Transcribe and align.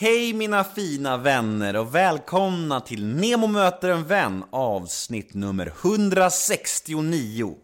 Hej 0.00 0.32
mina 0.32 0.64
fina 0.64 1.16
vänner 1.16 1.76
och 1.76 1.94
välkomna 1.94 2.80
till 2.80 3.06
Nemo 3.06 3.46
möter 3.46 3.88
en 3.88 4.04
vän 4.04 4.44
avsnitt 4.50 5.34
nummer 5.34 5.72
169. 5.82 7.54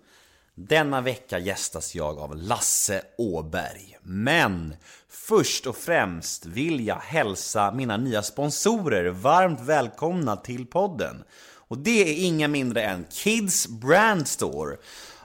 Denna 0.55 1.01
vecka 1.01 1.39
gästas 1.39 1.95
jag 1.95 2.19
av 2.19 2.37
Lasse 2.37 3.03
Åberg. 3.19 3.99
Men 4.03 4.77
först 5.09 5.67
och 5.67 5.77
främst 5.77 6.47
vill 6.47 6.87
jag 6.87 6.97
hälsa 6.97 7.73
mina 7.73 7.97
nya 7.97 8.23
sponsorer 8.23 9.11
varmt 9.11 9.61
välkomna 9.61 10.37
till 10.37 10.67
podden. 10.67 11.25
Och 11.69 11.79
det 11.79 12.03
är 12.03 12.27
inga 12.27 12.49
mindre 12.49 12.83
än 12.83 13.05
Kids 13.11 13.69
Brand 13.69 14.29
Store. 14.29 14.77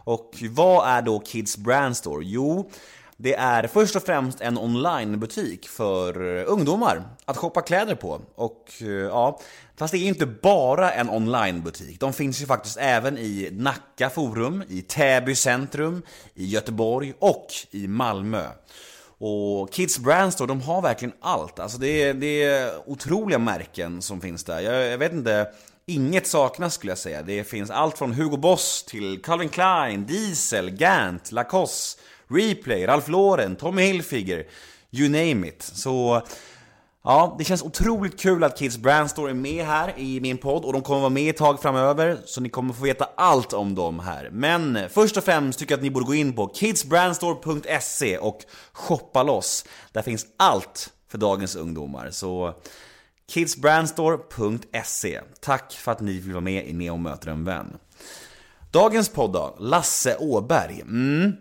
Och 0.04 0.44
vad 0.50 0.88
är 0.88 1.02
då 1.02 1.20
Kids 1.20 1.58
Brand 1.58 1.98
Store? 1.98 2.26
Jo, 2.26 2.72
det 3.22 3.36
är 3.36 3.68
först 3.68 3.96
och 3.96 4.04
främst 4.04 4.42
en 4.42 4.58
onlinebutik 4.58 5.68
för 5.68 6.38
eh, 6.38 6.44
ungdomar 6.48 7.04
att 7.26 7.38
shoppa 7.38 7.62
kläder 7.62 7.96
på. 7.96 8.22
Och 8.36 8.68
eh, 8.82 8.88
ja, 8.88 9.40
fast 9.78 9.92
det 9.92 9.98
är 9.98 10.00
ju 10.00 10.08
inte 10.08 10.26
bara 10.26 10.92
en 10.92 11.10
onlinebutik. 11.10 12.00
De 12.00 12.14
finns 12.14 12.42
ju 12.42 12.46
faktiskt 12.46 12.78
även 12.78 13.18
i 13.18 13.50
Nacka 13.52 14.10
Forum, 14.10 14.64
i 14.70 14.82
Täby 14.82 15.36
centrum, 15.36 16.02
i 16.34 16.46
Göteborg 16.46 17.14
och 17.20 17.48
i 17.72 17.88
Malmö. 17.88 18.44
Och 19.18 19.74
Kids 19.74 20.00
Brands 20.00 20.36
då, 20.36 20.46
de 20.46 20.62
har 20.62 20.82
verkligen 20.82 21.14
allt. 21.22 21.60
Alltså 21.60 21.78
det 21.78 22.04
är, 22.04 22.14
det 22.14 22.44
är 22.44 22.90
otroliga 22.90 23.40
märken 23.40 24.02
som 24.02 24.22
finns 24.22 24.44
där. 24.44 24.60
Jag, 24.60 24.88
jag 24.88 24.98
vet 24.98 25.14
inte, 25.14 25.48
inget 25.86 26.28
saknas 26.28 26.74
skulle 26.74 26.92
jag 26.92 26.98
säga. 26.98 27.22
Det 27.22 27.44
finns 27.44 27.70
allt 27.70 27.98
från 27.98 28.14
Hugo 28.14 28.38
Boss 28.38 28.84
till 28.84 29.22
Calvin 29.22 29.50
Klein, 29.50 30.06
Diesel, 30.06 30.70
Gant, 30.70 31.32
Lacoste, 31.32 32.02
Replay, 32.30 32.88
Ralph 32.88 33.10
Lauren, 33.10 33.56
Tommy 33.56 33.82
Hilfiger, 33.82 34.44
you 34.92 35.10
name 35.10 35.48
it. 35.48 35.64
Så 35.64 36.22
ja, 37.04 37.36
det 37.38 37.44
känns 37.44 37.64
otroligt 37.64 38.20
kul 38.20 38.44
att 38.44 38.58
Kids 38.58 38.78
Brand 38.78 39.10
Store 39.10 39.30
är 39.30 39.36
med 39.36 39.66
här 39.66 39.94
i 39.98 40.20
min 40.20 40.38
podd 40.38 40.66
och 40.66 40.74
de 40.74 40.82
kommer 40.82 41.00
vara 41.00 41.10
med 41.10 41.30
ett 41.30 41.38
tag 41.38 41.62
framöver, 41.62 42.18
så 42.26 42.42
ni 42.42 42.50
kommer 42.50 42.74
få 42.74 42.84
veta 42.84 43.10
allt 43.16 43.54
om 43.54 43.76
dem 43.76 44.00
här. 44.00 44.30
Men 44.32 44.80
först 44.90 45.18
och 45.18 45.24
främst 45.24 45.60
tycker 45.60 45.74
jag 45.74 45.78
att 45.78 45.84
ni 45.84 45.92
borde 45.92 46.06
gå 46.06 46.16
in 46.16 46.34
på 46.34 46.52
kidsbrandstore.se 46.54 48.18
och 48.18 48.40
shoppa 48.72 49.24
loss. 49.24 49.66
Där 49.92 50.02
finns 50.02 50.26
allt 50.38 50.90
för 51.08 51.18
dagens 51.18 51.56
ungdomar. 51.56 52.10
Så 52.12 52.54
kidsbrandstore.se. 53.32 55.22
Tack 55.42 55.74
för 55.74 55.92
att 55.92 56.00
ni 56.00 56.20
vill 56.20 56.34
vara 56.34 56.42
med 56.42 56.68
i 56.68 56.74
Neo 56.74 56.98
möter 56.98 57.32
en 57.32 57.46
vän. 57.46 57.78
Dagens 58.72 59.10
podd 59.10 59.34
då, 59.34 59.56
Lasse 59.60 60.18
Åberg. 60.18 60.82
Mm. 60.82 61.34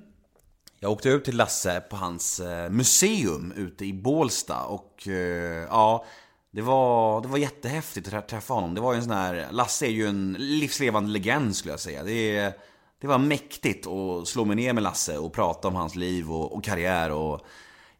Jag 0.81 0.93
åkte 0.93 1.09
ut 1.09 1.25
till 1.25 1.37
Lasse 1.37 1.81
på 1.81 1.97
hans 1.97 2.41
eh, 2.41 2.71
museum 2.71 3.53
ute 3.57 3.85
i 3.85 3.93
Bålsta 3.93 4.63
och 4.63 5.09
eh, 5.09 5.67
ja, 5.71 6.05
det 6.51 6.63
var, 6.63 7.21
det 7.21 7.29
var 7.29 7.39
jättehäftigt 7.39 8.13
att 8.13 8.29
träffa 8.29 8.55
honom. 8.55 8.75
Det 8.75 8.81
var 8.81 8.93
ju 8.93 8.97
en 8.97 9.05
sån 9.05 9.13
här, 9.13 9.47
Lasse 9.51 9.87
är 9.87 9.91
ju 9.91 10.07
en 10.07 10.37
livslevande 10.39 11.11
legend 11.11 11.57
skulle 11.57 11.73
jag 11.73 11.81
säga. 11.81 12.03
Det, 12.03 12.53
det 13.01 13.07
var 13.07 13.19
mäktigt 13.19 13.87
att 13.87 14.29
slå 14.29 14.45
mig 14.45 14.57
ner 14.57 14.73
med 14.73 14.83
Lasse 14.83 15.19
och 15.19 15.33
prata 15.33 15.69
om 15.69 15.75
hans 15.75 15.95
liv 15.95 16.33
och, 16.33 16.57
och 16.57 16.65
karriär 16.65 17.11
och 17.11 17.41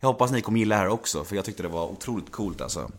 jag 0.01 0.09
hoppas 0.09 0.31
ni 0.31 0.41
kommer 0.41 0.59
gilla 0.59 0.75
det 0.75 0.81
här 0.81 0.89
också 0.89 1.25
för 1.25 1.37
jag 1.37 1.45
tyckte 1.45 1.63
det 1.63 1.69
var 1.69 1.87
otroligt 1.87 2.33
coolt 2.33 2.61
alltså. 2.61 2.91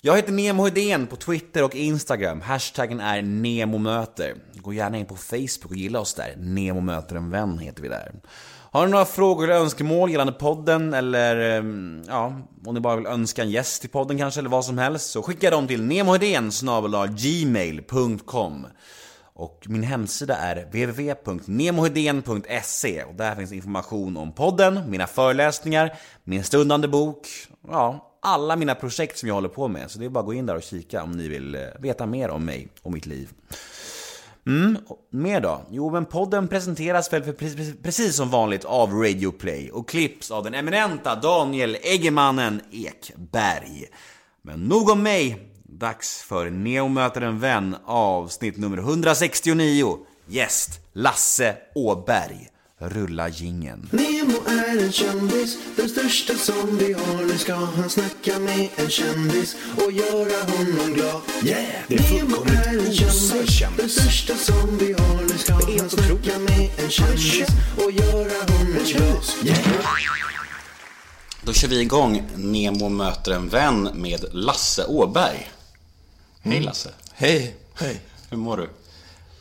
Jag 0.00 0.16
heter 0.16 0.32
Nemo 0.32 0.64
Hedén 0.64 1.06
på 1.06 1.16
Twitter 1.16 1.64
och 1.64 1.74
Instagram. 1.74 2.40
Hashtaggen 2.40 3.00
är 3.00 3.22
NEMOMÖTER. 3.22 4.36
Gå 4.54 4.72
gärna 4.72 4.98
in 4.98 5.06
på 5.06 5.16
Facebook 5.16 5.70
och 5.70 5.76
gilla 5.76 6.00
oss 6.00 6.14
där. 6.14 6.34
Nemo 6.36 6.80
möter 6.80 7.16
en 7.16 7.30
vän 7.30 7.58
heter 7.58 7.82
vi 7.82 7.88
där. 7.88 8.12
Har 8.70 8.86
ni 8.86 8.92
några 8.92 9.04
frågor 9.04 9.44
eller 9.44 9.60
önskemål 9.60 10.10
gällande 10.10 10.32
podden 10.32 10.94
eller 10.94 11.58
ehm, 11.58 12.02
ja, 12.08 12.40
om 12.66 12.74
ni 12.74 12.80
bara 12.80 12.96
vill 12.96 13.06
önska 13.06 13.42
en 13.42 13.50
gäst 13.50 13.80
till 13.80 13.90
podden 13.90 14.18
kanske 14.18 14.40
eller 14.40 14.50
vad 14.50 14.64
som 14.64 14.78
helst 14.78 15.10
så 15.10 15.22
skicka 15.22 15.50
dem 15.50 15.66
till 15.66 15.82
nemohedén 15.82 16.50
gmail.com 17.08 18.66
och 19.34 19.66
min 19.68 19.82
hemsida 19.82 20.36
är 20.36 20.64
www.nemohedén.se 20.64 23.04
och 23.04 23.14
där 23.14 23.34
finns 23.34 23.52
information 23.52 24.16
om 24.16 24.32
podden, 24.32 24.90
mina 24.90 25.06
föreläsningar, 25.06 25.94
min 26.24 26.44
stundande 26.44 26.88
bok, 26.88 27.26
ja, 27.68 28.08
alla 28.22 28.56
mina 28.56 28.74
projekt 28.74 29.18
som 29.18 29.28
jag 29.28 29.34
håller 29.34 29.48
på 29.48 29.68
med. 29.68 29.90
Så 29.90 29.98
det 29.98 30.04
är 30.04 30.08
bara 30.08 30.20
att 30.20 30.26
gå 30.26 30.34
in 30.34 30.46
där 30.46 30.56
och 30.56 30.62
kika 30.62 31.02
om 31.02 31.12
ni 31.12 31.28
vill 31.28 31.54
eh, 31.54 31.60
veta 31.78 32.06
mer 32.06 32.30
om 32.30 32.44
mig 32.44 32.68
och 32.82 32.92
mitt 32.92 33.06
liv. 33.06 33.28
Mm, 34.48 34.78
mer 35.10 35.40
då? 35.40 35.66
Jo, 35.70 35.90
men 35.90 36.04
podden 36.04 36.48
presenteras 36.48 37.12
väl 37.12 37.22
för 37.22 37.32
precis, 37.32 37.74
precis 37.82 38.16
som 38.16 38.30
vanligt 38.30 38.64
av 38.64 38.92
Radio 38.92 39.30
Play 39.30 39.70
och 39.70 39.88
klipps 39.88 40.30
av 40.30 40.44
den 40.44 40.54
eminenta 40.54 41.14
Daniel 41.14 41.76
Eggemannen 41.82 42.60
Ekberg. 42.70 43.84
Men 44.42 44.60
nog 44.60 44.90
om 44.90 45.02
mig. 45.02 45.44
Dags 45.62 46.22
för 46.22 46.50
Neo 46.50 46.88
möter 46.88 47.20
en 47.20 47.38
vän 47.38 47.76
avsnitt 47.84 48.56
nummer 48.56 48.78
169. 48.78 49.98
Gäst 50.26 50.70
Lasse 50.92 51.56
Åberg. 51.74 52.48
Rulla 52.80 53.28
gingen. 53.28 53.88
Nemo 53.92 54.38
är 54.46 54.82
en 54.84 54.92
kändis, 54.92 55.58
den 55.76 55.88
största 55.88 56.34
som 56.34 56.78
vi 56.78 56.92
har. 56.92 57.24
Nu 57.26 57.38
ska 57.38 57.54
han 57.54 57.90
snacka 57.90 58.38
med 58.38 58.68
en 58.76 58.90
kändis 58.90 59.56
och 59.76 59.92
göra 59.92 60.42
honom 60.50 60.94
glad. 60.94 61.20
Yeah! 61.44 61.82
Det 61.88 61.94
är 61.94 61.98
fullkomligt 62.02 62.66
Nemo 62.66 62.78
är 62.82 62.86
en 62.86 62.94
kändis, 62.94 63.50
kändis. 63.58 63.76
den 63.78 63.88
största 63.88 64.34
som 64.36 64.78
vi 64.78 64.92
har. 64.92 65.22
Nu 65.22 65.38
ska 65.38 65.52
han 65.52 65.90
snacka 65.90 66.38
med 66.38 66.70
en 66.78 66.90
kändis 66.90 67.48
och 67.76 67.92
göra 67.92 68.52
honom 68.52 68.72
glad. 68.86 69.24
Yeah! 69.44 69.58
Då 71.42 71.52
kör 71.52 71.68
vi 71.68 71.80
igång 71.80 72.22
Nemo 72.36 72.88
möter 72.88 73.32
en 73.32 73.48
vän 73.48 73.90
med 73.94 74.24
Lasse 74.32 74.84
Åberg. 74.84 75.50
Hej 76.40 76.60
Lasse. 76.60 76.90
Hej, 77.12 77.56
hej. 77.74 78.00
Hur 78.30 78.36
mår 78.36 78.56
du? 78.56 78.70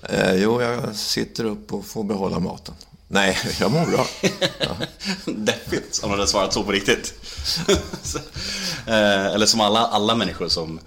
Eh, 0.09 0.33
jo, 0.35 0.61
jag 0.61 0.95
sitter 0.95 1.43
upp 1.45 1.73
och 1.73 1.85
får 1.85 2.03
behålla 2.03 2.39
maten. 2.39 2.75
Nej, 3.07 3.37
jag 3.59 3.71
mår 3.71 3.85
bra. 3.85 4.07
Deppigt 5.25 5.99
om 6.03 6.09
du 6.09 6.15
hade 6.15 6.27
svarat 6.27 6.53
så 6.53 6.63
på 6.63 6.71
riktigt. 6.71 7.13
Eh, 8.87 9.25
eller 9.25 9.45
som 9.45 9.61
alla, 9.61 9.79
alla 9.79 10.15
människor 10.15 10.47
som 10.47 10.79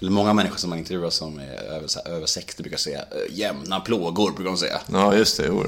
eller 0.00 0.10
många 0.10 0.32
människor 0.32 0.56
som 0.56 0.70
man 0.70 0.78
intervjuar 0.78 1.10
som 1.10 1.38
är 1.38 1.52
över, 1.52 1.88
här, 1.94 2.12
över 2.12 2.26
60 2.26 2.62
brukar 2.62 2.78
säga 2.78 2.98
eh, 2.98 3.38
jämna 3.38 3.80
plågor 3.80 4.30
brukar 4.30 4.50
de 4.50 4.56
säga. 4.56 4.80
Ja, 4.92 5.14
just 5.14 5.36
det. 5.36 5.46
Jo. 5.46 5.66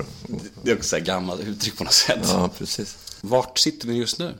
Det 0.62 0.70
är 0.70 0.76
också 0.76 0.88
så 0.88 0.96
här 0.96 1.04
gammalt 1.04 1.40
uttryck 1.40 1.78
på 1.78 1.84
något 1.84 1.92
sätt. 1.92 2.18
Ja, 2.22 2.50
precis. 2.58 2.96
Vart 3.20 3.58
sitter 3.58 3.88
vi 3.88 3.94
just 3.94 4.18
nu? 4.18 4.34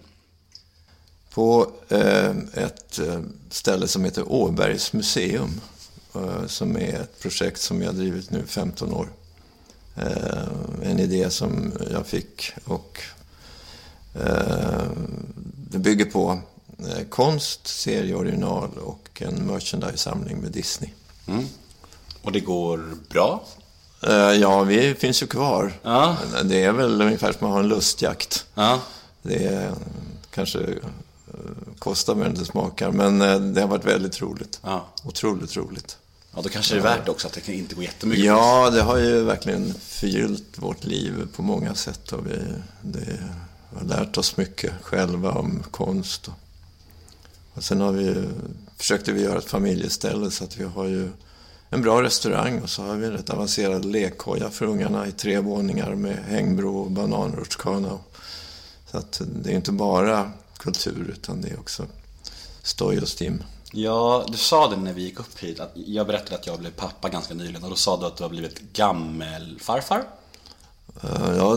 På 1.31 1.73
eh, 1.89 2.31
ett 2.55 2.99
eh, 2.99 3.21
ställe 3.51 3.89
som 3.89 4.05
heter 4.05 4.33
Åbergs 4.33 4.93
museum. 4.93 5.61
Eh, 6.15 6.47
som 6.47 6.77
är 6.77 7.01
ett 7.01 7.21
projekt 7.21 7.61
som 7.61 7.83
jag 7.83 7.89
har 7.89 7.95
drivit 7.95 8.31
nu 8.31 8.45
15 8.47 8.93
år. 8.93 9.09
Eh, 9.97 10.45
en 10.83 10.99
idé 10.99 11.31
som 11.31 11.73
jag 11.91 12.07
fick 12.07 12.53
och 12.65 13.01
eh, 14.15 14.83
det 15.71 15.79
bygger 15.79 16.05
på 16.05 16.41
eh, 16.79 17.07
konst, 17.09 17.67
serieoriginal 17.67 18.71
och 18.79 19.23
en 19.23 19.47
merchandise-samling 19.47 20.37
med 20.37 20.53
Disney. 20.53 20.91
Mm. 21.27 21.45
Och 22.23 22.33
det 22.33 22.41
går 22.41 22.85
bra? 23.09 23.45
Ja, 24.41 24.63
vi 24.63 24.95
finns 24.95 25.23
ju 25.23 25.27
kvar. 25.27 25.73
Ja. 25.83 26.17
Det 26.45 26.63
är 26.63 26.73
väl 26.73 27.03
ungefär 27.03 27.33
som 27.33 27.47
att 27.47 27.53
ha 27.53 27.61
en 27.61 27.69
lustjakt. 27.69 28.47
Ja. 28.55 28.81
Det 29.23 29.47
är, 29.47 29.75
kanske 30.31 30.59
kostar 31.79 32.15
mer 32.15 32.25
än 32.25 32.35
det 32.35 32.45
smakar, 32.45 32.91
men 32.91 33.19
det 33.55 33.61
har 33.61 33.69
varit 33.69 33.85
väldigt 33.85 34.21
roligt. 34.21 34.61
Ja. 34.63 34.87
Otroligt 35.05 35.57
roligt. 35.57 35.99
Ja, 36.35 36.43
då 36.43 36.49
kanske 36.49 36.75
det 36.75 36.81
är 36.81 36.83
värt 36.83 37.09
också 37.09 37.27
att 37.27 37.33
det 37.47 37.49
inte 37.53 37.75
går 37.75 37.85
jättemycket. 37.85 38.25
Ja, 38.25 38.71
det 38.71 38.83
har 38.83 38.97
ju 38.99 39.23
verkligen 39.25 39.75
förgyllt 39.75 40.59
vårt 40.59 40.85
liv 40.85 41.29
på 41.37 41.43
många 41.43 41.75
sätt. 41.75 42.13
Och 42.13 42.27
vi 42.27 42.39
det, 42.83 43.19
har 43.75 43.85
lärt 43.85 44.19
oss 44.19 44.37
mycket 44.37 44.73
själva 44.83 45.31
om 45.33 45.63
konst. 45.71 46.29
Och, 46.29 46.35
och 47.55 47.65
sen 47.65 47.81
har 47.81 47.93
vi, 47.93 48.05
ju- 48.05 48.29
försökte 48.77 49.13
vi 49.13 49.23
göra 49.23 49.39
ett 49.39 49.45
familjeställe 49.51 50.31
så 50.31 50.45
att 50.45 50.57
vi 50.57 50.65
har 50.65 50.85
ju 50.87 51.09
en 51.71 51.83
bra 51.83 52.03
restaurang 52.03 52.61
och 52.61 52.71
så 52.71 52.83
har 52.83 52.95
vi 52.97 53.07
en 53.07 53.13
rätt 53.13 53.31
avancerad 53.31 53.85
lekkoja 53.85 54.51
för 54.51 54.67
ungarna 54.67 55.07
i 55.07 55.13
tre 55.13 55.39
våningar 55.41 55.95
med 55.95 56.17
hängbro 56.17 56.79
och 56.79 56.91
bananrutschkana. 56.91 57.99
Så 58.91 58.97
att 58.99 59.23
det 59.43 59.51
är 59.51 59.55
inte 59.57 59.73
bara 59.73 60.31
kultur 60.59 61.11
utan 61.19 61.41
det 61.41 61.49
är 61.49 61.59
också 61.59 61.87
stoj 62.63 63.01
och 63.01 63.09
stim. 63.09 63.43
Ja, 63.75 64.25
du 64.29 64.37
sa 64.39 64.69
det 64.71 64.77
när 64.77 64.93
vi 64.93 65.03
gick 65.03 65.21
upp 65.21 65.39
hit. 65.39 65.61
Att 65.61 65.73
jag 65.75 66.07
berättade 66.07 66.35
att 66.35 66.47
jag 66.47 66.59
blev 66.59 66.71
pappa 66.71 67.09
ganska 67.09 67.35
nyligen 67.35 67.65
och 67.65 67.71
då 67.71 67.77
sa 67.77 67.97
du 68.01 68.07
att 68.07 68.17
du 68.17 68.23
har 68.25 68.31
blivit 68.31 68.61
gammelfarfar. 68.73 70.05
Eh, 71.03 71.37
Ja, 71.37 71.53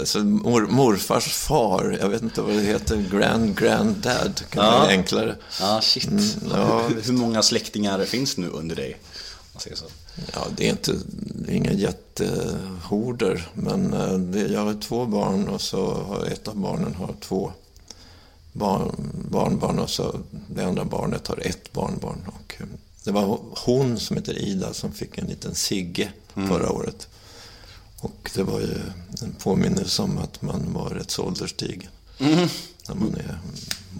alltså, 0.00 0.18
mor, 0.18 0.66
morfars 0.66 1.24
far, 1.32 1.98
jag 2.00 2.08
vet 2.08 2.22
inte 2.22 2.42
vad 2.42 2.54
det 2.54 2.60
heter, 2.62 2.96
grand 3.10 3.58
granddad, 3.58 4.42
kan 4.50 4.64
Ja. 4.64 4.70
vara 4.70 4.88
enklare. 4.88 5.36
Ja, 5.60 5.80
shit. 5.82 6.08
ja. 6.52 6.82
Hur, 6.88 7.02
hur 7.02 7.12
många 7.12 7.42
släktingar 7.42 8.04
finns 8.04 8.36
nu 8.36 8.48
under 8.48 8.76
dig? 8.76 8.96
Ja, 10.34 10.40
det 10.56 10.66
är 10.66 10.70
inte, 10.70 10.92
det 11.16 11.52
är 11.52 11.56
inga 11.56 11.72
jättehorder, 11.72 13.48
men 13.54 13.92
eh, 13.94 14.12
det, 14.18 14.40
jag 14.52 14.60
har 14.60 14.74
två 14.80 15.04
barn 15.06 15.48
och 15.48 15.60
så 15.60 15.94
har 15.94 16.24
ett 16.24 16.48
av 16.48 16.56
barnen 16.56 16.94
har 16.94 17.14
två 17.20 17.52
barn, 18.52 19.10
barnbarn 19.30 19.78
och 19.78 19.90
så 19.90 20.20
det 20.48 20.64
andra 20.64 20.84
barnet 20.84 21.26
har 21.26 21.46
ett 21.46 21.72
barnbarn. 21.72 22.18
Och 22.26 22.54
eh, 22.58 22.66
det 23.04 23.10
var 23.10 23.38
hon 23.66 24.00
som 24.00 24.16
heter 24.16 24.38
Ida 24.38 24.74
som 24.74 24.92
fick 24.92 25.18
en 25.18 25.26
liten 25.26 25.54
Sigge 25.54 26.12
förra 26.34 26.72
året. 26.72 27.08
Och 28.00 28.30
det 28.34 28.42
var 28.42 28.60
ju 28.60 28.74
en 29.22 29.32
påminnelse 29.38 30.02
om 30.02 30.18
att 30.18 30.42
man 30.42 30.72
var 30.72 30.90
rätt 30.90 31.10
så 31.10 31.24
ålderstigen. 31.24 31.90
När 32.88 32.94
man 32.94 33.14
är 33.14 33.38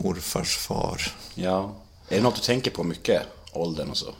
morfars 0.03 0.57
far. 0.57 1.13
Ja. 1.35 1.75
Är 2.09 2.17
det 2.17 2.23
något 2.23 2.35
du 2.35 2.41
tänker 2.41 2.71
på 2.71 2.85
mycket? 2.85 3.23
Åldern 3.53 3.91
och 3.91 3.97
så? 3.97 4.15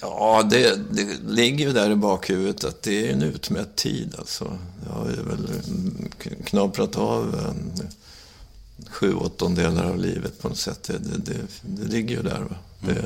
Ja, 0.00 0.42
det, 0.50 0.92
det 0.92 1.18
ligger 1.28 1.66
ju 1.66 1.72
där 1.72 1.90
i 1.90 1.94
bakhuvudet 1.94 2.64
att 2.64 2.82
det 2.82 3.08
är 3.08 3.12
en 3.12 3.22
utmätt 3.22 3.76
tid. 3.76 4.14
Alltså. 4.18 4.58
Jag 4.86 4.92
har 4.92 5.10
ju 5.10 5.22
väl 5.22 5.48
knaprat 6.44 6.96
av 6.96 7.54
sju 8.90 9.14
åttondelar 9.14 9.84
av 9.84 9.98
livet 9.98 10.42
på 10.42 10.48
något 10.48 10.58
sätt. 10.58 10.82
Det, 10.82 10.98
det, 10.98 11.18
det, 11.18 11.46
det 11.62 11.84
ligger 11.84 12.16
ju 12.16 12.22
där. 12.22 12.46
Det, 12.80 12.92
det, 12.92 13.04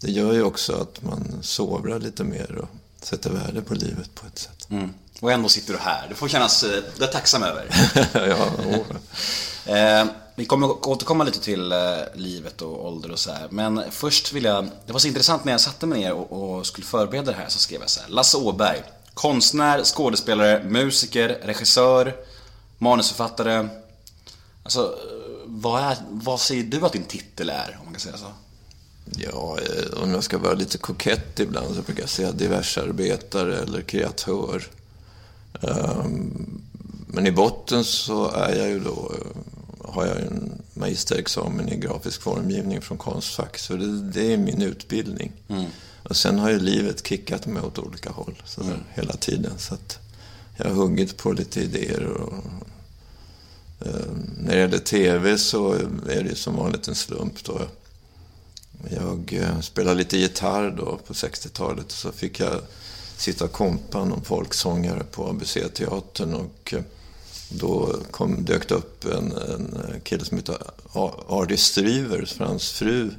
det 0.00 0.10
gör 0.10 0.32
ju 0.32 0.42
också 0.42 0.72
att 0.72 1.02
man 1.02 1.38
sovrar 1.42 1.98
lite 1.98 2.24
mer 2.24 2.54
och 2.54 2.68
sätter 3.00 3.30
värde 3.30 3.62
på 3.62 3.74
livet 3.74 4.14
på 4.14 4.26
ett 4.26 4.38
sätt. 4.38 4.70
Mm. 4.70 4.94
Och 5.20 5.32
ändå 5.32 5.48
sitter 5.48 5.72
du 5.72 5.78
här. 5.78 6.06
Det 6.08 6.14
får 6.14 6.28
kännas, 6.28 6.62
eh, 6.62 6.82
det 6.98 7.04
är 7.04 7.08
tacksam 7.08 7.42
över. 7.42 7.70
ja. 8.28 8.48
Eh, 9.66 10.06
vi 10.34 10.44
kommer 10.44 10.66
att 10.66 10.86
återkomma 10.86 11.24
lite 11.24 11.40
till 11.40 11.72
eh, 11.72 11.78
livet 12.14 12.62
och 12.62 12.86
ålder 12.86 13.10
och 13.10 13.18
så 13.18 13.32
här. 13.32 13.46
Men 13.50 13.82
först 13.90 14.32
vill 14.32 14.44
jag, 14.44 14.68
det 14.86 14.92
var 14.92 15.00
så 15.00 15.08
intressant 15.08 15.44
när 15.44 15.52
jag 15.52 15.60
satte 15.60 15.86
mig 15.86 16.00
ner 16.00 16.12
och, 16.12 16.56
och 16.58 16.66
skulle 16.66 16.86
förbereda 16.86 17.30
det 17.30 17.36
här 17.36 17.48
så 17.48 17.58
skrev 17.58 17.80
jag 17.80 17.90
så 17.90 18.00
här. 18.00 18.08
Lasse 18.08 18.36
Åberg, 18.36 18.82
konstnär, 19.14 19.84
skådespelare, 19.84 20.64
musiker, 20.64 21.28
regissör, 21.42 22.16
manusförfattare. 22.78 23.68
Alltså, 24.68 24.94
vad, 25.46 25.82
är, 25.82 25.96
vad 26.10 26.40
säger 26.40 26.64
du 26.64 26.86
att 26.86 26.92
din 26.92 27.04
titel 27.04 27.50
är, 27.50 27.76
om 27.78 27.84
man 27.84 27.94
kan 27.94 28.00
säga 28.00 28.16
så? 28.16 28.26
Ja, 29.16 29.58
eh, 29.60 30.02
om 30.02 30.10
jag 30.10 30.24
ska 30.24 30.38
vara 30.38 30.54
lite 30.54 30.78
kokett 30.78 31.40
ibland 31.40 31.76
så 31.76 31.82
brukar 31.82 32.02
jag 32.02 32.10
säga 32.10 32.32
diversarbetare 32.32 33.58
eller 33.58 33.80
kreatör. 33.82 34.66
Ehm, 35.62 36.60
Men 37.06 37.26
i 37.26 37.32
botten 37.32 37.84
så 37.84 38.30
är 38.30 38.54
jag 38.56 38.68
ju 38.68 38.80
då, 38.80 39.12
eh, 39.14 39.92
har 39.92 40.06
jag 40.06 40.16
en 40.20 40.62
magisterexamen 40.74 41.68
i 41.68 41.76
grafisk 41.76 42.22
formgivning 42.22 42.80
från 42.82 42.98
Konstfack. 42.98 43.58
Så 43.58 43.76
det, 43.76 44.00
det 44.02 44.32
är 44.32 44.36
min 44.36 44.62
utbildning. 44.62 45.32
Och 46.02 46.16
sen 46.16 46.38
har 46.38 46.50
ju 46.50 46.58
livet 46.58 47.06
kickat 47.06 47.46
mig 47.46 47.62
åt 47.62 47.78
olika 47.78 48.10
håll 48.10 48.42
så 48.44 48.62
där, 48.62 48.82
hela 48.94 49.12
tiden. 49.12 49.58
Så 49.58 49.74
att 49.74 49.98
jag 50.56 50.64
har 50.64 50.74
huggit 50.74 51.16
på 51.16 51.32
lite 51.32 51.60
idéer. 51.60 52.04
Och, 52.04 52.32
Eh, 53.80 54.06
när 54.36 54.54
det 54.54 54.60
gäller 54.60 54.78
TV 54.78 55.38
så 55.38 55.72
är 56.08 56.22
det 56.22 56.28
ju 56.28 56.34
som 56.34 56.56
vanligt 56.56 56.88
en 56.88 56.94
slump 56.94 57.44
då. 57.44 57.60
Jag 58.90 59.32
eh, 59.32 59.60
spelade 59.60 59.96
lite 59.96 60.18
gitarr 60.18 60.70
då 60.70 60.98
på 61.06 61.12
60-talet 61.12 61.86
och 61.86 61.92
så 61.92 62.12
fick 62.12 62.40
jag 62.40 62.60
sitta 63.16 63.44
och 63.44 63.52
kompa 63.52 64.04
någon 64.04 64.24
folksångare 64.24 65.04
på 65.04 65.28
ABC-teatern 65.28 66.34
och 66.34 66.74
eh, 66.74 66.82
då 67.50 67.96
kom, 68.10 68.44
dök 68.44 68.68
det 68.68 68.74
upp 68.74 69.04
en, 69.04 69.32
en 69.32 70.00
kille 70.02 70.24
som 70.24 70.36
hette 70.36 70.58
Ardy 71.28 71.56
Strivers, 71.56 72.32
för 72.32 72.44
hans 72.44 72.70
fru 72.70 73.10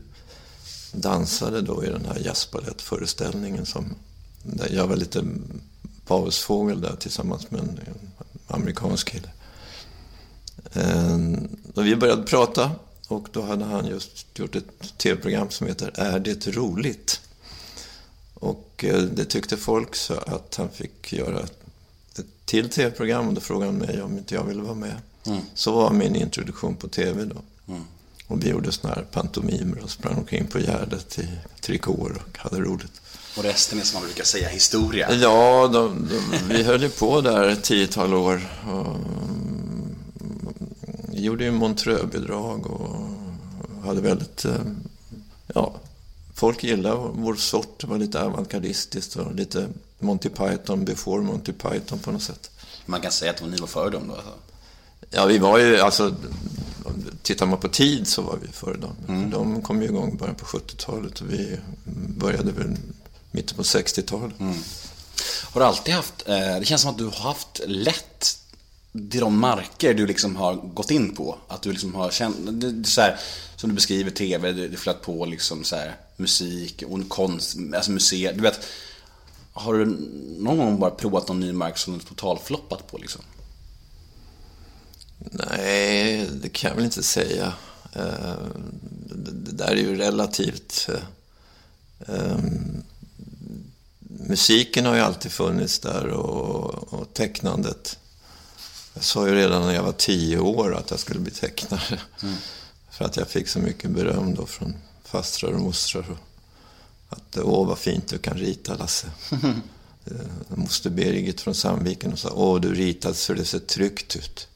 dansade 0.91 1.61
då 1.61 1.83
i 1.83 1.89
den 1.89 2.05
här 2.05 2.19
jazzbalettföreställningen 2.25 3.65
som 3.65 3.95
där 4.43 4.69
jag 4.71 4.87
var 4.87 4.95
lite 4.95 5.25
pausfågel 6.05 6.81
där 6.81 6.95
tillsammans 6.95 7.51
med 7.51 7.61
en 7.61 7.79
amerikansk 8.47 9.09
kille. 9.09 9.29
Eh, 10.73 11.17
och 11.75 11.85
vi 11.85 11.95
började 11.95 12.23
prata 12.23 12.71
och 13.07 13.27
då 13.31 13.41
hade 13.41 13.65
han 13.65 13.87
just 13.87 14.39
gjort 14.39 14.55
ett 14.55 14.97
tv-program 14.97 15.49
som 15.49 15.67
heter 15.67 15.91
Är 15.95 16.19
det 16.19 16.47
roligt? 16.47 17.21
Och 18.33 18.85
eh, 18.87 19.01
det 19.01 19.25
tyckte 19.25 19.57
folk 19.57 19.95
så 19.95 20.13
att 20.13 20.55
han 20.55 20.69
fick 20.69 21.13
göra 21.13 21.39
ett 21.39 21.59
till 22.49 22.69
tv-program 22.69 23.27
och 23.27 23.33
då 23.33 23.41
frågade 23.41 23.71
han 23.71 23.79
mig 23.79 24.01
om 24.01 24.17
inte 24.17 24.35
jag 24.35 24.43
ville 24.43 24.61
vara 24.61 24.75
med. 24.75 24.95
Så 25.53 25.71
var 25.71 25.91
min 25.91 26.15
introduktion 26.15 26.75
på 26.75 26.87
tv 26.87 27.25
då. 27.25 27.41
Och 28.27 28.43
vi 28.43 28.49
gjorde 28.49 28.71
såna 28.71 28.93
här 28.93 29.05
pantomimer 29.11 29.83
och 29.83 29.89
sprang 29.89 30.17
omkring 30.17 30.47
på 30.47 30.59
Gärdet 30.59 31.19
i 31.19 31.27
trikåer 31.61 32.11
och 32.11 32.37
hade 32.37 32.59
roligt. 32.59 33.01
Och 33.37 33.43
resten 33.43 33.79
är 33.79 33.83
som 33.83 33.99
man 33.99 34.03
brukar 34.03 34.23
säga 34.23 34.49
historia. 34.49 35.13
Ja, 35.13 35.69
de, 35.73 36.07
de, 36.09 36.53
vi 36.53 36.63
höll 36.63 36.81
ju 36.81 36.89
på 36.89 37.21
där 37.21 37.47
ett 37.47 37.63
tiotal 37.63 38.13
år. 38.13 38.49
Och, 38.67 38.95
mm, 38.95 39.88
gjorde 41.19 41.43
ju 41.43 41.51
Montreux-bidrag 41.51 42.67
och 42.67 42.99
hade 43.85 44.01
väldigt... 44.01 44.45
eh, 44.45 44.55
Ja, 45.55 45.73
folk 46.33 46.63
gillade 46.63 46.95
vår 47.13 47.35
sort. 47.35 47.81
Det 47.81 47.87
var 47.87 47.97
lite 47.97 48.23
avantgardistiskt 48.23 49.15
och 49.15 49.35
lite 49.35 49.67
Monty 49.99 50.29
Python 50.29 50.85
before 50.85 51.21
Monty 51.21 51.51
Python 51.53 51.99
på 51.99 52.11
något 52.11 52.23
sätt. 52.23 52.51
Man 52.85 53.01
kan 53.01 53.11
säga 53.11 53.31
att 53.31 53.41
ni 53.45 53.57
var 53.57 53.67
före 53.67 53.89
dem 53.89 54.07
då. 54.07 54.13
Alltså. 54.13 54.31
Ja, 55.09 55.25
vi 55.25 55.37
var 55.37 55.57
ju, 55.57 55.77
alltså, 55.79 56.15
tittar 57.21 57.45
man 57.45 57.59
på 57.59 57.67
tid 57.67 58.07
så 58.07 58.21
var 58.21 58.37
vi 58.41 58.47
före 58.47 58.77
dem. 58.77 58.95
För 59.05 59.13
De 59.31 59.61
kom 59.61 59.81
ju 59.81 59.87
igång 59.87 60.13
i 60.13 60.17
början 60.17 60.35
på 60.35 60.45
70-talet 60.45 61.21
och 61.21 61.31
vi 61.33 61.57
började 62.17 62.51
väl 62.51 62.75
mitten 63.31 63.57
på 63.57 63.63
60-talet. 63.63 64.35
Har 65.51 65.61
du 65.61 65.67
alltid 65.67 65.93
haft, 65.93 66.27
eh, 66.27 66.59
det 66.59 66.65
känns 66.65 66.81
som 66.81 66.91
att 66.91 66.97
du 66.97 67.05
har 67.05 67.11
haft 67.23 67.61
lätt 67.67 68.38
till 68.91 69.19
de 69.19 69.39
marker 69.39 69.93
du 69.93 70.07
liksom 70.07 70.35
har 70.35 70.55
gått 70.55 70.91
in 70.91 71.15
på. 71.15 71.37
Att 71.47 71.61
du 71.61 71.71
liksom 71.71 71.95
har 71.95 72.11
känt, 72.11 72.35
det, 72.61 72.71
det 72.71 72.87
så 72.87 73.01
här, 73.01 73.19
som 73.55 73.69
du 73.69 73.75
beskriver 73.75 74.11
TV, 74.11 74.51
det, 74.51 74.67
du 74.67 74.77
flöt 74.77 75.01
på 75.01 75.25
liksom 75.25 75.63
så 75.63 75.75
här, 75.75 75.95
musik 76.17 76.83
och 76.87 77.09
konst, 77.09 77.57
alltså 77.75 77.91
museer. 77.91 78.33
Du 78.33 78.41
vet, 78.41 78.67
har 79.53 79.73
du 79.73 79.85
någon 80.37 80.57
gång 80.57 80.79
bara 80.79 80.91
provat 80.91 81.27
någon 81.27 81.39
ny 81.39 81.51
mark 81.51 81.77
som 81.77 81.93
du 81.93 81.99
totalfloppat 81.99 82.87
på 82.91 82.97
liksom? 82.97 83.21
Nej, 85.19 86.29
det 86.41 86.49
kan 86.49 86.69
jag 86.69 86.75
väl 86.75 86.85
inte 86.85 87.03
säga. 87.03 87.53
Eh, 87.93 88.33
det 89.11 89.51
där 89.51 89.71
är 89.71 89.75
ju 89.75 89.95
relativt. 89.95 90.89
Eh, 90.89 92.15
ehm, 92.15 92.83
musiken 93.99 94.85
har 94.85 94.95
ju 94.95 95.01
alltid 95.01 95.31
funnits 95.31 95.79
där 95.79 96.07
och, 96.07 96.93
och 96.93 97.13
tecknandet. 97.13 97.98
Jag 98.93 99.03
sa 99.03 99.27
ju 99.27 99.35
redan 99.35 99.61
när 99.61 99.73
jag 99.73 99.83
var 99.83 99.91
tio 99.91 100.39
år 100.39 100.75
att 100.75 100.91
jag 100.91 100.99
skulle 100.99 101.19
bli 101.19 101.31
tecknare. 101.31 101.99
För 102.91 103.05
att 103.05 103.17
jag 103.17 103.27
fick 103.27 103.47
så 103.47 103.59
mycket 103.59 103.89
beröm 103.89 104.35
då 104.35 104.45
från 104.45 104.75
fastrar 105.03 105.51
och 105.51 105.61
mostrar. 105.61 106.05
Att 107.09 107.37
åh 107.37 107.67
vad 107.67 107.77
fint 107.77 108.07
du 108.07 108.17
kan 108.17 108.37
rita 108.37 108.75
Lasse. 108.75 109.07
Eh, 110.05 110.57
Moster 110.57 110.89
Birgit 110.89 111.41
från 111.41 111.55
Sandviken 111.55 112.13
och 112.13 112.19
sa 112.19 112.29
åh 112.29 112.61
du 112.61 112.73
ritat 112.73 113.17
så 113.17 113.33
det 113.33 113.45
ser 113.45 113.59
tryggt 113.59 114.15
ut. 114.15 114.47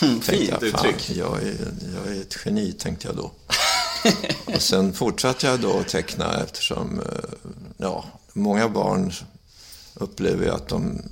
Tänkte 0.00 0.32
Fint 0.32 0.48
jag, 0.48 0.62
uttryck. 0.62 1.10
Jag, 1.10 1.42
är, 1.42 1.56
jag 1.94 2.16
är 2.16 2.20
ett 2.20 2.36
geni, 2.44 2.72
tänkte 2.72 3.08
jag 3.08 3.16
då. 3.16 3.30
och 4.54 4.62
sen 4.62 4.92
fortsatte 4.92 5.46
jag 5.46 5.60
då 5.60 5.78
att 5.78 5.88
teckna 5.88 6.42
eftersom 6.42 7.00
eh, 7.00 7.30
ja, 7.76 8.04
många 8.32 8.68
barn 8.68 9.12
upplever 9.94 10.44
ju 10.44 10.50
att 10.50 10.68
de, 10.68 11.02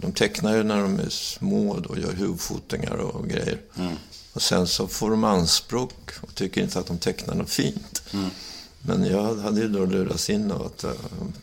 de 0.00 0.12
tecknar 0.12 0.56
ju 0.56 0.62
när 0.62 0.82
de 0.82 1.00
är 1.00 1.08
små 1.08 1.70
och 1.70 1.98
gör 1.98 2.12
huvudfotingar 2.12 2.96
och 2.96 3.28
grejer. 3.28 3.60
Och 4.32 4.42
sen 4.42 4.66
så 4.66 4.88
får 4.88 5.10
de 5.10 5.24
anspråk 5.24 6.10
och 6.20 6.34
tycker 6.34 6.62
inte 6.62 6.78
att 6.78 6.86
de 6.86 6.98
tecknar 6.98 7.34
något 7.34 7.50
fint. 7.50 8.02
Men 8.82 9.04
jag 9.04 9.34
hade 9.36 9.60
ju 9.60 9.68
då 9.68 9.84
lurats 9.84 10.30
in 10.30 10.52
av 10.52 10.66
att 10.66 10.82
jag 10.82 10.96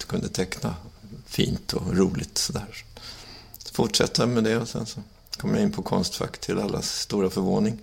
kunde 0.07 0.27
teckna 0.29 0.75
fint 1.25 1.73
och 1.73 1.95
roligt 1.97 2.37
sådär. 2.37 2.83
Så 3.57 3.73
fortsatte 3.73 4.21
jag 4.21 4.29
med 4.29 4.43
det 4.43 4.57
och 4.57 4.67
sen 4.67 4.85
så 4.85 4.99
kom 5.37 5.53
jag 5.53 5.63
in 5.63 5.71
på 5.71 5.81
Konstfack 5.81 6.37
till 6.37 6.59
allas 6.59 6.99
stora 6.99 7.29
förvåning. 7.29 7.77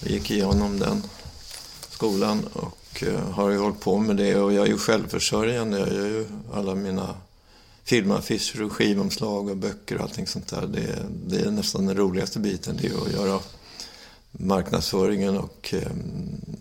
Jag 0.00 0.10
gick 0.10 0.30
igenom 0.30 0.78
den 0.78 1.02
skolan 1.90 2.44
och 2.52 3.02
eh, 3.06 3.30
har 3.30 3.50
ju 3.50 3.58
hållit 3.58 3.80
på 3.80 3.98
med 3.98 4.16
det 4.16 4.36
och 4.36 4.52
jag 4.52 4.66
är 4.66 4.70
ju 4.70 4.78
självförsörjande. 4.78 5.78
Jag 5.78 5.92
gör 5.94 6.06
ju 6.06 6.26
alla 6.52 6.74
mina 6.74 7.14
filmaffischer 7.84 8.62
och 8.62 8.72
skivomslag 8.72 9.48
och 9.48 9.56
böcker 9.56 9.96
och 9.96 10.02
allting 10.02 10.26
sånt 10.26 10.48
där. 10.48 10.66
Det, 10.66 10.80
är- 10.80 11.06
det 11.26 11.36
är 11.40 11.50
nästan 11.50 11.86
den 11.86 11.96
roligaste 11.96 12.38
biten, 12.38 12.78
det 12.82 12.86
är 12.88 13.02
att 13.06 13.12
göra 13.12 13.40
marknadsföringen 14.32 15.38
och 15.38 15.74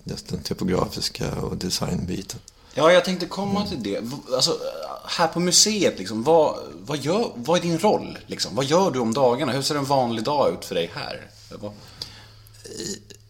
just 0.03 0.27
den 0.27 0.39
typografiska 0.43 1.35
och 1.35 1.57
designbiten. 1.57 2.39
Ja, 2.75 2.91
jag 2.91 3.05
tänkte 3.05 3.25
komma 3.25 3.67
till 3.67 3.83
det. 3.83 3.99
Alltså, 4.35 4.57
här 5.05 5.27
på 5.27 5.39
museet, 5.39 5.99
liksom, 5.99 6.23
vad, 6.23 6.55
vad, 6.85 6.97
gör, 6.97 7.31
vad 7.35 7.57
är 7.57 7.61
din 7.61 7.79
roll? 7.79 8.17
Liksom? 8.27 8.55
Vad 8.55 8.65
gör 8.65 8.91
du 8.91 8.99
om 8.99 9.13
dagarna? 9.13 9.51
Hur 9.51 9.61
ser 9.61 9.75
en 9.75 9.85
vanlig 9.85 10.23
dag 10.23 10.53
ut 10.53 10.65
för 10.65 10.75
dig 10.75 10.91
här? 10.95 11.21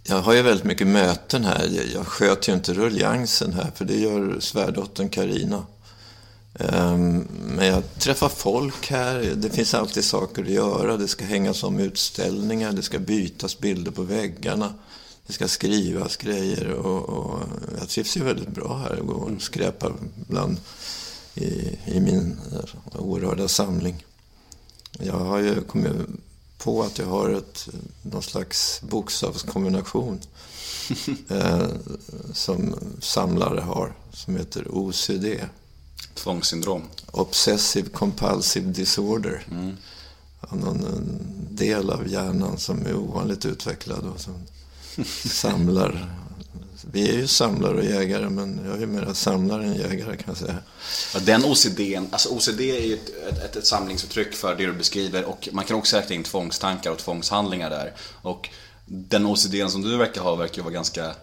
Jag 0.03 0.21
har 0.21 0.33
ju 0.33 0.41
väldigt 0.41 0.63
mycket 0.65 0.87
möten 0.87 1.45
här. 1.45 1.67
Jag- 1.71 1.85
Jag 1.93 2.07
sköter 2.07 2.49
ju 2.49 2.55
inte 2.55 2.73
ruljansen 2.73 3.53
här, 3.53 3.71
för 3.75 3.85
det 3.85 3.99
gör 3.99 4.39
svärdottern 4.39 5.09
Karina. 5.09 5.65
Ehm, 6.59 7.27
Men 7.55 7.67
jag 7.67 7.83
träffar 7.99 8.29
folk 8.29 8.87
här. 8.87 9.33
Det 9.35 9.49
finns 9.49 9.73
alltid 9.73 10.03
saker 10.03 10.43
att 10.43 10.49
göra. 10.49 10.97
Det 10.97 11.07
ska 11.07 11.25
hängas 11.25 11.63
om 11.63 11.79
utställningar. 11.79 12.71
Det 12.71 12.81
ska 12.81 12.99
bytas 12.99 13.59
bilder 13.59 13.91
på 13.91 14.01
väggarna. 14.03 14.73
det 15.27 15.33
ska 15.33 15.47
skrivas 15.47 16.17
grejer 16.17 16.69
och, 16.69 17.09
och 17.09 17.39
jag 17.79 17.89
trivs 17.89 18.17
ju 18.17 18.23
väldigt 18.23 18.47
bra 18.47 18.77
här 18.77 18.99
och 18.99 19.07
går 19.07 19.35
och 19.35 19.41
skräpar 19.41 19.93
ibland 20.27 20.57
i, 21.35 21.77
i 21.85 21.99
min 21.99 22.37
eh, 22.51 23.01
oerhörda 23.01 23.47
samling. 23.47 24.05
Jag 24.99 25.13
har 25.13 25.39
ju 25.39 25.61
kommit 25.61 25.91
på 26.57 26.83
att 26.83 26.99
jag 26.99 27.05
har 27.05 27.29
ett, 27.29 27.69
någon 28.01 28.23
slags 28.23 28.81
bokstavskombination 28.81 30.19
eh, 31.29 31.67
som 32.33 32.75
samlare 33.01 33.61
har, 33.61 33.93
som 34.13 34.35
heter 34.35 34.67
OCD. 34.69 35.25
Tvångssyndrom. 36.15 36.83
Obsessive 37.11 37.89
Compulsive 37.89 38.71
Disorder. 38.71 39.43
Mm. 39.51 39.77
Någon 40.51 40.85
del 41.49 41.89
av 41.89 42.07
hjärnan 42.07 42.57
som 42.57 42.85
är 42.85 42.95
ovanligt 42.95 43.45
utvecklad 43.45 44.05
och 44.15 44.21
som 44.21 44.33
samlar. 45.29 46.09
Vi 46.91 47.09
är 47.09 47.13
ju 47.13 47.27
samlare 47.27 47.77
och 47.77 47.85
jägare, 47.85 48.29
men 48.29 48.59
jag 48.65 48.81
är 48.81 48.85
mer 48.85 49.13
samlare 49.13 49.65
än 49.65 49.73
jägare 49.73 50.17
kan 50.17 50.25
jag 50.27 50.37
säga. 50.37 50.55
Ja, 51.13 51.19
den 51.19 51.45
OCDn, 51.45 52.07
alltså 52.11 52.29
OCD 52.29 52.59
är 52.61 52.85
ju 52.85 52.93
ett, 52.93 53.09
ett, 53.43 53.55
ett, 53.55 53.65
samlingsuttryck 53.65 54.33
för 54.33 54.55
det 54.55 54.65
du 54.65 54.73
beskriver 54.73 55.25
och 55.25 55.49
man 55.51 55.65
kan 55.65 55.77
också 55.77 55.97
räkna 55.97 56.15
in 56.15 56.23
tvångstankar 56.23 56.91
och 56.91 56.97
tvångshandlingar 56.97 57.69
där. 57.69 57.93
Och 58.21 58.49
den 58.85 59.25
OCDn 59.25 59.69
som 59.69 59.81
du 59.81 59.97
verkar 59.97 60.21
ha 60.21 60.35
verkar 60.35 60.57
ju 60.57 60.63
vara 60.63 60.73
ganska 60.73 61.15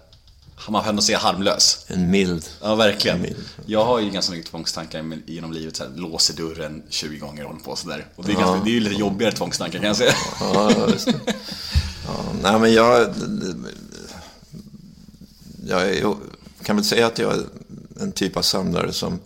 man 0.69 0.83
får 0.83 0.90
ändå 0.90 1.02
säga 1.02 1.19
harmlös. 1.19 1.85
En 1.87 2.11
mild. 2.11 2.49
Ja, 2.61 2.75
verkligen. 2.75 3.23
Mild. 3.23 3.45
Jag 3.67 3.85
har 3.85 4.00
ju 4.00 4.11
ganska 4.11 4.33
mycket 4.33 4.50
tvångstankar 4.50 5.19
genom 5.26 5.52
livet. 5.52 5.76
Så 5.76 5.85
här, 5.85 5.90
låser 5.97 6.35
dörren 6.35 6.83
20 6.88 7.19
gånger 7.19 7.43
och 7.43 7.50
håller 7.50 7.64
på 7.64 7.76
sådär. 7.76 8.07
Och 8.17 8.25
det 8.25 8.33
är, 8.33 8.35
ja. 8.35 8.40
ganska, 8.40 8.64
det 8.64 8.71
är 8.71 8.75
ju 8.75 8.81
lite 8.81 8.97
jobbigare 8.97 9.33
tvångstankar 9.33 9.79
kan 9.79 9.87
jag 9.87 9.97
säga. 9.97 10.14
Ja, 10.40 10.88
just 10.88 11.07
det. 11.07 11.21
Ja, 12.07 12.25
nej, 12.43 12.61
men 12.61 12.73
jag... 12.73 13.14
Jag 15.67 16.17
kan 16.62 16.76
väl 16.76 16.85
säga 16.85 17.07
att 17.07 17.19
jag 17.19 17.33
är 17.35 17.45
en 18.00 18.12
typ 18.12 18.37
av 18.37 18.43
samlare 18.43 18.93
som, 18.93 19.21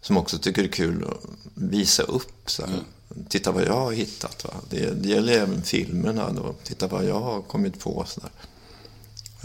som 0.00 0.16
också 0.16 0.38
tycker 0.38 0.62
det 0.62 0.68
är 0.68 0.72
kul 0.72 1.04
att 1.04 1.30
visa 1.54 2.02
upp. 2.02 2.50
Så. 2.50 2.62
Mm. 2.62 2.80
Titta 3.28 3.52
vad 3.52 3.64
jag 3.64 3.80
har 3.80 3.92
hittat. 3.92 4.44
Va? 4.44 4.50
Det, 4.70 5.02
det 5.02 5.08
gäller 5.08 5.32
även 5.32 5.62
filmerna. 5.62 6.32
Då. 6.32 6.54
Titta 6.62 6.86
vad 6.86 7.04
jag 7.04 7.20
har 7.20 7.42
kommit 7.42 7.80
på. 7.80 8.06
Så 8.08 8.20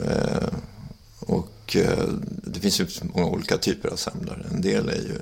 eh, 0.04 0.50
och 1.22 1.75
eh, 1.75 2.08
det 2.25 2.60
finns 2.60 2.80
ju 2.80 2.88
många 3.01 3.28
olika 3.28 3.58
typer 3.58 3.90
av 3.90 3.96
samlare. 3.96 4.46
En 4.51 4.62
del 4.62 4.90
är 4.90 4.96
ju 4.96 5.22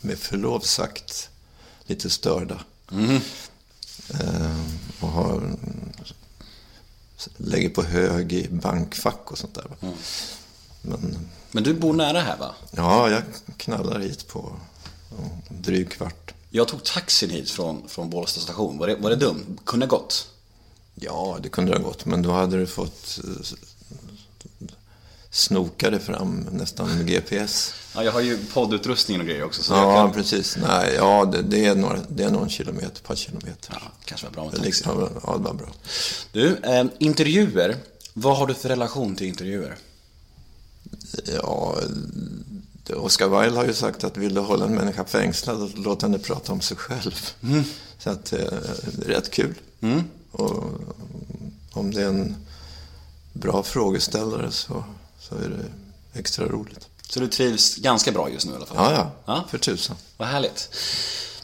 med 0.00 0.18
förlov 0.18 0.60
sagt 0.60 1.28
lite 1.86 2.10
störda. 2.10 2.60
Mm. 2.92 3.20
Eh, 4.20 4.60
och 5.00 5.08
har, 5.08 5.56
lägger 7.36 7.68
på 7.68 7.82
hög 7.82 8.32
i 8.32 8.48
bankfack 8.48 9.32
och 9.32 9.38
sånt 9.38 9.54
där. 9.54 9.66
Mm. 9.80 9.94
Men, 10.82 11.28
Men 11.50 11.64
du 11.64 11.74
bor 11.74 11.92
nära 11.92 12.20
här 12.20 12.36
va? 12.36 12.54
Ja, 12.70 13.10
jag 13.10 13.22
knallar 13.56 14.00
hit 14.00 14.28
på 14.28 14.56
dryg 15.48 15.90
kvart. 15.90 16.34
Jag 16.50 16.68
tog 16.68 16.84
taxin 16.84 17.30
hit 17.30 17.50
från, 17.50 17.88
från 17.88 18.10
Bålsta 18.10 18.40
station. 18.40 18.78
Var 18.78 18.86
det, 18.86 18.96
var 18.96 19.10
det 19.10 19.16
dumt? 19.16 19.58
Kunde 19.64 19.86
gått? 19.86 20.28
Ja, 20.94 21.38
det 21.42 21.48
kunde 21.48 21.72
det 21.72 21.78
ha 21.78 21.84
gått. 21.84 22.04
Men 22.04 22.22
då 22.22 22.30
hade 22.30 22.56
du 22.56 22.66
fått 22.66 23.18
snokade 25.36 26.00
fram 26.00 26.46
nästan 26.52 26.96
med 26.96 27.06
GPS. 27.06 27.74
Ja, 27.94 28.04
jag 28.04 28.12
har 28.12 28.20
ju 28.20 28.38
poddutrustningen 28.52 29.20
och 29.20 29.26
grejer 29.26 29.44
också. 29.44 29.62
Så 29.62 29.72
ja, 29.74 29.94
kan... 29.96 30.12
precis. 30.12 30.56
Nej, 30.56 30.94
ja, 30.96 31.24
det, 31.24 31.42
det, 31.42 31.66
är 31.66 31.74
några, 31.74 31.98
det 32.08 32.24
är 32.24 32.30
någon 32.30 32.48
kilometer, 32.48 32.86
ett 32.86 33.02
par 33.02 33.14
kilometer. 33.14 33.70
Ja, 33.70 33.92
kanske 34.04 34.26
var 34.26 34.32
bra 34.32 34.44
med 34.44 34.52
taxi. 34.52 34.66
Liksom, 34.66 35.08
ja, 35.26 35.36
det 35.36 35.44
var 35.44 35.54
bra. 35.54 35.68
Du, 36.32 36.56
eh, 36.56 36.84
intervjuer. 36.98 37.76
Vad 38.12 38.36
har 38.36 38.46
du 38.46 38.54
för 38.54 38.68
relation 38.68 39.16
till 39.16 39.26
intervjuer? 39.26 39.76
Ja, 41.34 41.76
Oscar 42.96 43.40
Wilde 43.40 43.56
har 43.56 43.64
ju 43.64 43.74
sagt 43.74 44.04
att 44.04 44.16
vill 44.16 44.34
du 44.34 44.40
hålla 44.40 44.64
en 44.64 44.74
människa 44.74 45.04
fängslad, 45.04 45.72
låt 45.76 46.02
henne 46.02 46.18
prata 46.18 46.52
om 46.52 46.60
sig 46.60 46.76
själv. 46.76 47.14
Mm. 47.42 47.64
Så 47.98 48.10
att 48.10 48.32
eh, 48.32 48.38
det 48.92 49.04
är 49.04 49.08
rätt 49.08 49.30
kul. 49.30 49.54
Mm. 49.80 50.04
Och 50.32 50.64
om 51.72 51.94
det 51.94 52.02
är 52.02 52.08
en 52.08 52.36
bra 53.32 53.62
frågeställare 53.62 54.50
så 54.50 54.84
så 55.28 55.34
är 55.34 55.48
det 55.48 55.64
extra 56.18 56.46
roligt. 56.46 56.88
Så 57.08 57.20
du 57.20 57.28
trivs 57.28 57.76
ganska 57.76 58.12
bra 58.12 58.30
just 58.30 58.46
nu 58.46 58.52
i 58.52 58.56
alla 58.56 58.66
fall? 58.66 58.76
Ja, 58.76 58.92
ja. 58.92 59.10
ja? 59.34 59.44
För 59.50 59.58
tusan. 59.58 59.96
Vad 60.16 60.28
härligt. 60.28 60.70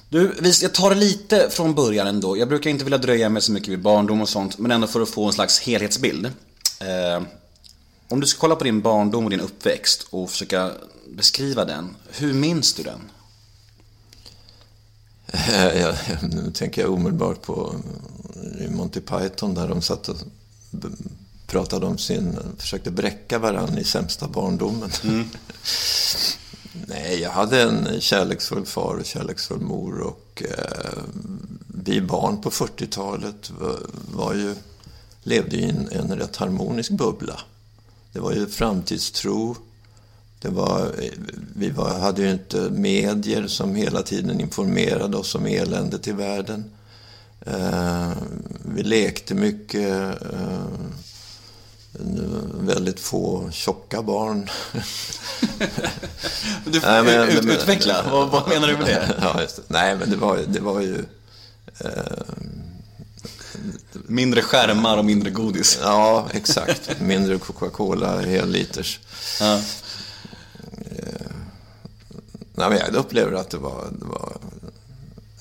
Du, 0.08 0.34
jag 0.62 0.74
tar 0.74 0.90
det 0.90 0.96
lite 0.96 1.50
från 1.50 1.74
början 1.74 2.06
ändå. 2.06 2.36
Jag 2.36 2.48
brukar 2.48 2.70
inte 2.70 2.84
vilja 2.84 2.98
dröja 2.98 3.28
mig 3.28 3.42
så 3.42 3.52
mycket 3.52 3.68
vid 3.68 3.82
barndom 3.82 4.20
och 4.20 4.28
sånt, 4.28 4.58
men 4.58 4.70
ändå 4.70 4.86
för 4.86 5.00
att 5.00 5.08
få 5.08 5.26
en 5.26 5.32
slags 5.32 5.60
helhetsbild. 5.60 6.26
Eh, 6.80 7.22
om 8.08 8.20
du 8.20 8.26
ska 8.26 8.40
kolla 8.40 8.56
på 8.56 8.64
din 8.64 8.80
barndom 8.80 9.24
och 9.24 9.30
din 9.30 9.40
uppväxt 9.40 10.06
och 10.10 10.30
försöka 10.30 10.72
beskriva 11.08 11.64
den, 11.64 11.96
hur 12.10 12.32
minns 12.32 12.74
du 12.74 12.82
den? 12.82 13.00
Ja, 15.80 15.96
nu 16.22 16.52
tänker 16.54 16.82
jag 16.82 16.92
omedelbart 16.92 17.42
på 17.42 17.74
Monty 18.68 19.00
Python 19.00 19.54
där 19.54 19.68
de 19.68 19.82
satt 19.82 20.08
och 20.08 20.16
pratade 21.52 21.86
om 21.86 21.98
sin, 21.98 22.38
försökte 22.58 22.90
bräcka 22.90 23.38
varandra 23.38 23.80
i 23.80 23.84
sämsta 23.84 24.28
barndomen. 24.28 24.90
Mm. 25.04 25.28
Nej, 26.86 27.20
jag 27.20 27.30
hade 27.30 27.62
en 27.62 28.00
kärleksfull 28.00 28.66
far 28.66 28.96
och 28.96 29.06
kärleksfull 29.06 29.60
mor 29.60 30.00
och 30.00 30.42
eh, 30.48 31.02
vi 31.66 32.00
barn 32.00 32.40
på 32.40 32.50
40-talet 32.50 33.50
var, 33.60 33.78
var, 34.14 34.34
ju, 34.34 34.54
levde 35.22 35.56
i 35.56 35.64
en, 35.64 35.88
en 35.92 36.18
rätt 36.18 36.36
harmonisk 36.36 36.90
bubbla. 36.90 37.40
Det 38.12 38.20
var 38.20 38.32
ju 38.32 38.46
framtidstro. 38.46 39.56
Det 40.40 40.48
var, 40.48 40.92
vi 41.56 41.70
var, 41.70 41.98
hade 41.98 42.22
ju 42.22 42.32
inte 42.32 42.70
medier 42.70 43.46
som 43.46 43.74
hela 43.74 44.02
tiden 44.02 44.40
informerade 44.40 45.16
oss 45.16 45.34
om 45.34 45.46
eländet 45.46 46.08
i 46.08 46.12
världen. 46.12 46.64
Eh, 47.40 48.12
vi 48.64 48.82
lekte 48.82 49.34
mycket. 49.34 50.22
Eh, 50.22 50.64
väldigt 52.60 53.00
få 53.00 53.50
tjocka 53.50 54.02
barn. 54.02 54.50
du 56.64 56.80
får 56.80 56.88
Nej, 56.88 57.02
men, 57.02 57.28
ut, 57.28 57.44
utveckla, 57.44 58.04
vad, 58.10 58.28
vad, 58.28 58.48
menar 58.48 58.68
du 58.68 58.76
med 58.76 58.86
det? 58.86 59.14
ja, 59.20 59.32
det. 59.34 59.62
Nej, 59.68 59.96
men 59.96 60.10
det 60.10 60.16
var, 60.16 60.38
det 60.48 60.60
var 60.60 60.80
ju... 60.80 61.04
Eh, 61.78 61.90
mindre 63.92 64.42
skärmar 64.42 64.96
och 64.96 65.04
mindre 65.04 65.30
godis. 65.30 65.78
Ja, 65.82 66.28
exakt. 66.32 67.00
Mindre 67.00 67.38
Coca-Cola, 67.38 68.20
helliters. 68.20 69.00
Ja. 69.40 69.54
Eh, 69.54 69.62
nej, 72.54 72.70
men 72.70 72.78
jag 72.78 72.94
upplever 72.94 73.32
att 73.32 73.50
det 73.50 73.58
var, 73.58 73.88
det 73.98 74.04
var 74.04 74.36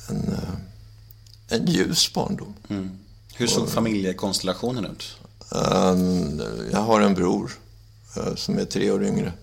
en, 0.09 0.33
eh, 0.33 1.57
en 1.57 1.65
ljus 1.65 2.13
barndom. 2.13 2.53
Mm. 2.69 2.97
Hur 3.33 3.47
såg 3.47 3.63
och, 3.63 3.69
familjekonstellationen 3.69 4.85
ut? 4.85 5.15
Ehm, 5.51 6.41
jag 6.71 6.79
har 6.79 7.01
en 7.01 7.13
bror 7.13 7.51
eh, 8.17 8.35
som 8.35 8.59
är 8.59 8.65
tre 8.65 8.91
år 8.91 9.03
yngre. 9.03 9.33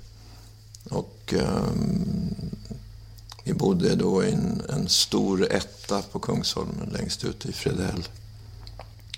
Och 0.91 1.35
ehm, 1.37 2.35
vi 3.45 3.55
bodde 3.55 3.95
då 3.95 4.25
i 4.25 4.33
en, 4.33 4.63
en 4.69 4.89
stor 4.89 5.53
etta 5.53 6.03
på 6.03 6.19
Kungsholmen 6.19 6.89
längst 6.93 7.25
ute 7.25 7.49
i 7.49 7.53
Fredhäll. 7.53 8.09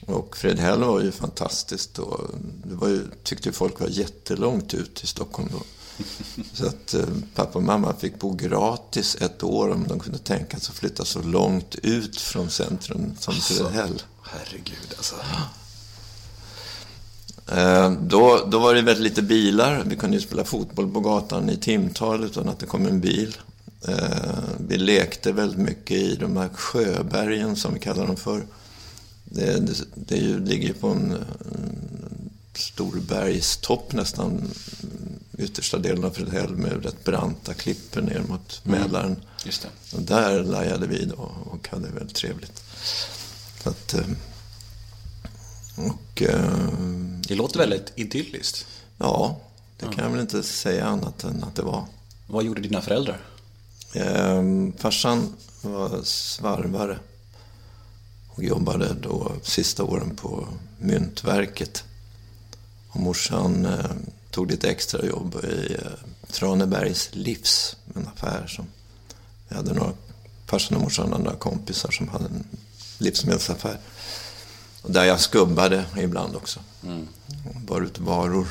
Och 0.06 0.36
Fredhäll 0.36 0.84
var 0.84 1.00
ju 1.00 1.12
fantastiskt 1.12 1.98
och 1.98 2.30
det 2.64 2.74
var 2.74 2.88
ju, 2.88 3.06
tyckte 3.22 3.52
folk 3.52 3.80
var 3.80 3.88
jättelångt 3.88 4.74
ut 4.74 5.04
i 5.04 5.06
Stockholm 5.06 5.48
då. 5.52 5.62
Så 6.52 6.66
att 6.66 6.94
eh, 6.94 7.06
pappa 7.34 7.58
och 7.58 7.64
mamma 7.64 7.94
fick 7.94 8.18
bo 8.18 8.34
gratis 8.34 9.16
ett 9.20 9.42
år 9.42 9.70
om 9.70 9.84
de 9.88 10.00
kunde 10.00 10.18
tänka 10.18 10.60
sig 10.60 10.72
att 10.72 10.78
flytta 10.78 11.04
så 11.04 11.22
långt 11.22 11.74
ut 11.74 12.20
från 12.20 12.50
centrum 12.50 13.12
som 13.18 13.34
alltså, 13.34 13.54
Fredhäll. 13.54 14.02
Herregud 14.22 14.94
alltså. 14.96 15.14
Eh, 17.50 17.92
då, 17.92 18.46
då 18.50 18.58
var 18.58 18.74
det 18.74 18.82
väldigt 18.82 19.04
lite 19.04 19.22
bilar. 19.22 19.82
Vi 19.86 19.96
kunde 19.96 20.16
ju 20.16 20.22
spela 20.22 20.44
fotboll 20.44 20.92
på 20.92 21.00
gatan 21.00 21.50
i 21.50 21.56
timtal 21.56 22.24
utan 22.24 22.48
att 22.48 22.58
det 22.58 22.66
kom 22.66 22.86
en 22.86 23.00
bil. 23.00 23.36
Eh, 23.88 24.38
vi 24.68 24.78
lekte 24.78 25.32
väldigt 25.32 25.58
mycket 25.58 25.96
i 25.96 26.16
de 26.16 26.36
här 26.36 26.48
sjöbergen 26.48 27.56
som 27.56 27.74
vi 27.74 27.80
kallar 27.80 28.06
dem 28.06 28.16
för. 28.16 28.46
Det, 29.24 29.66
det, 29.66 29.72
det 29.94 30.16
ju, 30.16 30.44
ligger 30.44 30.72
på 30.72 30.88
en, 30.88 31.12
en 31.12 32.30
stor 32.54 33.00
bergstopp 33.08 33.92
nästan 33.92 34.50
yttersta 35.38 35.78
delen 35.78 36.04
av 36.04 36.10
Fredhäll 36.10 36.56
med 36.56 36.84
rätt 36.84 37.04
branta 37.04 37.54
klippor 37.54 38.00
ner 38.00 38.22
mot 38.28 38.62
mm. 38.64 38.80
Mälaren. 38.80 39.16
Mm. 39.44 39.72
Och 39.94 40.02
där 40.02 40.44
lajade 40.44 40.86
vi 40.86 41.04
då 41.04 41.32
och 41.50 41.68
hade 41.68 41.88
väldigt 41.88 42.16
trevligt. 42.16 42.62
Så 43.62 43.68
att, 43.68 43.94
eh, 43.94 44.06
och, 45.76 46.22
eh, 46.22 46.68
det 47.28 47.34
låter 47.34 47.58
väldigt 47.58 47.92
idylliskt. 47.96 48.66
Ja, 48.98 49.40
det 49.76 49.86
kan 49.86 50.04
jag 50.04 50.10
väl 50.10 50.20
inte 50.20 50.42
säga 50.42 50.86
annat 50.86 51.24
än 51.24 51.44
att 51.44 51.54
det 51.54 51.62
var. 51.62 51.84
Vad 52.26 52.44
gjorde 52.44 52.60
dina 52.60 52.80
föräldrar? 52.80 53.20
Eh, 53.92 54.42
farsan 54.78 55.36
var 55.62 56.00
svarvare 56.02 56.98
och 58.28 58.44
jobbade 58.44 58.94
då 59.02 59.32
sista 59.42 59.84
åren 59.84 60.16
på 60.16 60.48
Myntverket. 60.78 61.84
Och 62.88 63.00
morsan 63.00 63.66
eh, 63.66 63.90
tog 64.30 64.50
lite 64.50 64.70
extra 64.70 65.06
jobb 65.06 65.44
i 65.44 65.74
eh, 65.74 66.32
Tranebergs 66.32 67.10
Livs, 67.12 67.76
en 67.94 68.08
affär 68.08 68.46
som 68.46 68.66
vi 69.48 69.56
hade 69.56 69.74
några, 69.74 69.92
farsan 70.46 70.76
och 70.76 70.82
morsan 70.82 71.12
och 71.12 71.20
några 71.20 71.36
kompisar 71.36 71.90
som 71.90 72.08
hade 72.08 72.24
en 72.24 72.44
livsmedelsaffär. 72.98 73.78
Och 74.82 74.90
där 74.90 75.04
jag 75.04 75.20
skubbade 75.20 75.84
ibland 75.96 76.36
också. 76.36 76.60
Och 77.54 77.60
Bar 77.60 77.80
ut 77.80 77.98
varor. 77.98 78.48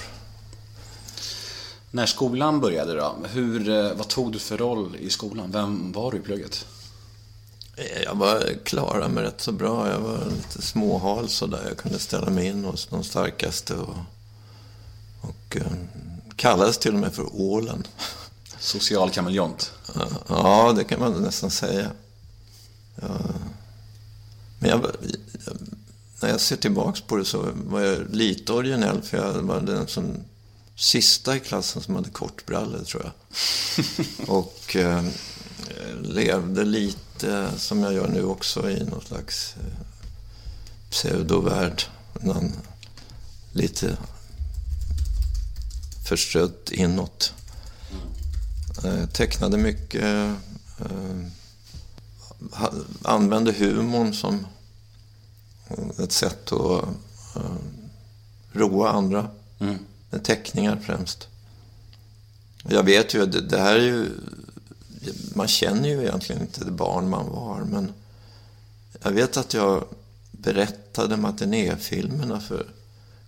När 1.92 2.06
skolan 2.06 2.60
började 2.60 2.94
då, 2.94 3.16
hur, 3.30 3.70
eh, 3.70 3.94
vad 3.94 4.08
tog 4.08 4.32
du 4.32 4.40
för 4.40 4.58
roll 4.58 4.96
i 5.00 5.10
skolan? 5.10 5.52
Vem 5.52 5.92
var 5.92 6.12
du 6.12 6.18
i 6.18 6.22
plugget? 6.22 6.66
Eh, 7.76 8.02
Jag 8.04 8.16
var 8.16 8.54
klarade 8.64 9.10
mig 9.10 9.24
rätt 9.24 9.42
så 9.42 9.52
bra. 9.52 9.90
Jag 9.90 10.00
var 10.00 10.26
lite 10.26 10.62
småhal 10.62 11.30
så 11.30 11.46
där. 11.48 11.66
Jag 11.68 11.78
kunde 11.78 12.00
ställa 12.00 12.30
mig 12.30 12.48
in 12.48 12.66
hos 12.66 12.86
de 12.86 13.04
starkaste 13.04 13.74
och, 13.76 13.96
och 15.22 15.58
eh, 15.58 15.72
kallades 16.36 16.78
till 16.78 16.94
och 16.94 17.00
med 17.00 17.14
för 17.14 17.36
ålen. 17.42 17.84
Social 18.60 19.10
kameleont. 19.10 19.72
Ja, 20.28 20.74
det 20.78 20.84
kan 20.84 21.00
man 21.00 21.12
nästan 21.14 21.52
säga. 21.52 21.92
Ja. 22.96 23.08
Men 24.60 24.70
jag, 24.70 24.86
jag, 25.46 25.54
när 26.22 26.30
jag 26.30 26.42
ser 26.42 26.56
tillbaks 26.56 27.02
på 27.02 27.16
det 27.16 27.26
så 27.26 27.48
var 27.54 27.82
jag 27.82 28.16
lite 28.16 28.54
originell 28.54 29.02
för 29.02 29.18
jag 29.18 29.34
var 29.34 29.62
den 29.62 29.88
som 29.88 30.14
sista 30.76 31.36
i 31.36 31.40
klassen 31.40 31.82
som 31.82 31.96
hade 31.96 32.10
kortbrallor 32.10 32.84
tror 32.84 33.04
jag. 33.04 33.14
Och 34.30 34.76
eh, 34.76 35.04
levde 36.02 36.66
lite 36.66 37.50
som 37.58 37.84
jag 37.84 37.94
gör 37.94 38.08
nu 38.08 38.24
också 38.24 38.70
i 38.70 38.86
någon 38.86 39.02
slags 39.02 39.56
eh, 39.58 39.86
pseudovärld. 40.90 41.84
Någon, 42.22 42.52
lite 43.52 43.98
förstrött 46.08 46.72
inåt. 46.72 47.34
Eh, 48.84 49.06
tecknade 49.06 49.58
mycket. 49.58 50.04
Eh, 50.04 50.34
använde 53.04 53.52
humorn 53.52 54.14
som 54.14 54.46
ett 56.04 56.12
sätt 56.12 56.52
att 56.52 56.84
eh, 57.36 57.42
roa 58.52 58.90
andra. 58.90 59.28
Mm. 59.60 59.78
Med 60.10 60.24
teckningar 60.24 60.82
främst. 60.86 61.28
Jag 62.68 62.84
vet 62.84 63.14
ju, 63.14 63.26
det, 63.26 63.42
det 63.42 63.60
här 63.60 63.76
är 63.76 63.84
ju... 63.84 64.10
Man 65.36 65.48
känner 65.48 65.90
ju 65.90 66.02
egentligen 66.02 66.42
inte 66.42 66.66
det 66.66 66.72
barn 66.72 67.10
man 67.10 67.32
var, 67.32 67.60
men 67.60 67.94
jag 69.04 69.12
vet 69.12 69.38
att 69.38 69.54
jag 69.54 69.84
berättade 70.32 71.18
matinéfilmerna 71.18 72.40
för 72.40 72.66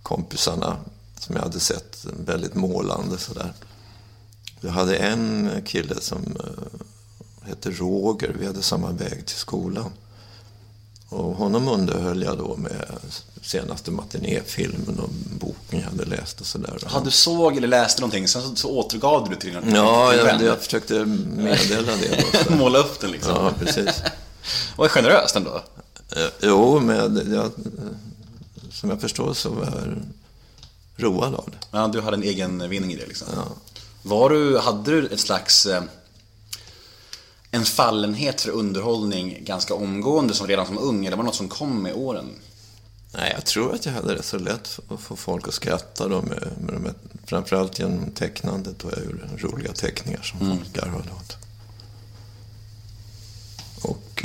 kompisarna 0.02 0.76
som 1.18 1.36
jag 1.36 1.42
hade 1.42 1.60
sett 1.60 2.06
väldigt 2.26 2.54
målande 2.54 3.18
sådär. 3.18 3.52
Jag 4.60 4.70
hade 4.70 4.96
en 4.96 5.50
kille 5.64 6.00
som 6.00 6.22
eh, 6.22 7.48
hette 7.48 7.70
Roger, 7.70 8.36
vi 8.38 8.46
hade 8.46 8.62
samma 8.62 8.90
väg 8.90 9.26
till 9.26 9.36
skolan. 9.36 9.90
Och 11.12 11.34
honom 11.36 11.68
underhöll 11.68 12.22
jag 12.22 12.38
då 12.38 12.56
med 12.56 12.86
senaste 13.42 13.90
matinéfilmen 13.90 14.98
och 15.00 15.08
boken 15.40 15.80
jag 15.80 15.86
hade 15.86 16.04
läst 16.04 16.40
och 16.40 16.46
sådär. 16.46 16.78
Ja, 16.92 17.00
du 17.04 17.10
såg 17.10 17.56
eller 17.56 17.68
läste 17.68 18.00
någonting, 18.00 18.28
sen 18.28 18.42
så, 18.42 18.56
så 18.56 18.70
återgav 18.70 19.28
du 19.28 19.34
det 19.34 19.40
till 19.40 19.52
din 19.54 19.74
Ja, 19.74 20.14
jag, 20.14 20.42
jag 20.42 20.58
försökte 20.58 21.04
meddela 21.04 21.92
det 21.96 22.24
då. 22.48 22.56
Måla 22.56 22.78
upp 22.78 23.00
den 23.00 23.10
liksom. 23.10 23.32
Ja, 23.34 23.52
precis. 23.58 24.02
Vad 24.76 24.90
generöst 24.90 25.36
ändå. 25.36 25.62
Eh, 26.16 26.26
Jo, 26.40 26.80
men 26.80 27.32
jag, 27.34 27.50
som 28.72 28.90
jag 28.90 29.00
förstår 29.00 29.34
så 29.34 29.50
var 29.50 29.64
jag 29.64 30.02
road 30.96 31.34
av 31.34 31.44
det. 31.46 31.66
Ja, 31.78 31.88
du 31.88 32.00
hade 32.00 32.16
en 32.16 32.22
egen 32.22 32.68
vinning 32.68 32.92
i 32.92 32.96
det 32.96 33.06
liksom. 33.06 33.28
Ja. 33.36 33.44
Var 34.02 34.30
du, 34.30 34.58
hade 34.58 34.90
du 34.90 35.06
ett 35.06 35.20
slags 35.20 35.66
eh, 35.66 35.82
en 37.54 37.64
fallenhet 37.64 38.40
för 38.40 38.50
underhållning 38.50 39.38
ganska 39.40 39.74
omgående 39.74 40.34
som 40.34 40.46
redan 40.46 40.66
som 40.66 40.78
ung, 40.78 41.06
eller 41.06 41.16
var 41.16 41.24
det 41.24 41.26
något 41.26 41.34
som 41.34 41.48
kom 41.48 41.82
med 41.82 41.94
åren? 41.94 42.30
Nej, 43.14 43.32
jag 43.34 43.44
tror 43.44 43.74
att 43.74 43.86
jag 43.86 43.92
hade 43.92 44.14
det 44.14 44.22
så 44.22 44.38
lätt 44.38 44.78
att 44.88 45.00
få 45.00 45.16
folk 45.16 45.48
att 45.48 45.54
skratta 45.54 46.08
då 46.08 46.22
med, 46.22 46.52
med 46.58 46.82
här, 46.82 46.94
framförallt 47.24 47.78
genom 47.78 48.10
tecknandet 48.10 48.78
då 48.78 48.90
jag 48.90 49.04
gjorde 49.04 49.28
roliga 49.38 49.72
teckningar 49.72 50.22
som 50.22 50.38
folk 50.38 50.72
garvade 50.72 51.10
åt. 51.10 51.36
Och 53.82 54.24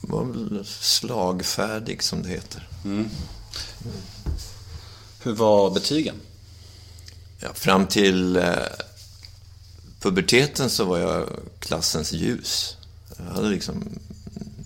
var 0.00 0.24
väl 0.24 0.64
slagfärdig 0.66 2.02
som 2.02 2.22
det 2.22 2.28
heter. 2.28 2.68
Hur 5.22 5.32
var 5.32 5.70
betygen? 5.70 6.14
Ja, 7.40 7.48
fram 7.54 7.86
till 7.86 8.36
eh, 8.36 8.44
puberteten 10.00 10.70
så 10.70 10.84
var 10.84 10.98
jag 10.98 11.28
klassens 11.58 12.12
ljus. 12.12 12.76
Jag 13.16 13.34
hade 13.34 13.48
liksom... 13.48 13.84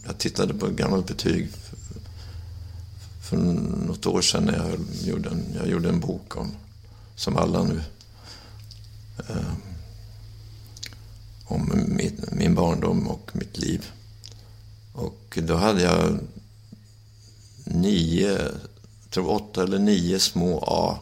Jag 0.06 0.18
tittade 0.18 0.54
på 0.54 0.68
gammalt 0.68 1.06
betyg 1.06 1.50
för, 1.50 1.76
för 3.22 3.36
något 3.36 4.06
år 4.06 4.22
sedan 4.22 4.44
när 4.44 4.56
jag 4.56 4.78
gjorde 5.02 5.28
en, 5.28 5.44
jag 5.56 5.68
gjorde 5.68 5.88
en 5.88 6.00
bok 6.00 6.36
om, 6.36 6.50
som 7.16 7.36
alla 7.36 7.62
nu, 7.62 7.82
eh, 9.28 9.52
om 11.44 11.72
min, 11.86 12.24
min 12.32 12.54
barndom 12.54 13.08
och 13.08 13.30
mitt 13.32 13.58
liv. 13.58 13.90
Och 14.92 15.38
då 15.42 15.56
hade 15.56 15.82
jag 15.82 16.18
nio, 17.64 18.32
jag 18.32 19.10
tror 19.10 19.30
åtta 19.30 19.62
eller 19.62 19.78
nio 19.78 20.20
små 20.20 20.64
A 20.66 20.98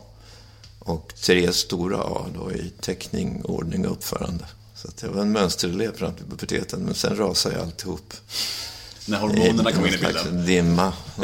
och 0.81 1.13
tre 1.23 1.53
stora 1.53 1.99
A 1.99 2.27
då 2.35 2.53
i 2.53 2.73
teckning, 2.81 3.43
ordning 3.45 3.87
och 3.87 3.93
uppförande. 3.93 4.45
Så 4.75 4.89
att 4.89 5.03
jag 5.03 5.09
var 5.09 5.23
en 5.23 5.33
mönsterelev 5.33 5.97
fram 5.97 6.15
till 6.15 6.25
puberteten, 6.27 6.81
men 6.81 6.95
sen 6.95 7.17
rasade 7.17 7.55
jag 7.55 7.65
alltihop. 7.65 8.15
När 9.07 9.19
hormonerna 9.19 9.73
kom 9.73 9.87
in 9.87 9.95
i 9.95 9.99
bilden. 9.99 10.47
dimma. 10.47 10.93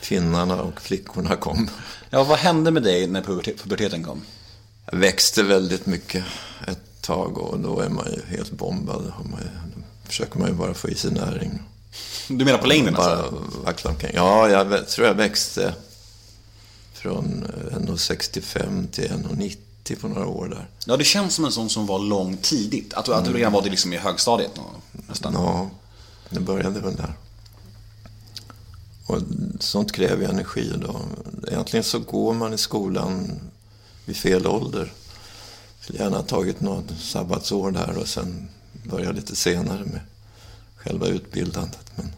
Finnarna 0.00 0.62
och 0.62 0.80
flickorna 0.80 1.36
kom. 1.36 1.70
Ja, 2.10 2.24
vad 2.24 2.38
hände 2.38 2.70
med 2.70 2.82
dig 2.82 3.06
när 3.06 3.22
pubertet- 3.22 3.62
puberteten 3.62 4.02
kom? 4.04 4.22
Jag 4.90 4.98
växte 4.98 5.42
väldigt 5.42 5.86
mycket 5.86 6.24
ett 6.68 7.02
tag 7.02 7.38
och 7.38 7.58
då 7.60 7.80
är 7.80 7.88
man 7.88 8.06
ju 8.12 8.36
helt 8.36 8.50
bombad. 8.50 9.02
Man 9.30 9.40
då 9.76 9.82
försöker 10.08 10.38
man 10.38 10.48
ju 10.48 10.54
bara 10.54 10.74
få 10.74 10.88
i 10.88 10.94
sig 10.94 11.10
näring. 11.10 11.62
Du 12.28 12.44
menar 12.44 12.58
på 12.58 12.66
längden 12.66 12.94
bara 12.94 13.16
alltså? 13.16 13.42
vackla 13.64 13.90
omkring. 13.90 14.12
Ja, 14.14 14.48
jag 14.48 14.88
tror 14.88 15.06
jag 15.06 15.14
växte 15.14 15.74
från 17.04 17.46
eh, 17.70 17.76
1,65 17.76 18.90
till 18.90 19.10
1,90 19.10 20.00
på 20.00 20.08
några 20.08 20.26
år 20.26 20.48
där. 20.48 20.68
Ja, 20.86 20.96
det 20.96 21.04
känns 21.04 21.34
som 21.34 21.44
en 21.44 21.52
sån 21.52 21.70
som 21.70 21.86
var 21.86 21.98
lång 21.98 22.36
tidigt. 22.36 22.94
Att 22.94 23.08
att 23.08 23.24
du 23.24 23.32
redan 23.32 23.52
var 23.52 23.62
det 23.62 23.70
liksom 23.70 23.92
i 23.92 23.96
högstadiet 23.96 24.60
nästan. 25.08 25.32
Ja, 25.32 25.70
det 26.30 26.40
började 26.40 26.80
väl 26.80 26.96
där. 26.96 27.12
Och 29.06 29.20
sånt 29.60 29.92
kräver 29.92 30.22
ju 30.22 30.30
energi 30.30 30.72
idag. 30.74 31.00
Egentligen 31.48 31.84
så 31.84 31.98
går 31.98 32.34
man 32.34 32.54
i 32.54 32.58
skolan 32.58 33.40
vid 34.04 34.16
fel 34.16 34.46
ålder. 34.46 34.92
Skulle 35.80 35.98
gärna 35.98 36.16
ha 36.16 36.24
tagit 36.24 36.60
något 36.60 36.90
sabbatsår 37.00 37.70
där 37.70 37.98
och 37.98 38.08
sen 38.08 38.48
börja 38.72 39.12
lite 39.12 39.36
senare 39.36 39.84
med 39.84 40.00
själva 40.76 41.06
utbildandet. 41.06 41.92
Men 41.94 42.12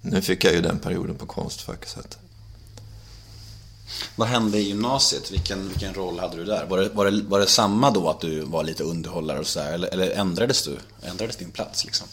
nu 0.00 0.22
fick 0.22 0.44
jag 0.44 0.54
ju 0.54 0.60
den 0.60 0.78
perioden 0.78 1.14
på 1.14 1.26
Konstfack. 1.26 1.86
Så 1.86 2.00
att, 2.00 2.18
Vad 4.16 4.28
hände 4.28 4.58
i 4.58 4.62
gymnasiet? 4.62 5.30
Vilken, 5.30 5.68
vilken 5.68 5.94
roll 5.94 6.18
hade 6.18 6.36
du 6.36 6.44
där? 6.44 6.66
Var 6.66 6.78
det, 6.78 6.88
var, 6.88 7.10
det, 7.10 7.22
var 7.22 7.40
det 7.40 7.46
samma 7.46 7.90
då 7.90 8.10
att 8.10 8.20
du 8.20 8.40
var 8.40 8.64
lite 8.64 8.82
underhållare 8.82 9.38
och 9.38 9.46
sådär? 9.46 9.72
Eller, 9.72 9.88
eller 9.88 10.10
ändrades 10.10 10.62
du? 10.64 10.78
Ändrades 11.02 11.36
din 11.36 11.50
plats 11.50 11.84
liksom? 11.84 12.06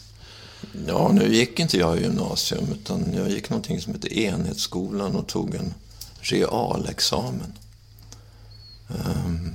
ja, 0.86 1.10
nu 1.12 1.34
gick 1.34 1.60
inte 1.60 1.78
jag 1.78 1.98
i 1.98 2.02
gymnasium 2.02 2.64
utan 2.72 3.14
jag 3.14 3.30
gick 3.30 3.50
någonting 3.50 3.80
som 3.80 3.94
heter 3.94 4.12
Enhetsskolan 4.18 5.16
och 5.16 5.26
tog 5.26 5.54
en 5.54 5.74
realexamen. 6.20 7.52
Ehm, 8.88 9.54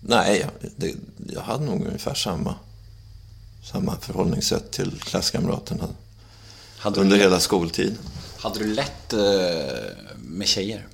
nej, 0.00 0.38
jag- 0.40 0.70
det, 0.76 0.94
jag 1.32 1.40
hade 1.40 1.64
nog 1.64 1.86
ungefär 1.86 2.14
samma, 2.14 2.54
samma 3.64 3.96
förhållningssätt 4.00 4.70
till 4.70 5.00
klasskamraterna 5.00 5.88
Hade 6.78 7.00
under 7.00 7.16
du, 7.16 7.22
hela 7.22 7.40
skoltiden. 7.40 7.98
hade 8.38 8.58
du 8.58 8.66
lätt 8.74 9.12
eh, 9.12 9.18
med 10.16 10.48
tjejer? 10.48 10.86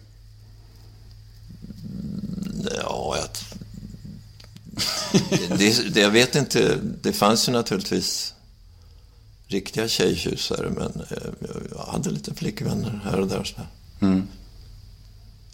Ja, 2.82 3.16
jag... 3.18 3.28
Det, 5.58 5.94
det, 5.94 6.00
jag 6.00 6.10
vet 6.10 6.34
inte. 6.36 6.78
Det 7.02 7.12
fanns 7.12 7.48
ju 7.48 7.52
naturligtvis 7.52 8.34
riktiga 9.46 9.88
tjejtjusare, 9.88 10.70
men 10.70 11.04
eh, 11.10 11.48
jag- 11.76 11.84
hade 11.92 12.10
lite 12.10 12.34
flickvänner 12.34 13.00
här 13.04 13.20
och 13.20 13.28
där. 13.28 13.44
Så 13.44 13.56
här. 13.56 14.22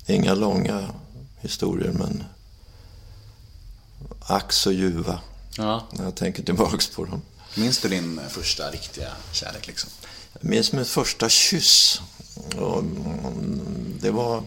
Inga 0.06 0.34
långa 0.34 0.90
historier, 1.40 1.92
men 1.92 2.24
ack 4.20 4.52
så 4.52 4.72
ljuva 4.72 5.20
Ja. 5.56 5.86
när 5.92 6.04
jag 6.04 6.14
tänker 6.14 6.42
tillbaks 6.42 6.88
på 6.88 7.04
dem. 7.04 7.22
Minns 7.54 7.78
du 7.78 7.88
din 7.88 8.18
eh, 8.18 8.26
första 8.28 8.70
riktiga 8.70 9.08
kärlek 9.32 9.66
liksom? 9.66 9.90
Jag 10.32 10.44
minns 10.50 10.72
min 10.72 10.84
första 10.84 11.28
kyss. 11.28 12.00
Och 12.56 12.78
mm, 12.78 13.60
det 14.00 14.10
var 14.10 14.42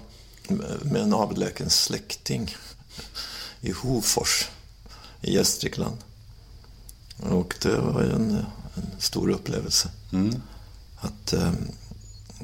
med 0.82 1.02
en 1.02 1.14
avlägsen 1.14 1.70
släkting 1.70 2.56
i 3.62 3.72
Hofors 3.72 4.48
i 5.22 5.34
Gästrikland. 5.34 5.98
Och 7.18 7.56
det 7.62 7.78
var 7.78 8.04
ju 8.04 8.12
en, 8.12 8.46
en 8.76 8.92
stor 9.00 9.30
upplevelse. 9.30 9.90
Att 11.02 11.34
eh, 11.34 11.52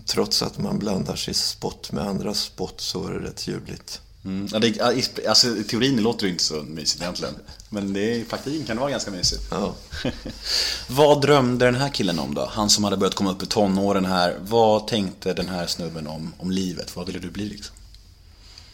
trots 0.05 0.41
att 0.41 0.57
man 0.57 0.79
blandar 0.79 1.15
sig 1.15 1.33
spott 1.33 1.91
med 1.91 2.07
andras 2.07 2.39
spott 2.39 2.81
så 2.81 2.99
var 2.99 3.11
det 3.11 3.19
rätt 3.19 3.47
ljuvligt. 3.47 4.01
Mm. 4.25 4.47
Ja, 4.51 4.59
det, 4.59 4.81
alltså, 5.27 5.57
I 5.57 5.63
teorin 5.63 6.01
låter 6.01 6.25
det 6.25 6.31
inte 6.31 6.43
så 6.43 6.53
mysigt 6.63 7.01
egentligen. 7.01 7.33
Men 7.69 7.93
det, 7.93 8.15
i 8.15 8.23
praktiken 8.23 8.65
kan 8.65 8.75
det 8.75 8.79
vara 8.79 8.91
ganska 8.91 9.11
mysigt. 9.11 9.43
Ja. 9.51 9.75
vad 10.87 11.21
drömde 11.21 11.65
den 11.65 11.75
här 11.75 11.89
killen 11.89 12.19
om 12.19 12.33
då? 12.33 12.49
Han 12.51 12.69
som 12.69 12.83
hade 12.83 12.97
börjat 12.97 13.15
komma 13.15 13.31
upp 13.31 13.43
i 13.43 13.45
tonåren 13.45 14.05
här. 14.05 14.37
Vad 14.41 14.87
tänkte 14.87 15.33
den 15.33 15.49
här 15.49 15.67
snubben 15.67 16.07
om, 16.07 16.33
om 16.37 16.51
livet? 16.51 16.95
Vad 16.95 17.05
ville 17.05 17.19
du 17.19 17.29
bli 17.29 17.45
liksom? 17.45 17.74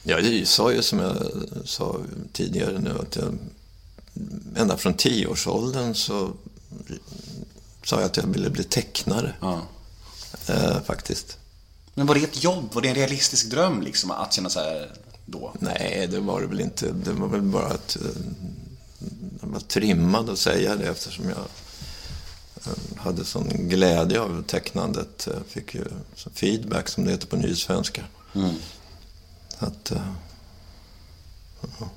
Jag 0.04 0.48
sa 0.48 0.72
ju 0.72 0.82
som 0.82 1.00
jag 1.00 1.16
sa 1.66 1.98
tidigare 2.34 2.80
nu 2.80 2.98
att 3.00 3.16
jag 3.16 3.38
ända 4.56 4.78
från 4.78 4.94
tioårsåldern 4.94 5.96
så 5.96 6.32
sa 7.84 7.96
jag 7.96 8.06
att 8.06 8.18
jag 8.18 8.28
ville 8.28 8.50
bli 8.50 8.64
tecknare. 8.64 9.34
Ja. 9.42 9.62
Eh, 10.48 10.82
faktiskt. 10.82 11.38
Men 11.94 12.08
var 12.08 12.16
det 12.16 12.24
ett 12.24 12.44
jobb? 12.44 12.70
Var 12.74 12.82
det 12.82 12.88
en 12.88 12.96
realistisk 12.96 13.50
dröm 13.50 13.82
liksom 13.82 14.12
att 14.12 14.34
känna 14.34 14.50
så 14.50 14.60
här 14.60 14.92
då? 15.26 15.54
Nej, 15.60 16.08
det 16.12 16.20
var 16.20 16.42
det 16.42 16.48
väl 16.48 16.62
inte. 16.62 16.92
Det 16.92 17.12
var 17.12 17.28
väl 17.28 17.42
bara 17.42 17.68
att 17.68 17.96
eh, 17.96 18.02
jag 19.42 19.48
var 19.48 19.60
trimmad 19.60 20.30
att 20.30 20.40
säga 20.40 20.76
det 20.76 20.88
eftersom 20.88 21.30
jag 21.30 21.46
eh, 22.66 22.98
hade 22.98 23.26
sån 23.26 23.50
glädje 23.50 24.20
av 24.20 24.44
tecknandet. 24.48 25.28
Jag 25.34 25.46
fick 25.48 25.76
ju 25.76 25.86
feedback 26.34 26.90
som 26.90 27.06
det 27.06 27.12
heter 27.12 27.28
på 27.28 27.36
nysvenska. 27.36 28.04
Mm. 28.36 28.56
Att, 29.62 29.92
eh, 29.92 30.14
ja. 31.80 31.90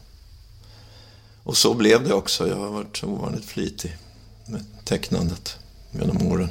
Och 1.45 1.57
så 1.57 1.75
blev 1.75 2.05
det 2.05 2.15
också. 2.15 2.49
Jag 2.49 2.57
har 2.57 2.71
varit 2.71 3.05
ovanligt 3.05 3.45
flitig 3.45 3.97
med 4.47 4.65
tecknandet 4.85 5.57
genom 5.91 6.27
åren. 6.27 6.49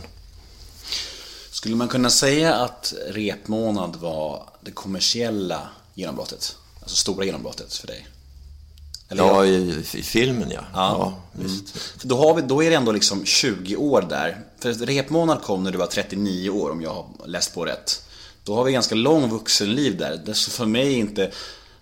Skulle 1.52 1.76
man 1.76 1.88
kunna 1.88 2.10
säga 2.10 2.56
att 2.56 2.94
repmånad 3.08 3.96
var 3.96 4.50
det 4.62 4.72
kommersiella 4.72 5.70
genombrottet? 5.94 6.56
Alltså 6.82 6.96
stora 6.96 7.26
genombrottet 7.26 7.74
för 7.74 7.88
dig? 7.88 8.08
Eller 9.10 9.24
Ja, 9.24 9.46
i, 9.46 9.80
i 9.80 9.84
filmen 10.04 10.52
ja. 10.52 10.64
Ja. 10.74 11.14
visst. 11.32 11.70
För 11.78 12.08
då, 12.08 12.18
har 12.18 12.36
vi, 12.36 12.42
då 12.42 12.64
är 12.64 12.70
det 12.70 12.76
ändå 12.76 12.92
liksom 12.92 13.26
20 13.26 13.76
år 13.76 14.02
där. 14.02 14.42
För 14.60 14.74
repmånad 14.74 15.42
kom 15.42 15.64
när 15.64 15.72
du 15.72 15.78
var 15.78 15.88
39 15.88 16.50
år 16.50 16.72
om 16.72 16.82
jag 16.82 16.94
har 16.94 17.28
läst 17.28 17.54
på 17.54 17.66
rätt. 17.66 18.04
Då 18.44 18.56
har 18.56 18.64
vi 18.64 18.72
ganska 18.72 18.96
lång 18.96 19.30
vuxenliv 19.30 19.98
där. 19.98 20.22
Det 20.26 20.32
är 20.32 20.36
så 20.36 20.52
för 20.52 20.66
mig 20.66 20.94
inte... 20.94 21.32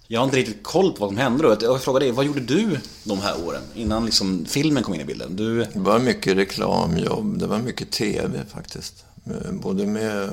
Jag 0.08 0.20
har 0.20 0.26
inte 0.26 0.38
riktigt 0.38 0.64
koll 0.64 0.92
på 0.92 1.00
vad 1.00 1.10
som 1.10 1.18
hände 1.18 1.44
då. 1.44 1.58
Jag 1.62 1.82
frågar 1.82 2.00
dig, 2.00 2.12
vad 2.12 2.26
gjorde 2.26 2.40
du 2.40 2.80
de 3.04 3.20
här 3.20 3.46
åren? 3.48 3.62
Innan 3.76 4.06
liksom 4.06 4.46
filmen 4.46 4.84
kom 4.84 4.94
in 4.94 5.02
i 5.02 5.06
bilden? 5.06 5.36
Du... 5.36 5.60
Det 5.60 5.80
var 5.80 6.00
mycket 6.00 6.38
reklamjobb. 6.38 7.40
Det 7.40 7.48
var 7.48 7.60
mycket 7.60 7.92
tv 7.92 8.46
faktiskt. 8.54 9.06
Eh, 9.26 9.52
både 9.52 9.86
med 9.86 10.24
eh, 10.24 10.30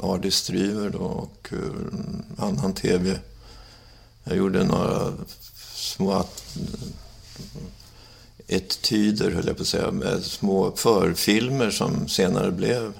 Ardis 0.00 0.34
Stryver 0.34 0.90
då 0.90 0.98
och 0.98 1.48
eh, 1.52 2.44
annan 2.44 2.74
tv. 2.74 3.18
Jag 4.24 4.36
gjorde 4.36 4.64
några 4.64 5.12
små 5.74 6.24
etyder, 8.46 9.30
höll 9.30 9.46
jag 9.46 9.56
på 9.56 9.62
att 9.62 9.68
säga, 9.68 9.90
med 9.90 10.24
små 10.24 10.72
förfilmer 10.76 11.70
som 11.70 12.08
senare 12.08 12.50
blev 12.50 12.92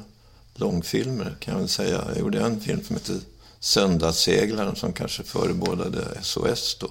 långfilmer 0.60 1.36
kan 1.40 1.54
jag 1.54 1.60
väl 1.60 1.68
säga. 1.68 2.04
Jag 2.08 2.18
gjorde 2.18 2.40
en 2.40 2.60
film 2.60 2.84
som 2.84 2.96
heter 2.96 3.20
Söndagsseglaren 3.60 4.76
som 4.76 4.92
kanske 4.92 5.22
förebådade 5.22 6.18
SOS 6.22 6.76
då, 6.80 6.90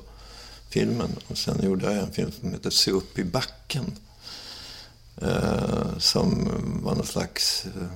filmen. 0.70 1.10
Och 1.28 1.38
sen 1.38 1.64
gjorde 1.64 1.86
jag 1.86 2.04
en 2.04 2.12
film 2.12 2.32
som 2.40 2.52
heter 2.52 2.70
Se 2.70 2.92
upp 2.92 3.20
i 3.20 3.24
backen. 3.24 3.96
Eh, 5.22 5.98
som 5.98 6.52
var 6.84 6.96
någon 6.96 7.06
slags 7.06 7.66
eh, 7.66 7.88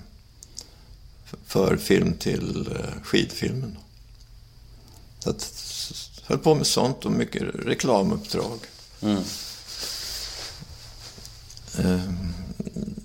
förfilm 1.46 2.14
till 2.14 2.68
eh, 2.72 3.04
skidfilmen. 3.04 3.78
Så 5.20 5.30
att, 5.30 5.54
höll 6.24 6.38
på 6.38 6.56
med 6.56 6.68
sånt 6.68 7.06
och 7.06 7.12
mycket 7.12 7.44
reklamuppdrag. 7.56 8.60
Mm. 9.02 9.24
Eh, 11.78 12.14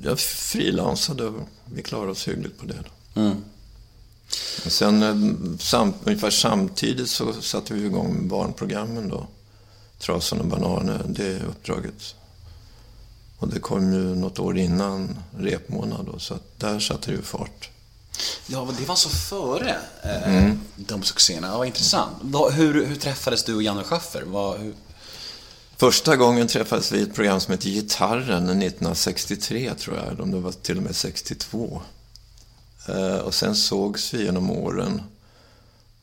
jag 0.02 0.20
frilansade 0.20 1.32
vi 1.72 1.82
klarade 1.82 2.10
oss 2.10 2.28
hyggligt 2.28 2.58
på 2.58 2.66
det. 2.66 2.84
Mm. 3.14 3.44
Sen 4.66 5.02
eh, 5.02 5.58
sam, 5.58 5.94
ungefär 6.04 6.30
samtidigt 6.30 7.10
så 7.10 7.32
satte 7.32 7.74
vi 7.74 7.86
igång 7.86 8.14
med 8.14 8.26
barnprogrammen 8.26 9.08
då. 9.08 9.26
Trasan 9.98 10.40
och 10.40 10.46
bananer, 10.46 11.02
det 11.08 11.42
uppdraget. 11.42 12.14
Och 13.38 13.48
det 13.48 13.60
kom 13.60 13.92
ju 13.92 14.14
något 14.14 14.38
år 14.38 14.58
innan 14.58 15.18
repmånad 15.38 16.06
då, 16.12 16.18
så 16.18 16.38
där 16.56 16.80
satte 16.80 17.10
det 17.10 17.16
ju 17.16 17.22
fart. 17.22 17.70
Ja, 18.46 18.68
det 18.78 18.84
var 18.84 18.94
så 18.94 19.08
före 19.08 19.76
eh, 20.02 20.52
de 20.76 21.02
succéerna. 21.02 21.46
Ja, 21.46 21.58
vad 21.58 21.66
intressant. 21.66 22.16
Hur, 22.52 22.86
hur 22.86 22.96
träffades 22.96 23.44
du 23.44 23.54
och 23.54 23.62
Janne 23.62 23.84
Schaffer? 23.84 24.22
Vad, 24.22 24.58
hur... 24.60 24.74
Första 25.78 26.16
gången 26.16 26.46
träffades 26.46 26.92
vi 26.92 26.98
i 26.98 27.02
ett 27.02 27.14
program 27.14 27.40
som 27.40 27.52
hette 27.52 27.70
Gitarren 27.70 28.44
1963 28.48 29.74
tror 29.74 29.96
jag, 29.96 30.06
eller 30.06 30.20
om 30.20 30.30
det 30.30 30.40
var 30.40 30.52
till 30.52 30.76
och 30.76 30.82
med 30.82 30.96
62. 30.96 31.82
Eh, 32.88 33.16
och 33.16 33.34
sen 33.34 33.56
sågs 33.56 34.14
vi 34.14 34.24
genom 34.24 34.50
åren. 34.50 35.02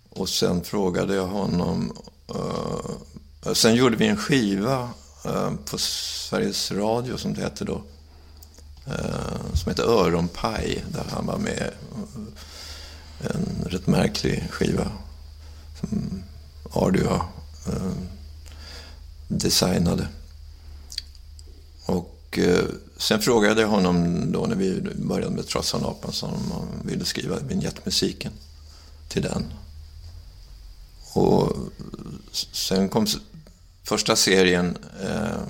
Och 0.09 0.29
sen 0.29 0.63
frågade 0.63 1.15
jag 1.15 1.27
honom... 1.27 1.97
Eh, 2.29 3.53
sen 3.53 3.75
gjorde 3.75 3.95
vi 3.95 4.07
en 4.07 4.17
skiva 4.17 4.89
eh, 5.25 5.51
på 5.65 5.77
Sveriges 5.77 6.71
Radio, 6.71 7.17
som 7.17 7.33
det 7.33 7.41
hette 7.41 7.65
då. 7.65 7.81
Som 9.53 9.69
hette 9.69 9.83
Öronpaj, 9.83 10.83
där 10.91 11.05
han 11.11 11.25
var 11.25 11.37
med. 11.37 11.71
En 13.21 13.69
rätt 13.69 13.87
märklig 13.87 14.47
skiva. 14.51 14.91
Som 15.79 16.23
Ardia 16.71 17.21
designade. 19.27 20.07
Och 21.85 22.39
eh, 22.39 22.65
sen 22.97 23.21
frågade 23.21 23.61
jag 23.61 23.67
honom 23.67 24.25
då 24.31 24.45
när 24.45 24.55
vi 24.55 24.81
började 24.95 25.35
med 25.35 25.47
Trassan 25.47 25.85
Apansson 25.85 26.33
om 26.33 26.51
han 26.51 26.67
ville 26.83 27.05
skriva 27.05 27.39
vignettmusiken 27.39 28.31
till 29.07 29.21
den. 29.21 29.53
Och 31.13 31.57
sen 32.51 32.89
kom 32.89 33.07
första 33.83 34.15
serien 34.15 34.77
eh, 35.03 35.41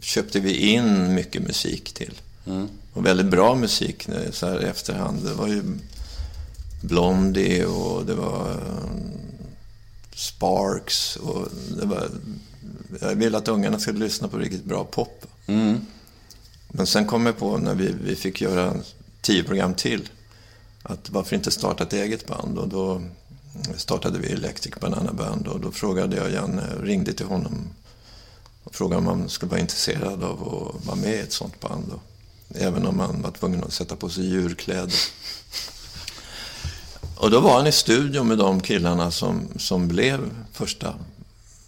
köpte 0.00 0.40
vi 0.40 0.56
in 0.56 1.14
mycket 1.14 1.42
musik 1.42 1.92
till. 1.92 2.20
Och 2.92 3.06
väldigt 3.06 3.26
bra 3.26 3.54
musik 3.54 4.08
eh, 4.08 4.30
så 4.30 4.46
här 4.46 4.62
i 4.62 4.64
efterhand. 4.64 5.24
Det 5.24 5.32
var 5.32 5.48
ju 5.48 5.62
Blondie 6.82 7.64
och 7.64 8.06
det 8.06 8.14
var 8.14 8.60
Sparks 10.14 11.16
och 11.16 11.48
det 11.80 11.86
var... 11.86 12.08
Jag 13.00 13.14
ville 13.14 13.38
att 13.38 13.48
ungarna 13.48 13.78
skulle 13.78 13.98
lyssna 13.98 14.28
på 14.28 14.38
riktigt 14.38 14.64
bra 14.64 14.84
pop. 14.84 15.26
Mm. 15.46 15.80
Men 16.68 16.86
sen 16.86 17.06
kom 17.06 17.26
jag 17.26 17.38
på 17.38 17.58
när 17.58 17.74
vi, 17.74 17.94
vi 18.04 18.16
fick 18.16 18.40
göra 18.40 18.74
tio 19.20 19.44
program 19.44 19.74
till 19.74 20.08
att 20.82 21.10
varför 21.10 21.36
inte 21.36 21.50
starta 21.50 21.84
ett 21.84 21.92
eget 21.92 22.26
band? 22.26 22.58
Och 22.58 22.68
då 22.68 23.02
startade 23.76 24.18
vi 24.18 24.32
Electric 24.32 24.74
Banana 24.80 25.12
Band 25.12 25.48
och 25.48 25.60
då 25.60 25.70
frågade 25.70 26.16
jag 26.16 26.32
Janne, 26.32 26.62
ringde 26.82 27.12
till 27.12 27.26
honom 27.26 27.68
och 28.64 28.74
frågade 28.74 28.98
om 28.98 29.06
han 29.06 29.28
skulle 29.28 29.50
vara 29.50 29.60
intresserad 29.60 30.24
av 30.24 30.32
att 30.32 30.86
vara 30.86 30.96
med 30.96 31.14
i 31.14 31.18
ett 31.18 31.32
sånt 31.32 31.60
band. 31.60 31.92
Och 31.92 32.02
även 32.56 32.86
om 32.86 33.00
han 33.00 33.22
var 33.22 33.30
tvungen 33.30 33.64
att 33.64 33.72
sätta 33.72 33.96
på 33.96 34.08
sig 34.08 34.24
djurkläder. 34.24 34.94
Och 37.16 37.30
då 37.30 37.40
var 37.40 37.56
han 37.56 37.66
i 37.66 37.72
studion 37.72 38.28
med 38.28 38.38
de 38.38 38.60
killarna 38.60 39.10
som, 39.10 39.48
som 39.56 39.88
blev 39.88 40.30
första 40.52 40.94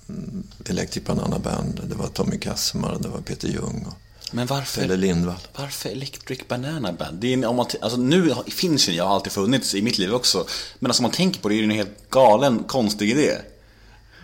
mm, 0.09 0.43
Electric 0.67 1.05
Banana 1.05 1.39
Band. 1.39 1.81
Det 1.89 1.95
var 1.95 2.07
Tommy 2.07 2.39
Kassemar, 2.39 2.99
det 3.01 3.09
var 3.09 3.21
Peter 3.21 3.49
Ljung 3.49 3.87
och 3.89 3.95
Men 4.35 4.47
varför, 4.47 4.81
Pelle 4.81 4.97
Lindvall. 4.97 5.37
varför 5.59 5.89
Electric 5.89 6.49
Banana 6.49 6.93
Band? 6.93 7.19
Det 7.21 7.29
är, 7.29 7.33
en- 7.35 7.45
om 7.45 7.57
man, 7.57 7.67
alltså 7.81 7.99
nu 7.99 8.35
finns 8.47 8.89
ju 8.89 8.93
jag 8.93 9.05
har 9.07 9.15
alltid 9.15 9.33
funnits 9.33 9.75
i 9.75 9.83
mitt 9.83 9.99
liv 9.99 10.15
också. 10.15 10.47
Men 10.79 10.91
alltså 10.91 11.01
om 11.01 11.05
man 11.05 11.13
tänker 11.13 11.41
på 11.41 11.49
det, 11.49 11.55
är 11.55 11.57
det 11.57 11.63
ju 11.63 11.71
en 11.71 11.77
helt 11.77 12.11
galen, 12.11 12.65
konstig 12.65 13.11
idé. 13.11 13.31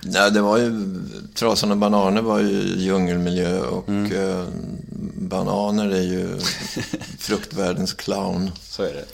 Nej, 0.05 0.31
det 0.31 0.41
var 0.41 0.59
ju... 0.59 1.01
Trasan 1.35 1.71
och 1.71 1.77
bananer 1.79 2.23
var 2.23 2.41
ju 2.41 2.75
djungelmiljö 2.79 3.61
och 3.61 3.89
eh, 3.89 4.47
bananer 5.17 5.89
är 5.91 6.03
ju 6.03 6.41
fruktvärldens 7.19 7.93
clown. 7.93 8.51
Så 8.63 8.83
är 8.83 8.93
det. 8.93 9.05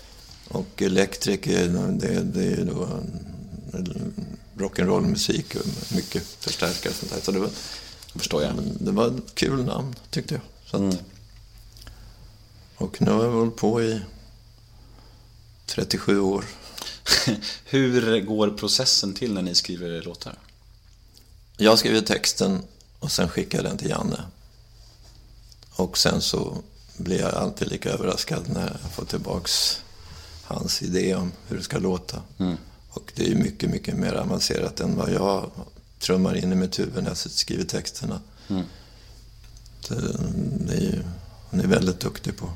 Och 0.49 0.83
Electric, 0.83 1.47
är, 1.47 1.69
det, 1.93 2.21
det 2.23 2.41
är 2.45 2.57
ju 2.57 2.65
då 2.65 2.89
rock'n'roll-musik 4.59 5.57
och 5.57 5.93
mycket 5.95 6.23
förstärkare 6.23 6.91
och 6.91 6.97
sånt 6.97 7.13
där. 7.13 7.21
Så 7.21 7.33
det 7.33 7.39
var, 7.39 7.51
förstår 8.15 8.43
jag. 8.43 8.55
det 8.81 8.91
var 8.91 9.07
ett 9.07 9.35
kul 9.35 9.65
namn, 9.65 9.95
tyckte 10.11 10.35
jag. 10.35 10.43
Så 10.67 10.89
att, 10.89 10.99
Och 12.77 13.03
nu 13.03 13.11
har 13.11 13.25
jag 13.25 13.33
hållit 13.33 13.57
på 13.57 13.83
i 13.83 14.01
37 15.67 16.21
år. 16.21 16.45
Hur 17.65 18.21
går 18.21 18.51
processen 18.51 19.15
till 19.15 19.35
när 19.35 19.43
ni 19.43 19.55
skriver 19.55 20.03
låtar? 20.03 20.39
Jag 21.57 21.79
skriver 21.79 22.01
texten 22.01 22.63
och 22.99 23.13
sen 23.13 23.29
skickar 23.29 23.59
jag 23.59 23.65
den 23.65 23.79
till 23.79 23.91
Janne. 23.91 24.23
Och 25.71 25.99
sen 25.99 26.21
så 26.21 26.63
blir 26.97 27.21
jag 27.21 27.35
alltid 27.35 27.69
lika 27.69 27.91
överraskad 27.91 28.49
när 28.49 28.79
jag 28.83 28.93
får 28.93 29.05
tillbaks 29.05 29.83
hans 30.45 30.83
idé 30.83 31.15
om 31.15 31.33
hur 31.49 31.57
det 31.57 31.63
ska 31.63 31.79
låta. 31.79 32.23
Och 32.89 33.13
det 33.15 33.31
är 33.31 33.35
mycket, 33.35 33.71
mycket 33.71 33.95
mer 33.95 34.13
avancerat 34.13 34.81
än 34.81 34.97
vad 34.97 35.13
jag 35.13 35.51
trummar 35.99 36.37
in 36.37 36.53
i 36.53 36.57
mitt 36.57 36.79
huvud 36.79 37.03
när 37.03 37.11
jag 37.11 37.17
skriver 37.17 37.65
texterna. 37.65 38.21
Det, 39.89 40.17
det 40.67 40.75
är 40.75 40.81
ju, 40.81 41.05
hon 41.51 41.61
är 41.61 41.67
väldigt 41.67 42.01
duktig 42.01 42.37
på. 42.37 42.51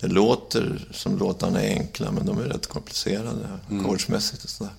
Det 0.00 0.06
låter 0.06 0.88
som 0.92 1.18
låtarna 1.18 1.62
är 1.62 1.78
enkla, 1.78 2.12
men 2.12 2.26
de 2.26 2.38
är 2.38 2.42
rätt 2.42 2.66
komplicerade 2.66 3.58
ackordsmässigt 3.70 4.44
och 4.44 4.50
sådär. 4.50 4.72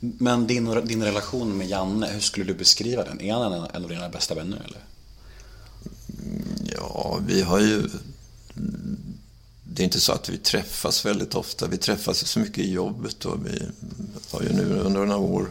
Men 0.00 0.46
din, 0.46 0.86
din 0.86 1.02
relation 1.02 1.58
med 1.58 1.68
Janne, 1.68 2.06
hur 2.12 2.20
skulle 2.20 2.44
du 2.44 2.54
beskriva 2.54 3.04
den? 3.04 3.20
Är 3.20 3.32
han 3.32 3.52
en, 3.52 3.66
en 3.74 3.82
av 3.84 3.90
dina 3.90 4.08
bästa 4.08 4.34
vänner 4.34 4.62
eller? 4.64 4.80
Ja, 6.76 7.18
vi 7.26 7.42
har 7.42 7.60
ju... 7.60 7.88
Det 9.70 9.82
är 9.82 9.84
inte 9.84 10.00
så 10.00 10.12
att 10.12 10.28
vi 10.28 10.38
träffas 10.38 11.06
väldigt 11.06 11.34
ofta. 11.34 11.66
Vi 11.66 11.76
träffas 11.78 12.26
så 12.26 12.38
mycket 12.40 12.58
i 12.58 12.72
jobbet 12.72 13.24
och 13.24 13.46
vi 13.46 13.62
har 14.30 14.42
ju 14.42 14.52
nu 14.52 14.62
under 14.78 15.00
några 15.00 15.16
år 15.16 15.50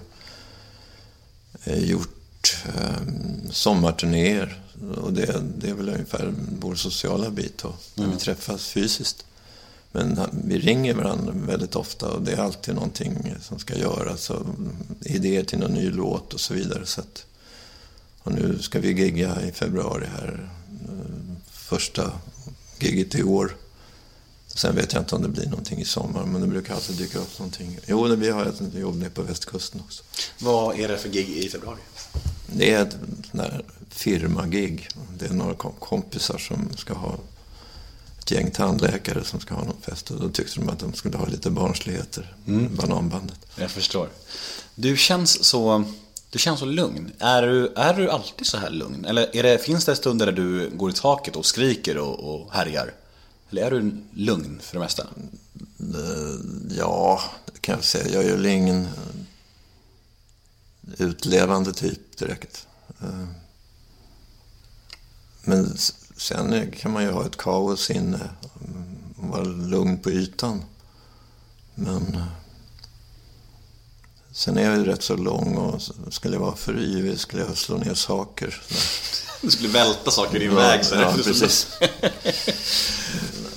eh, 1.63 1.83
gjort 1.83 2.57
eh, 2.75 3.01
sommarturnéer. 3.51 4.61
Och 5.01 5.13
det, 5.13 5.41
det 5.57 5.69
är 5.69 5.73
väl 5.73 5.89
ungefär 5.89 6.33
vår 6.59 6.75
sociala 6.75 7.29
bit 7.29 7.57
då, 7.57 7.73
när 7.95 8.07
vi 8.07 8.17
träffas 8.17 8.67
fysiskt. 8.67 9.25
Men 9.91 10.19
vi 10.43 10.59
ringer 10.59 10.93
varandra 10.93 11.33
väldigt 11.35 11.75
ofta 11.75 12.09
och 12.09 12.21
det 12.21 12.31
är 12.31 12.37
alltid 12.37 12.75
någonting 12.75 13.35
som 13.41 13.59
ska 13.59 13.75
göras. 13.77 14.31
Idéer 15.01 15.43
till 15.43 15.59
någon 15.59 15.71
ny 15.73 15.89
låt 15.89 16.33
och 16.33 16.39
så 16.39 16.53
vidare. 16.53 16.85
Så 16.85 17.01
att, 17.01 17.25
och 18.19 18.31
nu 18.31 18.59
ska 18.61 18.79
vi 18.79 18.91
gigga 18.93 19.41
i 19.41 19.51
februari 19.51 20.05
här. 20.17 20.49
eh, 20.89 21.35
Första 21.51 22.11
giget 22.79 23.15
i 23.15 23.23
år. 23.23 23.55
Sen 24.57 24.75
vet 24.75 24.93
jag 24.93 25.01
inte 25.01 25.15
om 25.15 25.21
det 25.21 25.27
blir 25.29 25.45
någonting 25.45 25.79
i 25.79 25.85
sommar, 25.85 26.25
men 26.25 26.41
det 26.41 26.47
brukar 26.47 26.75
alltid 26.75 26.95
dyka 26.95 27.19
upp 27.19 27.39
någonting. 27.39 27.79
Jo, 27.85 28.03
vi 28.15 28.29
har 28.29 28.45
ett 28.45 28.61
jobb 28.75 28.95
nere 28.95 29.09
på 29.09 29.21
västkusten 29.21 29.81
också. 29.85 30.03
Vad 30.39 30.79
är 30.79 30.87
det 30.87 30.97
för 30.97 31.09
gig 31.09 31.29
i 31.29 31.49
februari? 31.49 31.79
Det 32.55 32.73
är 32.73 32.81
ett 32.81 32.95
här 33.33 33.61
firmagig. 33.89 34.89
Det 35.19 35.25
är 35.25 35.33
några 35.33 35.53
kom- 35.53 35.73
kompisar 35.79 36.37
som 36.37 36.69
ska 36.77 36.93
ha 36.93 37.15
ett 38.19 38.31
gäng 38.31 38.51
tandläkare 38.51 39.23
som 39.23 39.39
ska 39.39 39.55
ha 39.55 39.63
någon 39.63 39.81
fest. 39.81 40.11
Och 40.11 40.19
då 40.21 40.29
tyckte 40.29 40.59
de 40.59 40.69
att 40.69 40.79
de 40.79 40.93
skulle 40.93 41.17
ha 41.17 41.25
lite 41.25 41.49
barnsligheter. 41.49 42.35
Bananbandet. 42.69 43.39
Jag 43.55 43.71
förstår. 43.71 44.09
Du 44.75 44.97
känns 44.97 45.43
så, 45.43 45.83
du 46.29 46.39
känns 46.39 46.59
så 46.59 46.65
lugn. 46.65 47.11
Är 47.19 47.41
du, 47.41 47.73
är 47.75 47.93
du 47.93 48.09
alltid 48.09 48.47
så 48.47 48.57
här 48.57 48.69
lugn? 48.69 49.05
Eller 49.05 49.35
är 49.35 49.43
det, 49.43 49.57
finns 49.57 49.85
det 49.85 49.95
stunder 49.95 50.25
där 50.25 50.33
du 50.33 50.69
går 50.69 50.89
i 50.89 50.93
taket 50.93 51.35
och 51.35 51.45
skriker 51.45 51.97
och, 51.97 52.19
och 52.41 52.53
härjar? 52.53 52.93
Eller 53.49 53.61
är 53.61 53.71
du 53.71 54.03
lugn 54.13 54.59
för 54.61 54.73
det 54.73 54.79
mesta? 54.79 55.07
Mm, 55.79 56.71
ja, 56.77 57.21
det 57.45 57.61
kan 57.61 57.75
jag 57.75 57.83
säga. 57.83 58.13
Jag 58.13 58.23
är 58.23 58.37
ju 58.37 58.51
ingen 58.51 58.85
eh, 58.85 58.91
utlevande 60.97 61.73
typ 61.73 62.17
direkt. 62.17 62.67
Eh, 63.01 63.27
men 65.43 65.77
sen 66.17 66.71
kan 66.71 66.91
man 66.91 67.03
ju 67.03 67.11
ha 67.11 67.25
ett 67.25 67.37
kaos 67.37 67.91
inne 67.91 68.29
och 69.17 69.27
vara 69.27 69.43
lugn 69.43 69.97
på 69.97 70.11
ytan. 70.11 70.63
Men 71.75 72.15
eh, 72.15 72.27
sen 74.31 74.57
är 74.57 74.63
jag 74.63 74.77
ju 74.77 74.85
rätt 74.85 75.03
så 75.03 75.15
lång 75.15 75.57
och 75.57 75.81
skulle 76.13 76.35
jag 76.35 76.41
vara 76.41 76.55
för 76.55 76.79
yvig 76.79 77.19
skulle 77.19 77.41
jag 77.41 77.57
slå 77.57 77.77
ner 77.77 77.93
saker. 77.93 78.61
Du 79.41 79.51
skulle 79.51 79.69
välta 79.69 80.11
saker 80.11 80.35
i 80.35 80.39
din 80.39 80.51
Ja, 80.51 80.55
väg. 80.57 80.85
Så 80.85 80.95
ja, 80.95 81.13
precis. 81.23 81.67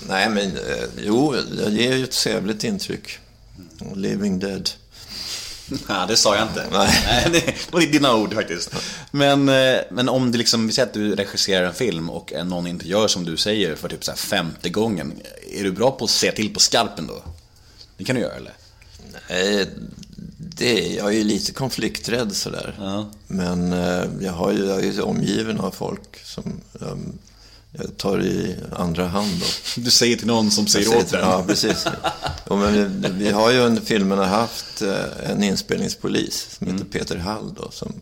Nej, 0.09 0.29
men 0.29 0.57
eh, 0.57 0.85
jo, 0.99 1.35
jag 1.63 1.73
ger 1.73 1.97
ju 1.97 2.05
ett 2.05 2.13
sävligt 2.15 2.65
intryck. 2.65 3.19
Living 3.95 4.39
dead. 4.39 4.71
Nej, 5.89 6.09
det 6.09 6.17
sa 6.17 6.37
jag 6.37 6.49
inte. 6.49 6.67
Nej. 6.73 7.27
det 7.33 7.73
var 7.73 7.81
dina 7.81 8.15
ord 8.15 8.35
faktiskt. 8.35 8.71
Men, 9.11 9.49
eh, 9.49 9.81
men 9.91 10.09
om 10.09 10.33
det 10.33 10.39
liksom, 10.39 10.67
vi 10.67 10.73
säger 10.73 10.87
att 10.89 10.95
du 10.95 11.15
regisserar 11.15 11.67
en 11.67 11.75
film 11.75 12.11
och 12.11 12.33
någon 12.45 12.67
inte 12.67 12.89
gör 12.89 13.09
som 13.09 13.25
du 13.25 13.37
säger 13.37 13.75
för 13.77 13.89
typ 13.89 14.05
så 14.05 14.13
femte 14.13 14.69
gången. 14.69 15.13
Är 15.53 15.65
du 15.65 15.73
bra 15.73 15.91
på 15.91 16.05
att 16.05 16.11
se 16.11 16.33
till 16.33 16.55
på 16.55 16.61
skarpen 16.61 17.07
då? 17.07 17.23
Det 17.97 18.05
kan 18.05 18.17
du 18.17 18.23
göra 18.23 18.35
eller? 18.35 18.53
Nej, 19.29 19.67
det, 20.43 20.95
jag 20.95 21.07
är 21.07 21.19
ju 21.19 21.25
lite 21.25 21.53
konflikträdd 21.53 22.37
sådär. 22.37 22.77
Ja. 22.79 23.11
Men 23.27 23.73
eh, 23.73 24.05
jag, 24.21 24.33
har 24.33 24.53
ju, 24.53 24.67
jag 24.67 24.79
är 24.85 24.93
ju 24.93 25.01
omgiven 25.03 25.61
av 25.61 25.71
folk 25.71 26.25
som 26.25 26.61
eh, 26.81 26.97
jag 27.73 27.97
tar 27.97 28.23
i 28.23 28.57
andra 28.77 29.07
hand. 29.09 29.41
Då. 29.41 29.47
Du 29.83 29.91
säger 29.91 30.17
till 30.17 30.27
någon 30.27 30.51
som 30.51 30.67
säger 30.67 30.99
åt 30.99 31.11
dig. 31.11 31.21
Ja, 31.21 31.45
precis. 31.47 31.87
Jo, 32.51 32.57
men 32.57 33.03
vi, 33.03 33.09
vi 33.25 33.31
har 33.31 33.51
ju 33.51 33.59
under 33.59 33.83
filmerna 33.83 34.27
haft 34.27 34.83
eh, 34.83 35.31
en 35.31 35.43
inspelningspolis 35.43 36.57
som 36.59 36.67
heter 36.67 36.81
Mm. 36.81 36.91
Peter 36.91 37.17
Hall. 37.17 37.55
Då, 37.57 37.71
som, 37.71 37.93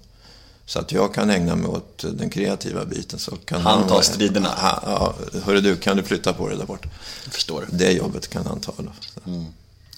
så 0.67 0.79
att 0.79 0.93
jag 0.93 1.15
kan 1.15 1.31
ägna 1.31 1.57
mig 1.57 1.69
åt 1.69 2.05
den 2.13 2.31
kreativa 2.31 2.85
biten. 2.85 3.19
Så 3.19 3.37
kan 3.37 3.61
Han 3.61 3.89
tar 3.89 4.03
striderna. 4.03 4.49
Ha, 4.49 4.83
ja, 4.87 5.15
hörru 5.45 5.61
du, 5.61 5.77
kan 5.77 5.97
du 5.97 6.03
flytta 6.03 6.33
på 6.33 6.49
dig 6.49 6.59
där 6.59 6.67
borta? 6.67 6.89
Jag 7.25 7.35
förstår. 7.35 7.69
Det 7.73 7.93
jobbet 7.93 8.29
kan 8.29 8.47
han 8.47 8.61
ta 8.61 8.73
då. 8.77 8.93
Så. 9.01 9.31
Mm. 9.31 9.47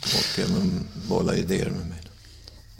Och 0.03 0.39
även 0.39 0.89
bolla 1.09 1.35
idéer 1.35 1.71
med 1.71 1.87
mig. 1.89 2.00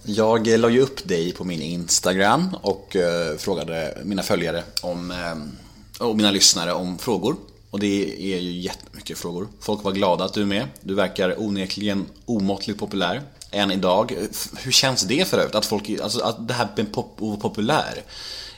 Jag 0.03 0.49
eh, 0.49 0.59
la 0.59 0.69
ju 0.69 0.81
upp 0.81 1.09
dig 1.09 1.33
på 1.33 1.45
min 1.45 1.63
Instagram 1.63 2.57
och 2.63 2.97
eh, 2.97 3.37
frågade 3.37 3.99
mina 4.05 4.23
följare 4.23 4.63
om, 4.83 5.11
eh, 5.11 6.07
och 6.07 6.17
mina 6.17 6.31
lyssnare 6.31 6.73
om 6.73 6.99
frågor. 6.99 7.37
Och 7.71 7.81
det 7.81 8.35
är 8.35 8.39
ju 8.39 8.61
jättemycket 8.61 9.19
frågor. 9.19 9.49
Folk 9.61 9.85
var 9.85 9.93
glada 9.93 10.25
att 10.25 10.35
du 10.35 10.43
är 10.43 10.47
med. 10.47 10.67
Du 10.81 10.95
verkar 10.95 11.41
onekligen 11.41 12.07
omåttligt 12.27 12.81
populär. 12.81 13.23
Än 13.51 13.71
idag. 13.71 14.17
Hur 14.59 14.73
känns 14.73 15.03
det 15.03 15.29
för 15.29 15.39
övrigt? 15.39 15.55
Att, 15.55 15.67
folk, 15.67 15.91
alltså, 16.03 16.21
att 16.21 16.49
det 16.49 16.55
här 16.55 16.69
med 16.77 16.93
pop, 16.93 17.17
populär. 17.41 18.03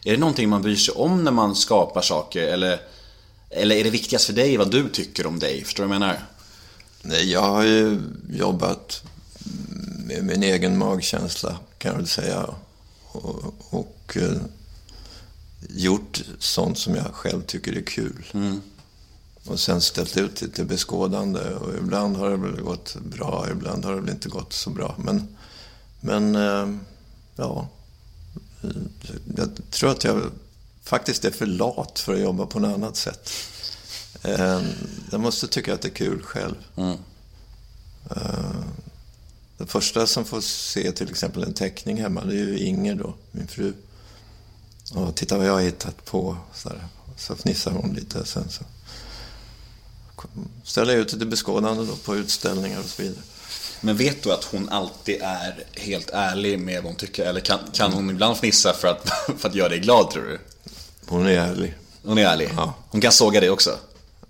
Är 0.04 0.12
det 0.12 0.18
någonting 0.18 0.48
man 0.48 0.62
bryr 0.62 0.76
sig 0.76 0.94
om 0.94 1.24
när 1.24 1.32
man 1.32 1.54
skapar 1.54 2.02
saker? 2.02 2.42
Eller, 2.42 2.80
eller 3.50 3.76
är 3.76 3.84
det 3.84 3.90
viktigast 3.90 4.24
för 4.24 4.32
dig 4.32 4.56
vad 4.56 4.70
du 4.70 4.88
tycker 4.88 5.26
om 5.26 5.38
dig? 5.38 5.64
Förstår 5.64 5.82
du 5.82 5.88
vad 5.88 5.94
jag 5.94 6.00
menar? 6.00 6.18
Nej, 7.02 7.32
jag 7.32 7.40
har 7.40 7.62
ju 7.62 8.00
jobbat 8.32 9.02
min 10.22 10.42
egen 10.42 10.78
magkänsla, 10.78 11.56
kan 11.78 11.90
jag 11.90 11.98
väl 11.98 12.08
säga. 12.08 12.46
Och, 13.12 13.54
och 13.70 14.16
eh, 14.16 14.32
gjort 15.68 16.22
sånt 16.38 16.78
som 16.78 16.94
jag 16.94 17.06
själv 17.14 17.42
tycker 17.42 17.76
är 17.76 17.82
kul. 17.82 18.24
Och 19.46 19.60
sen 19.60 19.80
ställt 19.80 20.16
ut 20.16 20.36
det 20.36 20.48
till 20.48 20.64
beskådande. 20.64 21.40
Och 21.40 21.74
ibland 21.78 22.16
har 22.16 22.30
det 22.30 22.36
väl 22.36 22.60
gått 22.60 22.96
bra, 22.96 23.46
ibland 23.50 23.84
har 23.84 23.94
det 23.94 24.00
väl 24.00 24.10
inte 24.10 24.28
gått 24.28 24.52
så 24.52 24.70
bra. 24.70 24.94
Men, 24.98 25.36
men 26.00 26.36
eh, 26.36 26.76
ja. 27.36 27.68
Jag 29.36 29.50
tror 29.70 29.90
att 29.90 30.04
jag 30.04 30.22
faktiskt 30.82 31.24
är 31.24 31.30
för 31.30 31.46
lat 31.46 31.98
för 31.98 32.14
att 32.14 32.20
jobba 32.20 32.46
på 32.46 32.58
något 32.58 32.74
annat 32.74 32.96
sätt. 32.96 33.30
Eh, 34.22 34.60
Jag 35.10 35.20
måste 35.20 35.48
tycka 35.48 35.74
att 35.74 35.82
det 35.82 35.88
är 35.88 35.94
kul 35.94 36.22
själv. 36.22 36.54
Eh, 38.16 38.54
Den 39.62 39.68
första 39.68 40.06
som 40.06 40.24
får 40.24 40.40
se 40.40 40.92
till 40.92 41.10
exempel 41.10 41.42
en 41.42 41.54
teckning 41.54 42.00
hemma, 42.00 42.24
det 42.24 42.34
är 42.34 42.44
ju 42.44 42.58
Inger 42.58 42.94
då, 42.94 43.14
min 43.30 43.46
fru. 43.46 43.72
Och 44.94 45.14
titta 45.14 45.38
vad 45.38 45.46
jag 45.46 45.52
har 45.52 45.60
hittat 45.60 46.04
på. 46.04 46.36
Så, 46.54 46.68
där. 46.68 46.84
så 47.16 47.36
fnissar 47.36 47.70
hon 47.70 47.94
lite. 47.94 48.26
Sen 48.26 48.48
så 48.50 48.64
ställer 50.64 50.92
jag 50.92 51.00
ut 51.00 51.08
det 51.08 51.18
till 51.18 51.26
beskådande 51.26 51.84
då 51.84 51.96
på 51.96 52.16
utställningar 52.16 52.78
och 52.78 52.84
så 52.84 53.02
vidare. 53.02 53.22
Men 53.80 53.96
vet 53.96 54.22
du 54.22 54.32
att 54.32 54.44
hon 54.44 54.68
alltid 54.68 55.22
är 55.22 55.64
helt 55.74 56.10
ärlig 56.10 56.58
med 56.58 56.82
vad 56.82 56.84
hon 56.84 56.96
tycker? 56.96 57.24
Eller 57.26 57.40
kan, 57.40 57.58
kan 57.72 57.92
hon 57.92 58.10
ibland 58.10 58.36
fnissa 58.36 58.72
för 58.72 58.88
att, 58.88 59.08
för 59.38 59.48
att 59.48 59.54
göra 59.54 59.68
dig 59.68 59.78
glad 59.78 60.10
tror 60.10 60.22
du? 60.22 60.40
Hon 61.06 61.26
är 61.26 61.38
ärlig. 61.38 61.74
Hon 62.04 62.18
är 62.18 62.26
ärlig? 62.26 62.50
Ja. 62.56 62.74
Hon 62.88 63.00
kan 63.00 63.12
såga 63.12 63.40
dig 63.40 63.50
också? 63.50 63.78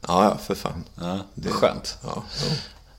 Ja, 0.07 0.25
ja, 0.25 0.39
för 0.47 0.55
fan. 0.55 0.85
Ja, 0.95 1.27
det 1.35 1.49
är 1.49 1.53
skönt. 1.53 1.99
Ja, 2.03 2.25
jo. 2.45 2.51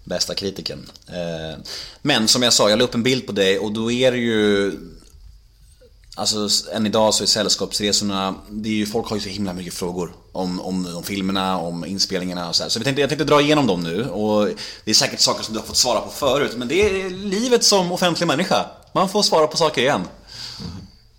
Bästa 0.04 0.36
kritiken. 0.36 0.92
Eh, 1.08 1.60
Men 2.02 2.28
som 2.28 2.44
jag 2.44 2.54
sa, 2.54 2.70
jag 2.70 2.80
la 2.80 2.84
upp 2.86 2.96
en 2.96 3.04
bild 3.04 3.26
på 3.26 3.32
dig 3.32 3.60
och 3.60 3.72
då 3.72 3.92
är 3.92 4.12
det 4.12 4.18
ju 4.18 4.72
Alltså 6.16 6.50
än 6.74 6.86
idag 6.86 7.14
så 7.14 7.24
är 7.24 7.28
sällskapsresorna, 7.28 8.36
det 8.50 8.70
är 8.70 8.74
ju, 8.74 8.86
folk 8.86 9.08
har 9.10 9.16
ju 9.16 9.22
så 9.22 9.30
himla 9.30 9.54
mycket 9.54 9.74
frågor 9.74 10.16
om, 10.32 10.62
om, 10.62 10.96
om 10.96 11.04
filmerna, 11.04 11.58
om 11.58 11.86
inspelningarna 11.86 12.50
och 12.50 12.56
så 12.56 12.64
här. 12.64 12.70
Så 12.70 12.80
jag 12.80 12.84
tänkte, 12.84 13.02
jag 13.02 13.10
tänkte 13.10 13.26
dra 13.26 13.42
igenom 13.42 13.68
dem 13.68 13.84
nu 13.84 14.10
och 14.10 14.50
det 14.86 14.92
är 14.92 14.96
säkert 14.96 15.20
saker 15.20 15.44
som 15.44 15.54
du 15.54 15.60
har 15.60 15.68
fått 15.68 15.78
svara 15.78 16.02
på 16.02 16.10
förut 16.10 16.52
men 16.58 16.68
det 16.68 16.76
är 17.06 17.10
livet 17.10 17.64
som 17.64 17.92
offentlig 17.92 18.28
människa. 18.28 18.66
Man 18.94 19.10
får 19.10 19.24
svara 19.24 19.48
på 19.48 19.58
saker 19.58 19.82
igen. 19.82 20.02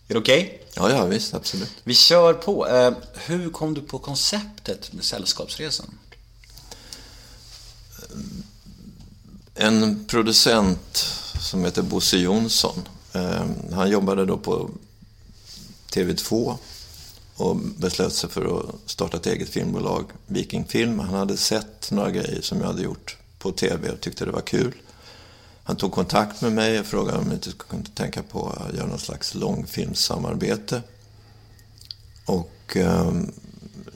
Är 0.08 0.14
det 0.14 0.18
okej? 0.20 0.60
ja, 0.74 0.90
ja, 0.90 1.04
visst, 1.04 1.34
absolut. 1.34 1.70
Vi 1.84 1.94
kör 1.94 2.32
på. 2.34 2.68
Eh, 2.68 2.92
Hur 3.14 3.50
kom 3.50 3.74
du 3.74 3.80
på 3.80 3.98
konceptet 3.98 4.92
med 4.92 5.04
Sällskapsresan? 5.04 5.98
En 9.54 10.04
producent 10.04 10.96
som 11.40 11.64
heter 11.64 11.82
Bosse 11.82 12.16
Jonsson. 12.16 12.88
Eh, 13.12 13.46
han 13.72 13.90
jobbade 13.90 14.26
då 14.26 14.38
på 14.38 14.70
TV2 15.92 16.56
och 17.36 17.56
beslöt 17.56 18.12
sig 18.12 18.30
för 18.30 18.58
att 18.58 18.90
starta 18.90 19.16
ett 19.16 19.26
eget 19.26 19.48
filmbolag, 19.48 20.04
Viking 20.26 20.64
Film. 20.64 20.98
Han 20.98 21.14
hade 21.14 21.36
sett 21.36 21.90
några 21.90 22.10
grejer 22.10 22.40
som 22.40 22.60
jag 22.60 22.66
hade 22.66 22.82
gjort 22.82 23.16
på 23.38 23.52
TV 23.52 23.90
och 23.90 24.00
tyckte 24.00 24.24
det 24.24 24.30
var 24.30 24.40
kul. 24.40 24.72
Han 25.64 25.76
tog 25.76 25.92
kontakt 25.92 26.40
med 26.40 26.52
mig 26.52 26.80
och 26.80 26.86
frågade 26.86 27.18
om 27.18 27.24
jag 27.24 27.34
inte 27.34 27.52
kunde 27.68 27.90
tänka 27.90 28.22
på 28.22 28.48
att 28.50 28.74
göra 28.74 28.86
något 28.86 29.00
slags 29.00 29.34
långfilmssamarbete. 29.34 30.82
Och 32.24 32.76
eh, 32.76 33.12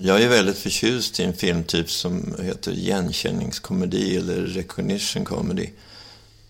jag 0.00 0.22
är 0.22 0.28
väldigt 0.28 0.58
förtjust 0.58 1.20
i 1.20 1.24
en 1.24 1.34
filmtyp 1.34 1.90
som 1.90 2.34
heter 2.42 2.72
igenkänningskomedi 2.72 4.16
eller 4.16 4.40
recognition 4.42 5.24
comedy. 5.24 5.70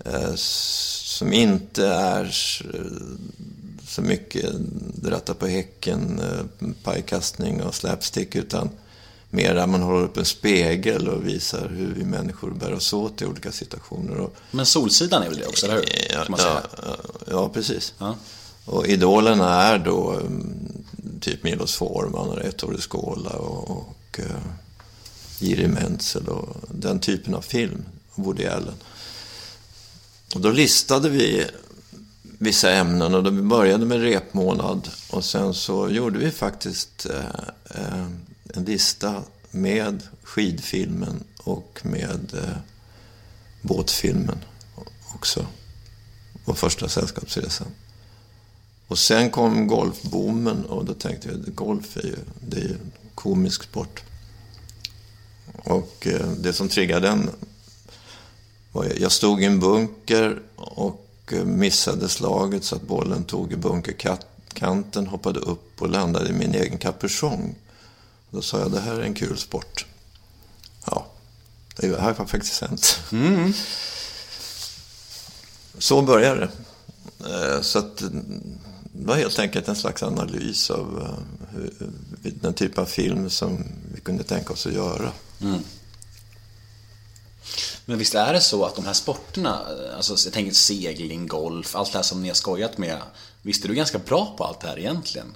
Eh, 0.04 0.34
som 0.34 1.32
inte 1.32 1.86
är 1.86 2.30
så 3.88 4.02
mycket 4.02 4.52
dratta 4.94 5.34
på 5.34 5.46
häcken, 5.46 6.20
eh, 6.20 6.68
pajkastning 6.82 7.62
och 7.62 7.74
släpstick 7.74 8.36
utan 8.36 8.70
mer 9.30 9.54
där 9.54 9.66
man 9.66 9.82
håller 9.82 10.04
upp 10.04 10.16
en 10.16 10.24
spegel 10.24 11.08
och 11.08 11.26
visar 11.26 11.68
hur 11.68 11.94
vi 11.94 12.04
människor 12.04 12.50
bär 12.50 12.72
oss 12.72 12.92
åt 12.92 13.22
i 13.22 13.26
olika 13.26 13.52
situationer. 13.52 14.28
Men 14.50 14.66
Solsidan 14.66 15.22
är 15.22 15.28
väl 15.28 15.38
det 15.38 15.46
också, 15.46 15.66
eller 15.66 15.74
hur? 15.74 15.84
ja, 16.12 16.26
ja, 16.38 16.96
ja, 17.26 17.48
precis. 17.48 17.94
Ja. 17.98 18.16
Och 18.64 18.86
idolerna 18.86 19.62
är 19.62 19.78
då 19.78 20.10
mm, 20.10 20.77
typ 21.20 21.42
Milos 21.42 21.74
Forman 21.74 22.28
och 22.28 22.44
Ettore 22.44 22.80
Scola 22.80 23.30
och, 23.30 23.70
och 23.70 24.18
uh, 24.18 24.24
Jiri 25.38 25.68
Menzel 25.68 26.28
och 26.28 26.56
den 26.70 27.00
typen 27.00 27.34
av 27.34 27.40
film, 27.40 27.84
Woody 28.14 28.46
Allen. 28.46 28.74
Och 30.34 30.40
då 30.40 30.50
listade 30.50 31.08
vi 31.08 31.44
vissa 32.22 32.72
ämnen 32.72 33.14
och 33.14 33.22
då 33.22 33.30
vi 33.30 33.42
började 33.42 33.86
med 33.86 34.00
repmånad 34.00 34.88
och 35.10 35.24
sen 35.24 35.54
så 35.54 35.90
gjorde 35.90 36.18
vi 36.18 36.30
faktiskt 36.30 37.06
uh, 37.10 37.80
uh, 37.80 38.06
en 38.54 38.64
lista 38.64 39.22
med 39.50 40.02
skidfilmen 40.22 41.24
och 41.38 41.80
med 41.82 42.34
eh, 42.34 42.56
båtfilmen 43.62 44.38
också. 45.14 45.46
Och 46.44 46.58
första 46.58 46.88
sällskapsresan. 46.88 47.66
Och 48.88 48.98
sen 48.98 49.30
kom 49.30 49.66
golfboomen 49.66 50.64
och 50.64 50.84
då 50.84 50.94
tänkte 50.94 51.28
jag 51.28 51.54
golf 51.54 51.96
är 51.96 52.02
ju, 52.02 52.16
det 52.40 52.56
är 52.56 52.60
ju 52.60 52.72
en 52.72 52.92
komisk 53.14 53.62
sport. 53.62 54.02
Och 55.64 56.06
eh, 56.06 56.28
det 56.28 56.52
som 56.52 56.68
triggade 56.68 57.08
den 57.08 57.30
var 58.72 58.92
jag 59.00 59.12
stod 59.12 59.42
i 59.42 59.44
en 59.44 59.60
bunker 59.60 60.42
och 60.56 61.32
eh, 61.32 61.44
missade 61.44 62.08
slaget 62.08 62.64
så 62.64 62.76
att 62.76 62.82
bollen 62.82 63.24
tog 63.24 63.52
i 63.52 63.56
bunkerkanten, 63.56 65.06
hoppade 65.06 65.40
upp 65.40 65.82
och 65.82 65.88
landade 65.88 66.28
i 66.28 66.32
min 66.32 66.54
egen 66.54 66.78
kapuschong. 66.78 67.54
Då 68.30 68.42
sa 68.42 68.58
jag, 68.58 68.72
det 68.72 68.80
här 68.80 68.94
är 68.94 69.02
en 69.02 69.14
kul 69.14 69.38
sport. 69.38 69.86
Ja, 70.86 71.06
det 71.76 72.00
här 72.00 72.14
har 72.14 72.26
faktiskt 72.26 72.60
hänt. 72.60 73.00
Så 75.78 76.02
började 76.02 76.40
det. 76.40 77.54
Eh, 77.56 77.62
Så 77.62 77.78
att 77.78 78.02
det 78.98 79.06
var 79.06 79.16
helt 79.16 79.38
enkelt 79.38 79.68
en 79.68 79.76
slags 79.76 80.02
analys 80.02 80.70
av 80.70 81.02
eh, 81.02 81.54
hur- 81.54 81.72
den 82.22 82.54
typ 82.54 82.78
av 82.78 82.84
film 82.84 83.30
som 83.30 83.64
vi 83.94 84.00
kunde 84.00 84.24
tänka 84.24 84.52
oss 84.52 84.66
att 84.66 84.72
göra. 84.72 85.12
Men 87.84 87.98
visst 87.98 88.14
är 88.14 88.32
det 88.32 88.40
så 88.40 88.64
att 88.64 88.74
de 88.76 88.84
här 88.86 88.92
sporterna, 88.92 89.60
alltså 89.96 90.16
jag 90.26 90.32
tänker 90.34 90.52
segling, 90.54 91.26
golf, 91.26 91.76
allt 91.76 91.92
det 91.92 91.98
här 91.98 92.02
som 92.02 92.22
ni 92.22 92.28
har 92.28 92.34
skojat 92.34 92.78
med. 92.78 92.98
Visst 93.42 93.64
är 93.64 93.68
du 93.68 93.74
ganska 93.74 93.98
bra 93.98 94.34
på 94.38 94.44
allt 94.44 94.60
det 94.60 94.68
här 94.68 94.78
egentligen? 94.78 95.34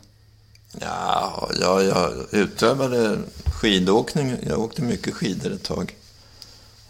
Ja, 0.81 1.51
jag, 1.61 1.85
jag 1.85 2.12
utövade 2.31 3.18
skidåkning. 3.46 4.37
Jag 4.46 4.59
åkte 4.61 4.83
mycket 4.83 5.14
skidor 5.14 5.53
ett 5.53 5.62
tag. 5.62 5.96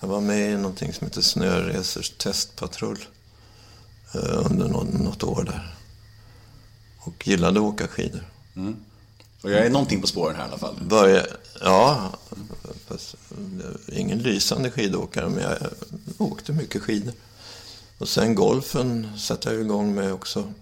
Jag 0.00 0.08
var 0.08 0.20
med 0.20 0.50
i 0.52 0.56
någonting 0.56 0.92
som 0.92 1.06
heter 1.06 1.20
Snöresers 1.22 2.10
testpatrull 2.10 3.04
eh, 4.14 4.46
under 4.50 4.68
något 4.68 5.22
år 5.22 5.44
där. 5.44 5.74
Och 7.04 7.28
gillade 7.28 7.60
att 7.60 7.66
åka 7.66 7.88
skidor. 7.88 8.24
Och 9.42 9.50
jag 9.50 9.66
är 9.66 9.70
någonting 9.70 10.00
på 10.00 10.06
spåren 10.06 10.36
här 10.36 10.44
i 10.44 10.48
alla 10.48 10.58
fall. 10.58 10.76
Börja, 10.88 11.26
ja, 11.60 12.12
fast, 12.86 13.16
ingen 13.92 14.18
lysande 14.18 14.70
skidåkare, 14.70 15.28
men 15.28 15.42
jag 15.42 15.58
åkte 16.18 16.52
mycket 16.52 16.82
skidor. 16.82 17.14
Och 17.98 18.08
sen 18.08 18.34
golfen 18.34 19.18
satte 19.18 19.52
jag 19.52 19.60
igång 19.60 19.94
med 19.94 20.12
också. 20.12 20.52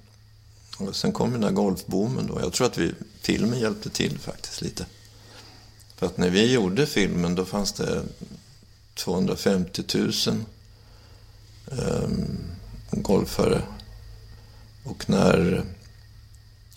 Och 0.79 0.96
sen 0.96 1.12
kom 1.12 1.33
den 1.33 1.40
där 1.40 1.50
golfboomen 1.50 2.26
då. 2.26 2.40
Jag 2.40 2.53
tror 2.53 2.66
att 2.66 2.79
vi, 2.79 2.92
filmen 3.20 3.59
hjälpte 3.59 3.90
till 3.90 4.18
faktiskt 4.18 4.61
lite. 4.61 4.87
För 5.96 6.07
att 6.07 6.16
när 6.16 6.31
vi 6.31 6.53
gjorde 6.53 6.87
filmen 6.87 7.35
då 7.35 7.44
fanns 7.44 7.72
det 7.72 8.03
250 8.94 9.83
000 9.94 10.12
um, 11.66 12.38
golfare. 12.90 13.62
Och 14.85 15.11
när 15.11 15.64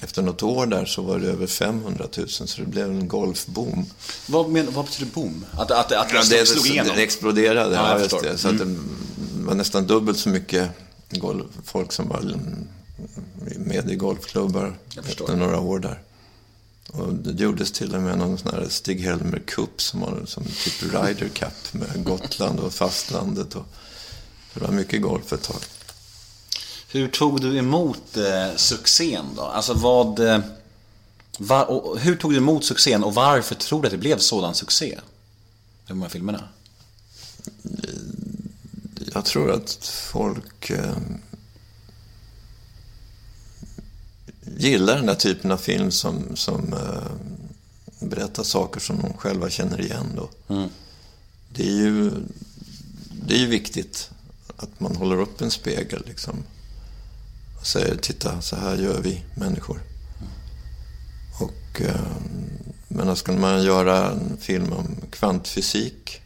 efter 0.04 0.22
något 0.22 0.44
år 0.44 0.66
där 0.66 0.86
så 0.86 1.02
var 1.02 1.20
det 1.20 1.28
över 1.28 1.48
500 1.48 2.08
000 2.18 2.30
så 2.30 2.62
det 2.62 2.68
blev 2.68 2.90
en 2.90 3.08
golfboom. 3.08 3.86
Vad, 4.28 4.50
men, 4.50 4.74
vad 4.74 4.86
betyder 4.86 5.12
boom? 5.12 5.46
Att, 5.52 5.72
att, 5.72 5.92
att 5.92 6.10
det 6.10 6.16
Ja, 6.16 6.24
slog, 6.24 6.40
det, 6.40 6.46
slog 6.46 6.68
igenom? 6.68 6.96
det 6.96 7.04
exploderade, 7.04 7.76
Ja, 7.76 8.00
just 8.00 8.24
det. 8.24 8.38
Så 8.38 8.50
att 8.50 8.58
det 8.58 8.78
var 9.46 9.56
nästan 9.56 9.88
dubbelt 9.88 10.20
så 10.20 10.30
mycket 10.30 10.70
golf, 11.10 11.46
folk 11.66 11.92
som 11.92 12.10
var 12.10 12.20
mm, 12.20 12.68
med 13.58 13.92
i 13.92 13.96
golfklubbar 13.96 14.78
efter 15.10 15.36
några 15.36 15.60
år 15.60 15.80
där. 15.80 16.02
Och 16.88 17.14
det 17.14 17.44
gjordes 17.44 17.72
till 17.72 17.96
och 17.96 18.02
med 18.02 18.18
någon 18.18 18.38
sån 18.38 18.52
här 18.54 18.68
Stig-Helmer 18.70 19.40
Cup 19.46 19.82
som 19.82 20.00
var 20.00 20.22
som 20.26 20.44
typ 20.44 20.84
Ryder 20.94 21.30
Cup 21.30 21.74
med 21.74 22.04
Gotland 22.04 22.60
och 22.60 22.74
fastlandet. 22.74 23.56
Och, 23.56 23.66
det 24.54 24.60
var 24.60 24.72
mycket 24.72 25.02
golf 25.02 25.34
ett 25.34 25.42
tag. 25.42 25.62
Hur 26.94 27.08
tog 27.08 27.42
du 27.42 27.58
emot 27.58 28.18
eh, 28.18 28.56
succén 28.56 29.26
då? 29.36 29.42
Alltså 29.42 29.74
vad... 29.74 30.20
Eh, 30.20 30.40
va, 31.38 31.64
och, 31.64 32.00
hur 32.00 32.16
tog 32.16 32.32
du 32.32 32.38
emot 32.38 32.66
succén 32.66 33.04
och 33.04 33.14
varför 33.14 33.56
tror 33.56 33.82
du 33.82 33.88
att 33.88 33.92
det 33.92 33.98
blev 33.98 34.18
sådan 34.18 34.56
succé? 34.56 35.00
De 35.88 36.02
här 36.02 36.10
filmerna. 36.10 36.50
Jag 39.14 39.26
tror 39.26 39.52
att 39.52 39.86
folk 40.12 40.70
eh, 40.70 40.98
gillar 44.58 44.96
den 44.96 45.06
där 45.06 45.16
typen 45.16 45.52
av 45.52 45.58
film 45.58 45.92
som, 45.92 46.36
som 46.36 46.74
eh, 46.74 47.12
berättar 48.08 48.44
saker 48.44 48.80
som 48.80 49.02
de 49.02 49.14
själva 49.14 49.50
känner 49.50 49.82
igen. 49.82 50.08
Då. 50.16 50.30
Det, 51.50 51.64
är 51.64 51.72
ju, 51.72 52.12
det 53.28 53.36
är 53.36 53.40
ju 53.40 53.48
viktigt 53.48 54.10
att 54.56 54.80
man 54.80 54.96
håller 54.96 55.22
upp 55.22 55.42
en 55.42 55.52
spegel 55.52 56.04
liksom, 56.08 56.44
och 57.64 57.68
säger 57.68 57.96
titta, 57.96 58.42
så 58.42 58.56
här 58.56 58.78
gör 58.78 59.02
vi 59.02 59.22
människor. 59.36 59.80
Och, 61.40 61.82
eh, 61.82 61.96
men 62.88 63.16
skulle 63.16 63.40
man 63.40 63.64
göra 63.64 64.12
en 64.12 64.38
film 64.38 64.74
om 64.74 64.96
kvantfysik 65.12 66.22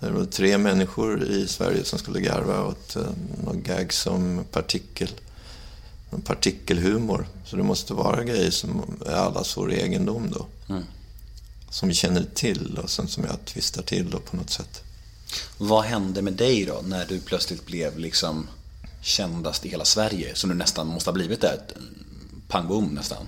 så 0.00 0.06
det 0.06 0.12
var 0.12 0.24
tre 0.24 0.58
människor 0.58 1.24
i 1.24 1.48
Sverige 1.48 1.84
som 1.84 1.98
skulle 1.98 2.20
garva 2.20 2.66
åt 2.66 2.96
eh, 2.96 3.02
någon 3.44 3.62
gag 3.62 3.92
som 3.92 4.44
partikel, 4.50 5.10
någon 6.10 6.22
partikelhumor. 6.22 7.26
Så 7.46 7.56
det 7.56 7.62
måste 7.62 7.94
vara 7.94 8.24
grejer 8.24 8.50
som 8.50 8.98
är 9.06 9.12
allas 9.12 9.56
vår 9.56 9.72
egendom 9.72 10.30
då. 10.30 10.46
Som 11.70 11.88
vi 11.88 11.94
känner 11.94 12.24
till 12.34 12.78
och 12.82 12.90
sen 12.90 13.08
som 13.08 13.24
jag 13.24 13.44
tvistar 13.44 13.82
till 13.82 14.10
då 14.10 14.18
på 14.18 14.36
något 14.36 14.50
sätt. 14.50 14.82
Vad 15.58 15.84
hände 15.84 16.22
med 16.22 16.32
dig 16.32 16.64
då 16.64 16.80
när 16.84 17.06
du 17.06 17.20
plötsligt 17.20 17.66
blev 17.66 17.98
liksom 17.98 18.46
kändast 19.00 19.66
i 19.66 19.68
hela 19.68 19.84
Sverige? 19.84 20.34
Som 20.34 20.50
du 20.50 20.56
nästan 20.56 20.86
måste 20.86 21.10
ha 21.10 21.14
blivit 21.14 21.40
där. 21.40 21.60
Pang 22.48 22.68
bom 22.68 22.84
nästan. 22.94 23.26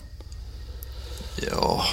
Ja, 1.50 1.84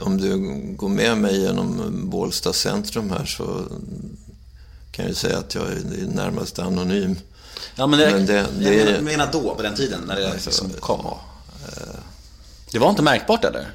om 0.00 0.16
du 0.18 0.36
går 0.76 0.88
med 0.88 1.18
mig 1.18 1.40
genom 1.40 2.00
Bålsta 2.10 2.52
centrum 2.52 3.10
här 3.10 3.24
så 3.24 3.64
kan 4.90 5.06
jag 5.06 5.16
säga 5.16 5.38
att 5.38 5.54
jag 5.54 5.64
är 5.72 6.06
närmast 6.14 6.58
anonym. 6.58 7.16
Ja, 7.74 7.86
men, 7.86 7.98
det, 7.98 8.10
Men 8.10 8.26
det- 8.26 8.32
jag 8.34 8.48
det 8.60 8.80
är- 8.82 8.86
menar, 8.86 9.00
menar 9.00 9.28
då, 9.32 9.54
på 9.54 9.62
den 9.62 9.74
tiden, 9.74 10.00
när 10.06 10.16
det 10.16 10.30
Alltså, 10.32 10.48
liksom 10.50 10.70
kom. 10.80 11.06
Det 12.72 12.78
var 12.78 12.90
inte 12.90 13.02
märkbart 13.02 13.44
eller? 13.44 13.70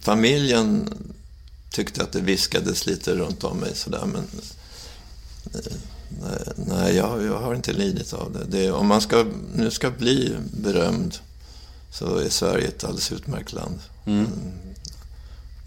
Familjen 0.00 0.88
tyckte 1.70 2.02
att 2.02 2.12
det 2.12 2.20
viskades 2.20 2.86
lite 2.86 3.14
runt 3.14 3.44
om 3.44 3.56
mig 3.58 3.74
sådär, 3.74 4.04
men 4.06 4.16
eh, 4.22 4.55
nej, 5.52 6.38
nej 6.56 6.96
jag, 6.96 7.22
jag 7.22 7.40
har 7.40 7.54
inte 7.54 7.72
lidit 7.72 8.12
av 8.12 8.32
det. 8.32 8.58
det 8.58 8.70
om 8.70 8.86
man 8.86 9.00
ska, 9.00 9.26
nu 9.54 9.70
ska 9.70 9.90
bli 9.90 10.36
berömd 10.52 11.18
så 11.90 12.16
är 12.16 12.28
Sverige 12.28 12.68
ett 12.68 12.84
alldeles 12.84 13.12
utmärkt 13.12 13.52
land. 13.52 13.78
Mm. 14.06 14.28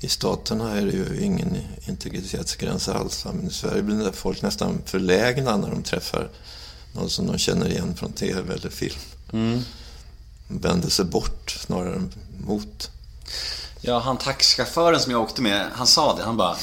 I 0.02 0.08
staterna 0.08 0.72
är 0.72 0.86
det 0.86 0.92
ju 0.92 1.22
ingen 1.22 1.58
integritetsgräns 1.88 2.90
alls. 2.90 3.26
Men 3.26 3.48
i 3.48 3.54
Sverige 3.54 3.82
blir 3.82 4.12
folk 4.12 4.42
nästan 4.42 4.82
förlägna 4.86 5.58
när 5.58 5.70
de 5.70 5.84
träffar 5.84 6.30
någon 6.94 7.10
som 7.10 7.28
de 7.28 7.38
känner 7.38 7.70
igen 7.70 7.96
från 7.96 8.12
tv 8.12 8.54
eller 8.54 8.70
film. 8.70 9.00
Mm. 9.34 9.62
De 10.48 10.60
vänder 10.60 10.90
sig 10.90 11.06
bort 11.06 11.50
snarare 11.50 11.96
än 11.96 12.12
mot. 12.48 12.92
Ja, 13.82 14.00
han 14.00 14.18
taxichauffören 14.18 15.00
som 15.00 15.12
jag 15.12 15.22
åkte 15.22 15.42
med, 15.42 15.68
han 15.74 15.88
sa 15.88 16.16
det. 16.16 16.24
Han 16.24 16.38
bara 16.38 16.58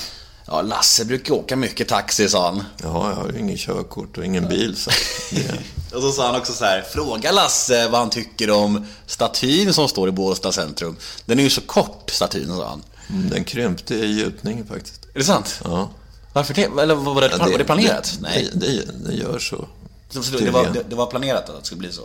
Ja, 0.46 0.62
Lasse 0.62 1.04
brukar 1.04 1.34
åka 1.34 1.56
mycket 1.56 1.88
taxi, 1.88 2.28
sa 2.28 2.46
han. 2.46 2.62
Ja, 2.82 3.08
jag 3.10 3.16
har 3.16 3.32
ju 3.32 3.38
ingen 3.38 3.56
körkort 3.56 4.18
och 4.18 4.24
ingen 4.24 4.48
bil. 4.48 4.76
Så 4.76 4.90
det, 5.30 5.60
Och 5.96 6.02
så 6.02 6.12
sa 6.12 6.26
han 6.26 6.36
också 6.36 6.52
så 6.52 6.64
här, 6.64 6.82
fråga 6.82 7.32
Lasse 7.32 7.88
vad 7.88 8.00
han 8.00 8.10
tycker 8.10 8.50
om 8.50 8.86
statyn 9.06 9.72
som 9.74 9.88
står 9.88 10.08
i 10.08 10.12
Bålsta 10.12 10.52
centrum. 10.52 10.96
Den 11.24 11.38
är 11.38 11.42
ju 11.42 11.50
så 11.50 11.60
kort, 11.60 12.10
statyn, 12.10 12.48
sa 12.48 12.68
han. 12.68 12.82
mm, 13.08 13.30
den 13.30 13.44
krympte 13.44 13.94
i 13.94 14.18
gjutning 14.20 14.66
faktiskt. 14.66 15.04
Är 15.14 15.18
det 15.18 15.24
sant? 15.24 15.60
Ja. 15.64 15.90
Varför 16.32 16.54
det? 16.54 16.62
Eller 16.62 16.94
var 16.94 17.20
det, 17.20 17.36
var 17.38 17.58
det 17.58 17.64
planerat? 17.64 18.04
Det, 18.04 18.22
Nej. 18.22 18.50
Det, 18.52 18.66
det, 18.66 19.08
det 19.08 19.14
gör 19.14 19.38
så. 19.38 19.68
Så 20.10 20.20
det, 20.38 20.50
var, 20.50 20.76
det, 20.88 20.96
var 20.96 21.06
planerat 21.06 21.48
att 21.48 21.60
det 21.60 21.66
skulle 21.66 21.78
bli 21.78 21.92
så? 21.92 22.02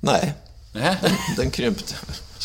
Nej, 0.00 0.34
Nej. 0.72 0.96
den 1.36 1.50
krympte. 1.50 1.94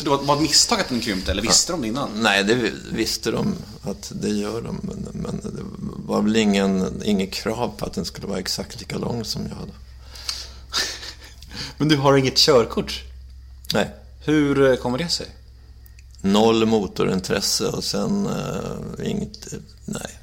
Så 0.00 0.04
det 0.04 0.10
var, 0.10 0.18
var 0.18 0.36
ett 0.36 0.42
misstag 0.42 0.80
att 0.80 0.88
den 0.88 1.00
krympte, 1.00 1.30
eller 1.30 1.42
visste 1.42 1.72
de 1.72 1.80
det 1.80 1.88
innan? 1.88 2.10
Nej, 2.14 2.44
det 2.44 2.72
visste 2.92 3.30
de 3.30 3.54
att 3.82 4.12
det 4.14 4.28
gör 4.28 4.62
de. 4.62 4.80
Men, 4.82 5.08
men 5.12 5.36
det 5.36 5.62
var 6.06 6.22
väl 6.22 6.36
ingen, 6.36 7.02
inget 7.04 7.32
krav 7.32 7.72
på 7.78 7.84
att 7.84 7.92
den 7.92 8.04
skulle 8.04 8.26
vara 8.26 8.38
exakt 8.38 8.80
lika 8.80 8.98
lång 8.98 9.24
som 9.24 9.42
jag 9.48 9.54
hade. 9.54 9.72
Men 11.76 11.88
du 11.88 11.96
har 11.96 12.16
inget 12.16 12.36
körkort? 12.36 13.02
Nej, 13.74 13.90
Hur 14.24 14.70
eh, 14.70 14.76
kommer 14.76 14.98
det 14.98 15.08
sig? 15.08 15.26
noll 16.20 16.66
motorintresse 16.66 17.66
och 17.66 17.84
sen 17.84 18.26
uh, 18.26 19.10
inget... 19.10 19.54
Nej, 19.84 20.18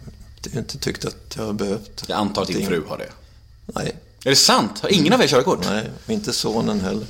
inte 0.55 0.78
tyckt 0.78 1.05
att 1.05 1.36
jag 1.36 1.45
har 1.45 1.53
behövt. 1.53 2.03
Jag 2.07 2.17
antar 2.17 2.41
att 2.41 2.47
din 2.47 2.67
fru 2.67 2.84
har 2.88 2.97
det. 2.97 3.09
Nej, 3.65 3.95
Är 4.25 4.30
det 4.30 4.36
sant? 4.36 4.80
Har 4.80 4.89
ingen 4.89 5.13
av 5.13 5.21
er 5.21 5.28
körkort? 5.28 5.65
nej, 5.65 5.91
inte 6.07 6.34
sonen 6.34 6.82
heller. 6.82 7.07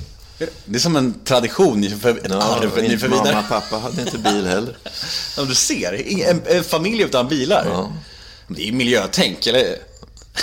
Det 0.64 0.76
är 0.76 0.80
som 0.80 0.96
en 0.96 1.14
tradition 1.24 1.84
ett 1.84 1.92
Ja, 2.30 2.42
arv 2.42 2.82
ni 2.82 2.98
för 2.98 3.08
mamma 3.08 3.22
vidare. 3.24 3.38
och 3.42 3.48
pappa 3.48 3.76
hade 3.78 4.02
inte 4.02 4.18
bil 4.18 4.46
heller. 4.46 4.76
Ja, 5.36 5.42
du 5.44 5.54
ser, 5.54 6.20
en, 6.30 6.42
en 6.46 6.64
familj 6.64 7.02
utan 7.02 7.28
bilar. 7.28 7.66
Ja. 7.70 7.92
Det 8.48 8.62
är 8.62 8.66
ju 8.66 8.72
miljötänk, 8.72 9.46
eller? 9.46 9.76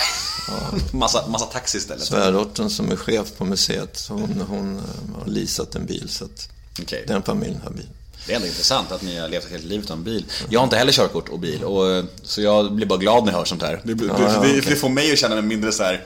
massa, 0.92 1.26
massa 1.26 1.46
taxi 1.46 1.78
istället. 1.78 2.04
Svärdottern 2.04 2.70
som 2.70 2.92
är 2.92 2.96
chef 2.96 3.32
på 3.38 3.44
museet, 3.44 4.06
hon, 4.08 4.44
hon 4.48 4.82
har 5.18 5.26
leasat 5.26 5.74
en 5.74 5.86
bil 5.86 6.08
så 6.08 6.24
att 6.24 6.48
Okej. 6.82 7.04
den 7.08 7.22
familjen 7.22 7.60
har 7.64 7.70
bil. 7.70 7.88
Det 8.26 8.32
är 8.32 8.36
ändå 8.36 8.48
intressant 8.48 8.92
att 8.92 9.02
ni 9.02 9.18
har 9.18 9.28
levt 9.28 9.44
ett 9.44 9.50
helt 9.50 9.64
liv 9.64 9.80
utan 9.80 10.04
bil. 10.04 10.24
Jag 10.48 10.60
har 10.60 10.64
inte 10.64 10.76
heller 10.76 10.92
körkort 10.92 11.28
och 11.28 11.38
bil, 11.38 11.64
och, 11.64 11.90
eh, 11.90 12.04
så 12.22 12.40
jag 12.42 12.72
blir 12.72 12.86
bara 12.86 12.98
glad 12.98 13.24
när 13.24 13.32
jag 13.32 13.38
hör 13.38 13.44
sånt 13.44 13.62
här. 13.62 13.80
Det, 13.84 13.94
det, 13.94 14.04
Ja, 14.06 14.14
ja, 14.18 14.38
okej. 14.38 14.60
det 14.68 14.76
får 14.76 14.88
mig 14.88 15.12
att 15.12 15.18
känna 15.18 15.34
mig 15.34 15.44
mindre 15.44 15.72
så 15.72 15.82
här, 15.82 16.04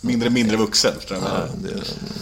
mindre, 0.00 0.30
mindre 0.30 0.56
vuxen. 0.56 0.94
Vad 1.10 1.18
jag 1.18 1.24
Ja, 1.28 1.48
det, 1.62 1.70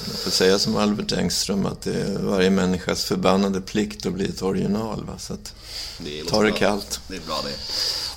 jag 0.07 0.19
får 0.19 0.31
säga 0.31 0.59
som 0.59 0.77
Albert 0.77 1.13
Engström 1.13 1.67
att 1.67 1.83
det 1.83 1.95
är 2.03 2.19
varje 2.19 2.51
människas 2.51 3.05
förbannade 3.05 3.61
plikt 3.61 4.07
att 4.07 4.13
bli 4.13 4.25
ett 4.29 4.43
original. 4.43 5.05
Va? 5.05 5.19
Så 5.19 5.33
att, 5.35 5.55
Det 5.99 6.25
ta 6.25 6.43
det 6.43 6.51
bra. 6.51 6.59
kallt. 6.59 7.01
Det 7.09 7.17
är 7.17 7.21
bra 7.21 7.41
det. 7.45 7.53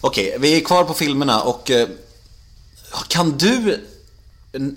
Okej, 0.02 0.38
vi 0.40 0.56
är 0.58 0.66
kvar 0.66 0.84
på 0.84 0.94
filmerna 0.94 1.42
och 1.42 1.72
eh, 1.72 1.88
kan 3.08 3.38
du 3.38 3.80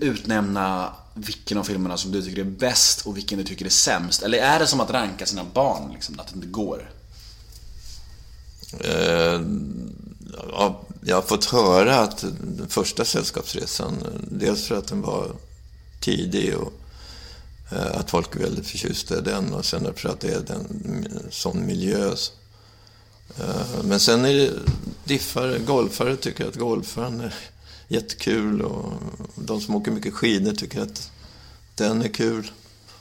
utnämna 0.00 0.92
vilken 1.14 1.58
av 1.58 1.64
filmerna 1.64 1.96
som 1.96 2.12
du 2.12 2.22
tycker 2.22 2.40
är 2.40 2.44
bäst 2.44 3.06
och 3.06 3.16
vilken 3.16 3.38
du 3.38 3.44
tycker 3.44 3.64
är 3.64 3.70
sämst? 3.70 4.22
Eller 4.22 4.38
är 4.38 4.58
det 4.58 4.66
som 4.66 4.80
att 4.80 4.90
ranka 4.90 5.26
sina 5.26 5.44
barn, 5.54 5.92
liksom, 5.92 6.20
att 6.20 6.26
det 6.28 6.34
inte 6.34 6.46
går? 6.46 6.90
Eh, 8.80 9.40
ja, 10.52 10.80
jag 11.04 11.16
har 11.16 11.22
fått 11.22 11.44
höra 11.44 11.98
att 11.98 12.24
den 12.40 12.68
första 12.68 13.04
sällskapsresan, 13.04 13.96
dels 14.30 14.66
för 14.66 14.74
att 14.74 14.86
den 14.86 15.02
var 15.02 15.32
tidig 16.00 16.56
och 16.56 16.72
eh, 17.70 17.98
att 17.98 18.10
folk 18.10 18.36
är 18.36 18.40
väldigt 18.40 18.66
förtjusta 18.66 19.18
i 19.18 19.20
den 19.20 19.54
och 19.54 19.64
sen 19.64 19.94
för 19.94 20.08
att 20.08 20.20
det 20.20 20.28
är 20.28 20.52
en 20.54 21.22
sån 21.30 21.66
miljö. 21.66 22.14
Eh, 23.38 23.84
men 23.84 24.00
sen 24.00 24.24
är 24.24 24.34
det 24.34 24.50
diffare, 25.04 25.58
golfare 25.58 26.16
tycker 26.16 26.48
att 26.48 26.56
golfaren 26.56 27.20
är 27.20 27.34
jättekul 27.88 28.62
och 28.62 28.92
de 29.34 29.60
som 29.60 29.74
åker 29.74 29.90
mycket 29.90 30.14
skidor 30.14 30.52
tycker 30.52 30.80
att 30.80 31.10
den 31.74 32.02
är 32.02 32.08
kul. 32.08 32.50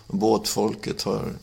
Och 0.08 0.18
båtfolket 0.18 1.02
har 1.02 1.34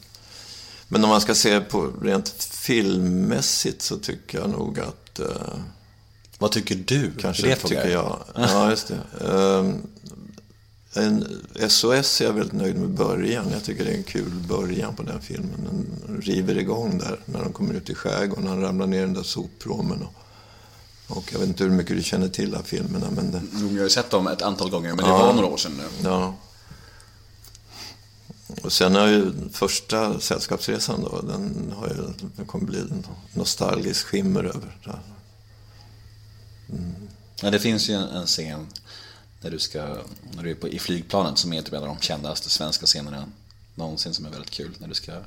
men 0.90 1.04
om 1.04 1.10
man 1.10 1.20
ska 1.20 1.34
se 1.34 1.60
på 1.60 1.92
rent 2.02 2.28
filmmässigt 2.50 3.82
så 3.82 3.98
tycker 3.98 4.38
jag 4.38 4.50
nog 4.50 4.80
att... 4.80 5.18
Eh, 5.18 5.58
vad 6.38 6.52
tycker 6.52 6.74
du? 6.74 7.10
kanske 7.18 7.42
Det 7.42 7.54
tycker 7.56 7.68
frågar 7.68 7.86
jag. 7.88 8.18
Ja, 8.34 8.70
just 8.70 8.88
det. 8.88 9.26
Eh, 9.26 9.74
en 10.94 11.24
SOS 11.68 12.20
är 12.20 12.24
jag 12.24 12.32
väldigt 12.32 12.52
nöjd 12.52 12.76
med 12.76 12.88
början. 12.90 13.46
Jag 13.52 13.64
tycker 13.64 13.84
det 13.84 13.90
är 13.90 13.96
en 13.96 14.02
kul 14.02 14.30
början 14.48 14.94
på 14.96 15.02
den 15.02 15.20
filmen. 15.20 15.50
Den 16.06 16.20
river 16.22 16.58
igång 16.58 16.98
där 16.98 17.20
när 17.24 17.42
de 17.42 17.52
kommer 17.52 17.74
ut 17.74 17.90
i 17.90 17.94
skärgården. 17.94 18.46
Han 18.46 18.60
ramlar 18.62 18.86
ner 18.86 18.98
i 18.98 19.00
den 19.00 19.14
där 19.14 19.22
soppråmen. 19.22 20.02
Och, 20.02 21.16
och 21.16 21.32
jag 21.32 21.38
vet 21.38 21.48
inte 21.48 21.64
hur 21.64 21.70
mycket 21.70 21.96
du 21.96 22.02
känner 22.02 22.28
till 22.28 22.54
av 22.54 22.62
filmerna. 22.62 23.06
Men 23.10 23.30
det, 23.30 23.40
Jo, 23.54 23.66
Jag 23.68 23.76
har 23.76 23.82
ju 23.82 23.88
sett 23.90 24.10
dem 24.10 24.26
ett 24.26 24.42
antal 24.42 24.70
gånger, 24.70 24.88
men 24.88 25.04
det 25.04 25.10
Ja. 25.10 25.18
var 25.26 25.32
några 25.34 25.46
år 25.48 25.56
sedan 25.56 25.72
nu. 25.76 26.08
Ja. 26.08 26.34
Och 28.62 28.72
sen 28.72 28.94
har 28.94 29.06
ju 29.06 29.32
första 29.52 30.20
sällskapsresan 30.20 31.00
då, 31.02 31.20
den 31.20 31.72
har 31.76 31.88
ju, 31.88 31.94
den 32.36 32.46
kommer 32.46 32.64
bli 32.64 32.78
en 32.78 33.06
nostalgisk 33.32 34.06
skimmer 34.06 34.44
över. 34.44 34.76
Det. 36.68 36.78
Ja, 37.42 37.50
det 37.50 37.58
finns 37.60 37.88
ju 37.88 37.94
en, 37.94 38.02
en 38.08 38.26
scen 38.26 38.66
när 39.40 39.50
du, 39.50 39.58
ska, 39.58 39.96
när 40.34 40.42
du 40.42 40.50
är 40.50 40.54
på, 40.54 40.68
i 40.68 40.78
flygplanet 40.78 41.38
som 41.38 41.52
är 41.52 41.62
typ 41.62 41.72
en 41.74 41.82
av 41.82 41.88
de 41.88 41.98
kändaste 42.00 42.50
svenska 42.50 42.86
scenerna 42.86 43.24
någonsin 43.74 44.14
som 44.14 44.26
är 44.26 44.30
väldigt 44.30 44.50
kul. 44.50 44.70
När 44.78 44.88
du 44.88 44.94
ska 44.94 45.12
när 45.12 45.22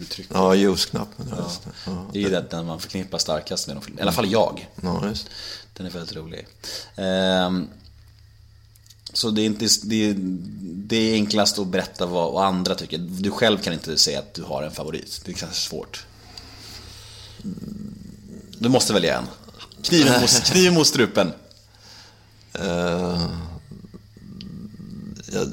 du 0.00 0.04
trycker. 0.04 0.34
Ja, 0.34 0.54
ljusknappen. 0.54 1.26
Ja. 1.30 1.36
Det. 1.64 1.70
Ja, 1.86 2.06
Det 2.12 2.18
är 2.18 2.22
ju 2.22 2.28
den- 2.30 2.46
den 2.50 2.66
man 2.66 2.80
förknippar 2.80 3.18
starkast 3.18 3.66
med 3.66 3.76
de 3.76 3.82
filmerna. 3.82 4.00
I 4.00 4.02
alla 4.02 4.12
fall 4.12 4.30
jag. 4.30 4.68
ja, 4.82 5.08
just. 5.08 5.26
Den 5.74 5.86
är 5.86 5.90
väldigt 5.90 6.16
rolig. 6.16 6.46
Ehm, 6.96 7.68
så 9.12 9.30
det 9.30 9.42
är, 9.42 9.46
inte, 9.46 9.66
det, 9.82 10.10
är, 10.10 10.14
det 10.88 10.96
är 10.96 11.14
enklast 11.14 11.58
att 11.58 11.66
berätta 11.66 12.06
vad 12.06 12.28
och 12.32 12.44
andra 12.46 12.74
tycker. 12.74 12.98
Du 12.98 13.30
själv 13.30 13.58
kan 13.58 13.72
inte 13.72 13.98
säga 13.98 14.18
att 14.18 14.34
du 14.34 14.42
har 14.42 14.62
en 14.62 14.70
favorit. 14.70 15.22
Det 15.24 15.32
är 15.32 15.36
kanske 15.36 15.60
svårt. 15.60 16.06
Du 18.58 18.68
måste 18.68 18.92
välja 18.92 19.18
en. 19.18 19.24
Kniven 19.84 20.20
mot, 20.20 20.30
kniven 20.44 20.74
mot 20.74 20.86
strupen. 20.86 21.32
Eh, 22.52 23.28
ja, 25.32 25.44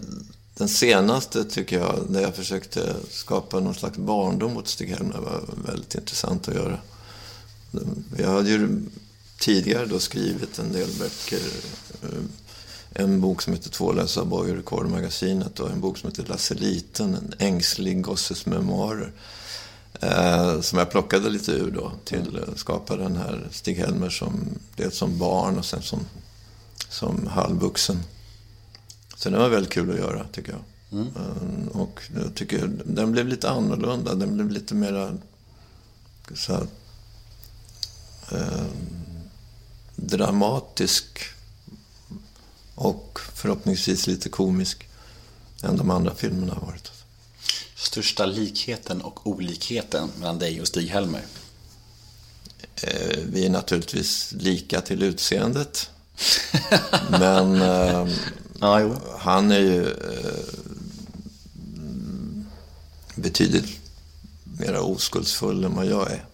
den 0.57 0.69
senaste 0.69 1.43
tycker 1.43 1.79
jag, 1.79 2.05
där 2.09 2.21
jag 2.21 2.35
försökte 2.35 2.95
skapa 3.09 3.59
någon 3.59 3.75
slags 3.75 3.97
barndom 3.97 4.53
mot 4.53 4.67
Stig-Helmer, 4.67 5.17
var 5.17 5.41
väldigt 5.65 5.95
intressant 5.95 6.47
att 6.47 6.55
göra. 6.55 6.77
Jag 8.17 8.29
hade 8.29 8.49
ju 8.49 8.81
tidigare 9.39 9.85
då 9.85 9.99
skrivit 9.99 10.59
en 10.59 10.71
del 10.71 10.89
böcker. 10.99 11.39
Eh, 12.03 12.09
En 12.93 13.21
bok 13.21 13.41
som 13.41 13.53
heter 13.53 13.69
Två 13.69 13.91
lösa 13.91 14.25
bojor 14.25 14.59
i 14.59 14.63
Korvmagasinet 14.63 15.59
och 15.59 15.71
en 15.71 15.81
bok 15.81 15.97
som 15.97 16.09
heter 16.09 16.25
Lasse 16.25 16.53
Liten, 16.53 17.15
en 17.15 17.33
ängslig 17.39 18.01
gosses 18.01 18.45
memoarer. 18.45 19.11
Eh, 19.99 20.61
som 20.61 20.79
jag 20.79 20.91
plockade 20.91 21.29
lite 21.29 21.51
ur 21.51 21.71
då 21.71 21.91
till 22.05 22.39
att 22.51 22.59
skapa 22.59 22.95
den 22.95 23.15
här 23.17 23.47
Stig-Helmer 23.51 24.09
som, 24.09 24.49
dels 24.75 24.97
som 24.97 25.17
barn 25.17 25.57
och 25.57 25.65
sen 25.65 25.81
som 25.81 25.99
som 26.89 27.27
halvvuxen. 27.27 28.03
Så 29.15 29.29
det 29.29 29.37
var 29.37 29.49
väldigt 29.49 29.71
kul 29.73 29.91
att 29.91 29.97
göra, 29.97 30.25
tycker 30.31 30.51
jag. 30.51 30.61
Mm, 30.99 31.67
Och 31.67 32.01
jag 32.15 32.35
tycker 32.35 32.67
den 32.85 33.11
blev 33.11 33.27
lite 33.27 33.49
annorlunda. 33.49 34.15
Den 34.15 34.33
blev 34.35 34.49
lite 34.51 34.75
mera 34.75 35.17
så 36.35 36.53
här, 36.53 36.67
eh, 38.31 38.65
dramatisk 39.95 41.19
och 42.75 43.19
förhoppningsvis 43.33 44.07
lite 44.07 44.29
komisk 44.29 44.87
än 45.63 45.77
de 45.77 45.89
andra 45.89 46.15
filmerna 46.15 46.53
har 46.53 46.61
varit. 46.67 46.90
Största 47.81 48.25
likheten 48.25 49.01
och 49.01 49.27
olikheten 49.27 50.09
mellan 50.19 50.39
dig 50.39 50.61
och 50.61 50.67
Stig-Helmer? 50.67 51.25
Eh, 52.75 53.17
vi 53.25 53.45
är 53.45 53.49
naturligtvis 53.49 54.33
lika 54.37 54.81
till 54.81 55.03
utseendet. 55.03 55.89
Men 57.09 57.61
eh, 57.61 58.07
Ja, 58.63 58.95
han 59.17 59.51
är 59.51 59.59
ju 59.59 59.87
eh, 59.87 60.43
betydligt 63.15 63.79
mer 64.59 64.79
oskuldsfull 64.79 65.63
än 65.63 65.75
vad 65.75 65.85
jag 65.85 66.11
är. 66.11 66.25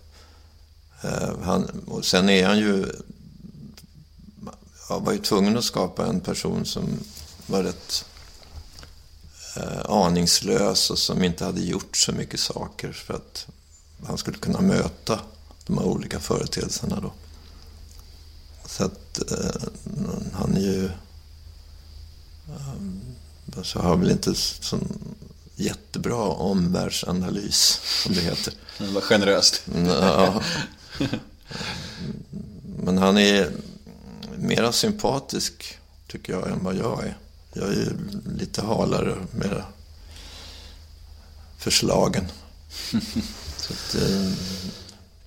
Eh, 1.02 1.39
han, 1.41 1.84
och 1.88 2.06
sen 2.06 2.30
är 2.30 2.45
han 2.48 2.60
ju... 2.60 2.86
Jag 4.89 5.00
var 5.00 5.14
ju 5.14 5.20
tvungen 5.20 5.58
att 5.58 5.64
skapa 5.64 6.06
en 6.06 6.20
person 6.20 6.66
som 6.66 7.00
var 7.45 7.64
rätt 7.64 8.06
aningslös 9.86 10.89
och 10.89 10.99
som 10.99 11.24
inte 11.24 11.45
hade 11.45 11.62
gjort 11.62 11.97
så 11.97 12.12
mycket 12.12 12.39
saker 12.39 12.91
för 12.91 13.14
att 13.14 13.47
han 14.08 14.18
skulle 14.18 14.38
kunna 14.38 14.62
möta 14.62 15.20
de 15.66 15.78
här 15.78 15.86
olika 15.86 16.20
företeelserna 16.20 16.99
då. 16.99 17.12
Så 18.66 18.84
att 18.84 19.32
eh, 19.32 19.62
han 20.34 20.58
är 20.58 20.62
ju... 20.62 20.86
Eh, 22.47 23.62
så 23.64 23.80
har 23.80 23.97
väl 23.97 24.12
inte 24.12 24.36
sån 24.36 25.18
jättebra 25.55 26.24
omvärldsanalys, 26.24 27.80
som 28.03 28.14
det 28.14 28.22
heter. 28.22 28.53
Det 28.78 28.88
var 28.88 29.01
generöst. 29.01 29.62
Ja. 29.88 30.41
Men 32.84 32.97
han 32.97 33.18
är 33.18 33.51
mera 34.38 34.72
sympatisk, 34.72 35.78
tycker 36.08 36.34
jag, 36.34 36.47
än 36.47 36.64
vad 36.64 36.76
jag 36.76 37.03
är. 37.03 37.18
Jag 37.60 37.70
är 37.70 37.95
lite 38.38 38.62
halare, 38.62 39.16
mera 39.32 39.64
förslagen. 41.58 42.32
Att, 43.70 43.95
eh, 43.95 44.32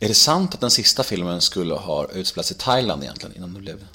Är 0.01 0.09
det 0.09 0.14
sant 0.14 0.55
att 0.55 0.61
den 0.61 0.70
sista 0.70 1.03
filmen 1.03 1.41
skulle 1.41 1.74
ha 1.74 2.09
utspelats 2.09 2.51
i 2.53 2.55
Thailand 2.55 3.03
egentligen 3.03 3.37
innan 3.37 3.55
det 3.55 3.61
blev... 3.61 3.87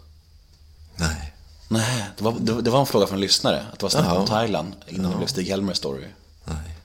nej. 0.95 1.31
Nej, 1.67 2.05
det 2.17 2.23
var, 2.23 2.35
det, 2.39 2.61
det 2.61 2.69
var 2.69 2.79
en 2.79 2.85
fråga 2.85 3.07
från 3.07 3.15
en 3.15 3.21
lyssnare. 3.21 3.65
Att 3.73 3.79
det 3.79 3.83
var 3.83 3.89
snack 3.89 4.17
om. 4.17 4.25
Thailand 4.27 4.73
innan 4.87 5.11
det 5.11 5.17
blev 5.17 5.27
Stig-Helmer 5.27 5.73
story. 5.73 6.07
Nej. 6.43 6.75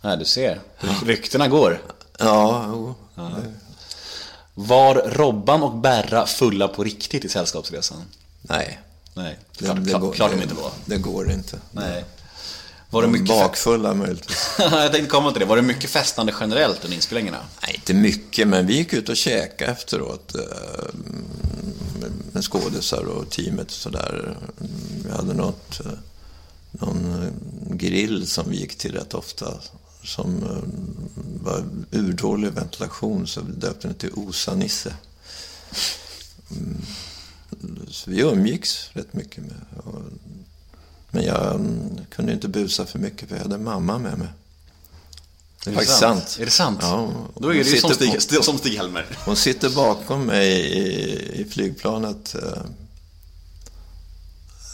Nej, 0.00 0.16
du 0.16 0.24
ser. 0.24 0.60
Ryktena 1.04 1.48
går. 1.48 1.82
Ja, 2.18 2.64
jo. 2.66 2.94
Var 4.54 4.94
Robban 4.94 5.62
och 5.62 5.74
Berra 5.74 6.26
fulla 6.26 6.68
på 6.68 6.84
riktigt 6.84 7.24
i 7.24 7.28
Sällskapsresan? 7.28 8.02
Nej. 8.42 8.80
Nej, 9.16 9.38
Det, 9.58 9.64
klart, 9.64 9.76
det 9.84 9.90
klart, 9.90 10.00
går, 10.02 10.12
klart 10.12 10.32
de 10.36 10.42
inte 10.42 10.54
var. 10.54 10.70
Det 10.86 10.96
går 10.98 11.30
inte. 11.32 11.58
Nej. 11.72 12.04
Var 12.90 13.02
det 13.02 13.08
mycket... 13.08 13.28
Bakfulla 13.28 13.94
möjligtvis. 13.94 14.48
jag 14.58 14.92
tänkte 14.92 15.10
komma 15.10 15.30
till 15.32 15.40
det. 15.40 15.46
Var 15.46 15.56
det 15.56 15.62
mycket 15.62 15.90
festande 15.90 16.34
generellt 16.40 16.84
under 16.84 16.96
inspelningarna? 16.96 17.38
Nej, 17.62 17.74
inte 17.74 17.94
mycket, 17.94 18.48
men 18.48 18.66
vi 18.66 18.76
gick 18.76 18.92
ut 18.92 19.08
och 19.08 19.16
käkade 19.16 19.72
efteråt 19.72 20.34
eh, 20.34 20.40
med- 22.32 22.44
skådisar 22.44 23.04
och 23.04 23.30
teamet 23.30 23.66
och 23.66 23.72
sådär. 23.72 24.36
Vi 25.04 25.10
hade 25.10 25.34
något, 25.34 25.80
eh, 25.80 25.92
någon 26.70 27.30
grill 27.70 28.26
som 28.26 28.50
vi 28.50 28.56
gick 28.56 28.78
till 28.78 28.92
rätt 28.92 29.14
ofta 29.14 29.54
som 30.04 30.42
eh, 30.42 30.68
var 31.44 31.64
urdålig 31.90 32.50
ventilation 32.52 33.26
så 33.26 33.40
vi 33.40 33.52
döpte 33.52 33.88
den 33.88 33.96
till 33.96 34.12
Osa-Nisse. 34.14 34.92
Så 37.90 38.10
vi 38.10 38.20
umgicks 38.20 38.90
rätt 38.92 39.12
mycket 39.12 39.44
med. 39.44 39.56
och- 39.84 40.02
Men 41.10 41.24
jag 41.24 41.54
mm, 41.54 41.98
kunde 42.10 42.32
inte 42.32 42.48
busa 42.48 42.86
för 42.86 42.98
mycket 42.98 43.28
för 43.28 43.36
jag 43.36 43.42
hade 43.42 43.58
mamma 43.58 43.98
med 43.98 44.18
mig. 44.18 44.28
Det 45.64 45.70
är 45.70 45.72
Är 45.72 45.76
faktiskt 45.76 45.98
sant. 45.98 46.36
Är 46.40 46.44
det 46.44 46.50
sant? 46.50 46.78
Ja, 46.82 47.10
Då 47.36 47.48
är 47.48 47.54
det 47.54 47.70
ju 47.70 47.80
som 47.80 47.90
Stig, 48.20 48.44
som 48.44 48.58
Stig-Helmer. 48.58 49.06
Hon 49.24 49.36
sitter 49.36 49.70
bakom 49.70 50.22
mig 50.26 50.48
i, 50.50 51.40
i 51.40 51.44
flygplanet. 51.50 52.34
Eh, 52.34 52.62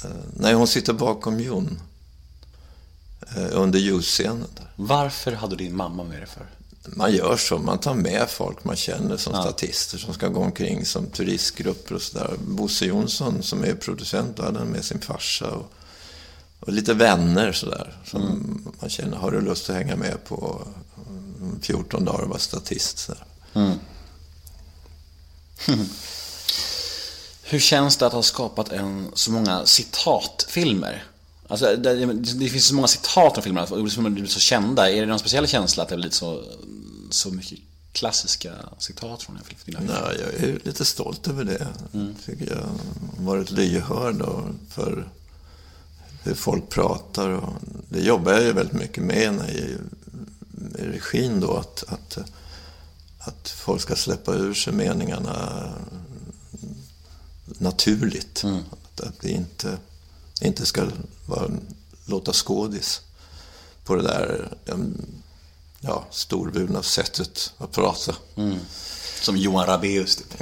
eh, 0.04 0.10
nej, 0.36 0.54
hon 0.54 0.66
sitter 0.68 0.92
bakom 0.92 1.40
Jon. 1.40 1.80
Eh, 3.36 3.48
under 3.52 3.78
ljusscenen. 3.78 4.46
Varför 4.76 5.32
hade 5.32 5.56
din 5.56 5.76
mamma 5.76 6.04
med 6.04 6.18
dig 6.20 6.26
för? 6.28 6.46
Man 6.84 7.12
gör 7.14 7.36
så, 7.36 7.58
man 7.58 7.78
tar 7.78 7.94
med 7.94 8.26
folk 8.30 8.64
man 8.64 8.76
känner 8.76 9.16
som 9.16 9.32
Ja. 9.34 9.42
statister 9.42 9.98
som 9.98 10.14
ska 10.14 10.28
gå 10.28 10.40
omkring 10.40 10.86
som 10.86 11.06
turistgrupper 11.06 11.94
och 11.94 12.02
sådär. 12.02 12.34
Bosse 12.38 12.84
Jonsson 12.86 13.42
som 13.42 13.64
är 13.64 13.74
producent, 13.74 14.36
då 14.36 14.42
hade 14.42 14.58
han 14.58 14.68
med 14.68 14.84
sin 14.84 15.00
farsa 15.00 15.50
och, 15.50 15.72
och 16.60 16.72
lite 16.72 16.94
vänner 16.94 17.52
sådär. 17.52 17.96
Som 18.06 18.22
Mm. 18.22 18.66
man 18.80 18.90
känner, 18.90 19.16
har 19.16 19.30
du 19.30 19.40
lust 19.40 19.70
att 19.70 19.76
hänga 19.76 19.96
med 19.96 20.24
på 20.24 20.66
mm, 21.40 21.60
14 21.62 22.04
dagar 22.04 22.20
och 22.22 22.28
vara 22.28 22.38
statist? 22.38 22.98
Sådär. 22.98 23.24
Hur 27.44 27.58
känns 27.58 27.96
det 27.96 28.06
att 28.06 28.12
ha 28.12 28.22
skapat 28.22 28.68
en, 28.72 29.10
så 29.14 29.30
många 29.30 29.66
citatfilmer? 29.66 31.04
Alltså, 31.48 31.76
det, 31.76 32.04
det 32.14 32.48
finns 32.48 32.66
så 32.66 32.74
många 32.74 32.88
citat 32.88 33.34
från 33.34 33.42
filmerna, 33.42 33.66
som 33.90 34.14
blir 34.14 34.26
så 34.26 34.40
kända. 34.40 34.90
Är 34.90 35.00
det 35.00 35.06
någon 35.06 35.18
speciell 35.18 35.46
känsla 35.46 35.82
att 35.82 35.88
det 35.88 35.96
blir 35.96 36.10
så, 36.10 36.42
så 37.14 37.30
mycket 37.30 37.58
klassiska 37.92 38.54
citat 38.78 39.22
från 39.22 39.38
filmer? 39.56 39.86
Ja, 39.88 40.12
jag 40.12 40.34
är 40.34 40.60
lite 40.64 40.84
stolt 40.84 41.28
över 41.28 41.44
det. 41.44 41.68
tycker 42.26 42.50
jag 42.50 42.62
har 42.62 43.24
varit 43.24 43.50
lyhörd 43.50 44.22
för 44.68 45.08
hur 46.22 46.34
folk 46.34 46.68
pratar. 46.68 47.28
Och 47.28 47.54
det 47.88 48.00
jobbar 48.00 48.32
jag 48.32 48.42
ju 48.42 48.52
väldigt 48.52 48.80
mycket 48.80 49.04
med 49.04 49.34
när 49.34 49.48
jag 49.48 49.56
är 49.56 49.78
i 50.78 50.86
regin 50.86 51.40
då. 51.40 51.56
Att, 51.56 51.84
att, 51.88 52.18
att 53.18 53.48
folk 53.48 53.82
ska 53.82 53.96
släppa 53.96 54.34
ur 54.34 54.54
sig 54.54 54.72
meningarna 54.72 55.68
naturligt. 57.44 58.44
Att, 58.44 59.00
att 59.00 59.20
det 59.20 59.30
inte, 59.30 59.78
inte 60.40 60.66
ska 60.66 60.86
vara, 61.26 61.50
låta 62.06 62.32
skådis 62.32 63.00
på 63.84 63.94
det 63.94 64.02
där 64.02 64.48
ja, 65.84 66.04
storvulna 66.10 66.82
sättet 66.82 67.52
att 67.58 67.72
prata. 67.72 68.14
Som 69.20 69.36
Johan 69.36 69.66
Rabaeus 69.66 70.16
typ. 70.16 70.34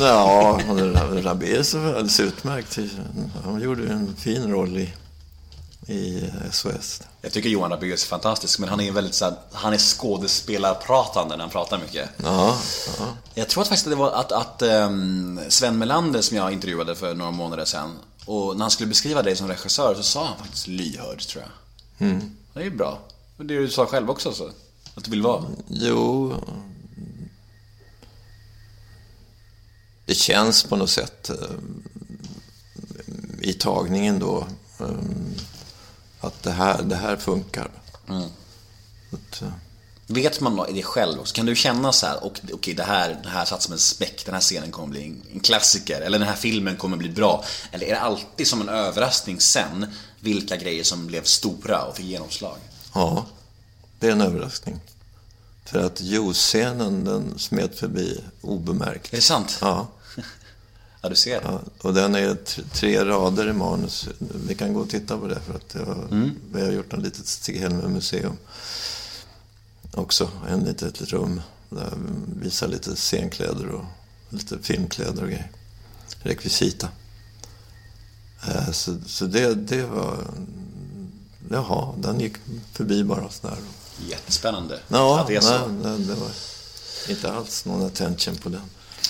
Ja, 0.00 0.60
Rabaeus 1.12 1.74
var 1.74 1.86
alldeles 1.86 2.20
utmärkt. 2.20 2.78
Han 3.44 3.60
gjorde 3.60 3.92
en 3.92 4.16
fin 4.16 4.50
roll 4.50 4.78
i, 4.78 4.92
i 5.92 6.30
SOS. 6.52 7.02
Jag 7.22 7.32
tycker 7.32 7.48
Johan 7.48 7.70
Rabaeus 7.70 8.04
är 8.04 8.08
fantastisk, 8.08 8.58
men 8.58 8.68
han 8.68 8.80
är 8.80 8.92
väldigt 8.92 9.14
så 9.14 9.24
här, 9.24 9.34
han 9.52 9.72
är 9.72 9.78
skådespelarpratande 9.78 11.36
när 11.36 11.44
han 11.44 11.50
pratar 11.50 11.78
mycket. 11.78 12.08
Ja, 12.16 12.58
ja. 12.98 13.06
Jag 13.34 13.48
tror 13.48 13.62
att 13.62 13.68
faktiskt 13.68 13.88
det 13.90 13.94
var 13.96 14.10
att, 14.10 14.32
att 14.32 14.62
ehm, 14.62 15.40
Sven 15.48 15.78
Melander 15.78 16.22
som 16.22 16.36
jag 16.36 16.52
intervjuade 16.52 16.94
för 16.96 17.14
några 17.14 17.30
månader 17.30 17.64
sedan 17.64 17.96
och 18.24 18.56
när 18.56 18.64
han 18.64 18.70
skulle 18.70 18.88
beskriva 18.88 19.22
dig 19.22 19.36
som 19.36 19.48
regissör 19.48 19.94
så 19.94 20.02
sa 20.02 20.26
han 20.26 20.38
faktiskt 20.38 20.66
lyhörd 20.66 21.20
tror 21.20 21.42
jag. 21.42 21.52
Det 22.54 22.60
är 22.60 22.64
ju 22.64 22.70
bra. 22.76 22.98
Och 23.40 23.46
det 23.46 23.58
du 23.58 23.70
sa 23.70 23.86
själv 23.86 24.10
också 24.10 24.32
så. 24.32 24.50
Att 24.94 25.04
du 25.04 25.10
vill 25.10 25.22
vara. 25.22 25.44
Jo... 25.68 26.34
Det 30.06 30.14
känns 30.14 30.62
på 30.62 30.76
något 30.76 30.90
sätt 30.90 31.30
eh, 31.30 31.36
i 33.40 33.52
tagningen 33.52 34.18
då 34.18 34.46
eh, 34.80 34.86
att 36.20 36.42
det 36.42 36.50
här, 36.50 36.82
det 36.82 36.96
här 36.96 37.16
funkar. 37.16 37.70
Att, 39.12 39.42
eh, 39.42 39.48
Vet 40.06 40.40
man 40.40 40.66
det 40.74 40.82
själv 40.82 41.20
också? 41.20 41.34
Kan 41.34 41.46
du 41.46 41.56
känna 41.56 41.92
så 41.92 42.06
här, 42.06 42.18
okej 42.52 42.74
det 42.74 42.82
här, 42.82 43.20
det 43.22 43.28
här 43.28 43.44
satt 43.44 43.62
som 43.62 43.72
en 43.72 43.78
späck, 43.78 44.24
den 44.24 44.34
här 44.34 44.40
scenen 44.40 44.70
kommer 44.70 44.88
bli 44.88 45.04
en, 45.04 45.22
en 45.32 45.40
klassiker, 45.40 46.00
eller 46.00 46.18
den 46.18 46.28
här 46.28 46.36
filmen 46.36 46.76
kommer 46.76 46.96
bli 46.96 47.08
bra. 47.08 47.44
Eller 47.72 47.86
är 47.86 47.90
det 47.90 48.00
alltid 48.00 48.46
som 48.46 48.60
en 48.60 48.68
överraskning 48.68 49.40
sen, 49.40 49.86
vilka 50.20 50.56
grejer 50.56 50.84
som 50.84 51.06
blev 51.06 51.22
stora 51.24 51.84
och 51.84 51.96
fick 51.96 52.06
genomslag? 52.06 52.56
Ja, 52.94 53.26
det 53.98 54.06
är 54.08 54.12
en 54.12 54.20
överraskning. 54.20 54.80
För 55.64 55.78
att 55.78 56.00
juice-scenen, 56.00 57.04
den 57.04 57.38
smet 57.38 57.78
förbi 57.78 58.20
obemärkt. 58.40 59.12
Är 59.12 59.16
det 59.16 59.22
sant? 59.22 59.58
Ja. 59.60 59.88
Ja, 61.02 61.08
du 61.08 61.14
ser. 61.16 61.40
ja. 61.44 61.60
Och 61.82 61.94
den 61.94 62.14
är 62.14 62.34
tre 62.72 63.04
rader 63.04 63.48
i 63.48 63.52
manus. 63.52 64.08
Vi 64.46 64.54
kan 64.54 64.74
gå 64.74 64.80
och 64.80 64.88
titta 64.90 65.18
på 65.18 65.26
det 65.26 65.40
för 65.40 65.54
att 65.54 65.68
det 65.68 65.78
var, 65.84 66.06
vi 66.52 66.60
har 66.62 66.72
gjort 66.72 66.92
en 66.92 67.02
litet 67.02 67.26
Stig-Helmer-museum. 67.26 68.36
Också, 69.94 70.30
en 70.48 70.60
litet 70.60 71.00
rum 71.02 71.40
där 71.70 71.92
vi 71.96 72.40
visar 72.44 72.68
lite 72.68 72.96
scenkläder 72.96 73.66
och 73.68 73.84
lite 74.28 74.58
filmkläder 74.62 75.22
och 75.22 75.28
grejer. 75.28 75.50
Rekvisita. 76.22 76.88
Eh, 78.48 78.70
Så, 78.70 78.96
så 79.06 79.26
det, 79.26 79.54
det 79.54 79.82
var... 79.84 80.18
Jaha, 81.48 81.94
den 81.98 82.20
gick 82.20 82.36
förbi 82.72 83.04
bara 83.04 83.28
sådär. 83.30 83.56
Jättespännande. 84.08 84.80
Ja, 84.88 85.20
att 85.20 85.26
det 85.26 85.36
är 85.36 85.40
så. 85.40 85.66
nej, 85.66 85.98
det, 85.98 86.14
var 86.14 86.30
inte 87.08 87.32
alls 87.32 87.64
någon 87.64 87.86
attention 87.86 88.36
på 88.36 88.48
den. 88.48 88.60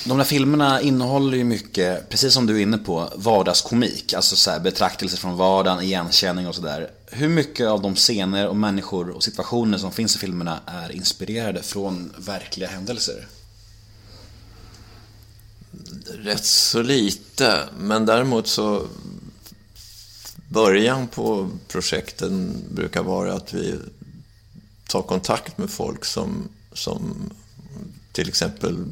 De 0.05 0.18
där 0.18 0.24
filmerna 0.24 0.81
innehåller 0.81 1.37
ju 1.37 1.45
mycket, 1.45 2.09
precis 2.09 2.35
som 2.35 2.47
du 2.47 2.57
är 2.57 2.62
inne 2.62 2.78
på, 2.78 3.12
vardagskomik. 3.14 4.12
Alltså 4.12 4.37
så 4.37 4.51
här, 4.51 4.61
betraktelser 4.61 5.18
från 5.18 5.37
vardagen, 5.37 5.83
igenkänning 5.83 6.49
och 6.49 6.55
sådär. 6.55 6.91
Hur 7.07 7.28
mycket 7.28 7.66
av 7.66 7.83
de 7.83 7.95
scener 7.95 8.49
och 8.49 8.57
människor 8.57 9.11
och 9.11 9.22
situationer 9.22 9.78
som 9.78 9.93
finns 9.93 10.16
i 10.16 10.18
filmerna 10.18 10.61
är 10.66 10.93
inspirerade 10.93 11.62
från 11.62 12.12
verkliga 12.18 12.68
händelser? 12.68 13.26
Rätt 16.07 16.45
så 16.45 16.83
lite, 16.83 17.68
men 17.78 18.07
däremot 18.07 18.47
så 18.47 18.87
början 20.51 21.09
på 21.09 21.51
projekten 21.68 22.64
brukar 22.70 23.03
vara 23.03 23.34
att 23.34 23.55
vi 23.55 23.78
tar 24.88 25.03
kontakt 25.03 25.59
med 25.59 25.70
folk 25.70 26.05
som, 26.05 26.48
som 26.72 27.30
till 28.12 28.28
exempel 28.28 28.84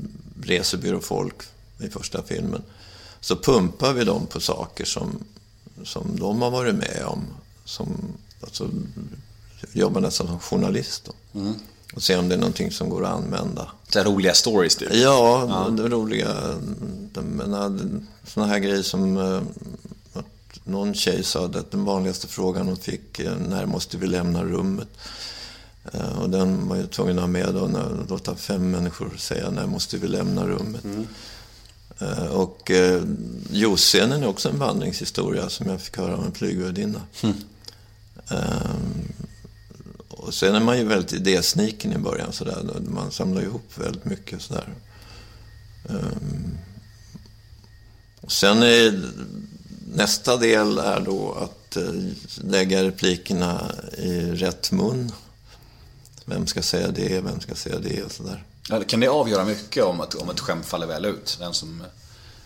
resebyråfolk 0.43 1.35
i 1.79 1.89
första 1.89 2.23
filmen. 2.23 2.63
Så 3.21 3.37
pumpar 3.37 3.93
vi 3.93 4.05
dem 4.05 4.27
på 4.27 4.41
saker 4.41 4.85
som, 4.85 5.25
som 5.85 6.17
de 6.19 6.43
har 6.43 6.51
varit 6.51 6.75
med 6.75 7.05
om. 7.07 7.25
Som, 7.65 7.97
alltså, 8.41 8.69
jobbar 9.73 10.01
nästan 10.01 10.27
som 10.27 10.39
journalist. 10.39 11.05
Då. 11.05 11.13
och 11.95 12.03
se 12.03 12.17
om 12.17 12.29
det 12.29 12.35
är 12.35 12.39
någonting 12.39 12.71
som 12.71 12.89
går 12.89 13.05
att 13.05 13.13
använda. 13.13 13.71
Så 13.89 14.03
roliga 14.03 14.35
stories 14.35 14.77
typ. 14.77 14.95
Ja, 14.95 15.69
det 15.77 15.89
roliga. 15.89 16.59
Sådana 18.25 18.53
här 18.53 18.59
grejer 18.59 18.83
som 18.83 19.17
eh, 19.17 19.41
någon 20.69 20.95
tjej 20.95 21.23
sa 21.23 21.45
att 21.45 21.71
den 21.71 21.85
vanligaste 21.85 22.27
frågan 22.29 22.67
hon 22.67 22.77
fick, 22.77 23.21
när 23.49 23.67
måste 23.67 23.97
vi 23.99 24.07
lämna 24.07 24.45
rummet? 24.45 24.89
Eh, 25.93 26.19
Och 26.19 26.31
den 26.31 26.69
var 26.69 26.77
jag 26.77 26.91
tvungen 26.91 27.17
att 27.19 27.23
ha 27.23 27.29
med 27.29 27.55
då, 27.55 27.67
när, 27.67 28.07
låta 28.09 28.35
fem 28.37 28.71
människor 28.71 29.17
säga 29.19 29.51
när 29.51 29.67
måste 29.67 29.99
vi 29.99 30.09
lämna 30.09 30.47
rummet. 30.47 30.85
Eh, 31.99 32.27
Och 32.27 32.71
eh, 32.71 33.03
juicescenen 33.51 34.23
är 34.23 34.27
också 34.29 34.49
en 34.49 34.59
vandringshistoria 34.59 35.49
som 35.49 35.67
jag 35.67 35.81
fick 35.81 35.97
höra 35.97 36.17
av 36.17 36.25
en 36.25 36.33
flygvärdinna. 36.33 37.01
Eh, 38.31 38.71
och 40.09 40.35
sen 40.35 40.55
är 40.55 40.61
man 40.61 40.79
ju 40.79 40.85
väldigt 40.85 41.13
idésniken 41.13 41.93
i 41.93 41.99
början. 41.99 42.33
Så 42.33 42.45
där. 42.45 42.65
Man 42.89 43.11
samlar 43.11 43.43
ihop 43.43 43.73
väldigt 43.75 44.05
mycket. 44.05 44.43
Så 44.43 44.55
där. 44.55 44.69
Ehm, 45.89 46.59
och 48.21 48.33
sen 48.33 48.63
är 48.63 49.03
nästa 49.95 50.37
del 50.37 50.79
är 50.79 51.01
då 51.01 51.33
att 51.33 51.77
eh, 51.77 51.93
lägga 52.37 52.85
replikerna 52.85 53.73
i 53.99 54.21
rätt 54.21 54.73
mun. 54.73 55.13
Vem 56.25 56.47
ska 56.47 56.63
säga 56.63 56.91
det, 56.91 57.21
vem 57.21 57.41
ska 57.41 57.55
säga 57.55 57.79
det 57.79 58.03
och 58.03 58.13
sådär. 58.13 58.45
Ja, 58.69 58.83
Kan 58.85 59.01
det 59.01 59.09
avgöra 59.09 59.45
mycket 59.45 59.85
om 59.85 60.01
att, 60.01 60.15
om 60.15 60.31
ett 60.31 60.41
skämt 60.41 60.67
faller 60.67 60.87
väl 60.87 61.05
ut? 61.05 61.37
Vem 61.41 61.53
som, 61.53 61.83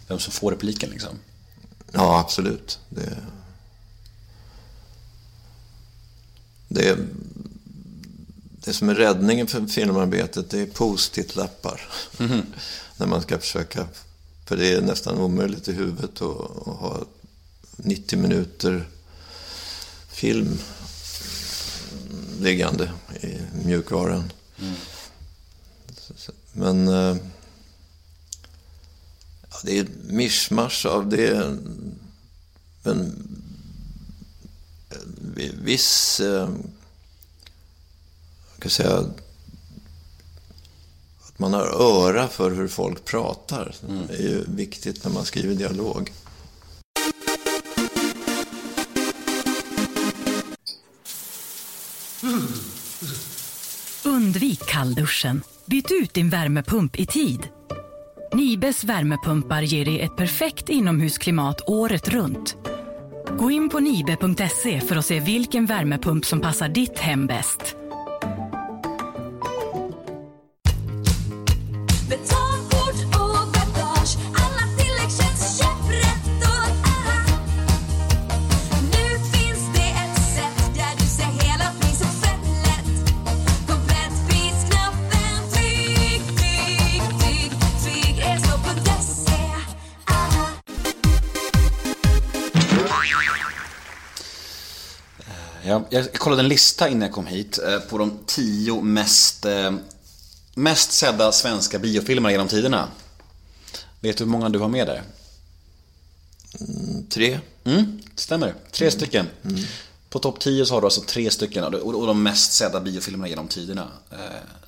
vem 0.08 0.18
som 0.18 0.32
får 0.32 0.50
repliken 0.50 0.90
liksom? 0.90 1.18
Ja, 1.92 2.20
absolut. 2.20 2.78
Det, 2.88 3.16
det, 6.68 6.98
det 8.64 8.72
som 8.72 8.88
är 8.88 8.94
räddningen 8.94 9.46
för 9.46 9.66
filmarbetet 9.66 10.50
det 10.50 10.60
är 10.60 10.66
post-it-lappar. 10.66 11.80
När 12.96 13.06
man 13.06 13.22
ska 13.22 13.38
försöka, 13.38 13.86
för 14.46 14.56
det 14.56 14.72
är 14.72 14.80
nästan 14.80 15.18
omöjligt 15.18 15.68
i 15.68 15.72
huvudet 15.72 16.22
att, 16.22 16.22
att 16.22 16.76
ha 16.76 17.04
90 17.76 18.18
minuter 18.18 18.88
film 20.08 20.58
liggande 22.40 22.92
i 23.20 23.38
mjukvaran. 23.64 24.32
Mm. 24.58 24.74
Men 26.52 26.88
eh, 26.88 27.16
ja, 29.50 29.56
det 29.64 29.78
är 29.78 29.82
ett 29.82 30.04
mischmasch 30.04 30.86
av 30.86 31.08
det. 31.08 31.58
Men 32.82 33.28
eh, 34.90 35.50
viss, 35.62 36.20
eh, 36.20 36.50
jag 38.52 38.58
kan 38.58 38.70
säga, 38.70 38.98
att 41.20 41.38
man 41.38 41.52
har 41.52 41.66
öra 41.66 42.28
för 42.28 42.50
hur 42.50 42.68
folk 42.68 43.04
pratar. 43.04 43.74
Det 44.08 44.14
är 44.14 44.22
ju 44.22 44.44
viktigt 44.48 45.04
när 45.04 45.12
man 45.12 45.24
skriver 45.24 45.54
dialog. 45.54 46.12
Undvik 54.32 54.66
kallduschen. 54.66 55.42
Byt 55.66 55.90
ut 55.90 56.14
din 56.14 56.30
värmepump 56.30 57.00
i 57.00 57.06
tid. 57.06 57.48
Nibes 58.34 58.84
värmepumpar 58.84 59.62
ger 59.62 59.84
dig 59.84 60.00
ett 60.00 60.16
perfekt 60.16 60.68
inomhusklimat 60.68 61.68
året 61.68 62.08
runt. 62.08 62.56
Gå 63.38 63.50
in 63.50 63.68
på 63.68 63.80
nibe.se 63.80 64.80
för 64.80 64.96
att 64.96 65.06
se 65.06 65.20
vilken 65.20 65.66
värmepump 65.66 66.24
som 66.24 66.40
passar 66.40 66.68
ditt 66.68 66.98
hem 66.98 67.26
bäst. 67.26 67.76
Ja, 95.72 95.84
jag 95.90 96.12
kollade 96.12 96.42
en 96.42 96.48
lista 96.48 96.88
innan 96.88 97.02
jag 97.02 97.12
kom 97.12 97.26
hit 97.26 97.58
eh, 97.58 97.78
på 97.78 97.98
de 97.98 98.18
tio 98.26 98.82
mest, 98.82 99.44
eh, 99.44 99.72
mest 100.54 100.92
sedda 100.92 101.32
svenska 101.32 101.78
biofilmerna 101.78 102.30
genom 102.30 102.48
tiderna. 102.48 102.88
Vet 104.00 104.16
du 104.18 104.24
hur 104.24 104.30
många 104.30 104.48
du 104.48 104.58
har 104.58 104.68
med 104.68 104.86
där? 104.86 105.02
Tre. 107.08 107.40
Mm, 107.64 108.02
stämmer. 108.14 108.54
Tre 108.72 108.90
stycken. 108.90 109.26
På 110.10 110.18
topp 110.18 110.40
10 110.40 110.66
så 110.66 110.74
har 110.74 110.80
du 110.80 110.86
alltså 110.86 111.00
tre 111.00 111.30
stycken 111.30 111.64
och 111.64 112.06
de 112.06 112.22
mest 112.22 112.52
sedda 112.52 112.80
biofilmerna 112.80 113.28
genom 113.28 113.48
tiderna. 113.48 113.88
Eh, 114.10 114.18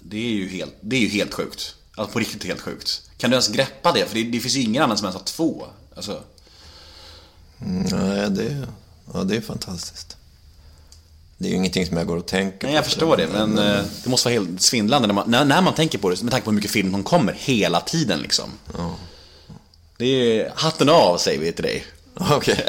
Det 0.00 0.16
är 0.16 0.30
ju 0.30 0.48
helt, 0.48 0.74
det 0.80 0.96
är 0.96 1.00
ju 1.00 1.08
helt 1.08 1.34
sjukt. 1.34 1.74
Alltså 1.94 2.12
på 2.12 2.18
riktigt 2.18 2.44
helt 2.44 2.60
sjukt. 2.60 3.02
Kan 3.18 3.30
du 3.30 3.34
ens 3.34 3.48
greppa 3.48 3.92
det? 3.92 4.06
För 4.06 4.14
det, 4.14 4.22
det 4.24 4.40
finns 4.40 4.54
ju 4.54 4.60
ingen 4.62 4.82
annan 4.82 4.98
som 4.98 5.04
ens 5.06 5.16
har 5.16 5.24
två. 5.24 5.66
Alltså, 5.96 6.22
Nej, 7.58 8.30
det, 8.30 8.66
ja, 9.14 9.24
det 9.24 9.36
är 9.36 9.40
fantastiskt. 9.40 10.16
Det 11.38 11.46
är 11.48 11.50
ju 11.50 11.56
ingenting 11.56 11.86
som 11.86 11.96
jag 11.96 12.06
går 12.06 12.16
och 12.16 12.26
tänker 12.26 12.66
nej, 12.66 12.74
jag 12.74 12.84
på. 12.84 12.90
förstår 12.90 13.16
det, 13.16 13.26
men 13.26 13.58
eh, 13.58 13.84
det 14.04 14.10
måste 14.10 14.28
vara 14.28 14.34
helt 14.34 14.62
svindlande 14.62 15.06
när 15.08 15.14
man, 15.14 15.30
när, 15.30 15.44
när 15.44 15.62
man 15.62 15.74
tänker 15.74 15.98
på 15.98 16.10
det, 16.10 16.22
med 16.22 16.30
tanke 16.30 16.44
på 16.44 16.50
hur 16.50 16.56
mycket 16.56 16.70
film 16.70 16.92
som 16.92 17.02
kommer 17.02 17.32
hela 17.32 17.80
tiden 17.80 18.20
liksom. 18.20 18.50
Det 19.96 20.40
är 20.40 20.52
hatten 20.54 20.88
av 20.88 21.18
säger 21.18 21.40
vi 21.40 21.52
till 21.52 21.64
dig. 21.64 21.84
Okej. 22.14 22.66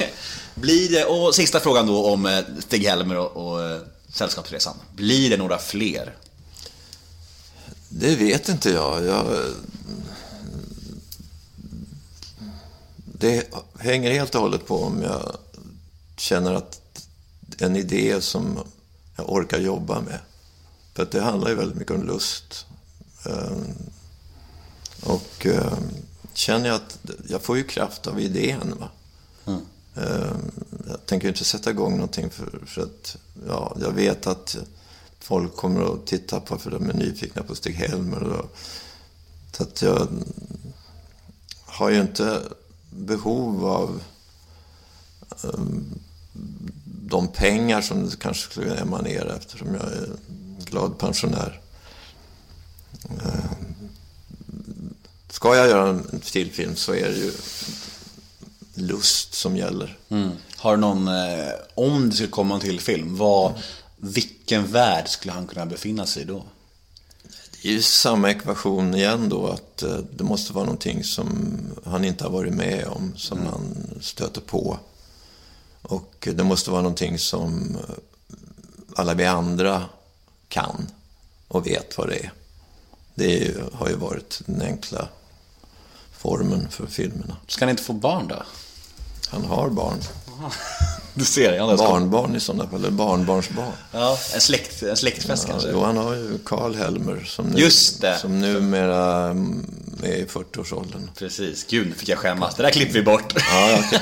Blir 0.54 0.88
det, 0.90 1.04
och 1.04 1.34
sista 1.34 1.60
frågan 1.60 1.86
då 1.86 2.06
om 2.12 2.26
eh, 2.26 2.38
Stig-Helmer 2.58 3.16
och, 3.16 3.50
och 3.50 3.64
eh, 3.64 3.80
Sällskapsresan. 4.08 4.76
Blir 4.94 5.30
det 5.30 5.36
några 5.36 5.58
fler? 5.58 6.14
Det 7.88 8.16
vet 8.16 8.48
inte 8.48 8.70
jag. 8.70 9.04
jag. 9.04 9.26
Det 12.96 13.54
hänger 13.78 14.10
helt 14.10 14.34
och 14.34 14.40
hållet 14.40 14.66
på 14.66 14.82
om 14.82 15.02
jag 15.02 15.36
känner 16.16 16.54
att 16.54 16.80
en 17.58 17.76
idé 17.76 18.20
som 18.20 18.58
jag 19.16 19.32
orkar 19.32 19.58
jobba 19.58 20.00
med. 20.00 20.18
För 20.94 21.02
att 21.02 21.10
det 21.10 21.20
handlar 21.20 21.48
ju 21.48 21.54
väldigt 21.54 21.76
mycket 21.78 21.94
om 21.96 22.02
lust. 22.06 22.66
Ehm, 23.26 23.64
Och 25.02 25.46
ehm, 25.46 25.82
känner 26.32 26.66
jag 26.66 26.74
att 26.76 26.98
jag 27.28 27.42
får 27.42 27.56
ju 27.56 27.64
kraft 27.64 28.06
av 28.06 28.20
idén. 28.20 28.74
Va? 28.80 28.88
Ehm, 29.96 30.50
Jag 30.88 31.06
tänker 31.06 31.28
inte 31.28 31.44
sätta 31.44 31.70
igång 31.70 31.92
någonting 31.92 32.30
för, 32.30 32.62
för 32.66 32.82
att 32.82 33.16
ja, 33.48 33.76
jag 33.80 33.90
vet 33.92 34.26
att 34.26 34.56
folk 35.20 35.56
kommer 35.56 35.94
att 35.94 36.06
titta 36.06 36.40
på 36.40 36.58
för 36.58 36.70
de 36.70 36.90
är 36.90 36.94
nyfikna 36.94 37.42
på 37.42 37.54
Stig-Helmer. 37.54 38.42
Så 39.52 39.62
att 39.62 39.82
jag 39.82 40.08
har 41.64 41.90
ju 41.90 42.00
inte 42.00 42.42
behov 42.90 43.66
av 43.66 44.00
de 47.08 47.28
pengar 47.28 47.80
som 47.80 48.10
det 48.10 48.16
kanske 48.16 48.50
skulle 48.50 48.74
emanera 48.74 49.36
eftersom 49.36 49.74
jag 49.74 49.84
är 49.84 50.08
glad 50.64 50.98
pensionär. 50.98 51.60
Ehm, 53.04 53.88
Ska 55.30 55.56
jag 55.56 55.68
göra 55.68 55.88
en 55.88 56.20
till 56.20 56.50
film 56.52 56.76
så 56.76 56.94
är 56.94 57.08
det 57.08 57.16
ju 57.16 57.32
lust 58.74 59.34
som 59.34 59.56
gäller. 59.56 59.98
Har 60.56 60.76
du 60.76 60.80
någon, 60.80 61.08
eh, 61.08 61.48
om 61.74 62.10
det 62.10 62.14
skulle 62.16 62.30
komma 62.30 62.54
en 62.54 62.60
till 62.60 62.80
film, 62.80 63.16
vad, 63.16 63.52
vilken 63.96 64.66
värld 64.66 65.08
skulle 65.08 65.32
han 65.32 65.46
kunna 65.46 65.66
befinna 65.66 66.06
sig 66.06 66.22
i 66.22 66.26
då? 66.26 66.42
Det 67.62 67.68
är 67.68 67.72
ju 67.72 67.82
samma 67.82 68.30
ekvation 68.30 68.94
igen 68.94 69.28
då, 69.28 69.46
att 69.46 69.82
eh, 69.82 69.98
det 70.16 70.24
måste 70.24 70.52
vara 70.52 70.64
någonting 70.64 71.04
som 71.04 71.56
han 71.84 72.04
inte 72.04 72.24
har 72.24 72.30
varit 72.30 72.54
med 72.54 72.86
om, 72.86 73.12
som 73.16 73.46
han 73.46 73.76
stöter 74.00 74.40
på. 74.40 74.78
Och 75.82 76.28
det 76.34 76.44
måste 76.44 76.70
vara 76.70 76.82
någonting 76.82 77.18
som 77.18 77.76
eh, 77.76 77.94
alla 78.96 79.14
vi 79.14 79.26
andra 79.26 79.84
kan 80.48 80.86
och 81.48 81.66
vet 81.66 81.98
vad 81.98 82.08
det 82.08 82.18
är. 82.24 82.32
Det 83.14 83.56
har 83.72 83.88
ju 83.88 83.94
varit 83.96 84.42
den 84.46 84.62
enkla 84.62 85.08
formen 86.12 86.68
för 86.70 86.86
filmerna. 86.86 87.36
Ska 87.46 87.64
han 87.64 87.70
inte 87.70 87.82
få 87.82 87.92
barn 87.92 88.28
då? 88.28 88.42
Han 89.28 89.44
har 89.44 89.70
barn. 89.70 89.98
Du 91.18 91.24
ser, 91.24 91.52
jag 91.52 91.78
Barnbarn 91.78 92.36
i 92.36 92.40
sådana 92.40 92.68
fall, 92.68 92.80
eller 92.80 92.90
barnbarnsbarn. 92.90 93.72
Ja, 93.92 94.18
en, 94.34 94.40
släkt, 94.40 94.82
en 94.82 94.96
släktfest 94.96 95.44
Ja, 95.46 95.52
kanske? 95.52 95.70
jo, 95.70 95.84
han 95.84 95.96
har 95.96 96.14
ju 96.14 96.38
Karl 96.44 96.74
Helmer 96.74 97.24
som, 97.24 97.46
nu, 97.46 97.60
Just 97.60 98.00
det. 98.00 98.18
som 98.18 98.40
numera 98.40 99.28
är 100.02 100.14
i 100.14 100.24
40-årsåldern. 100.24 101.10
Precis, 101.18 101.66
gud 101.70 101.86
nu 101.86 101.94
fick 101.94 102.08
jag 102.08 102.18
skämmas. 102.18 102.54
Det 102.54 102.62
där 102.62 102.70
klipper 102.70 102.92
vi 102.94 103.02
bort. 103.02 103.34
Ja, 103.36 103.78
okej. 103.86 104.00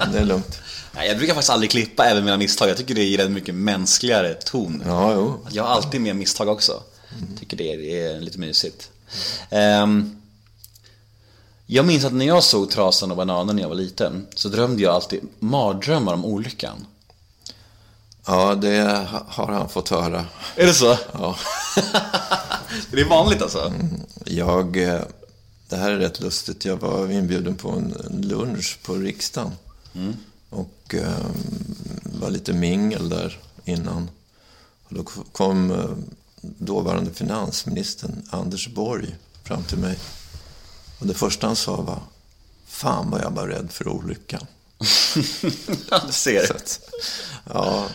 ja, 0.00 0.06
det 0.12 0.18
är 0.18 0.24
lugnt. 0.24 0.60
Jag 1.06 1.16
brukar 1.18 1.34
faktiskt 1.34 1.50
aldrig 1.50 1.70
klippa 1.70 2.04
även 2.04 2.24
mina 2.24 2.36
misstag. 2.36 2.68
Jag 2.68 2.76
tycker 2.76 2.94
det 2.94 3.04
ger 3.04 3.20
en 3.20 3.32
mycket 3.32 3.54
mänskligare 3.54 4.34
ton. 4.34 4.82
Ja, 4.86 5.12
jo. 5.14 5.40
Jag 5.50 5.62
har 5.62 5.70
alltid 5.70 6.00
med 6.00 6.16
misstag 6.16 6.48
också. 6.48 6.82
tycker 7.40 7.56
det 7.56 7.72
är, 7.72 7.76
det 7.78 8.02
är 8.02 8.20
lite 8.20 8.38
mysigt. 8.38 8.90
Ehm, 9.50 10.16
jag 11.70 11.86
minns 11.86 12.04
att 12.04 12.12
när 12.12 12.26
jag 12.26 12.44
såg 12.44 12.70
Trasan 12.70 13.10
och 13.10 13.16
bananen 13.16 13.56
när 13.56 13.62
jag 13.62 13.68
var 13.68 13.76
liten 13.76 14.26
så 14.34 14.48
drömde 14.48 14.82
jag 14.82 14.94
alltid 14.94 15.20
mardrömmar 15.38 16.14
om 16.14 16.24
olyckan. 16.24 16.86
Ja, 18.26 18.54
det 18.54 18.82
ha- 19.10 19.24
har 19.28 19.52
han 19.52 19.68
fått 19.68 19.88
höra. 19.88 20.24
Är 20.56 20.66
det 20.66 20.74
så? 20.74 20.96
Ja. 21.12 21.36
det 22.90 23.00
är 23.00 23.08
vanligt 23.08 23.42
alltså? 23.42 23.72
Jag, 24.24 24.76
eh, 24.76 25.00
det 25.68 25.76
här 25.76 25.90
är 25.90 25.96
rätt 25.98 26.20
lustigt. 26.20 26.64
Jag 26.64 26.76
var 26.76 27.10
inbjuden 27.10 27.56
på 27.56 27.70
en 27.70 27.94
lunch 28.22 28.78
på 28.82 28.94
riksdagen. 28.94 29.50
Och 30.50 30.94
eh, 30.94 31.26
var 32.02 32.30
lite 32.30 32.52
mingel 32.52 33.08
där 33.08 33.38
innan. 33.64 34.10
Och 34.88 34.94
då 34.94 35.02
kom 35.32 35.70
eh, 35.70 35.90
dåvarande 36.40 37.10
finansministern 37.10 38.22
Anders 38.30 38.68
Borg 38.68 39.16
fram 39.44 39.62
till 39.62 39.78
mig. 39.78 39.98
Och 40.98 41.06
det 41.06 41.14
första 41.14 41.46
han 41.46 41.56
sa 41.56 41.76
var 41.76 42.00
Fan 42.66 43.10
vad 43.10 43.20
jag 43.22 43.30
var 43.30 43.46
rädd 43.46 43.72
för 43.72 43.88
olyckan. 43.88 44.46
Du 46.06 46.12
ser. 46.12 46.46
Så 46.46 46.54
att, 46.54 46.80
ja. 47.44 47.86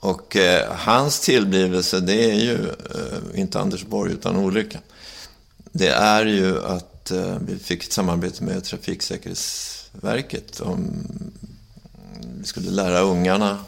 Och 0.00 0.36
eh, 0.36 0.72
hans 0.72 1.20
tillblivelse, 1.20 2.00
det 2.00 2.30
är 2.30 2.34
ju 2.34 2.68
eh, 2.68 3.40
inte 3.40 3.60
Anders 3.60 3.84
Borg 3.84 4.12
utan 4.12 4.36
olyckan. 4.36 4.82
Det 5.72 5.88
är 5.88 6.26
ju 6.26 6.64
att 6.64 7.10
eh, 7.10 7.38
vi 7.40 7.58
fick 7.58 7.84
ett 7.84 7.92
samarbete 7.92 8.44
med 8.44 8.64
Trafiksäkerhetsverket 8.64 10.60
om 10.60 11.06
vi 12.20 12.46
skulle 12.46 12.70
lära 12.70 13.00
ungarna 13.00 13.58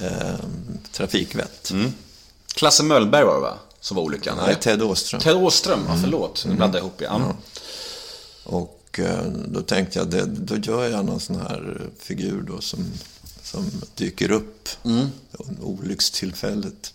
eh, 0.00 0.34
trafikvett. 0.92 1.72
Klasse 2.54 2.82
Möllberg 2.82 3.24
var 3.24 3.34
det 3.34 3.40
va? 3.40 3.58
Som 3.86 3.96
var 3.96 4.02
olyckan? 4.02 4.38
Nej? 4.46 4.56
Ted 4.60 4.82
Åström. 4.82 5.20
Ted 5.20 5.36
Åström, 5.36 5.84
ja, 5.88 5.96
förlåt. 6.00 6.44
Nu 6.48 6.54
blandade 6.54 6.78
jag 6.78 6.82
ihop 6.86 7.00
ja. 7.00 7.36
Och 8.44 8.98
eh, 8.98 9.22
då 9.26 9.62
tänkte 9.62 9.98
jag, 9.98 10.08
det, 10.08 10.24
då 10.26 10.56
gör 10.56 10.88
jag 10.88 11.04
någon 11.04 11.20
sån 11.20 11.36
här 11.36 11.80
figur 11.98 12.42
då 12.42 12.60
som, 12.60 12.84
som 13.42 13.70
dyker 13.94 14.30
upp. 14.30 14.68
Mm. 14.84 15.06
Olyckstillfället. 15.62 16.94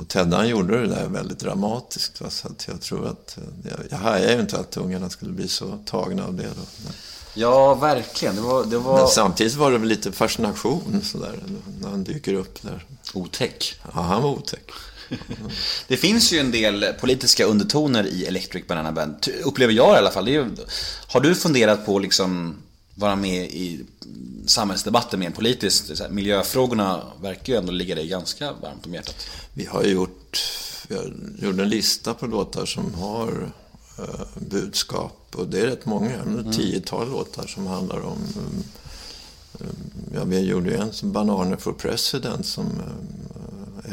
Och 0.00 0.08
Ted 0.08 0.34
han 0.34 0.48
gjorde 0.48 0.80
det 0.80 0.86
där 0.86 1.06
väldigt 1.08 1.38
dramatiskt. 1.38 2.20
Va? 2.20 2.30
Så 2.30 2.48
att 2.48 2.68
jag 2.68 2.80
tror 2.80 3.06
att, 3.06 3.38
eh, 3.38 3.70
jag, 3.70 3.80
jag 3.90 3.98
hajade 3.98 4.34
ju 4.34 4.40
inte 4.40 4.58
att 4.58 4.76
ungarna 4.76 5.10
skulle 5.10 5.32
bli 5.32 5.48
så 5.48 5.78
tagna 5.86 6.24
av 6.26 6.34
det 6.34 6.42
då. 6.42 6.64
Men, 6.84 6.92
Ja, 7.34 7.74
verkligen. 7.74 8.36
Det 8.36 8.42
var, 8.42 8.64
det 8.64 8.78
var 8.78 8.98
men 8.98 9.08
samtidigt 9.08 9.54
var 9.54 9.70
det 9.70 9.78
väl 9.78 9.88
lite 9.88 10.12
fascination 10.12 11.00
sådär, 11.04 11.42
när 11.80 11.88
han 11.88 12.04
dyker 12.04 12.34
upp 12.34 12.62
där. 12.62 12.86
otäck. 13.14 13.80
Ja, 13.94 14.00
han 14.00 14.22
var 14.22 14.30
otäck. 14.30 14.70
Det 15.88 15.96
finns 15.96 16.32
ju 16.32 16.38
en 16.38 16.50
del 16.50 16.84
politiska 17.00 17.44
undertoner 17.44 18.06
i 18.06 18.24
Electric 18.24 18.66
Banana 18.66 18.92
Band, 18.92 19.28
upplever 19.44 19.72
jag 19.72 19.94
i 19.94 19.98
alla 19.98 20.10
fall. 20.10 20.28
Ju, 20.28 20.46
har 21.06 21.20
du 21.20 21.34
funderat 21.34 21.86
på 21.86 21.96
att 21.96 22.02
liksom 22.02 22.56
vara 22.94 23.16
med 23.16 23.44
i 23.44 23.80
samhällsdebatten 24.46 25.20
mer 25.20 25.30
politiskt? 25.30 26.00
Här, 26.00 26.08
miljöfrågorna 26.08 27.02
verkar 27.22 27.52
ju 27.52 27.58
ändå 27.58 27.72
ligga 27.72 27.94
dig 27.94 28.08
ganska 28.08 28.52
varmt 28.52 28.86
om 28.86 28.94
hjärtat. 28.94 29.26
Vi 29.54 29.64
har 29.66 29.82
gjort, 29.82 30.42
vi 30.88 30.94
har 30.94 31.14
gjort 31.38 31.60
en 31.60 31.68
lista 31.68 32.14
på 32.14 32.26
låtar 32.26 32.66
som 32.66 32.94
har 32.94 33.52
eh, 33.98 34.26
budskap. 34.34 35.18
Och 35.34 35.48
det 35.48 35.60
är 35.60 35.66
rätt 35.66 35.86
många, 35.86 36.14
mm. 36.14 36.52
tiotal 36.52 37.10
låtar 37.10 37.46
som 37.46 37.66
handlar 37.66 38.00
om... 38.00 38.18
Um, 38.36 38.64
ja, 40.14 40.24
vi 40.24 40.40
gjorde 40.40 40.70
ju 40.70 40.76
en 40.76 40.92
som 40.92 41.12
Bananer 41.12 41.56
for 41.56 41.72
President 41.72 42.46
som 42.46 42.66
eh, 42.66 43.41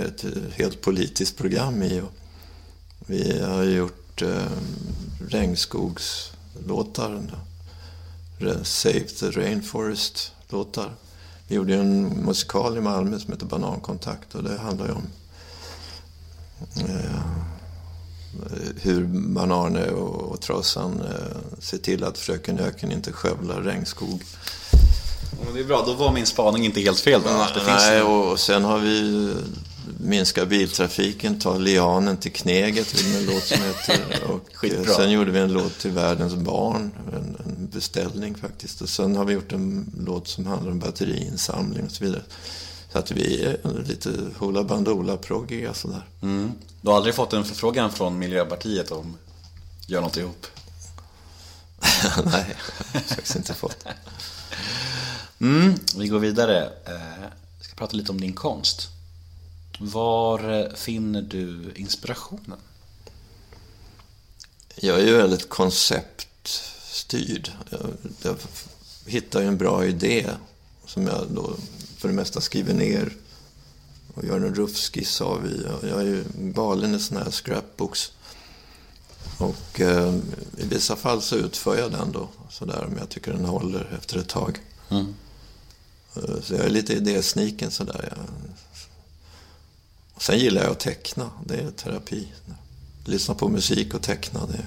ett 0.05 0.25
helt 0.53 0.81
politiskt 0.81 1.37
program 1.37 1.83
i. 1.83 2.01
Och 2.01 2.11
vi 3.05 3.41
har 3.41 3.63
gjort 3.63 4.21
eh, 4.21 4.51
regnskogslåtar. 5.29 7.21
Re- 8.39 8.63
Save 8.63 8.99
the 8.99 9.31
Rainforest-låtar. 9.31 10.91
Vi 11.47 11.55
gjorde 11.55 11.75
en 11.75 12.03
musikal 12.07 12.77
i 12.77 12.81
Malmö 12.81 13.19
som 13.19 13.33
heter 13.33 13.45
Banankontakt 13.45 14.35
och 14.35 14.43
det 14.43 14.57
handlar 14.57 14.85
ju 14.85 14.91
om 14.91 15.03
eh, 16.75 17.21
hur 18.81 19.05
Banane 19.07 19.89
och, 19.89 20.31
och 20.31 20.41
Trasan 20.41 21.01
eh, 21.01 21.37
ser 21.59 21.77
till 21.77 22.03
att 22.03 22.17
Fröken 22.17 22.59
Öken 22.59 22.91
inte 22.91 23.11
skövlar 23.11 23.61
regnskog. 23.61 24.23
Det 25.53 25.59
är 25.59 25.63
bra, 25.63 25.83
då 25.85 25.93
var 25.93 26.13
min 26.13 26.25
spaning 26.25 26.65
inte 26.65 26.81
helt 26.81 26.99
fel 26.99 27.21
då. 27.23 27.29
Nej, 27.89 28.01
och, 28.01 28.31
och 28.31 28.39
sen 28.39 28.63
har 28.63 28.79
vi 28.79 29.33
minska 29.97 30.45
biltrafiken, 30.45 31.39
ta 31.39 31.57
lianen 31.57 32.17
till 32.17 32.31
Kneget, 32.33 32.95
en 33.15 33.25
låt 33.25 33.43
som 33.43 33.57
heter. 33.61 34.23
Och 34.31 34.49
Skitbra. 34.53 34.93
sen 34.93 35.11
gjorde 35.11 35.31
vi 35.31 35.39
en 35.39 35.53
låt 35.53 35.79
till 35.79 35.91
Världens 35.91 36.33
barn, 36.35 36.91
en, 37.13 37.37
en 37.45 37.67
beställning 37.73 38.35
faktiskt. 38.35 38.81
Och 38.81 38.89
sen 38.89 39.15
har 39.15 39.25
vi 39.25 39.33
gjort 39.33 39.51
en 39.51 39.91
låt 40.05 40.27
som 40.27 40.45
handlar 40.45 40.71
om 40.71 40.79
batteriinsamling 40.79 41.85
och 41.85 41.91
så 41.91 42.03
vidare. 42.03 42.21
Så 42.91 42.99
att 42.99 43.11
vi 43.11 43.43
är 43.43 43.57
lite 43.87 44.09
hoola 44.37 44.63
bandoola 44.63 45.17
proggiga 45.17 45.73
sådär. 45.73 46.05
Mm. 46.21 46.51
Du 46.81 46.89
har 46.89 46.95
aldrig 46.97 47.15
fått 47.15 47.33
en 47.33 47.45
förfrågan 47.45 47.91
från 47.91 48.19
Miljöpartiet 48.19 48.91
om 48.91 49.17
gör 49.87 50.01
något 50.01 50.17
ihop? 50.17 50.45
Nej, 52.25 52.55
jag 52.93 52.99
har 52.99 53.05
faktiskt 53.07 53.35
inte 53.35 53.53
fått. 53.53 53.85
Mm, 55.41 55.75
vi 55.97 56.07
går 56.07 56.19
vidare. 56.19 56.63
Eh, 56.85 56.93
Jag 57.57 57.65
ska 57.65 57.75
prata 57.75 57.97
lite 57.97 58.11
om 58.11 58.21
din 58.21 58.33
konst. 58.33 58.87
Var 59.79 60.75
finner 60.75 61.21
du 61.21 61.71
inspirationen? 61.75 62.59
Jag 64.75 64.99
är 64.99 65.05
ju 65.05 65.17
väldigt 65.17 65.49
konceptstyrd. 65.49 67.51
Jag, 67.69 67.81
jag 68.21 68.35
hittar 69.05 69.41
ju 69.41 69.47
en 69.47 69.57
bra 69.57 69.85
idé 69.85 70.29
som 70.85 71.07
jag 71.07 71.27
då 71.31 71.55
för 71.97 72.07
det 72.07 72.13
mesta 72.13 72.41
skriver 72.41 72.73
ner 72.73 73.13
och 74.13 74.25
gör 74.25 74.35
en 74.35 74.55
ruffskiss 74.55 75.21
av 75.21 75.45
i. 75.45 75.65
Jag 75.89 75.99
är 76.01 76.05
ju 76.05 76.23
galen 76.35 76.95
i 76.95 76.99
såna 76.99 77.23
här 77.23 77.31
scrapbooks. 77.31 78.11
Och 79.37 79.81
eh, 79.81 80.13
i 80.57 80.65
vissa 80.69 80.95
fall 80.95 81.21
så 81.21 81.35
utför 81.35 81.77
jag 81.77 81.91
den 81.91 82.11
då 82.11 82.29
sådär 82.49 82.85
om 82.91 82.97
jag 82.97 83.09
tycker 83.09 83.31
den 83.33 83.45
håller 83.45 83.97
efter 84.01 84.17
ett 84.19 84.27
tag. 84.29 84.59
Eh, 86.15 86.41
Så 86.43 86.53
jag 86.53 86.65
är 86.65 86.69
lite 86.69 86.93
idésniken 86.93 87.71
sådär. 87.71 88.13
Jag... 88.17 88.25
Sen 90.19 90.39
gillar 90.39 90.61
jag 90.61 90.71
att 90.71 90.79
teckna. 90.79 91.31
Det 91.45 91.55
är 91.55 91.71
terapi. 91.71 92.27
Lyssna 93.05 93.35
på 93.35 93.49
musik 93.49 93.93
och 93.93 94.01
teckna. 94.01 94.45
Det, 94.45 94.65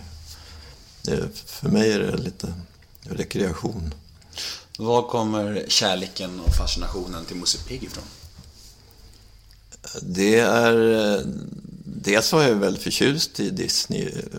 det, 1.03 1.29
för 1.47 1.69
mig 1.69 1.93
är 1.93 1.99
det 1.99 2.17
lite 2.17 2.55
rekreation. 3.03 3.95
Var 4.79 5.09
kommer 5.09 5.65
kärleken 5.69 6.41
och 6.41 6.55
fascinationen 6.55 7.25
till 7.25 7.37
Musse 7.37 7.59
Pigg 7.69 7.83
ifrån? 7.83 8.05
Det 10.03 10.39
är... 10.39 11.23
Dels 11.85 12.33
var 12.33 12.43
jag 12.43 12.55
väldigt 12.55 12.83
förtjust 12.83 13.41
i 13.41 13.51
Disney-filmer 13.51 14.31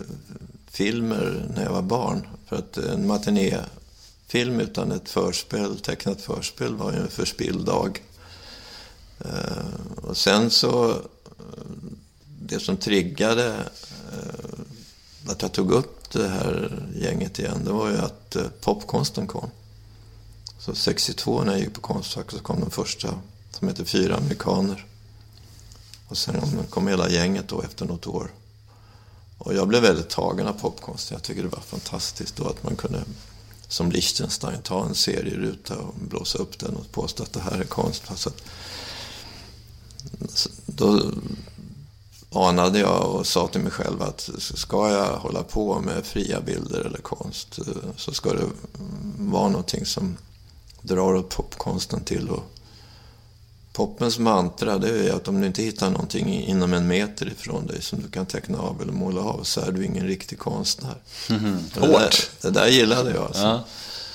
när 1.56 1.64
jag 1.64 1.72
var 1.72 1.82
barn. 1.82 2.28
För 2.48 2.56
att 2.56 2.78
en 2.78 3.08
matinéfilm 3.08 4.60
utan 4.60 4.92
ett 4.92 5.10
förspel, 5.10 5.80
tecknat 5.80 6.22
förspel 6.22 6.76
var 6.76 6.92
ju 6.92 6.98
en 6.98 7.10
förspilld 7.10 7.66
dag. 7.66 8.02
Eh, 9.20 10.04
och 10.04 10.18
sen 10.18 10.52
så... 10.52 10.92
Eh, 10.92 10.98
det 12.46 12.60
som 12.60 12.78
triggade 12.78 13.56
eh, 14.12 15.32
att 15.32 15.42
jag 15.42 15.52
tog 15.52 15.72
upp 15.72 16.12
det 16.12 16.28
här 16.28 16.84
gänget 16.96 17.40
igen, 17.40 17.62
det 17.66 17.72
var 17.72 17.90
ju 17.90 17.98
att 17.98 18.38
popkonsten 18.62 19.28
kom. 19.28 19.50
Så 20.60 20.76
62 20.76 21.44
när 21.44 21.52
jag 21.52 21.62
gick 21.62 21.74
på 21.74 21.82
Konstfack 21.82 22.32
så 22.32 22.40
kom 22.40 22.60
den 22.60 22.70
första 22.70 23.20
som 23.52 23.68
heter 23.68 23.86
Fyra 23.86 24.16
amerikaner. 24.16 24.86
Och 26.08 26.18
sen 26.18 26.66
kom 26.70 26.88
hela 26.88 27.10
gänget 27.10 27.48
då 27.48 27.62
efter 27.62 27.86
något 27.86 28.08
år. 28.08 28.32
Och 29.38 29.54
jag 29.54 29.68
blev 29.68 29.82
väldigt 29.82 30.10
tagen 30.10 30.48
av 30.48 30.54
popkonsten. 30.54 31.16
Jag 31.16 31.24
tycker 31.24 31.44
det 31.44 31.50
var 31.50 31.60
fantastiskt 31.60 32.36
då 32.36 32.48
att 32.48 32.64
man 32.64 32.76
kunde 32.76 33.04
som 33.68 33.92
Liechtenstein 33.92 34.62
ta 34.62 34.86
en 34.86 34.96
serieruta 34.96 35.78
och 35.78 35.94
blåsa 35.96 36.38
upp 36.38 36.60
den 36.60 36.76
och 36.76 36.92
påstå 36.92 37.24
att 37.24 37.34
det 37.34 37.40
här 37.40 37.60
är 37.60 37.64
konst. 37.64 38.04
Så 38.16 38.30
att, 38.30 38.44
då 40.66 41.12
anade 42.32 42.80
jag 42.80 43.16
och 43.16 43.28
sa 43.28 43.48
till 43.48 43.62
mig 43.62 43.72
själv 43.72 44.02
att 44.02 44.30
ska 44.40 44.90
jag 44.92 45.18
hålla 45.18 45.44
på 45.44 45.80
med 45.80 46.06
fria 46.06 46.42
bilder 46.42 46.80
eller 46.80 46.98
konst 46.98 47.60
så 47.96 48.14
ska 48.14 48.34
det 48.34 48.46
vara 49.18 49.50
någonting 49.50 49.86
som 49.86 50.18
drar 50.82 51.14
åt 51.16 51.30
popkonsten 51.30 52.04
till. 52.04 52.30
Och 52.30 52.44
Poppens 53.74 54.20
mantra 54.20 54.78
det 54.78 55.10
är 55.10 55.14
att 55.14 55.28
om 55.28 55.42
du 55.42 55.48
inte 55.48 55.64
hittar 55.64 55.90
någonting 55.90 56.44
inom 56.44 56.74
en 56.74 56.88
meter 56.88 57.28
ifrån 57.28 57.68
dig 57.68 57.82
som 57.82 58.02
du 58.02 58.08
kan 58.10 58.26
teckna 58.26 58.58
av 58.58 58.82
eller 58.82 58.94
måla 58.94 59.22
av 59.22 59.44
så 59.44 59.62
är 59.62 59.72
du 59.72 59.86
ingen 59.86 60.08
riktig 60.08 60.40
konstnär. 60.40 60.96
Och 61.30 61.34
Det 61.74 61.80
där, 61.82 61.88
Hårt. 62.04 62.30
det 62.42 62.50
där 62.50 62.68
gillade 62.68 63.12
jag. 63.12 63.24
Alltså. 63.24 63.42
Ja. 63.42 63.64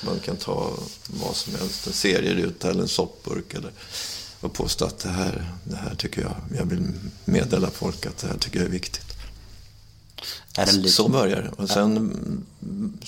Man 0.07 0.19
kan 0.21 0.37
ta 0.37 0.71
vad 1.07 1.37
som 1.37 1.55
helst, 1.55 1.87
en 1.87 1.93
serieruta 1.93 2.71
eller 2.71 2.83
en 2.83 2.89
soppburk. 2.89 3.55
Eller, 3.55 3.71
och 4.41 4.53
påstå 4.53 4.85
att 4.85 4.99
det 4.99 5.09
här, 5.09 5.53
det 5.65 5.77
här 5.77 5.95
tycker 5.95 6.23
jag, 6.23 6.35
jag 6.59 6.65
vill 6.65 6.93
meddela 7.25 7.71
folk 7.71 8.07
att 8.07 8.19
det 8.19 8.27
här 8.27 8.39
tycker 8.39 8.59
jag 8.59 8.67
är 8.67 8.73
viktigt. 8.73 9.15
Är 10.57 10.73
lik... 10.73 10.93
Så 10.93 11.09
började 11.09 11.43
det. 11.43 11.49
Och 11.49 11.71
sen 11.71 11.97
mm, 11.97 12.99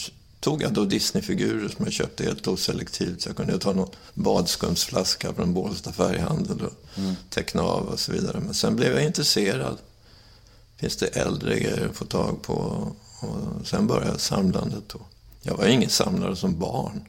tog 0.40 0.62
jag 0.62 0.72
då 0.72 0.84
Disney-figurer 0.84 1.68
som 1.68 1.84
jag 1.84 1.92
köpte 1.92 2.24
helt 2.24 2.48
oselektivt. 2.48 3.22
Så 3.22 3.28
jag 3.28 3.36
kunde 3.36 3.58
ta 3.58 3.72
någon 3.72 3.90
badskumsflaska 4.14 5.34
från 5.34 5.54
Bålsta 5.54 5.92
färghandel 5.92 6.60
och 6.60 7.00
teckna 7.30 7.62
av 7.62 7.86
och 7.86 8.00
så 8.00 8.12
vidare. 8.12 8.40
Men 8.40 8.54
sen 8.54 8.76
blev 8.76 8.92
jag 8.92 9.04
intresserad. 9.04 9.78
Finns 10.76 10.96
det 10.96 11.06
äldre 11.06 11.60
grejer 11.60 11.88
att 11.90 11.96
få 11.96 12.04
tag 12.04 12.42
på? 12.42 12.54
Och 13.20 13.66
sen 13.66 13.86
började 13.86 14.18
samlandet 14.18 14.88
då. 14.88 15.00
Jag 15.42 15.56
var 15.56 15.66
ingen 15.66 15.90
samlare 15.90 16.36
som 16.36 16.58
barn. 16.58 17.04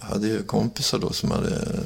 Jag 0.00 0.06
hade 0.06 0.26
ju 0.26 0.42
kompisar 0.42 0.98
då 0.98 1.12
som 1.12 1.30
hade 1.30 1.80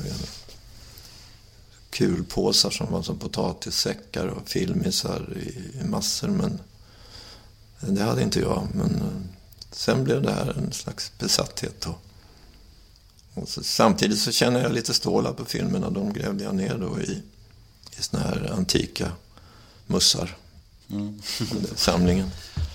kulpåsar 1.91 2.71
som 2.71 2.93
var 2.93 3.03
som 3.03 3.19
potatissäckar 3.19 4.27
och 4.27 4.49
filmisar 4.49 5.37
i, 5.37 5.85
massor. 5.85 6.29
Men 6.29 6.61
det 7.81 8.03
hade 8.03 8.23
inte 8.23 8.41
jag. 8.41 8.69
Men 8.75 8.95
eh, 8.95 9.21
sen 9.73 10.05
blev 10.05 10.23
det 10.23 10.33
här 10.33 10.59
en 10.59 10.73
slags 10.73 11.13
besatthet. 11.19 11.81
Då. 11.81 11.95
Och 13.35 13.49
så, 13.49 13.63
samtidigt 13.63 14.19
så 14.19 14.33
känner 14.33 14.63
jag 14.63 14.73
lite 14.73 14.95
stålar 14.95 15.33
på 15.33 15.45
filmerna. 15.45 15.91
De 15.91 16.13
grävde 16.13 16.45
jag 16.45 16.55
ner 16.55 16.79
då 16.79 17.01
i, 17.01 17.23
i 17.99 18.03
såna 18.03 18.23
här 18.23 18.53
antika 18.53 19.13
mussar. 19.87 20.37
Samlingen. 21.75 22.31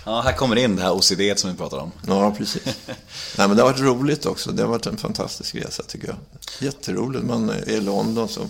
Ja, 0.05 0.21
här 0.21 0.33
kommer 0.33 0.55
det 0.55 0.61
in 0.61 0.75
det 0.75 0.81
här 0.81 0.91
OCD 0.91 1.39
som 1.39 1.51
vi 1.51 1.57
pratar 1.57 1.77
om. 1.77 1.91
Ja, 2.07 2.35
precis. 2.37 2.65
Nej, 3.37 3.47
men 3.47 3.55
det 3.55 3.63
har 3.63 3.71
varit 3.71 3.81
roligt 3.81 4.25
också. 4.25 4.51
Det 4.51 4.63
har 4.63 4.69
varit 4.69 4.85
en 4.85 4.97
fantastisk 4.97 5.55
resa 5.55 5.83
tycker 5.83 6.07
jag. 6.07 6.17
Jätteroligt. 6.59 7.25
Man 7.25 7.49
är 7.49 7.69
i 7.69 7.81
London 7.81 8.29
så 8.29 8.47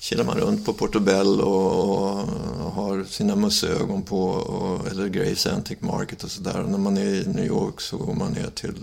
kilar 0.00 0.24
man 0.24 0.38
runt 0.38 0.64
på 0.64 0.72
Portobello 0.72 1.42
och, 1.42 2.28
och 2.64 2.72
har 2.72 3.04
sina 3.04 3.36
musseögon 3.36 4.02
på, 4.02 4.22
och, 4.28 4.88
eller 4.88 5.08
Grace 5.08 5.52
Antique 5.52 5.86
Market 5.86 6.24
och 6.24 6.30
sådär. 6.30 6.60
Och 6.60 6.70
när 6.70 6.78
man 6.78 6.96
är 6.96 7.06
i 7.06 7.26
New 7.26 7.46
York 7.46 7.80
så 7.80 7.96
går 7.96 8.14
man 8.14 8.32
ner 8.32 8.50
till 8.54 8.74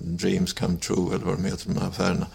Dreams 0.00 0.52
Come 0.52 0.76
True 0.76 1.14
eller 1.14 1.24
vad 1.24 1.36
de 1.36 1.44
heter, 1.44 1.68
de 1.68 1.78
här 1.78 1.88
affärerna. 1.88 2.26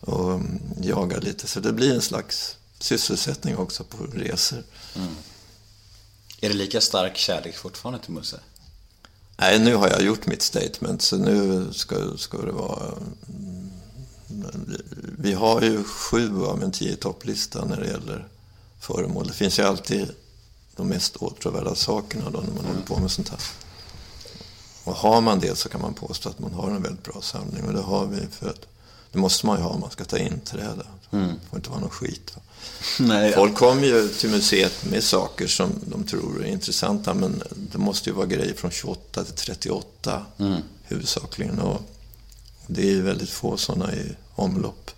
Och 0.00 0.32
mm, 0.32 0.60
jagar 0.80 1.20
lite. 1.20 1.46
Så 1.46 1.60
det 1.60 1.72
blir 1.72 1.94
en 1.94 2.02
slags 2.02 2.56
sysselsättning 2.78 3.56
också 3.56 3.84
på 3.84 4.04
resor. 4.04 4.62
Är 6.40 6.48
det 6.48 6.54
lika 6.54 6.80
stark 6.80 7.16
kärlek 7.16 7.56
fortfarande 7.56 8.00
till 8.00 8.12
Musse? 8.12 8.40
Nej, 9.36 9.58
nu 9.58 9.74
har 9.74 9.88
jag 9.88 10.02
gjort 10.02 10.26
mitt 10.26 10.42
statement, 10.42 11.02
så 11.02 11.16
nu 11.16 11.66
ska, 11.72 12.16
ska 12.16 12.38
det 12.38 12.52
vara... 12.52 12.92
mm, 14.30 14.80
Vi 15.18 15.32
har 15.32 15.62
ju 15.62 15.84
sju 15.84 16.44
av 16.44 16.62
en 16.62 16.72
tio 16.72 16.96
topplista 16.96 17.64
när 17.64 17.80
det 17.80 17.86
gäller 17.86 18.28
föremål. 18.80 19.26
Det 19.26 19.32
finns 19.32 19.58
ju 19.58 19.62
alltid 19.62 20.10
de 20.76 20.88
mest 20.88 21.16
åtråvärda 21.16 21.74
sakerna 21.74 22.30
då 22.30 22.40
när 22.40 22.54
man 22.54 22.64
håller 22.64 22.86
på 22.86 22.98
med 22.98 23.10
sånt 23.10 23.28
här. 23.28 23.40
Och 24.84 24.94
har 24.94 25.20
man 25.20 25.40
det 25.40 25.58
så 25.58 25.68
kan 25.68 25.80
man 25.80 25.94
påstå 25.94 26.28
att 26.28 26.38
man 26.38 26.52
har 26.52 26.70
en 26.70 26.82
väldigt 26.82 27.04
bra 27.04 27.22
samling. 27.22 27.64
Och 27.64 27.72
det 27.72 27.80
har 27.80 28.06
vi 28.06 28.26
för 28.30 28.48
att 28.50 28.66
det 29.12 29.18
måste 29.18 29.46
man 29.46 29.58
ju 29.58 29.62
ha 29.62 29.70
om 29.70 29.80
man 29.80 29.90
ska 29.90 30.04
ta 30.04 30.18
inträde. 30.18 30.86
Det 31.10 31.34
får 31.50 31.58
inte 31.58 31.70
vara 31.70 31.80
någon 31.80 31.90
skit. 31.90 32.36
Nej, 33.00 33.32
Folk 33.32 33.54
kommer 33.54 33.82
ju 33.82 34.08
till 34.08 34.30
museet 34.30 34.84
med 34.90 35.04
saker 35.04 35.46
som 35.46 35.70
de 35.86 36.04
tror 36.04 36.44
är 36.44 36.48
intressanta 36.48 37.14
men 37.14 37.42
det 37.72 37.78
måste 37.78 38.10
ju 38.10 38.16
vara 38.16 38.26
grejer 38.26 38.54
från 38.54 38.70
28 38.70 39.24
till 39.24 39.34
38 39.34 40.26
huvudsakligen. 40.82 41.58
Och 41.58 41.80
det 42.66 42.82
är 42.82 42.90
ju 42.90 43.02
väldigt 43.02 43.30
få 43.30 43.56
sådana 43.56 43.94
i 43.94 44.16
omlopp. 44.34 44.90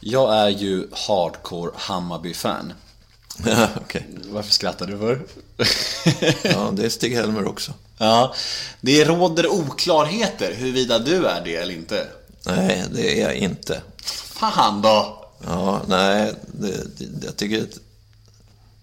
Jag 0.00 0.36
är 0.36 0.48
ju 0.48 0.88
hardcore 0.92 1.70
Hammarby-fan. 1.74 2.72
Okej. 3.76 4.06
Varför 4.30 4.52
skrattar 4.52 4.86
du 4.86 4.98
för? 4.98 5.22
Ja, 6.42 6.70
det 6.76 6.84
är 6.84 6.88
Stig-Helmer 6.88 7.46
också. 7.48 7.72
ja, 7.98 8.34
det 8.80 9.04
råder 9.04 9.46
oklarheter 9.46 10.54
huruvida 10.54 10.98
du 10.98 11.26
är 11.26 11.44
det 11.44 11.56
eller 11.56 11.74
inte. 11.74 12.06
Nej, 12.46 12.84
det 12.94 13.20
är 13.20 13.26
jag 13.26 13.36
inte. 13.36 13.82
Fan 14.40 14.82
då! 14.82 15.24
Ja, 15.44 15.82
nej, 15.88 16.32
det, 16.46 16.98
det, 16.98 17.26
jag 17.26 17.36
tycker 17.36 17.66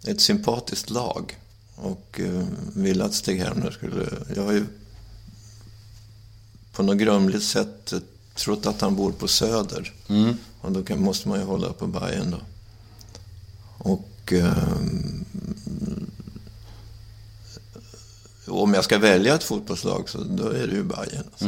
det 0.01 0.09
är 0.09 0.13
ett, 0.13 0.21
sympatiskt 0.21 0.89
lag. 0.89 1.37
Och 1.75 2.19
eh, 2.19 2.43
vill 2.75 3.01
att 3.01 3.13
Stig-Helmer 3.13 3.71
skulle... 3.71 4.05
Jag 4.35 4.43
har 4.43 4.51
ju 4.51 4.65
på 6.75 6.83
något 6.83 6.97
grumligt 6.97 7.43
sätt 7.43 7.93
eh, 7.93 7.99
trott 8.35 8.65
att 8.65 8.81
han 8.81 8.95
bor 8.95 9.11
på 9.11 9.27
Söder. 9.27 9.93
Och 10.61 10.71
då 10.71 10.83
kan, 10.83 11.01
måste 11.01 11.27
man 11.27 11.39
ju 11.39 11.45
hålla 11.45 11.73
på 11.73 11.87
Bajen 11.87 12.31
då. 12.31 12.37
Och... 13.77 14.33
ehm, 14.33 15.25
om 18.47 18.73
jag 18.73 18.83
ska 18.83 18.97
välja 18.97 19.35
ett 19.35 19.43
fotbollslag 19.43 20.09
så 20.09 20.17
då 20.17 20.49
är 20.49 20.67
det 20.67 20.75
ju 20.75 20.83
Bajen. 20.83 21.23
Alltså. 21.31 21.45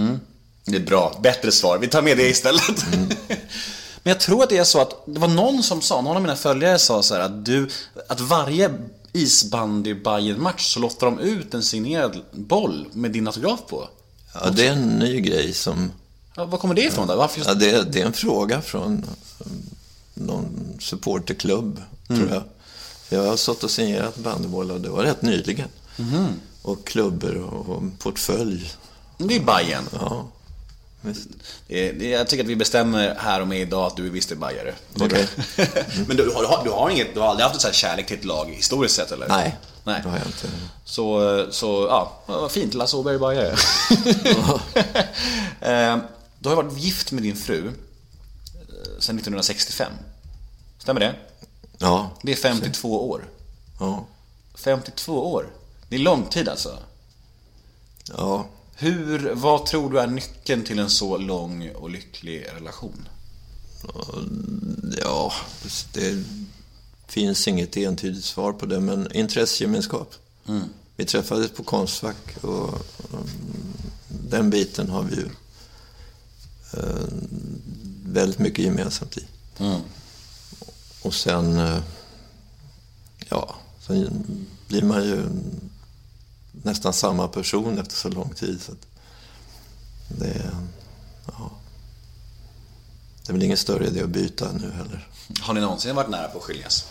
Det 0.65 0.75
är 0.75 0.85
bra, 0.85 1.19
bättre 1.23 1.51
svar. 1.51 1.77
Vi 1.77 1.87
tar 1.87 2.01
med 2.01 2.17
det 2.17 2.29
istället. 2.29 2.85
Men 4.03 4.11
jag 4.11 4.19
tror 4.19 4.43
att 4.43 4.49
det 4.49 4.57
är 4.57 4.63
så 4.63 4.81
att 4.81 5.03
det 5.05 5.19
var 5.19 5.27
någon 5.27 5.63
som 5.63 5.81
sa, 5.81 6.01
någon 6.01 6.15
av 6.15 6.21
mina 6.21 6.35
följare 6.35 6.79
sa 6.79 7.03
så 7.03 7.13
här 7.13 7.21
att 7.21 7.45
du, 7.45 7.69
att 8.09 8.19
varje 8.19 8.73
isbandy 9.13 9.93
bayern 9.93 10.41
match 10.41 10.73
så 10.73 10.79
lottar 10.79 11.07
de 11.07 11.19
ut 11.19 11.53
en 11.53 11.63
signerad 11.63 12.21
boll 12.31 12.85
med 12.93 13.11
din 13.11 13.27
autograf 13.27 13.59
på. 13.67 13.89
Ja, 14.43 14.49
det 14.49 14.67
är 14.67 14.71
en 14.71 14.99
ny 14.99 15.21
grej 15.21 15.53
som... 15.53 15.91
Ja, 16.35 16.45
var 16.45 16.57
kommer 16.57 16.75
det 16.75 16.83
ifrån 16.83 17.07
då? 17.07 17.15
Varför 17.15 17.37
just... 17.37 17.49
Ja, 17.49 17.55
det, 17.55 17.83
det 17.91 18.01
är 18.01 18.05
en 18.05 18.13
fråga 18.13 18.61
från 18.61 19.05
någon 20.13 20.77
supporterklubb, 20.79 21.81
tror 22.07 22.29
jag. 22.29 22.43
Jag 23.09 23.29
har 23.29 23.37
stått 23.37 23.63
och 23.63 23.71
signerat 23.71 24.17
bandybollar, 24.17 24.79
det 24.79 24.89
var 24.89 25.03
rätt 25.03 25.21
nyligen. 25.21 25.67
Och 26.61 26.87
klubbor 26.87 27.35
och, 27.37 27.83
portfölj. 27.99 28.71
Det 29.17 29.35
är 29.35 29.39
Bayern. 29.39 29.83
Ja, 29.93 30.27
visst. 31.01 31.27
Jag 31.99 32.27
tycker 32.27 32.43
att 32.43 32.49
vi 32.49 32.55
bestämmer 32.55 33.15
här 33.19 33.41
och 33.41 33.47
med 33.47 33.61
idag 33.61 33.85
att 33.85 33.95
du 33.95 34.05
är 34.05 34.09
visst 34.09 34.31
är 34.31 34.35
bajare. 34.35 34.73
Okej. 34.99 35.27
Men 36.07 36.17
du, 36.17 36.31
har, 36.33 36.41
du, 36.41 36.47
har, 36.47 36.63
du, 36.63 36.69
har 36.69 36.89
inget, 36.89 37.13
du 37.13 37.19
har 37.19 37.27
aldrig 37.27 37.47
haft 37.47 37.65
en 37.65 37.73
kärlek 37.73 38.07
till 38.07 38.17
ett 38.17 38.25
lag 38.25 38.45
historiskt 38.45 38.95
sett 38.95 39.11
eller? 39.11 39.27
Nej, 39.27 39.57
Nej. 39.87 40.01
det 40.03 40.09
har 40.09 40.17
jag 40.17 40.27
inte. 40.27 40.47
Så, 40.85 41.45
så 41.51 41.87
ja, 41.89 42.19
vad 42.25 42.51
fint. 42.51 42.73
Lasse 42.73 42.97
Åberg 42.97 43.15
är 43.15 43.19
bajare. 43.19 43.55
Eh, 45.61 45.97
Du 46.39 46.49
har 46.49 46.55
ju 46.55 46.63
varit 46.63 46.77
gift 46.79 47.11
med 47.11 47.23
din 47.23 47.35
fru 47.35 47.67
eh, 47.67 47.73
sedan 48.99 49.15
1965. 49.15 49.91
Stämmer 50.79 50.99
det? 50.99 51.15
Ja, 51.77 52.11
Det 52.23 52.31
är 52.31 52.35
52 52.35 53.09
år. 53.09 53.29
ja, 53.79 54.05
52 54.55 55.31
år. 55.33 55.49
Det 55.89 55.95
är 55.95 55.99
lång 55.99 56.25
tid 56.25 56.49
alltså. 56.49 56.77
ja. 58.17 58.45
Hur, 58.79 59.31
vad 59.33 59.65
tror 59.65 59.91
du 59.91 59.99
är 59.99 60.07
nyckeln 60.07 60.63
till 60.63 60.79
en 60.79 60.89
så 60.89 61.17
lång 61.17 61.69
och 61.75 61.89
lycklig 61.89 62.45
relation? 62.55 63.07
Ja, 65.01 65.33
det 65.93 66.23
finns 67.07 67.47
inget 67.47 67.77
entydigt 67.77 68.25
svar 68.25 68.53
på 68.53 68.65
det, 68.65 68.79
men 68.79 69.11
intressegemenskap. 69.11 70.15
Vi 70.95 71.05
träffades 71.05 71.51
på 71.51 71.63
Konstfack 71.63 72.43
och 72.43 72.85
den 74.07 74.49
biten 74.49 74.89
har 74.89 75.03
vi 75.03 75.15
ju 75.15 75.29
eh, 76.73 77.07
väldigt 78.05 78.39
mycket 78.39 78.65
gemensamt 78.65 79.17
i. 79.17 79.25
Och 81.01 81.13
sen, 81.13 81.59
eh, 81.59 81.79
ja, 83.29 83.55
sen 83.87 84.25
blir 84.67 84.81
man 84.81 85.03
ju 85.03 85.23
nästan 86.51 86.93
samma 86.93 87.27
person 87.27 87.79
efter 87.79 87.95
så 87.95 88.09
lång 88.09 88.33
tid. 88.33 88.61
Så 88.61 88.71
att 88.71 88.87
det, 90.07 90.51
ja, 91.25 91.51
det 93.25 93.31
är 93.31 93.33
väl 93.33 93.43
ingen 93.43 93.57
större 93.57 93.87
idé 93.87 94.01
att 94.01 94.09
byta 94.09 94.51
nu 94.51 94.71
heller. 94.71 95.07
Har 95.39 95.53
ni 95.53 95.61
någonsin 95.61 95.95
varit 95.95 96.09
nära 96.09 96.27
på 96.27 96.37
att 96.37 96.43
skiljas? 96.43 96.85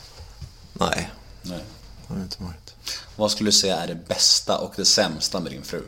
Nej, 0.79 1.11
Nej. 1.43 1.65
det 2.09 2.15
har 2.15 2.21
inte 2.23 2.43
varit. 2.43 2.75
Vad 3.17 3.31
skulle 3.31 3.49
du 3.49 3.53
säga 3.53 3.77
är 3.77 3.87
det 3.87 4.09
bästa 4.09 4.59
och 4.59 4.73
det 4.77 4.85
sämsta 4.85 5.41
med 5.41 5.53
din 5.53 5.63
fru? 5.63 5.83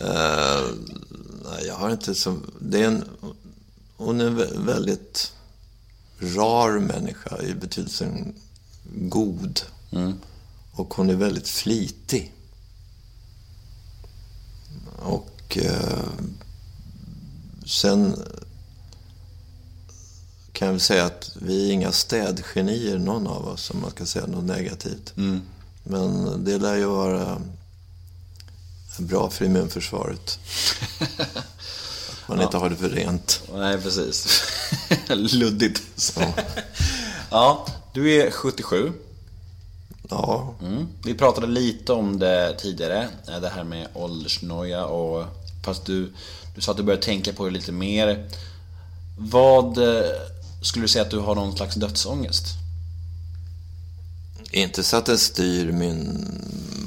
Nej, 1.44 1.66
jag 1.66 1.74
har 1.74 1.90
inte 1.90 2.14
så... 2.14 2.38
Det 2.60 2.82
är 2.82 2.86
en, 2.86 3.04
hon 3.96 4.20
är 4.20 4.26
en 4.26 4.38
vä- 4.40 4.66
väldigt 4.66 5.32
rar 6.18 6.78
människa 6.78 7.42
i 7.42 7.54
betydelsen 7.54 8.34
god. 8.94 9.60
Och 10.72 10.94
hon 10.94 11.10
är 11.10 11.14
väldigt 11.14 11.48
flitig. 11.48 12.32
Och 14.98 15.58
eh, 15.62 16.08
sen 17.66 18.22
kan 20.56 20.66
jag 20.66 20.72
väl 20.72 20.80
säga 20.80 21.04
att 21.04 21.30
vi 21.34 21.68
är 21.68 21.72
inga 21.72 21.92
städgenier 21.92 22.98
någon 22.98 23.26
av 23.26 23.48
oss, 23.48 23.70
om 23.70 23.80
man 23.80 23.90
ska 23.90 24.06
säga 24.06 24.26
något 24.26 24.44
negativt. 24.44 25.12
Men 25.82 26.44
det 26.44 26.58
lär 26.58 26.76
ju 26.76 26.84
vara 26.84 27.42
bra 28.98 29.30
för 29.30 29.44
immunförsvaret. 29.44 30.38
man 32.26 32.40
inte 32.42 32.56
har 32.56 32.70
det 32.70 32.76
för 32.76 32.88
rent. 32.88 33.42
Nej, 33.54 33.82
precis. 33.82 34.44
Luddigt. 35.08 35.82
ja, 37.30 37.66
du 37.92 38.12
är 38.12 38.30
77. 38.30 38.92
Ja, 40.08 40.54
Mm. 40.62 40.88
Vi 41.04 41.14
pratade 41.14 41.46
lite 41.46 41.92
om 41.92 42.18
det 42.18 42.54
tidigare, 42.58 43.08
eh, 43.28 43.40
det 43.40 43.48
här 43.48 43.64
med 43.64 43.88
åldersnoja 43.94 44.84
och 44.84 45.24
fast 45.64 45.84
du, 45.84 46.12
du 46.54 46.60
sa 46.60 46.70
att 46.70 46.76
du 46.76 46.82
började 46.82 47.02
tänka 47.02 47.32
på 47.32 47.44
det 47.44 47.50
lite 47.50 47.72
mer. 47.72 48.28
Vad 49.18 49.78
eh, 49.78 50.10
skulle 50.66 50.84
du 50.84 50.88
säga 50.88 51.04
att 51.04 51.10
du 51.10 51.18
har 51.18 51.34
någon 51.34 51.56
slags 51.56 51.74
dödsångest? 51.74 52.46
inte 54.50 54.82
så 54.82 54.96
att 54.96 55.06
det 55.06 55.18
styr 55.18 55.72
min 55.72 56.28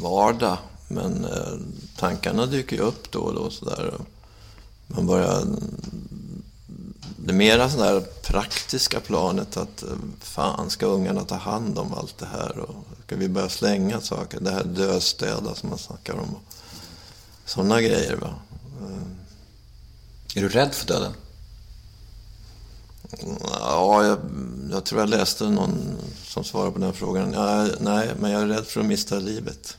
vardag, 0.02 0.58
men 0.88 1.26
eh, 1.26 1.54
tankarna 1.96 2.46
dyker 2.46 2.76
ju 2.76 2.82
upp 2.82 3.12
då 3.12 3.20
och 3.20 3.34
då. 3.34 3.50
Så 3.50 3.66
där. 3.66 3.94
Man 4.88 5.08
börjar... 5.08 5.46
Det 7.18 7.34
mera 7.34 7.70
sådär 7.70 8.00
praktiska 8.24 9.00
planet 9.00 9.58
att 9.58 9.84
eh, 9.84 9.90
fan, 10.20 10.70
ska 10.70 10.86
ungarna 10.86 11.26
ta 11.26 11.36
hand 11.36 11.80
om 11.80 11.94
allt 11.94 12.18
det 12.18 12.26
här? 12.26 12.60
Och 12.60 12.76
ska 13.06 13.16
vi 13.16 13.30
börja 13.30 13.50
slänga 13.50 14.02
saker? 14.02 14.40
Det 14.40 14.52
här 14.52 14.64
döstäda 14.64 15.56
som 15.56 15.70
man 15.70 15.78
snackar 15.78 16.14
om. 16.14 16.36
Sådana 17.46 17.82
grejer. 17.82 18.16
Va? 18.16 18.34
Är 20.36 20.42
du 20.42 20.50
rädd 20.50 20.74
för 20.74 20.88
döden? 20.88 21.14
Ja, 23.52 24.06
jag, 24.06 24.20
jag 24.72 24.84
tror 24.86 25.02
jag 25.02 25.10
läste 25.10 25.50
någon 25.50 25.78
som 26.26 26.44
svarade 26.44 26.72
på 26.72 26.80
den 26.80 26.94
frågan. 26.94 27.34
Ja, 27.34 27.68
nej, 27.80 28.12
men 28.20 28.32
jag 28.32 28.42
är 28.42 28.48
rädd 28.48 28.66
för 28.66 28.80
att 28.80 28.86
mista 28.86 29.20
livet. 29.20 29.78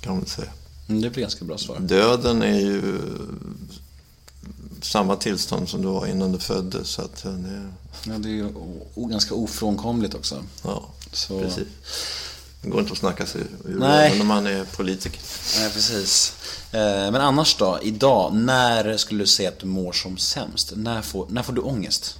Kan 0.00 0.16
man 0.16 0.26
säga. 0.26 0.50
Mm, 0.88 1.02
Det 1.02 1.10
blir 1.10 1.22
ganska 1.22 1.44
bra 1.44 1.58
svar. 1.58 1.78
Döden 1.80 2.42
är 2.42 2.60
ju 2.60 2.92
samma 4.82 5.16
tillstånd 5.16 5.68
som 5.68 5.82
du 5.82 5.88
var 5.88 6.06
innan 6.06 6.32
du 6.32 6.38
föddes. 6.38 6.88
Så 6.88 7.02
att 7.02 7.22
det, 7.22 7.70
Ja, 8.06 8.18
det 8.18 8.28
är 8.28 8.32
ju 8.32 8.48
ganska 8.96 9.34
ofrånkomligt 9.34 10.14
också. 10.14 10.42
ja, 10.64 10.88
Så- 11.12 11.40
precis. 11.40 11.66
Det 12.62 12.68
går 12.68 12.80
inte 12.80 12.92
att 12.92 12.98
snacka 12.98 13.26
sig 13.26 13.40
ur 13.64 13.78
Nej. 13.78 14.20
om 14.20 14.26
man 14.26 14.46
är 14.46 14.64
politiker. 14.64 15.20
Nej, 15.58 15.70
precis. 15.70 16.32
Eh, 16.72 16.80
Men 16.80 17.14
annars 17.16 17.56
då, 17.56 17.78
idag, 17.82 18.34
när 18.34 18.96
skulle 18.96 19.22
du 19.22 19.26
säga 19.26 19.48
att 19.48 19.58
du 19.58 19.66
mår 19.66 19.92
som 19.92 20.18
sämst? 20.18 20.72
När 20.76 21.02
får, 21.02 21.26
när 21.30 21.42
får 21.42 21.52
du 21.52 21.60
ångest? 21.60 22.18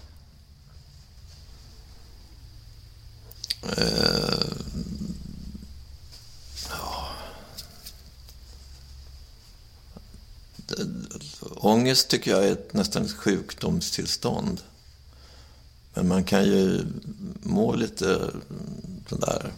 Eh, 3.77 4.53
Ångest 11.57 12.09
tycker 12.09 12.31
jag 12.31 12.45
är 12.47 12.53
ett, 12.53 12.73
nästan 12.73 13.05
ett 13.05 13.13
sjukdomstillstånd. 13.13 14.61
Men 15.95 16.09
man 16.09 16.25
kan 16.25 16.45
ju 16.45 16.85
må 17.43 17.75
lite 17.75 18.31
sådär 19.09 19.53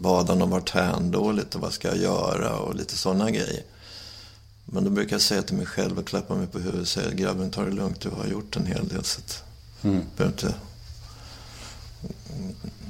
vadan 0.00 0.42
och 0.42 0.50
varthän 0.50 1.10
dåligt 1.10 1.54
och 1.54 1.60
vad 1.60 1.72
ska 1.72 1.88
jag 1.88 1.98
göra 1.98 2.56
och 2.56 2.74
lite 2.74 2.96
sådana 2.96 3.30
grejer. 3.30 3.62
Men 4.64 4.84
då 4.84 4.90
brukar 4.90 5.12
jag 5.14 5.22
säga 5.22 5.42
till 5.42 5.56
mig 5.56 5.66
själv 5.66 5.98
och 5.98 6.06
klappa 6.06 6.34
mig 6.34 6.46
på 6.46 6.58
huvudet 6.58 6.80
och 6.80 6.88
säga 6.88 7.10
grabben 7.10 7.50
ta 7.50 7.62
det 7.64 7.70
lugnt, 7.70 8.00
du 8.00 8.08
har 8.08 8.26
gjort 8.26 8.56
en 8.56 8.66
hel 8.66 8.88
del. 8.88 9.04
Så 9.04 9.20
att, 9.20 9.42
Mm. 9.82 10.04
behöver 10.16 10.32
inte 10.36 10.54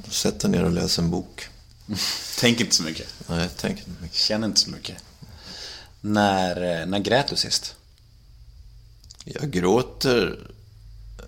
Sätt 0.09 0.39
dig 0.39 0.51
ner 0.51 0.63
och 0.63 0.71
läs 0.71 0.99
en 0.99 1.09
bok. 1.11 1.47
Tänk 2.39 2.59
inte 2.61 2.75
så 2.75 2.83
mycket. 2.83 3.07
Nej, 3.27 3.49
tänk 3.57 3.77
inte 3.79 4.01
mycket. 4.01 4.17
Känn 4.17 4.43
inte 4.43 4.59
så 4.59 4.69
mycket. 4.69 4.97
När, 6.01 6.81
eh, 6.81 6.85
när 6.85 6.99
grät 6.99 7.27
du 7.27 7.35
sist? 7.35 7.75
Jag 9.25 9.51
gråter 9.51 10.39
eh, 11.19 11.25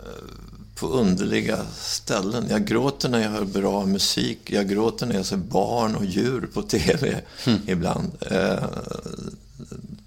på 0.84 0.90
underliga 0.90 1.66
ställen. 1.76 2.46
Jag 2.50 2.66
gråter 2.66 3.10
när 3.10 3.20
jag 3.20 3.30
hör 3.30 3.46
bra 3.46 3.86
musik. 3.86 4.40
Jag 4.52 4.70
gråter 4.70 5.06
när 5.06 5.16
jag 5.16 5.26
ser 5.26 5.38
barn 5.38 5.96
och 5.96 6.06
djur 6.06 6.50
på 6.54 6.62
TV 6.62 7.22
ibland. 7.66 8.12
Eh, 8.22 8.64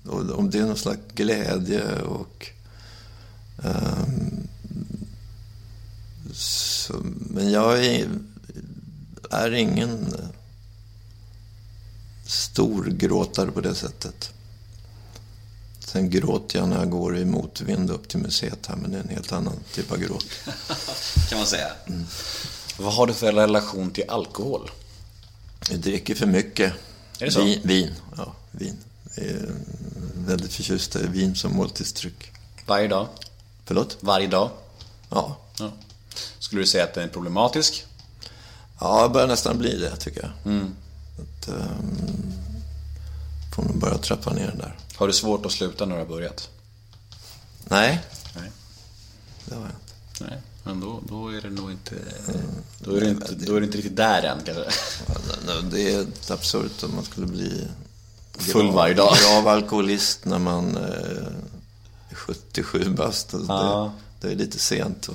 om 0.09 0.51
det 0.51 0.59
är 0.59 0.67
någon 0.67 0.77
slags 0.77 1.01
glädje 1.15 2.03
och... 2.03 2.47
ehm, 3.63 4.49
så, 6.33 6.95
men 7.31 7.51
jag 7.51 7.87
är, 7.87 8.09
är 9.31 9.55
ingen 9.55 9.91
eh, 9.91 10.29
stor 12.27 12.85
gråtare 12.85 13.51
på 13.51 13.61
det 13.61 13.75
sättet. 13.75 14.33
Sen 15.87 16.11
gråter 16.11 16.59
jag 16.59 16.69
när 16.69 16.79
jag 16.79 16.91
går 16.91 17.19
i 17.19 17.25
motvind 17.25 17.91
upp 17.91 18.09
till 18.09 18.19
museet 18.19 18.67
här, 18.67 18.77
men 18.77 18.91
det 18.91 18.99
är 18.99 19.03
en 19.03 19.09
helt 19.09 19.33
annan 19.33 19.55
typ 19.75 19.93
av 19.93 19.99
gråt. 19.99 20.27
Kan 21.29 21.39
man 21.39 21.47
säga. 21.47 21.73
Vad 22.79 22.95
har 22.95 23.07
du 23.07 23.15
för 23.15 23.33
relation 23.33 23.91
till 23.91 24.05
alkohol? 24.09 24.71
Jag 25.71 25.81
dricker 25.81 26.15
för 26.15 26.27
mycket. 26.27 26.73
Är 27.19 27.25
det 27.25 27.31
så? 27.31 27.45
Vin, 27.45 27.61
vin. 27.65 27.95
Ja, 28.17 28.33
vin. 28.51 28.77
Jag 29.15 29.25
är 29.25 29.49
väldigt 30.15 30.53
förtjust 30.53 30.97
i 30.97 31.07
vin 31.07 31.35
som 31.35 31.57
måltidsdryck. 31.57 32.33
Varje 32.67 32.89
dag? 32.89 33.09
Förlåt? 33.65 33.97
Varje 34.01 34.27
dag? 34.29 34.51
Ja. 35.11 35.37
Ja. 35.59 35.73
Skulle 36.39 36.63
du 36.63 36.67
säga 36.67 36.85
att 36.85 36.95
den 36.95 37.05
är 37.05 37.09
problematisk? 37.09 37.85
Ja, 38.81 39.01
jag 39.01 39.13
börjar 39.13 39.27
nästan 39.29 39.59
bli 39.59 39.79
det, 39.79 39.97
tycker 39.97 40.23
jag. 40.23 40.53
Att, 41.19 41.49
um, 41.49 42.33
får 43.57 43.63
nog 43.63 43.79
börja 43.79 43.99
trappa 43.99 44.33
ner 44.33 44.47
den 44.47 44.59
där. 44.59 44.77
Har 44.97 45.07
du 45.07 45.13
svårt 45.13 45.47
att 45.47 45.53
sluta 45.53 45.87
när 45.87 45.95
du 45.97 46.01
har 46.03 46.09
börjat? 46.09 46.49
Nej, 47.65 48.01
Nej. 48.37 48.51
det 49.45 49.55
har 49.55 49.63
jag 49.63 49.71
inte. 49.71 50.25
Nej, 50.25 50.43
men 50.65 50.81
då, 50.81 51.01
då 51.09 51.29
är 51.29 51.41
det 51.41 51.51
nog 51.51 51.71
inte... 51.71 51.95
Då 52.79 52.95
är 52.97 53.01
det 53.01 53.09
inte, 53.09 53.35
då 53.35 53.57
är 53.57 53.61
det 53.61 53.67
inte 53.67 53.79
riktigt 53.79 53.97
där 53.97 54.23
än 54.23 54.39
kanske. 54.45 54.65
Det- 55.71 55.95
är 55.95 56.07
absurt 56.33 56.83
om 56.83 56.95
man 56.95 57.05
skulle 57.05 57.27
bli 57.27 57.69
Full 58.39 58.71
varje 58.71 58.95
dag. 58.95 59.17
grav 59.23 59.49
alkoholist 59.49 60.25
när 60.25 60.39
man 60.39 60.77
eh, 60.77 61.27
är 62.11 62.15
77 62.15 62.85
bast. 62.91 63.35
Alltså 63.35 63.53
Ja. 63.53 63.93
det, 64.21 64.27
det 64.29 64.33
är 64.35 64.37
lite 64.37 64.59
sent. 64.59 65.09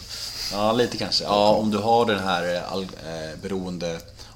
Ja, 0.52 0.72
lite 0.74 0.98
kanske. 0.98 1.24
Ja, 1.24 1.50
om 1.54 1.72
du 1.72 1.78
har 1.78 2.06
den 2.06 2.20
här 2.24 2.56
eh, 2.56 2.72
all, 2.74 2.84
eh, 2.84 3.40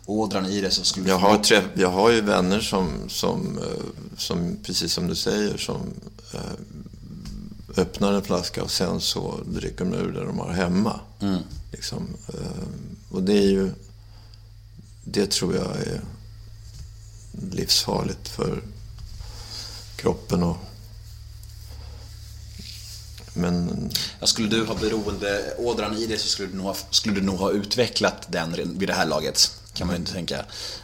beroendeådran 0.05 0.45
i 0.45 0.61
dig 0.61 0.71
så 0.71 0.83
skulle 0.83 1.09
jag, 1.09 1.17
har 1.17 1.37
träff, 1.37 1.65
jag 1.73 1.89
har 1.89 2.11
ju 2.11 2.21
vänner 2.21 2.59
som, 2.59 3.09
som, 3.09 3.57
eh, 3.57 4.17
som 4.17 4.57
precis 4.63 4.93
som 4.93 5.07
du 5.07 5.15
säger, 5.15 5.57
som 5.57 5.81
eh, 6.33 6.39
öppnar 7.77 8.13
en 8.13 8.21
flaska 8.21 8.63
och 8.63 8.71
sen 8.71 9.01
så 9.01 9.39
dricker 9.45 9.85
de 9.85 9.93
ur 9.93 10.11
det 10.11 10.25
de 10.25 10.39
har 10.39 10.51
hemma. 10.51 10.99
Mm. 11.21 11.41
Liksom, 11.71 12.07
eh, 12.27 12.67
och 13.11 13.23
det 13.23 13.37
är 13.37 13.49
ju, 13.49 13.71
det 15.03 15.31
tror 15.31 15.55
jag 15.55 15.75
är 15.75 16.01
livsfarligt 17.51 18.27
för 18.27 18.63
kroppen 19.95 20.43
och 20.43 20.57
men 23.37 23.89
Ja, 24.19 24.27
skulle 24.27 24.47
du 24.47 24.65
ha 24.65 24.75
beroendeådran 24.75 25.97
i 25.97 26.05
dig 26.05 26.17
så 26.17 26.27
skulle 26.27 26.49
du 26.49 26.57
nog 26.57 26.65
ha, 26.65 26.75
skulle 26.89 27.15
du 27.15 27.21
nog 27.21 27.39
ha 27.39 27.51
utvecklat 27.51 28.27
den 28.31 28.77
vid 28.79 28.89
det 28.89 28.93
här 28.93 29.05
laget. 29.05 29.51
Kan 29.75 29.87
man 29.87 29.95
ju 29.95 29.99
inte 29.99 30.11
tänka. 30.13 30.37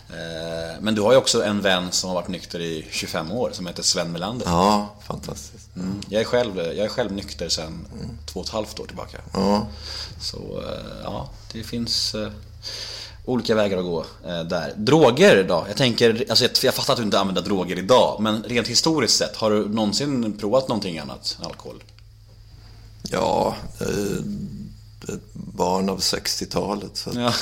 Eh, 0.09 0.79
Men 0.81 0.95
du 0.95 1.01
har 1.01 1.11
ju 1.11 1.17
också 1.17 1.43
en 1.43 1.61
vän 1.61 1.91
som 1.91 2.09
har 2.09 2.15
varit 2.15 2.27
nykter 2.27 2.59
i 2.59 2.85
25 2.91 3.31
år 3.31 3.51
som 3.53 3.67
heter 3.67 3.83
Sven 3.83 4.11
Melander. 4.11 4.45
ja, 4.45 4.95
fantastiskt. 5.07 5.75
Mm. 5.75 6.01
Jag, 6.09 6.21
är 6.21 6.25
själv, 6.25 6.57
jag 6.57 6.77
är 6.77 6.87
själv 6.87 7.11
nykter 7.11 7.49
sedan 7.49 7.87
två 8.25 8.39
och 8.39 8.45
ett 8.45 8.51
halvt 8.51 8.79
år 8.79 8.85
tillbaka. 8.85 9.17
Ja, 9.33 9.67
Så 10.21 10.37
eh, 10.37 11.01
ja, 11.03 11.29
det 11.53 11.63
finns 11.63 12.15
eh, 12.15 12.31
olika 13.25 13.55
vägar 13.55 13.77
att 13.77 13.83
gå 13.83 14.05
där. 14.25 14.73
Droger 14.77 15.43
då? 15.43 15.65
Jag 15.67 15.77
tänker, 15.77 16.25
alltså 16.29 16.43
jag, 16.45 16.51
jag 16.63 16.73
fattar 16.73 16.93
att 16.93 16.97
du 16.97 17.03
inte 17.03 17.19
använder 17.19 17.41
droger 17.41 17.77
idag, 17.79 18.17
men 18.21 18.43
rent 18.43 18.67
historiskt 18.67 19.17
sett, 19.17 19.35
har 19.35 19.51
du 19.51 19.69
någonsin 19.69 20.37
provat 20.37 20.67
någonting 20.67 20.99
annat 20.99 21.37
än 21.39 21.45
alkohol? 21.45 21.83
ja 23.03 23.55
ett 25.09 25.33
barn 25.33 25.89
av 25.89 25.99
60-talet. 25.99 26.97
Så 26.97 27.09
Ja. 27.15 27.33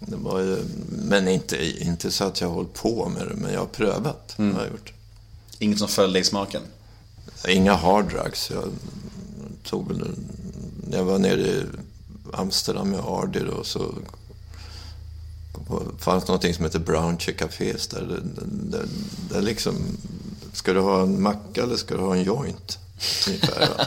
Det 0.00 0.16
var 0.16 0.40
ju, 0.40 0.56
men 0.88 1.28
inte, 1.28 1.82
inte 1.84 2.10
så 2.10 2.24
att 2.24 2.40
jag 2.40 2.48
har 2.48 2.54
hållit 2.54 2.74
på 2.74 3.08
med 3.08 3.28
det, 3.28 3.34
men 3.34 3.52
jag 3.52 3.60
har 3.60 3.66
prövat. 3.66 4.34
Har 4.36 4.44
jag 4.44 4.70
gjort. 4.70 4.92
Inget 5.58 5.78
som 5.78 5.88
föll 5.88 6.12
dig 6.12 6.22
i 6.22 6.24
smaken? 6.24 6.62
Inga 7.48 7.74
hard 7.74 8.08
drugs. 8.08 8.50
Jag 8.50 8.68
tog 9.64 10.02
jag 10.92 11.04
var 11.04 11.18
nere 11.18 11.40
i 11.40 11.64
Amsterdam 12.32 12.90
med 12.90 13.00
Ardir 13.00 13.46
och 13.46 13.66
så 13.66 13.94
fanns 15.98 16.28
någonting 16.28 16.54
som 16.54 16.64
heter 16.64 16.78
Brown 16.78 17.18
Chick 17.18 17.38
Cafés 17.38 17.86
där. 17.86 18.00
Där, 18.00 18.20
där, 18.44 18.86
där 19.30 19.42
liksom, 19.42 19.74
ska 20.52 20.72
du 20.72 20.80
ha 20.80 21.02
en 21.02 21.22
macka 21.22 21.62
eller 21.62 21.76
ska 21.76 21.96
du 21.96 22.00
ha 22.00 22.16
en 22.16 22.22
joint? 22.22 22.78
Ungefär? 23.26 23.86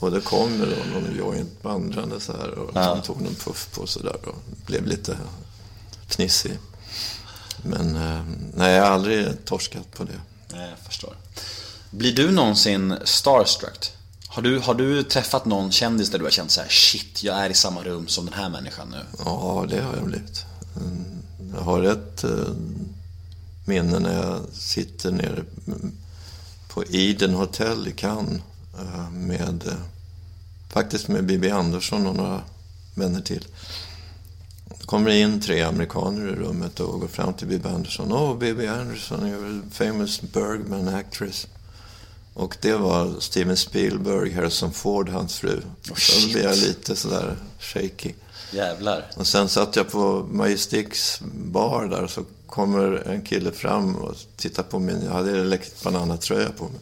Och 0.00 0.10
det 0.10 0.20
kom 0.20 0.58
det 0.58 0.66
då 0.66 1.00
någon 1.00 1.16
joint 1.16 1.50
vandrande 1.62 2.20
så 2.20 2.32
här 2.32 2.50
och 2.50 2.74
han 2.74 3.02
tog 3.02 3.20
någon 3.20 3.34
puff 3.34 3.68
på 3.74 3.86
så 3.86 3.98
där 4.02 4.28
och 4.28 4.36
blev 4.66 4.86
lite 4.86 5.18
fnissig. 6.08 6.58
Men 7.62 7.96
eh, 7.96 8.22
nej, 8.54 8.72
jag 8.72 8.84
har 8.84 8.90
aldrig 8.90 9.44
torskat 9.44 9.92
på 9.92 10.04
det. 10.04 10.20
Nej, 10.52 10.68
jag 10.70 10.78
förstår. 10.78 11.16
Blir 11.90 12.14
du 12.14 12.30
någonsin 12.30 12.94
starstruck? 13.04 13.92
Har 14.28 14.42
du, 14.42 14.58
har 14.58 14.74
du 14.74 15.02
träffat 15.02 15.44
någon 15.44 15.72
kändis 15.72 16.10
där 16.10 16.18
du 16.18 16.24
har 16.24 16.30
känt 16.30 16.50
så 16.50 16.60
här: 16.60 16.68
shit, 16.68 17.22
jag 17.22 17.36
är 17.38 17.50
i 17.50 17.54
samma 17.54 17.82
rum 17.82 18.08
som 18.08 18.24
den 18.24 18.34
här 18.34 18.48
människan 18.48 18.88
nu? 18.90 19.00
Ja, 19.24 19.66
det 19.68 19.80
har 19.80 19.94
jag 19.96 20.04
blivit. 20.04 20.44
Mm, 20.76 21.22
Jag 21.54 21.60
har 21.60 21.82
ett 21.82 22.24
eh, 22.24 22.30
minne 23.64 23.98
när 23.98 24.22
jag 24.22 24.40
sitter 24.52 25.10
nere 25.10 25.44
på 26.68 26.84
Eden 26.90 27.34
Hotel 27.34 27.88
i 27.88 27.92
Cannes 27.92 28.42
med, 29.12 29.66
eh, 29.66 29.74
faktiskt 30.68 31.08
med 31.08 31.24
Bibi 31.26 31.50
Andersson 31.50 32.06
och 32.06 32.16
några 32.16 32.42
vänner 32.94 33.20
till. 33.20 33.46
Det 34.78 34.86
kommer 34.86 35.10
in 35.10 35.40
tre 35.40 35.62
amerikaner 35.62 36.28
i 36.28 36.34
rummet 36.34 36.80
och 36.80 37.00
går 37.00 37.08
fram 37.08 37.34
till 37.34 37.46
Bibi 37.46 37.68
Andersson. 37.68 38.12
Åh, 38.12 38.32
oh, 38.32 38.38
Bibi 38.38 38.66
Andersson, 38.66 39.20
you're 39.20 39.60
a 39.60 39.62
famous 39.70 40.20
Bergman 40.20 40.88
actress. 40.88 41.46
Och 42.34 42.56
det 42.60 42.74
var 42.74 43.14
Steven 43.20 43.56
Spielberg, 43.56 44.32
Harrison 44.32 44.72
Ford, 44.72 45.08
hans 45.08 45.38
fru. 45.38 45.62
Så 45.82 46.26
då 46.26 46.32
blev 46.32 46.44
jag 46.44 46.58
lite 46.58 46.96
sådär 46.96 47.36
shaky. 47.58 48.12
Jävlar. 48.52 49.10
Och 49.16 49.26
sen 49.26 49.48
satt 49.48 49.76
jag 49.76 49.90
på 49.90 50.28
Majestics 50.30 51.20
bar 51.32 51.86
där 51.86 52.06
så 52.06 52.24
kommer 52.46 53.08
en 53.08 53.22
kille 53.22 53.52
fram 53.52 53.96
och 53.96 54.14
tittar 54.36 54.62
på 54.62 54.78
min, 54.78 55.02
jag 55.04 55.12
hade 55.12 55.40
Electric 55.40 55.82
Banana-tröja 55.82 56.48
på 56.58 56.64
mig. 56.64 56.80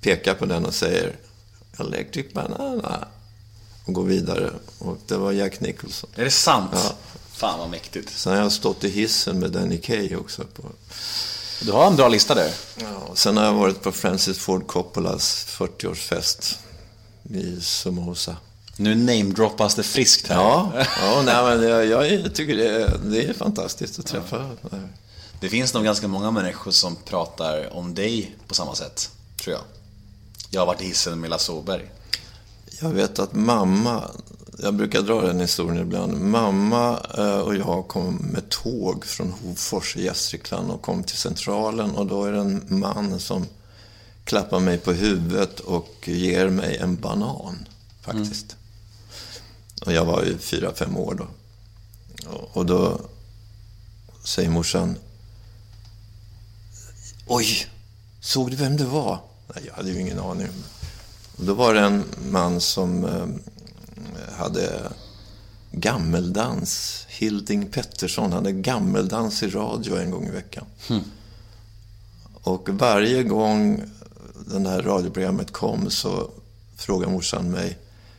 Pekar 0.00 0.34
på 0.34 0.46
den 0.46 0.64
och 0.66 0.74
säger 0.74 1.16
Electric 1.78 2.32
Banana. 2.32 3.08
Och 3.84 3.92
går 3.94 4.04
vidare. 4.04 4.50
Och 4.78 4.98
det 5.06 5.16
var 5.16 5.32
Jack 5.32 5.60
Nicholson. 5.60 6.10
Är 6.14 6.24
det 6.24 6.30
sant? 6.30 6.70
Ja. 6.74 6.92
Fan 7.32 7.58
vad 7.58 7.70
mäktigt. 7.70 8.10
Sen 8.10 8.32
har 8.32 8.40
jag 8.40 8.52
stått 8.52 8.84
i 8.84 8.88
hissen 8.88 9.38
med 9.38 9.50
Danny 9.50 9.78
Kaye 9.78 10.16
också. 10.16 10.44
På. 10.44 10.62
Du 11.60 11.72
har 11.72 11.86
en 11.86 11.96
bra 11.96 12.08
lista 12.08 12.34
där. 12.34 12.52
Ja, 12.76 13.14
sen 13.14 13.36
har 13.36 13.44
jag 13.44 13.54
varit 13.54 13.82
på 13.82 13.92
Francis 13.92 14.38
Ford 14.38 14.66
Coppolas 14.66 15.46
40-årsfest 15.48 16.58
i 17.30 17.60
Somoza. 17.60 18.36
Nu 18.76 18.94
namedroppas 18.94 19.74
det 19.74 19.82
friskt 19.82 20.28
här. 20.28 20.36
Ja, 20.36 20.72
ja 21.00 21.22
nej, 21.24 21.44
men 21.44 21.68
jag, 21.68 22.10
jag 22.10 22.34
tycker 22.34 22.56
det 22.56 22.68
är, 22.68 22.98
det 23.04 23.24
är 23.24 23.32
fantastiskt 23.32 23.98
att 23.98 24.06
träffa. 24.06 24.50
Det 25.40 25.48
finns 25.48 25.74
nog 25.74 25.84
ganska 25.84 26.08
många 26.08 26.30
människor 26.30 26.70
som 26.70 26.96
pratar 26.96 27.76
om 27.76 27.94
dig 27.94 28.36
på 28.46 28.54
samma 28.54 28.74
sätt, 28.74 29.10
tror 29.42 29.56
jag. 29.56 29.62
Jag 30.50 30.60
har 30.60 30.66
varit 30.66 30.80
i 30.82 30.84
hissen 30.84 31.20
med 31.20 31.30
Lasse 31.30 31.52
Åberg. 31.52 31.90
Jag 32.80 32.88
vet 32.90 33.18
att 33.18 33.34
mamma, 33.34 34.10
jag 34.58 34.74
brukar 34.74 35.02
dra 35.02 35.20
den 35.22 35.40
historien 35.40 35.82
ibland. 35.82 36.20
Mamma 36.20 37.00
eh, 37.18 37.38
och 37.38 37.54
jag 37.56 37.88
kom 37.88 38.14
med 38.14 38.48
tåg 38.48 39.04
från 39.04 39.32
Hofors 39.32 39.96
i 39.96 40.04
Gästrikland 40.04 40.70
och 40.70 40.82
kom 40.82 41.04
till 41.04 41.16
Centralen 41.16 41.90
och 41.90 42.06
då 42.06 42.24
är 42.24 42.32
det 42.32 42.40
en 42.40 42.64
man 42.68 43.20
som 43.20 43.46
klappar 44.24 44.60
mig 44.60 44.78
på 44.78 44.92
huvudet 44.92 45.60
och 45.60 45.94
ger 46.08 46.48
mig 46.48 46.76
en 46.76 46.96
banan, 46.96 47.68
faktiskt. 48.00 48.56
Och 49.86 49.92
jag 49.92 50.04
var 50.04 50.22
ju 50.24 50.38
fyra, 50.38 50.74
fem 50.74 50.96
år 50.96 51.14
då. 51.14 51.26
Och- 52.30 52.56
Och 52.56 52.66
då 52.66 53.00
säger 54.24 54.50
morsan, 54.50 54.96
Oj, 57.26 57.66
såg 58.20 58.50
du 58.50 58.56
vem 58.56 58.76
det 58.76 58.84
var? 58.84 59.20
Nej, 59.54 59.64
jag 59.66 59.74
hade 59.74 59.90
ju 59.90 60.00
ingen 60.00 60.18
aning. 60.18 60.48
Och 61.36 61.44
då 61.44 61.54
var 61.54 61.74
det 61.74 61.80
en 61.80 62.04
man 62.30 62.60
som 62.60 63.04
eh, 63.04 63.26
hade 64.36 64.92
gammeldans. 65.72 67.04
Hilding 67.08 67.66
Pettersson 67.66 68.32
hade 68.32 68.52
gammeldans 68.52 69.42
i 69.42 69.48
radio 69.48 69.98
en 69.98 70.10
gång 70.10 70.26
i 70.26 70.30
veckan. 70.30 70.64
Och 72.42 72.68
varje 72.68 73.22
gång 73.22 73.82
det 74.46 74.70
här 74.70 74.82
radioprogrammet 74.82 75.52
kom 75.52 75.90
så 75.90 76.30
frågade 76.76 77.12
morsan 77.12 77.50
mig 77.50 77.78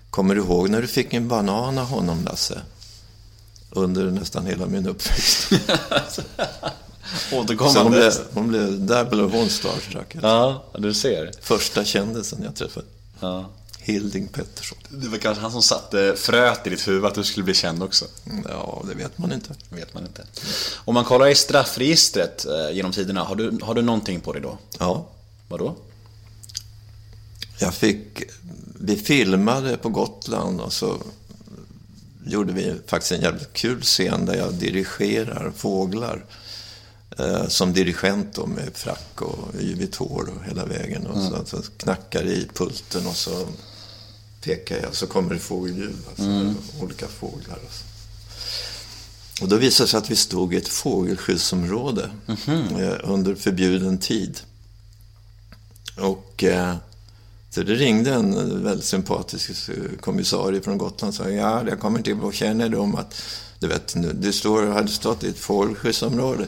Kommer 0.09 0.35
du 0.35 0.41
ihåg 0.41 0.69
när 0.69 0.81
du 0.81 0.87
fick 0.87 1.13
en 1.13 1.27
banan 1.27 1.77
av 1.77 1.85
honom, 1.85 2.23
Lasse? 2.23 2.61
Under 3.69 4.11
nästan 4.11 4.45
hela 4.45 4.65
min 4.65 4.87
uppväxt. 4.87 5.51
Så 7.29 7.35
hon 7.35 7.43
Återkommande. 7.43 7.89
blev, 7.89 8.13
hon 8.33 8.47
blev, 8.47 8.85
där 8.85 9.05
blev 9.05 9.31
hon 9.31 9.49
starstruck. 9.49 10.15
Ja, 10.21 10.63
du 10.77 10.93
ser. 10.93 11.31
Första 11.41 11.85
kändisen 11.85 12.43
jag 12.43 12.55
träffade. 12.55 12.85
Ja. 13.19 13.49
Hilding 13.79 14.27
Pettersson. 14.27 14.77
Det 14.89 15.07
var 15.07 15.17
kanske 15.17 15.41
han 15.41 15.51
som 15.51 15.61
satte 15.63 16.15
fröet 16.17 16.67
i 16.67 16.69
ditt 16.69 16.87
huvud 16.87 17.05
att 17.05 17.15
du 17.15 17.23
skulle 17.23 17.43
bli 17.43 17.53
känd 17.53 17.83
också. 17.83 18.05
Ja, 18.49 18.83
det 18.89 18.95
vet 18.95 19.17
man 19.17 19.31
inte. 19.31 19.55
vet 19.69 19.93
man 19.93 20.03
inte. 20.05 20.23
Om 20.85 20.93
man 20.93 21.03
kollar 21.05 21.27
i 21.27 21.35
straffregistret 21.35 22.45
eh, 22.45 22.75
genom 22.75 22.91
tiderna, 22.91 23.23
har 23.23 23.35
du, 23.35 23.59
har 23.61 23.73
du 23.75 23.81
någonting 23.81 24.19
på 24.19 24.33
dig 24.33 24.41
då? 24.41 24.57
Ja, 24.79 25.05
Vadå? 25.47 25.75
jag 27.59 27.73
fick... 27.73 28.23
Vi 28.81 28.95
filmade 28.97 29.77
på 29.77 29.89
Gotland 29.89 30.61
och 30.61 30.73
så 30.73 30.97
gjorde 32.25 32.53
vi 32.53 32.73
faktiskt 32.87 33.11
en 33.11 33.21
jävligt 33.21 33.53
kul 33.53 33.81
scen 33.81 34.25
där 34.25 34.35
jag 34.35 34.53
dirigerar 34.53 35.51
fåglar. 35.57 36.25
Eh, 37.17 37.47
som 37.47 37.73
dirigent 37.73 38.33
då 38.35 38.45
med 38.45 38.69
frack 38.73 39.21
och 39.21 39.55
yvigt 39.61 39.95
hår 39.95 40.29
och 40.37 40.45
hela 40.45 40.65
vägen. 40.65 41.07
Och 41.07 41.23
så, 41.23 41.45
så 41.45 41.71
knackar 41.77 42.23
i 42.23 42.47
pulten 42.53 43.07
och 43.07 43.15
så 43.15 43.47
pekar 44.43 44.77
jag 44.83 44.95
så 44.95 45.07
kommer 45.07 45.33
det 45.33 45.39
fågelljud. 45.39 45.95
Alltså, 46.09 46.53
Olika 46.81 47.07
fåglar. 47.07 47.55
Och, 47.65 47.71
så. 47.73 49.43
och 49.43 49.49
då 49.49 49.57
visade 49.57 49.85
det 49.85 49.91
sig 49.91 49.97
att 49.97 50.09
vi 50.11 50.15
stod 50.15 50.53
i 50.53 50.57
ett 50.57 50.67
fågelskyddsområde 50.67 52.09
eh, 52.47 52.93
under 53.03 53.35
förbjuden 53.35 53.97
tid. 53.97 54.39
Och 55.97 56.43
eh, 56.43 56.75
så 57.51 57.63
det 57.63 57.75
ringde 57.75 58.13
en 58.13 58.63
väldigt 58.63 58.85
sympatisk 58.85 59.69
eh, 59.69 59.75
kommissarie 60.01 60.61
från 60.61 60.77
Gotland 60.77 61.09
och 61.09 61.15
sa 61.15 61.29
ja, 61.29 61.63
jag 61.67 61.79
kommer 61.79 62.01
till 62.01 62.15
vår 62.15 62.31
kännedom 62.31 62.95
att 62.95 63.21
du 63.59 63.67
vet, 63.67 63.95
nu- 63.95 64.13
du 64.13 64.31
står, 64.33 64.67
hade 64.67 64.87
stått 64.87 65.23
i 65.23 65.29
ett 65.29 65.39
fågelskyddsområde. 65.39 66.47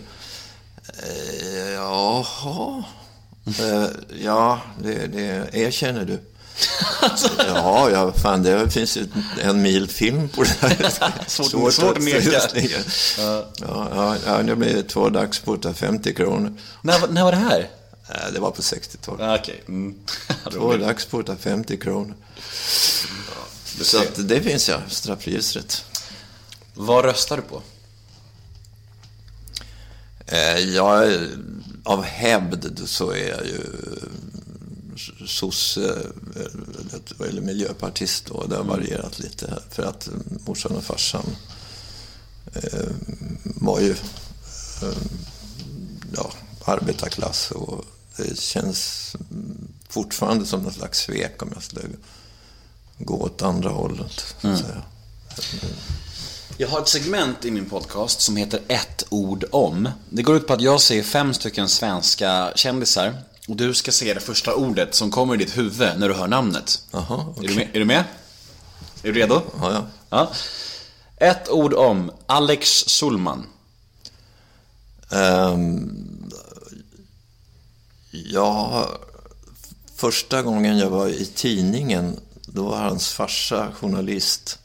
Eh, 0.88 1.72
jaha. 1.74 2.84
Eh, 3.60 3.86
ja, 4.24 4.62
det, 4.84 5.08
det 5.08 5.50
erkänner 5.54 6.06
du. 6.06 6.20
Ja, 7.48 7.90
ja, 7.90 8.12
fan 8.12 8.44
det 8.44 8.70
finns 8.70 8.98
ju 8.98 9.08
en 9.42 9.62
mil 9.62 9.88
film 9.90 10.30
på 10.30 10.44
det 10.44 10.50
här. 10.60 10.92
Svårt- 11.28 11.74
svårt 11.74 11.98
att 11.98 12.04
neka. 12.04 12.42
Ja, 13.18 13.46
ja, 13.60 14.16
ja, 14.26 14.44
det 14.44 14.56
blev 14.56 14.88
två 14.88 15.10
dagsböter, 15.10 15.74
50 15.74 16.14
kronor. 16.14 16.54
När, 16.82 17.00
var- 17.00 17.08
när 17.08 17.24
var 17.24 17.32
det 17.32 17.38
här? 17.38 17.70
Eh, 18.10 18.34
Det 18.34 18.40
var 18.40 18.52
på 18.52 18.62
60-talet. 18.62 19.22
Ah, 19.22 19.36
Okej. 19.36 19.64
Mm. 19.68 19.96
Två 20.52 20.74
dagsportar, 20.78 21.36
50 21.36 21.78
kronor. 21.78 22.16
Du 23.78 23.84
Så 23.84 23.98
att 24.02 24.28
det 24.30 24.42
finns 24.42 24.70
ja, 24.70 24.78
straffregistret. 24.90 25.86
Vad 26.74 27.06
röstar 27.06 27.36
du 27.38 27.42
på? 27.44 27.62
Eh, 30.32 30.60
jag, 30.60 31.18
av 31.84 32.04
hävd 32.04 32.82
så 32.86 33.12
är 33.12 33.30
jag 33.30 33.46
ju 33.46 33.62
sosse 35.28 35.96
eller- 36.36 37.28
eller 37.30 37.42
miljöpartist 37.42 38.30
och 38.30 38.50
det 38.50 38.56
har 38.56 38.64
varierat 38.64 39.20
lite 39.20 39.48
här 39.48 39.62
för 39.70 39.84
att 39.84 40.10
morsan 40.48 40.76
och 40.76 40.84
farsan 40.84 41.26
eh, 42.54 42.88
var 43.44 43.80
ju 43.80 43.92
eh, 43.92 44.98
ja, 46.16 46.32
arbetarklass 46.66 47.52
och 47.52 47.86
det 48.18 48.40
känns 48.40 49.14
fortfarande 49.90 50.46
som 50.46 50.62
något 50.64 50.74
slags 50.74 51.00
svek 51.00 51.42
om 51.44 51.50
jag 51.54 51.64
skulle 51.64 51.82
gå 52.98 53.22
åt 53.22 53.42
andra 53.42 53.70
hållet. 53.70 54.36
Så 54.42 54.48
att 54.48 54.60
säga. 54.60 54.82
Jag 56.62 56.68
har 56.68 56.82
ett 56.82 56.88
segment 56.88 57.46
i 57.46 57.52
min 57.52 57.70
podcast 57.70 58.22
som 58.22 58.36
heter 58.36 58.62
ett 58.68 59.06
ord 59.10 59.46
om. 59.52 59.90
Det 60.10 60.22
går 60.22 60.36
ut 60.36 60.48
på 60.48 60.54
att 60.54 60.62
jag 60.62 60.82
säger 60.82 61.04
fem 61.04 61.34
stycken 61.34 61.70
svenska 61.70 62.52
kändisar 62.56 63.14
och 63.48 63.56
du 63.56 63.74
ska 63.74 63.92
säga 63.92 64.14
det 64.14 64.20
första 64.20 64.56
ordet 64.56 64.96
som 64.96 65.12
kommer 65.12 65.36
i 65.36 65.38
ditt 65.38 65.58
huvud 65.58 66.00
när 66.00 66.10
du 66.10 66.14
hör 66.14 66.28
namnet. 66.28 66.82
Jaha, 66.92 67.22
Är, 67.22 67.30
okej. 67.30 67.48
du 67.48 67.56
med? 67.56 67.68
är 67.74 67.80
du 67.80 67.86
med? 67.86 68.04
Är 69.04 69.12
du 69.12 69.14
redo? 69.14 69.42
Ja, 69.62 69.72
ja. 69.74 69.86
Ja. 70.10 70.32
Ett 71.28 71.50
ord 71.50 71.74
om 71.74 72.12
Alex 72.26 72.70
Sulman. 72.70 73.46
Ehm, 75.12 76.32
ja, 78.12 78.88
första 79.96 80.42
gången 80.42 80.78
jag 80.78 80.90
var 80.90 81.08
i 81.08 81.26
tidningen, 81.26 82.20
då 82.46 82.64
var 82.64 82.78
hans 82.78 83.10
farsa 83.10 83.72
journalist 83.80 84.60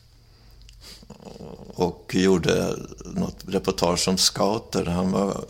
och 1.74 2.14
gjorde 2.14 2.76
något 3.04 3.36
reportage 3.46 4.08
om 4.08 4.18
scouter. 4.18 4.84
Han 4.84 5.10
var 5.10 5.44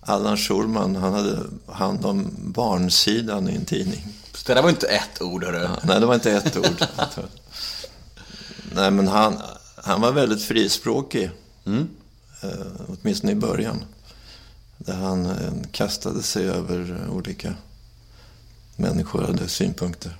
Allan 0.00 0.36
Schulman, 0.36 0.96
han 0.96 1.12
hade 1.12 1.38
hand 1.66 2.04
om 2.04 2.30
barnsidan 2.38 3.48
i 3.48 3.54
en 3.56 3.64
tidning. 3.64 4.06
Så 4.34 4.42
det 4.46 4.54
där 4.54 4.62
var 4.62 4.70
inte 4.70 4.86
ett 4.86 5.22
ord, 5.22 5.44
hörru. 5.44 5.68
Nej, 5.84 6.00
det 6.00 6.06
var 6.06 6.14
inte 6.14 6.32
ett 6.32 6.56
ord. 6.56 6.86
Nej, 8.74 8.90
men 8.90 9.08
han, 9.08 9.36
han 9.76 10.00
var 10.00 10.12
väldigt 10.12 10.42
frispråkig. 10.42 11.30
Eh, 12.42 12.50
åtminstone 12.88 13.32
i 13.32 13.34
början. 13.34 13.84
Där 14.78 14.94
han 14.94 15.26
eh, 15.26 15.52
kastade 15.72 16.22
sig 16.22 16.48
över 16.48 17.06
olika 17.10 17.54
människor 18.76 19.34
deras 19.36 19.52
synpunkter. 19.52 20.16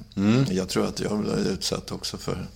Jag 0.51 0.69
tror 0.69 0.87
att 0.87 1.01
jag 1.01 1.19
blev 1.19 1.39
utsatt 1.39 1.93
också 1.93 2.17
för 2.17 2.47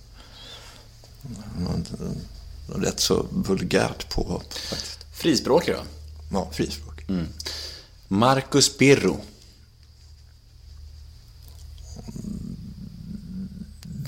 rätt 2.67 2.99
så 2.99 3.25
vulgärt 3.31 4.09
påhopp 4.09 4.53
faktiskt. 4.53 5.05
Frispråkig 5.13 5.73
då? 5.73 5.83
Ja, 6.31 6.49
frispråk. 6.51 7.05
Marcus 8.07 8.77
Birro. 8.77 9.21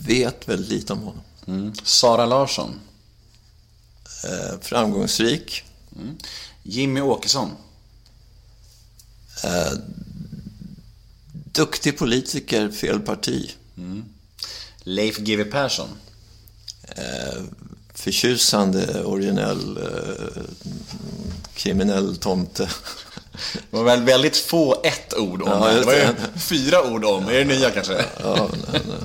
Vet 0.06 0.48
väldigt 0.48 0.69
lite 0.69 0.94
om 0.94 0.99
honom. 0.99 1.22
Mm. 1.48 1.73
Sara 1.84 2.26
Larsson. 2.26 2.80
Eh, 4.23 4.60
framgångsrik. 4.61 5.64
Jimmy 6.64 7.02
Åkesson. 7.02 7.52
Eh, 9.44 9.73
duktig 11.31 11.98
politiker, 11.98 12.72
fel 12.72 12.99
parti. 12.99 13.56
Leif 14.84 15.18
GW 15.18 15.44
Persson. 15.44 15.90
Eh, 17.00 17.42
förtjusande, 17.94 19.04
originell, 19.04 19.78
eh, 19.78 20.42
kriminell 21.56 22.16
tomte. 22.18 22.70
Det 23.54 23.78
var 23.78 23.84
väl 23.84 24.04
väldigt 24.04 24.38
få 24.38 24.82
ett 24.84 25.14
ord 25.18 25.42
om 25.42 25.50
Ja, 25.50 25.68
det. 25.68 25.80
Det 25.80 25.86
var 25.86 25.94
ju 25.94 26.08
fyra 26.40 26.84
ord 26.92 27.06
om. 27.06 27.28
Är 27.28 27.34
det 27.34 27.46
nya 27.46 27.72
kanske? 27.72 28.06
Ja, 28.24 28.50
nej, 28.72 28.82
nej. 28.90 28.98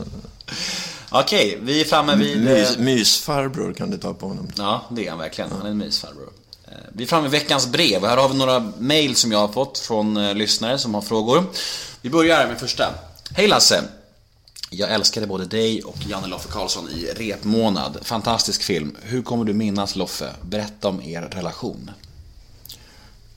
Okej, 1.11 1.59
vi 1.63 1.81
är 1.81 1.85
framme 1.85 2.17
vid... 2.17 2.41
Mys, 2.45 2.71
eh, 2.77 2.79
mysfarbror 2.83 3.73
kan 3.75 3.91
du 3.91 3.97
ta 3.99 4.15
på 4.15 4.29
honom. 4.29 4.49
Ja, 4.57 4.85
det 4.91 5.07
är 5.07 5.11
han 5.11 5.19
verkligen. 5.19 5.51
Han 5.53 5.67
är 5.67 5.71
en 5.71 5.79
mysfarbror. 5.79 6.29
Eh, 6.69 6.73
Vi 6.93 7.03
är 7.05 7.09
framme 7.09 7.23
vid 7.29 7.41
veckans 7.41 7.67
brev 7.67 8.03
och 8.03 8.09
här 8.09 8.17
har 8.17 8.29
vi 8.29 8.35
några 8.37 8.73
mail 8.79 9.17
som 9.17 9.33
jag 9.33 9.39
har 9.39 9.49
fått 9.49 9.79
från 9.79 10.17
eh, 10.17 10.35
lyssnare 10.35 10.79
som 10.79 10.95
har 10.95 11.03
frågor. 11.03 11.45
Vi 12.01 12.11
börjar 12.11 12.47
med 12.47 12.59
första. 12.61 12.95
Hej 13.31 13.49
Lasse! 13.49 13.83
Jag 14.79 14.91
älskade 14.91 15.27
både 15.27 15.45
dig 15.45 15.83
och 15.83 15.99
Janne 16.09 16.27
Loffe 16.27 16.49
Karlsson 16.49 16.89
i 16.91 17.07
Repmånad. 17.07 17.99
Fantastisk 18.03 18.63
film. 18.63 18.97
Hur 19.03 19.23
kommer 19.23 19.45
du 19.45 19.53
minnas 19.53 19.97
Loffe? 19.97 20.31
Berätta 20.43 20.89
om 20.89 21.03
er 21.03 21.23
relation. 21.23 21.91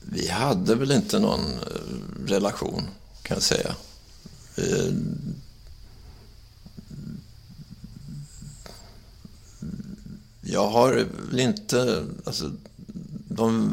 Vi 0.00 0.28
hade 0.28 0.74
väl 0.74 0.90
inte 0.90 1.18
någon 1.18 1.40
eh, 1.40 2.26
relation, 2.26 2.82
kan 3.22 3.34
jag 3.34 3.42
säga. 3.42 3.74
Vi, 4.54 4.94
jag 10.40 10.68
har 10.68 11.06
väl 11.30 11.40
inte... 11.40 12.04
Alltså, 12.24 12.52
de 13.28 13.70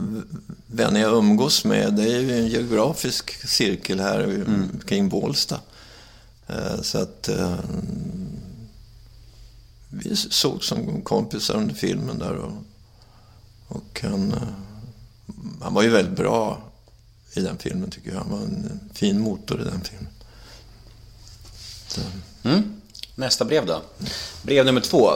vänner 0.67 1.01
jag 1.01 1.13
umgås 1.13 1.65
med, 1.65 1.93
det 1.93 2.03
är 2.03 2.19
ju 2.19 2.37
en 2.37 2.47
geografisk 2.47 3.47
cirkel 3.47 3.99
här 3.99 4.45
kring 4.85 5.09
Bålsta. 5.09 5.59
Eh, 6.47 6.81
så 6.81 6.97
att... 6.97 7.27
Eh, 7.27 7.59
vi 9.89 10.15
såg 10.15 10.63
som 10.63 11.01
kompisar 11.01 11.55
under 11.55 11.75
filmen 11.75 12.19
där 12.19 12.35
och, 12.35 12.53
och 13.67 14.01
han... 14.01 14.33
Eh, 14.33 14.37
han 15.61 15.73
var 15.73 15.81
ju 15.81 15.89
väldigt 15.89 16.17
bra 16.17 16.61
i 17.33 17.41
den 17.41 17.57
filmen 17.57 17.89
tycker 17.89 18.11
jag. 18.11 18.17
Han 18.17 18.31
var 18.31 18.37
en 18.37 18.79
fin 18.93 19.19
motor 19.19 19.61
i 19.61 19.63
den 19.63 19.81
filmen. 19.81 20.11
Mm. 22.43 22.81
Nästa 23.15 23.45
brev 23.45 23.65
då. 23.65 23.81
Brev 24.41 24.65
nummer 24.65 24.81
två. 24.81 25.09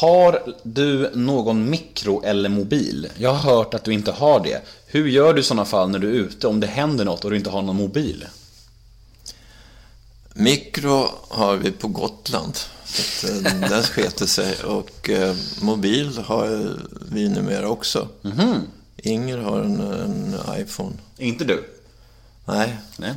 Har 0.00 0.54
du 0.62 1.10
någon 1.14 1.70
mikro 1.70 2.22
eller 2.24 2.48
mobil? 2.48 3.08
Jag 3.18 3.34
har 3.34 3.54
hört 3.54 3.74
att 3.74 3.84
du 3.84 3.92
inte 3.92 4.12
har 4.12 4.40
det. 4.40 4.62
Hur 4.86 5.08
gör 5.08 5.34
du 5.34 5.40
i 5.40 5.44
sådana 5.44 5.64
fall 5.64 5.90
när 5.90 5.98
du 5.98 6.08
är 6.08 6.12
ute 6.12 6.46
om 6.46 6.60
det 6.60 6.66
händer 6.66 7.04
något 7.04 7.24
och 7.24 7.30
du 7.30 7.36
inte 7.36 7.50
har 7.50 7.62
någon 7.62 7.76
mobil? 7.76 8.26
Mikro 10.36 11.08
har 11.28 11.56
vi 11.56 11.72
på 11.72 11.88
Gotland. 11.88 12.56
Så 12.84 13.26
eh, 13.26 13.42
där 13.42 13.82
sket 13.82 14.16
det 14.16 14.26
sig. 14.26 14.62
Och 14.62 15.10
eh, 15.10 15.36
mobil 15.60 16.18
har 16.18 16.76
vi 17.10 17.28
numera 17.28 17.68
också. 17.68 18.08
Inger 18.96 19.38
har 19.38 19.60
en, 19.60 19.80
en 19.80 20.36
iPhone. 20.60 20.92
Inte 21.18 21.44
du? 21.44 21.64
Nej, 22.44 22.76
Nej. 22.96 23.14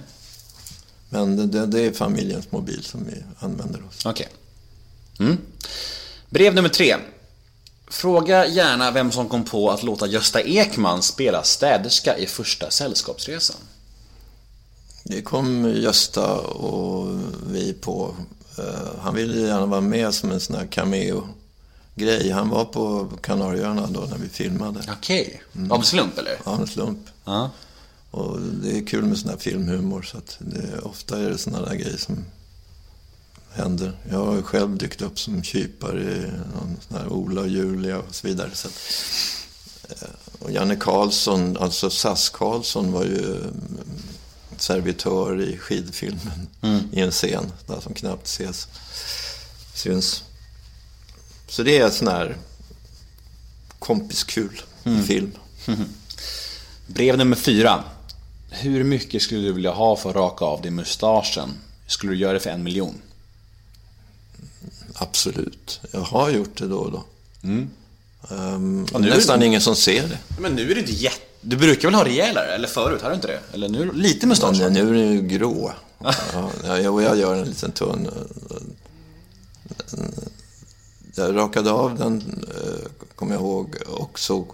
men 1.10 1.36
det, 1.36 1.46
det, 1.46 1.66
det 1.66 1.80
är 1.82 1.92
familjens 1.92 2.52
mobil 2.52 2.84
som 2.84 3.06
vi 3.06 3.24
använder 3.40 3.80
oss. 3.88 4.06
Okej. 4.06 4.28
Mm. 5.20 5.38
Brev 6.30 6.56
nummer 6.56 6.70
tre. 6.70 6.96
Fråga 7.88 8.48
gärna 8.48 8.92
vem 8.92 9.12
som 9.12 9.30
kom 9.30 9.46
på 9.46 9.72
att 9.72 9.84
låta 9.84 10.08
Gösta 10.08 10.42
Ekman 10.42 11.04
spela 11.04 11.44
städerska 11.44 12.18
i 12.18 12.26
första 12.26 12.72
Sällskapsresan. 12.72 13.58
Det 15.04 15.22
kom 15.22 15.74
Gösta 15.76 16.36
och 16.40 17.20
vi 17.48 17.74
på. 17.74 18.16
eh, 18.58 19.00
han 19.02 19.16
ville 19.16 19.48
gärna 19.48 19.66
vara 19.66 19.82
med 19.82 20.14
som 20.14 20.32
en 20.32 20.40
sån 20.40 20.56
här 20.56 20.66
cameo-grej. 20.66 22.30
Han 22.32 22.50
var 22.50 22.66
på 22.66 23.10
Kanarieöarna 23.22 23.88
då 23.88 24.00
när 24.00 24.18
vi 24.18 24.30
filmade. 24.30 24.80
Okej. 24.98 25.42
Av 25.70 25.82
slump 25.82 26.18
eller? 26.18 26.38
Ja, 26.46 26.56
en 26.60 26.68
slump. 26.68 27.00
Ja. 27.26 27.52
Och 28.12 28.40
det 28.42 28.78
är 28.78 28.86
kul 28.88 29.06
med 29.06 29.18
sån 29.18 29.30
här 29.30 29.38
filmhumor. 29.38 30.02
Så 30.02 30.18
att 30.18 30.38
det, 30.40 30.80
ofta 30.80 31.20
är 31.20 31.30
det 31.30 31.38
såna 31.38 31.62
där 31.62 31.76
grejer 31.76 31.98
som 31.98 32.26
händer. 33.52 33.92
Jag 34.12 34.26
har 34.26 34.42
själv 34.42 34.78
dykt 34.78 35.02
upp 35.02 35.20
som 35.20 35.44
kypare 35.44 36.02
i 36.02 36.22
någon 36.56 36.78
sån 36.88 36.98
här 36.98 37.08
Ola 37.14 37.42
och 37.42 37.48
Julia 37.48 37.98
och 38.00 38.16
så 38.16 38.28
vidare. 38.28 38.50
Så 38.54 38.68
att, 38.68 38.74
eh, 39.90 40.08
och 40.40 40.52
Janne 40.52 40.76
Karlsson, 40.76 41.58
alltså 41.58 41.90
SAS 41.90 42.30
Karlsson 42.30 42.92
var 42.92 43.04
ju 43.04 43.36
mm, 43.36 43.78
servitör 44.62 45.42
i 45.42 45.58
skidfilmen 45.58 46.48
i 46.92 47.00
en 47.02 47.12
scen 47.12 47.52
där 47.68 47.80
som 47.82 47.94
knappt 47.94 48.28
ses, 48.28 48.68
syns. 49.74 50.24
Så 51.48 51.64
det 51.64 51.78
är 51.78 51.90
sån 51.90 52.08
här 52.08 52.38
kompiskul 53.80 54.62
i 54.84 55.02
film. 55.04 55.32
Brev 56.88 57.18
nummer 57.18 57.36
fyra. 57.36 57.84
Hur 58.50 58.84
mycket 58.84 59.22
skulle 59.22 59.42
du 59.42 59.54
vilja 59.54 59.72
ha 59.72 59.96
för 59.96 60.10
att 60.10 60.16
raka 60.16 60.46
av 60.46 60.62
dig 60.62 60.72
mustaschen? 60.72 61.50
Skulle 61.88 62.12
du 62.12 62.18
göra 62.18 62.34
det 62.34 62.40
för 62.40 62.50
en 62.50 62.64
miljon? 62.64 63.02
Absolut. 64.94 65.80
Jag 65.92 66.00
har 66.02 66.30
gjort 66.30 66.58
det 66.58 66.68
då 66.68 66.78
och 66.78 66.92
då. 66.92 67.04
Ehm, 67.44 67.70
Mm. 68.32 68.86
Ja, 68.92 68.98
nu 69.00 69.08
är 69.08 69.12
det- 69.12 69.18
nästan 69.18 69.44
ingen 69.44 69.62
som 69.62 69.76
ser 69.76 70.08
det. 70.08 70.18
Men 70.40 70.54
nu 70.56 70.72
är 70.72 70.76
det 70.76 70.82
inte 70.82 70.94
jätte... 70.94 71.26
Du 71.42 71.56
brukar 71.58 71.88
väl 71.88 71.96
ha 71.96 72.06
rejälare? 72.06 72.56
Eller 72.56 72.68
förut, 72.68 73.02
har 73.02 73.10
du 73.10 73.16
inte 73.16 73.28
det? 73.28 73.40
Eller 73.54 73.70
nu 73.70 73.92
lite 73.94 74.28
mustasch? 74.28 74.58
Men 74.60 74.74
nu 74.74 74.90
är 74.90 74.94
den 74.94 75.12
ju 75.12 75.22
grå. 75.22 75.74
Ja, 76.64 76.78
jag, 76.80 77.02
jag 77.04 77.18
gör 77.18 77.36
en 77.36 77.44
liten 77.46 77.72
tunn. 77.72 78.10
Jag 81.16 81.36
rakade 81.36 81.72
av 81.72 81.98
den, 81.98 82.46
eh, 82.56 82.92
kommer 83.16 83.34
jag 83.34 83.42
ihåg, 83.42 83.76
och 83.88 84.20
såg... 84.20 84.48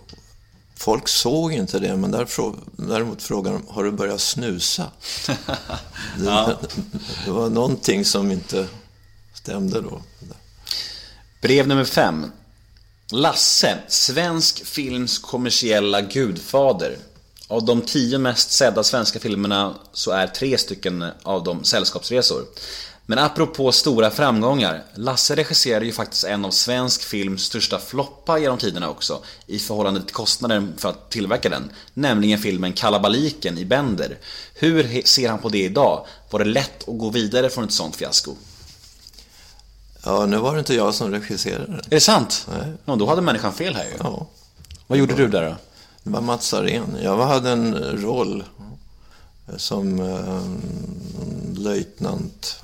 Folk 0.77 1.07
såg 1.07 1.53
inte 1.53 1.79
det, 1.79 1.97
men 1.97 2.11
där, 2.11 2.25
frå- 2.25 2.55
däremot 2.75 3.23
frågade 3.23 3.55
de, 3.57 3.67
har 3.73 3.83
du 3.83 3.91
börjat 3.91 4.21
snusa? 4.21 4.91
Det, 6.17 6.57
det 7.25 7.31
var 7.31 7.49
någonting 7.49 8.05
som 8.05 8.31
inte 8.31 8.67
stämde 9.33 9.81
då. 9.81 10.01
Brev 11.41 11.67
nummer 11.67 11.85
fem. 11.85 12.31
Lasse, 13.11 13.77
svensk 13.87 14.65
films 14.65 15.19
kommersiella 15.19 16.01
gudfader. 16.01 16.97
Av 17.47 17.65
de 17.65 17.81
tio 17.81 18.17
mest 18.17 18.51
sedda 18.51 18.83
svenska 18.83 19.19
filmerna 19.19 19.73
så 19.93 20.11
är 20.11 20.27
tre 20.27 20.57
stycken 20.57 21.05
av 21.23 21.43
dem 21.43 21.63
sällskapsresor. 21.63 22.45
Men 23.05 23.19
apropå 23.19 23.71
stora 23.71 24.11
framgångar, 24.11 24.83
Lasse 24.95 25.35
regisserade 25.35 25.85
ju 25.85 25.91
faktiskt 25.91 26.23
en 26.23 26.45
av 26.45 26.51
svensk 26.51 27.03
films 27.03 27.43
största 27.43 27.79
floppar 27.79 28.37
genom 28.37 28.57
tiderna 28.57 28.89
också, 28.89 29.21
i 29.47 29.59
förhållande 29.59 30.01
till 30.01 30.13
kostnaden 30.15 30.73
för 30.77 30.89
att 30.89 31.11
tillverka 31.11 31.49
den, 31.49 31.71
nämligen 31.93 32.39
filmen 32.39 32.73
Kalabaliken 32.73 33.57
i 33.57 33.65
Bender. 33.65 34.17
Hur 34.53 35.01
ser 35.05 35.29
han 35.29 35.39
på 35.39 35.49
det 35.49 35.63
idag? 35.63 36.05
Var 36.29 36.39
det 36.39 36.45
lätt 36.45 36.89
att 36.89 36.97
gå 36.97 37.09
vidare 37.09 37.49
från 37.49 37.63
ett 37.63 37.73
sånt 37.73 37.95
fiasko? 37.95 38.35
Ja, 40.05 40.25
nu 40.25 40.37
var 40.37 40.53
det 40.53 40.59
inte 40.59 40.73
jag 40.73 40.93
som 40.93 41.11
regisserade. 41.11 41.73
Är 41.73 41.89
det 41.89 41.99
sant? 41.99 42.47
Nej. 42.51 42.73
Ja, 42.85 42.95
då 42.95 43.05
hade 43.05 43.21
människan 43.21 43.53
fel 43.53 43.75
här 43.75 43.83
ju. 43.83 43.93
Ja. 43.99 44.27
Vad 44.87 44.97
gjorde 44.97 45.13
du 45.13 45.27
där 45.27 45.49
då? 45.49 45.55
Det 46.03 46.09
var 46.09 46.21
Mats 46.21 46.53
Arén. 46.53 46.97
Jag 47.03 47.17
hade 47.17 47.49
en 47.49 47.75
roll 48.01 48.43
som 49.57 49.99
eh, 49.99 50.41
löjtnant 51.63 52.61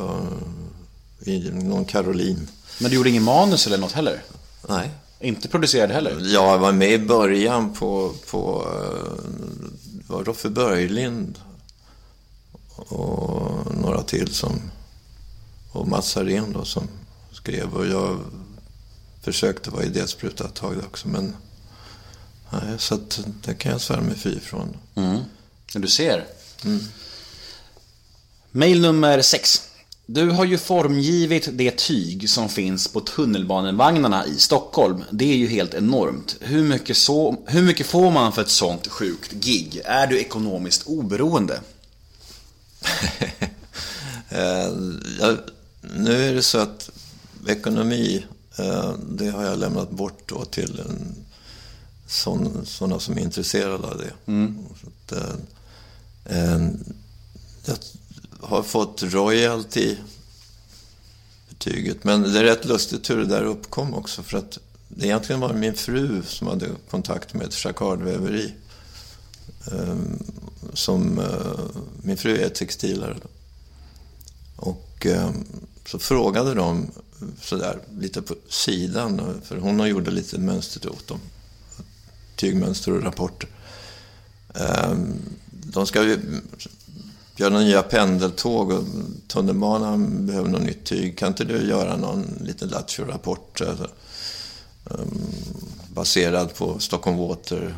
i 1.25 1.49
någon 1.51 1.85
Karolin. 1.85 2.47
Men 2.79 2.89
du 2.89 2.95
gjorde 2.95 3.09
ingen 3.09 3.23
manus 3.23 3.67
eller 3.67 3.77
något 3.77 3.91
heller? 3.91 4.23
Nej. 4.69 4.89
Inte 5.19 5.47
producerad 5.47 5.91
heller? 5.91 6.33
Jag 6.33 6.57
var 6.57 6.71
med 6.71 6.91
i 6.91 6.97
början 6.97 7.73
på, 7.73 8.13
på 8.31 8.67
eh, 8.67 9.23
var 10.07 10.23
Roffe 10.23 10.49
Börjlind 10.49 11.39
och 12.75 13.75
några 13.81 14.03
till 14.03 14.33
som 14.33 14.61
och 15.71 15.87
Mats 15.87 16.17
Arén 16.17 16.51
då 16.53 16.65
som 16.65 16.87
skrev 17.31 17.73
och 17.73 17.87
jag 17.87 18.19
försökte 19.21 19.69
vara 19.69 19.83
idéspruta 19.83 20.45
ett 20.45 20.55
tag 20.55 20.77
också 20.77 21.07
men 21.07 21.35
Nej, 22.51 22.79
så 22.79 22.95
att 22.95 23.19
det 23.43 23.53
kan 23.53 23.71
jag 23.71 23.81
svära 23.81 24.01
mig 24.01 24.15
fri 24.15 24.39
från. 24.39 24.77
Mm. 24.95 25.19
Du 25.73 25.87
ser. 25.87 26.25
Mail 28.51 28.81
nummer 28.81 29.21
6. 29.21 29.67
Du 30.05 30.29
har 30.29 30.45
ju 30.45 30.57
formgivit 30.57 31.49
det 31.51 31.77
tyg 31.77 32.29
som 32.29 32.49
finns 32.49 32.87
på 32.87 32.99
tunnelbanevagnarna 32.99 34.25
i 34.25 34.35
Stockholm. 34.35 35.03
Det 35.11 35.31
är 35.31 35.37
ju 35.37 35.47
helt 35.47 35.73
enormt. 35.73 36.35
Hur 36.39 36.63
mycket, 36.63 36.97
så, 36.97 37.43
hur 37.47 37.61
mycket 37.61 37.87
får 37.87 38.11
man 38.11 38.33
för 38.33 38.41
ett 38.41 38.49
sånt 38.49 38.87
sjukt 38.87 39.31
gig? 39.31 39.81
Är 39.85 40.07
du 40.07 40.19
ekonomiskt 40.19 40.83
oberoende? 40.85 41.61
Eh, 44.33 44.71
jag, 45.19 45.37
nu 45.81 46.29
är 46.29 46.33
det 46.33 46.43
så 46.43 46.57
att 46.57 46.89
ekonomi, 47.47 48.25
eh, 48.57 48.93
det 49.09 49.29
har 49.29 49.43
jag 49.43 49.59
lämnat 49.59 49.91
bort 49.91 50.23
då 50.25 50.45
till 50.45 50.79
en, 50.79 51.15
sån, 52.07 52.65
sådana 52.65 52.99
som 52.99 53.17
är 53.17 53.21
intresserade 53.21 53.87
av 53.87 53.97
det. 53.97 54.13
Så 54.81 54.87
att, 54.87 55.11
eh, 56.25 56.67
jag 57.65 57.77
har 58.41 58.63
fått 58.63 59.03
royalty 59.03 59.95
betyget. 61.49 62.03
Men 62.03 62.21
det 62.21 62.39
är 62.39 62.43
rätt 62.43 62.65
lustigt 62.65 63.09
hur 63.09 63.17
det 63.17 63.25
där 63.25 63.43
uppkom 63.43 63.93
också. 63.93 64.23
För 64.23 64.37
att 64.37 64.59
det 64.87 65.05
egentligen 65.05 65.41
var 65.41 65.53
min 65.53 65.73
fru 65.73 66.23
som 66.23 66.47
hade 66.47 66.67
kontakt 66.89 67.33
med 67.33 67.47
ett 67.47 67.65
jacquardväveri. 67.65 68.53
Eh, 69.71 69.95
som, 70.73 71.19
eh, 71.19 71.59
min 72.01 72.17
fru 72.17 72.37
är 72.37 72.49
textilare. 72.49 73.17
Och 74.55 75.05
eh, 75.05 75.29
så 75.85 75.99
frågade 75.99 76.53
de 76.53 76.91
sådär 77.41 77.79
lite 77.99 78.21
på 78.21 78.35
sidan, 78.49 79.41
för 79.43 79.57
hon 79.57 79.79
har 79.79 79.87
gjort 79.87 80.07
lite 80.07 80.39
mönster 80.39 80.89
åt 80.89 81.07
dem. 81.07 81.19
Tygmönster 82.35 82.91
och 82.91 83.03
rapporter. 83.03 83.49
Ehm, 84.53 85.19
de 85.51 85.87
ska 85.87 86.03
ju 86.03 86.19
göra 87.35 87.59
nya 87.59 87.83
pendeltåg 87.83 88.71
och 88.71 88.83
tunnelbanan 89.27 90.27
behöver 90.27 90.49
något 90.49 90.61
nytt 90.61 90.83
tyg. 90.83 91.17
Kan 91.17 91.27
inte 91.27 91.43
du 91.43 91.67
göra 91.67 91.97
någon 91.97 92.25
liten 92.41 92.69
Lattjo-rapport 92.69 93.61
alltså, 93.61 93.87
ehm, 94.91 95.21
baserad 95.93 96.55
på 96.55 96.79
Stockholm 96.79 97.17
Water? 97.17 97.75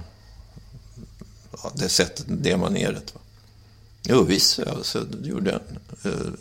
Ja, 1.64 1.72
det 1.76 1.90
sättet, 1.90 2.26
det 2.28 2.58
maneret. 2.58 3.16
Va? 3.16 3.22
Jo, 4.04 4.24
visst, 4.24 4.60
alltså, 4.60 5.02
det 5.02 5.30
gjorde 5.30 5.52
jag. 5.52 5.62
Ehm, 6.14 6.38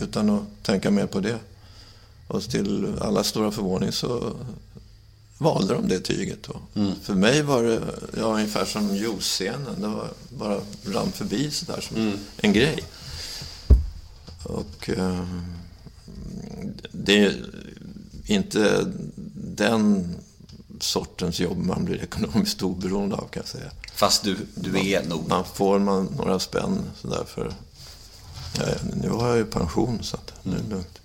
utan 0.00 0.30
att 0.30 0.42
tänka 0.62 0.90
mer 0.90 1.06
på 1.06 1.20
det. 1.20 1.38
Och 2.28 2.42
till 2.42 2.96
alla 3.00 3.24
stora 3.24 3.50
förvåning 3.50 3.92
så 3.92 4.36
valde 5.38 5.74
de 5.74 5.88
det 5.88 6.00
tyget. 6.00 6.38
Då. 6.42 6.60
För 7.02 7.14
mig 7.14 7.42
var 7.42 7.62
det 7.62 7.80
ja, 8.16 8.22
ungefär 8.22 8.64
som 8.64 8.96
juice-scenen. 8.96 9.80
Det 9.80 9.88
var 9.88 10.08
bara 10.38 10.60
rann 10.84 11.12
förbi 11.12 11.50
sådär 11.50 11.80
som 11.80 12.18
en 12.36 12.52
grej. 12.52 12.84
Och 14.42 14.90
eh, 14.90 15.26
det 16.92 17.24
är 17.24 17.44
inte 18.26 18.86
den 19.34 20.14
sortens 20.80 21.40
jobb 21.40 21.58
man 21.58 21.84
blir 21.84 22.02
ekonomiskt 22.02 22.62
oberoende 22.62 23.16
av 23.16 23.28
kan 23.28 23.40
jag 23.40 23.48
säga. 23.48 23.70
Fast 23.94 24.22
du, 24.22 24.36
du 24.54 24.90
är 24.90 25.04
nog... 25.04 25.28
Man 25.28 25.44
får 25.44 25.78
man 25.78 26.04
några 26.04 26.38
spänn 26.38 26.78
sådär 27.00 27.24
för... 27.26 27.52
Ja, 28.58 28.64
nu 29.02 29.08
har 29.08 29.28
jag 29.28 29.36
ju 29.36 29.44
pension 29.44 29.98
så 30.02 30.16
att 30.16 30.32
nu 30.44 30.56
är 30.56 30.60
det 30.62 30.70
lugnt. 30.70 31.00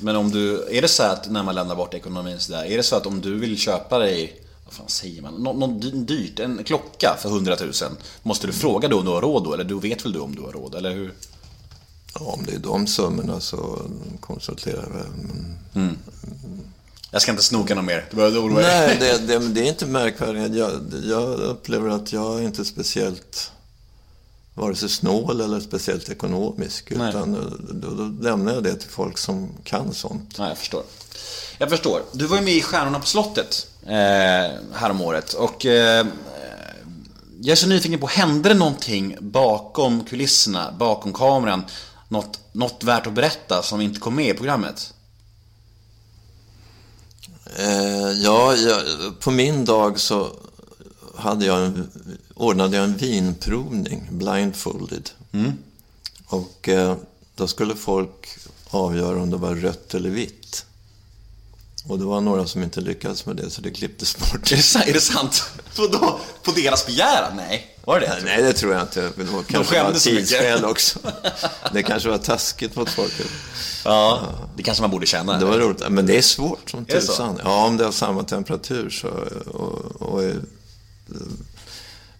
Men 0.00 0.16
om 0.16 0.30
du, 0.30 0.68
är 0.70 0.82
det 0.82 0.88
så 0.88 1.02
att 1.02 1.30
när 1.30 1.42
man 1.42 1.54
lämnar 1.54 1.76
bort 1.76 1.94
ekonomin 1.94 2.40
sådär, 2.40 2.64
är 2.64 2.76
det 2.76 2.82
så 2.82 2.96
att 2.96 3.06
om 3.06 3.20
du 3.20 3.38
vill 3.38 3.58
köpa 3.58 3.98
dig, 3.98 4.40
vad 4.64 4.74
fan 4.74 4.88
säger 4.88 5.22
man, 5.22 5.34
Nå, 5.34 5.52
något 5.52 5.82
dy- 5.82 6.04
dyrt, 6.04 6.38
en 6.40 6.64
klocka 6.64 7.16
för 7.20 7.28
100 7.28 7.56
000, 7.60 7.72
måste 8.22 8.46
du 8.46 8.52
fråga 8.52 8.88
då 8.88 8.98
om 8.98 9.04
du 9.04 9.10
har 9.10 9.20
råd 9.20 9.44
då? 9.44 9.54
Eller 9.54 9.64
du 9.64 9.80
vet 9.80 10.04
väl 10.04 10.12
du 10.12 10.18
om 10.18 10.34
du 10.34 10.42
har 10.42 10.52
råd, 10.52 10.74
eller 10.74 10.94
hur? 10.94 11.14
Ja, 12.14 12.20
om 12.20 12.44
det 12.46 12.52
är 12.54 12.58
de 12.58 12.86
summorna 12.86 13.40
så 13.40 13.78
konsulterar 14.20 14.76
jag. 14.94 15.06
Men... 15.72 15.98
Jag 17.10 17.22
ska 17.22 17.30
inte 17.30 17.44
snoka 17.44 17.74
något 17.74 17.84
mer, 17.84 18.06
du 18.10 18.16
behöver 18.16 18.40
oroa 18.42 18.60
dig. 18.60 18.86
Nej, 18.88 18.96
det, 19.00 19.26
det, 19.38 19.48
det 19.48 19.60
är 19.60 19.68
inte 19.68 19.86
märkvärdigt. 19.86 20.54
Jag, 20.56 20.70
jag 21.04 21.38
upplever 21.40 21.88
att 21.90 22.12
jag 22.12 22.38
är 22.38 22.42
inte 22.42 22.64
speciellt 22.64 23.52
vare 24.58 24.74
sig 24.76 24.88
snål 24.88 25.40
eller 25.40 25.60
speciellt 25.60 26.08
ekonomisk. 26.08 26.92
Nej. 26.96 27.08
Utan 27.08 27.32
då, 27.70 27.90
då 27.90 28.22
lämnar 28.22 28.54
jag 28.54 28.62
det 28.62 28.74
till 28.74 28.90
folk 28.90 29.18
som 29.18 29.48
kan 29.64 29.94
sånt. 29.94 30.38
Nej, 30.38 30.48
jag 30.48 30.58
förstår. 30.58 30.82
Jag 31.58 31.70
förstår. 31.70 32.02
Du 32.12 32.26
var 32.26 32.36
ju 32.36 32.42
med 32.42 32.54
i 32.54 32.62
Stjärnorna 32.62 33.00
på 33.00 33.06
slottet 33.06 33.66
eh, 33.82 33.92
häromåret 34.72 35.32
och 35.32 35.66
eh, 35.66 36.06
jag 37.40 37.52
är 37.52 37.56
så 37.56 37.68
nyfiken 37.68 38.00
på, 38.00 38.06
hände 38.06 38.48
det 38.48 38.54
någonting 38.54 39.16
bakom 39.20 40.04
kulisserna, 40.04 40.72
bakom 40.78 41.12
kameran? 41.12 41.64
Något, 42.08 42.40
något 42.52 42.84
värt 42.84 43.06
att 43.06 43.12
berätta 43.12 43.62
som 43.62 43.80
inte 43.80 44.00
kom 44.00 44.14
med 44.14 44.34
i 44.34 44.34
programmet? 44.34 44.94
Eh, 47.56 48.10
ja, 48.10 48.54
jag, 48.54 48.82
på 49.20 49.30
min 49.30 49.64
dag 49.64 50.00
så 50.00 50.30
hade 51.16 51.46
jag 51.46 51.64
en, 51.64 51.90
ordnade 52.38 52.76
jag 52.76 52.84
en 52.84 52.96
vinprovning, 52.96 54.08
blindfolded. 54.10 55.10
Och 56.26 56.68
eh, 56.68 56.96
då 57.34 57.46
skulle 57.46 57.74
folk 57.76 58.28
avgöra 58.70 59.22
om 59.22 59.30
det 59.30 59.36
var 59.36 59.54
rött 59.54 59.94
eller 59.94 60.10
vitt. 60.10 60.64
Och 61.88 61.98
det 61.98 62.04
var 62.04 62.20
några 62.20 62.46
som 62.46 62.62
inte 62.62 62.80
lyckades 62.80 63.26
med 63.26 63.36
det, 63.36 63.50
så 63.50 63.60
det 63.60 63.70
klipptes 63.70 64.16
bort. 64.18 64.52
Är 64.52 64.56
det, 64.56 64.90
är 64.90 64.92
det 64.92 65.00
sant? 65.00 65.42
Vadå? 65.76 66.20
På 66.42 66.50
deras 66.50 66.86
begäran? 66.86 67.36
Nej. 67.36 67.76
Var 67.84 68.00
det 68.00 68.06
det? 68.06 68.22
Nej, 68.24 68.42
det 68.42 68.52
tror 68.52 68.72
jag 68.72 68.82
inte. 68.82 69.12
Det 69.16 69.24
var 69.24 69.42
kanske 69.42 69.82
var 69.82 69.94
så 69.94 70.10
mycket. 70.10 70.28
tidsskäl 70.28 70.64
också. 70.64 70.98
Det 71.72 71.82
kanske 71.82 72.08
var 72.08 72.18
taskigt 72.18 72.76
mot 72.76 72.90
folk. 72.90 73.12
Ja, 73.84 74.20
det 74.56 74.62
kanske 74.62 74.82
man 74.82 74.90
borde 74.90 75.06
känna. 75.06 75.38
Det 75.38 75.44
var 75.44 75.58
roligt. 75.58 75.82
Men 75.88 76.06
det 76.06 76.18
är 76.18 76.22
svårt 76.22 76.70
som 76.70 76.84
Är 76.88 77.00
tusan. 77.00 77.40
Ja, 77.44 77.66
om 77.66 77.76
det 77.76 77.84
har 77.84 77.92
samma 77.92 78.22
temperatur 78.22 78.90
så, 78.90 79.08
och, 79.50 80.02
och 80.02 80.22
är, 80.22 80.36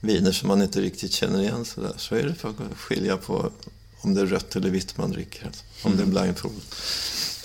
viner 0.00 0.32
som 0.32 0.48
man 0.48 0.62
inte 0.62 0.80
riktigt 0.80 1.12
känner 1.12 1.40
igen 1.42 1.64
så, 1.64 1.80
där, 1.80 1.92
så 1.96 2.14
är 2.14 2.22
det 2.22 2.34
för 2.34 2.48
att 2.48 2.56
skilja 2.78 3.16
på 3.16 3.50
om 4.00 4.14
det 4.14 4.20
är 4.20 4.26
rött 4.26 4.56
eller 4.56 4.70
vitt 4.70 4.96
man 4.96 5.10
dricker. 5.12 5.46
alltså. 5.46 5.62
Om 5.82 5.92
Mm. 5.92 6.12
det 6.12 6.18
är 6.18 6.22
blindfold. 6.22 6.60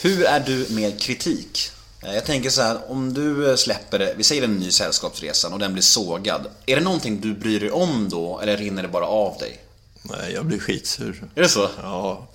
Hur 0.01 0.23
är 0.25 0.39
du 0.39 0.67
med 0.69 1.01
kritik? 1.01 1.69
Eh, 2.01 2.13
Jag 2.13 2.25
tänker 2.25 2.49
så 2.49 2.61
här, 2.61 2.91
om 2.91 3.13
du 3.13 3.49
eh, 3.49 3.55
släpper, 3.55 4.13
vi 4.17 4.23
säger 4.23 4.43
en 4.43 4.55
ny 4.55 4.71
Sällskapsresan 4.71 5.53
och 5.53 5.59
den 5.59 5.73
blir 5.73 5.83
sågad. 5.83 6.47
Är 6.65 6.75
det 6.75 6.81
någonting 6.81 7.21
du 7.21 7.33
bryr 7.33 7.59
dig 7.59 7.71
om 7.71 8.09
då, 8.09 8.39
eller 8.39 8.57
rinner 8.57 8.81
det 8.81 8.87
bara 8.89 9.05
av 9.05 9.37
dig? 9.37 9.59
Nej, 10.01 10.33
jag 10.33 10.45
blir 10.45 10.59
skitsur. 10.59 11.23
Är 11.35 11.41
det 11.41 11.49
så? 11.49 11.69
Ja, 11.81 12.27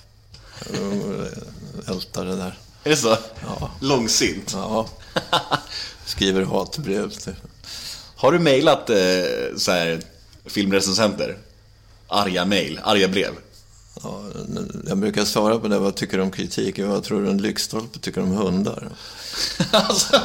ältar 1.88 2.24
det 2.24 2.36
där. 2.36 2.58
Är 2.84 2.90
det 2.90 2.96
så? 2.96 3.16
Ja. 3.42 3.70
Långsint. 3.80 4.50
Ja. 4.52 4.88
Skriver 6.06 6.42
hatbrev. 6.42 7.10
till- 7.10 7.34
Har 8.18 8.32
du 8.32 8.38
mejlat 8.38 8.90
eh, 8.90 8.96
så 9.56 9.70
här, 9.70 10.00
filmrecensenter? 10.44 11.36
Arga 12.08 12.44
mejl, 12.44 12.80
arga 12.82 13.08
brev? 13.08 13.32
Ja, 14.02 14.22
jag 14.88 14.98
brukar 14.98 15.24
svara 15.24 15.58
på 15.58 15.68
det, 15.68 15.78
vad 15.78 15.94
tycker 15.94 16.16
du 16.16 16.22
om 16.22 16.30
kritik? 16.30 16.78
Vad 16.78 17.04
tror 17.04 17.22
du 17.22 17.30
en 17.30 17.42
lyktstolpe 17.42 17.98
tycker 17.98 18.20
om 18.20 18.30
hundar? 18.30 18.88
alltså, 19.72 20.20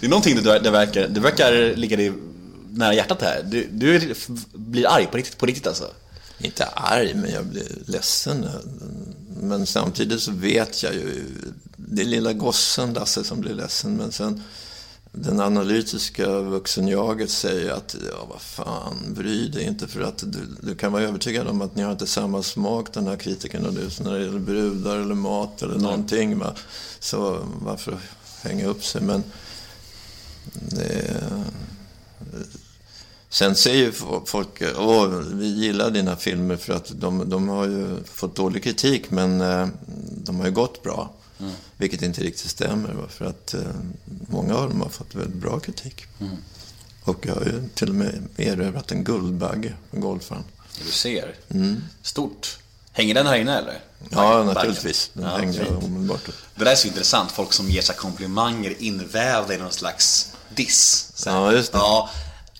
det 0.00 0.06
är 0.06 0.10
någonting 0.10 0.42
det, 0.42 0.58
det, 0.58 0.70
verkar, 0.70 1.08
det 1.08 1.20
verkar 1.20 1.76
ligga 1.76 1.96
dig 1.96 2.12
nära 2.70 2.94
hjärtat 2.94 3.22
här. 3.22 3.42
Du, 3.42 3.68
du 3.70 4.14
blir 4.52 4.88
arg 4.88 5.06
på 5.06 5.16
riktigt, 5.16 5.38
på 5.38 5.46
riktigt 5.46 5.66
alltså? 5.66 5.90
Inte 6.38 6.64
arg, 6.64 7.14
men 7.14 7.30
jag 7.30 7.46
blir 7.46 7.68
ledsen. 7.86 8.46
Men 9.40 9.66
samtidigt 9.66 10.22
så 10.22 10.32
vet 10.32 10.82
jag 10.82 10.94
ju, 10.94 11.24
det 11.76 12.02
är 12.02 12.06
lilla 12.06 12.32
gossen 12.32 12.92
Lasse 12.92 13.24
som 13.24 13.40
blir 13.40 13.54
ledsen, 13.54 13.96
men 13.96 14.12
sen 14.12 14.42
den 15.14 15.40
analytiska 15.40 16.40
vuxenjaget 16.40 17.30
säger 17.30 17.72
att 17.72 17.96
ja, 18.10 18.26
vad 18.30 18.40
fan, 18.40 18.96
bry 19.08 19.48
dig 19.48 19.64
inte 19.64 19.88
för 19.88 20.00
att 20.00 20.18
du, 20.18 20.38
du 20.60 20.74
kan 20.74 20.92
vara 20.92 21.02
övertygad 21.02 21.46
om 21.46 21.62
att 21.62 21.76
ni 21.76 21.82
har 21.82 21.92
inte 21.92 22.06
samma 22.06 22.42
smak 22.42 22.94
den 22.94 23.06
här 23.06 23.16
kritiken 23.16 23.66
och 23.66 23.72
du 23.72 23.88
när 24.04 24.12
det 24.12 24.24
gäller 24.24 24.38
brudar 24.38 24.96
eller 24.96 25.14
mat 25.14 25.62
eller 25.62 25.78
någonting. 25.78 26.38
Va? 26.38 26.54
Så 26.98 27.38
varför 27.62 27.98
hänga 28.42 28.66
upp 28.66 28.84
sig? 28.84 29.02
Men 29.02 29.22
det, 30.52 31.22
Sen 33.28 33.54
säger 33.54 33.84
ju 33.84 33.92
folk 34.26 34.62
åh, 34.78 35.08
vi 35.32 35.46
gillar 35.46 35.90
dina 35.90 36.16
filmer 36.16 36.56
för 36.56 36.72
att 36.72 36.92
de, 37.00 37.30
de 37.30 37.48
har 37.48 37.66
ju 37.66 37.96
fått 38.04 38.36
dålig 38.36 38.64
kritik 38.64 39.10
men 39.10 39.40
eh, 39.40 39.68
de 40.24 40.40
har 40.40 40.46
ju 40.46 40.52
gått 40.52 40.82
bra. 40.82 41.10
Vilket 41.76 42.02
inte 42.02 42.22
riktigt 42.22 42.50
stämmer 42.50 42.94
för 43.08 43.24
att 43.24 43.54
eh, 43.54 43.60
många 44.28 44.54
av 44.54 44.68
dem 44.68 44.80
har 44.80 44.88
fått 44.88 45.14
väldigt 45.14 45.36
bra 45.36 45.60
kritik. 45.60 46.04
Och 47.04 47.26
jag 47.26 47.34
har 47.34 47.42
ju 47.44 47.68
till 47.74 47.88
och 47.88 47.94
med 47.94 48.22
erövrat 48.36 48.92
en 48.92 49.04
Guldbagge 49.04 49.72
på 49.90 50.00
Golfaren. 50.00 50.44
Du 50.84 50.90
ser. 50.92 51.34
Stort. 52.02 52.58
Hänger 52.92 53.14
den 53.14 53.26
här 53.26 53.36
inne 53.36 53.58
eller? 53.58 53.78
Ja, 54.10 54.16
Baggen. 54.16 54.46
naturligtvis. 54.46 55.10
Den 55.12 55.24
Ja, 55.24 55.36
hängde 55.36 55.58
jag 55.58 55.66
fint. 55.66 55.84
omedelbart 55.84 56.28
upp. 56.28 56.34
Det 56.56 56.64
där 56.64 56.72
är 56.72 56.76
så 56.76 56.88
intressant, 56.88 57.30
folk 57.32 57.52
som 57.52 57.70
ger 57.70 57.82
sig 57.82 57.96
komplimanger 57.96 58.74
invävda 58.82 59.54
i 59.54 59.58
någon 59.58 59.72
slags 59.72 60.32
diss. 60.54 61.12
Så. 61.14 61.28
Ja, 61.28 61.52
just 61.52 61.72
det. 61.72 61.78
Ja, 61.78 62.10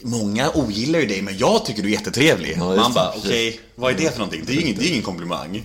många 0.02 0.50
ogillar 0.50 0.98
ju 0.98 1.06
dig, 1.06 1.22
men 1.22 1.38
jag 1.38 1.64
tycker 1.66 1.82
du 1.82 1.88
är 1.88 1.92
jättetrevlig. 1.92 2.54
Ja, 2.58 2.76
Man 2.76 2.92
bara, 2.92 3.12
okej, 3.16 3.60
vad 3.74 3.92
är 3.92 3.96
det 3.98 4.10
för 4.10 4.18
någonting? 4.18 4.44
Det 4.46 4.52
är 4.52 4.56
ju 4.56 4.62
ingen, 4.62 4.78
det 4.78 4.84
är 4.86 4.90
ingen 4.90 5.02
komplimang. 5.02 5.64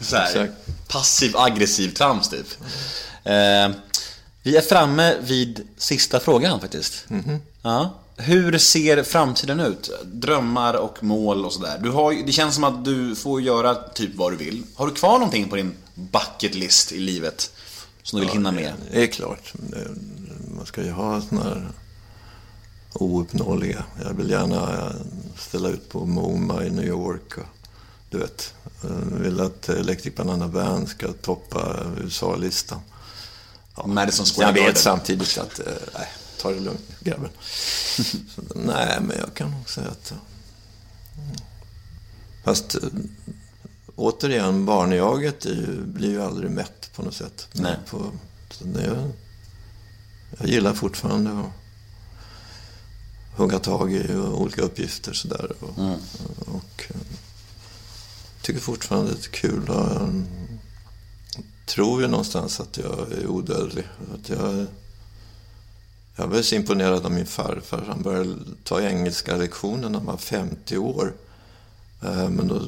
Så 0.00 0.16
här, 0.16 0.26
exakt. 0.26 0.52
Passiv 0.94 1.36
aggressiv 1.36 1.90
trams 1.90 2.28
typ. 2.28 2.46
Eh, 3.24 3.70
vi 4.42 4.56
är 4.56 4.60
framme 4.60 5.14
vid 5.20 5.68
sista 5.76 6.20
frågan 6.20 6.60
faktiskt. 6.60 7.04
Mhm. 7.08 7.38
Ja. 7.62 7.94
Hur 8.16 8.58
ser 8.58 9.02
framtiden 9.02 9.60
ut? 9.60 9.90
Drömmar 10.04 10.74
och 10.74 11.04
mål 11.04 11.44
och 11.44 11.52
sådär. 11.52 11.78
Du 11.82 11.90
har, 11.90 12.26
det 12.26 12.32
känns 12.32 12.54
som 12.54 12.64
att 12.64 12.84
du 12.84 13.16
får 13.16 13.40
göra 13.40 13.74
typ 13.74 14.14
vad 14.14 14.32
du 14.32 14.36
vill. 14.36 14.62
Har 14.74 14.86
du 14.86 14.92
kvar 14.92 15.12
någonting 15.12 15.48
på 15.48 15.56
din 15.56 15.74
bucket 15.94 16.54
list 16.54 16.92
i 16.92 16.98
livet? 16.98 17.50
Som 18.02 18.20
du 18.20 18.26
vill 18.26 18.34
hinna 18.34 18.52
med? 18.52 18.72
Det 18.92 19.02
är 19.02 19.06
klart. 19.06 19.52
Man 20.56 20.66
ska 20.66 20.82
ju 20.82 20.90
ha 20.90 21.20
sådana 21.20 21.44
här 21.44 21.68
ouppnåeliga. 22.92 23.84
Jag 24.04 24.14
vill 24.14 24.30
gärna 24.30 24.92
ställa 25.38 25.68
ut 25.68 25.88
på 25.88 26.06
MoMA 26.06 26.64
i 26.64 26.70
New 26.70 26.86
York. 26.86 27.38
Och, 27.38 27.44
du 28.14 28.20
vet, 28.20 28.54
jag 28.82 29.18
vill 29.18 29.40
att 29.40 29.68
Electric 29.68 30.14
Banana 30.14 30.48
Band 30.48 30.88
ska 30.88 31.12
toppa 31.12 31.76
USA-listan. 32.00 32.80
Madison 33.86 34.26
Square 34.26 34.46
Jag 34.48 34.52
vet 34.54 34.62
Garden. 34.62 34.76
samtidigt 34.82 35.38
att, 35.38 35.58
eh, 35.58 35.66
nej, 35.94 36.08
ta 36.40 36.50
det 36.50 36.60
lugnt 36.60 36.80
grabben. 37.00 37.28
Så, 37.96 38.42
nej, 38.54 38.98
men 39.00 39.16
jag 39.18 39.34
kan 39.34 39.50
nog 39.50 39.70
säga 39.70 39.88
att... 39.88 40.10
eh. 40.10 40.16
Fast 42.44 42.74
eh, 42.74 42.80
återigen, 43.96 44.64
barnjaget 44.66 45.44
ju, 45.46 45.80
blir 45.84 46.10
ju 46.10 46.22
aldrig 46.22 46.50
mätt 46.50 46.90
på 46.94 47.02
något 47.02 47.14
sätt. 47.14 47.48
Nej. 47.52 47.76
På, 47.90 48.10
så 48.50 48.64
det, 48.64 49.06
jag 50.38 50.48
gillar 50.48 50.74
fortfarande 50.74 51.30
att 51.30 51.50
hugga 53.38 53.58
tag 53.58 53.92
i 53.94 54.14
olika 54.16 54.62
uppgifter 54.62 55.12
sådär. 55.12 55.52
Och, 55.60 55.78
Mm. 55.78 55.98
och 56.46 56.84
eh, 56.88 56.96
tycker 58.44 58.60
fortfarande 58.60 59.10
det 59.12 59.26
är 59.26 59.30
kul. 59.30 59.68
Och, 59.68 59.92
eh, 59.92 60.08
tror 61.66 62.02
ju 62.02 62.08
någonstans 62.08 62.60
att 62.60 62.76
jag 62.78 63.12
är 63.12 63.26
odödlig. 63.26 63.84
Att 64.14 64.28
jag, 64.28 64.66
jag 66.16 66.26
var 66.26 66.42
så 66.42 66.54
imponerad 66.54 67.04
av 67.06 67.12
min 67.12 67.26
farfar. 67.26 67.84
Han 67.88 68.02
började 68.02 68.34
ta 68.64 68.80
engelska 68.80 69.36
lektioner 69.36 69.88
när 69.88 69.98
han 69.98 70.06
var 70.06 70.16
50 70.16 70.78
år. 70.78 71.12
Eh, 72.02 72.28
Men 72.28 72.48
då 72.48 72.62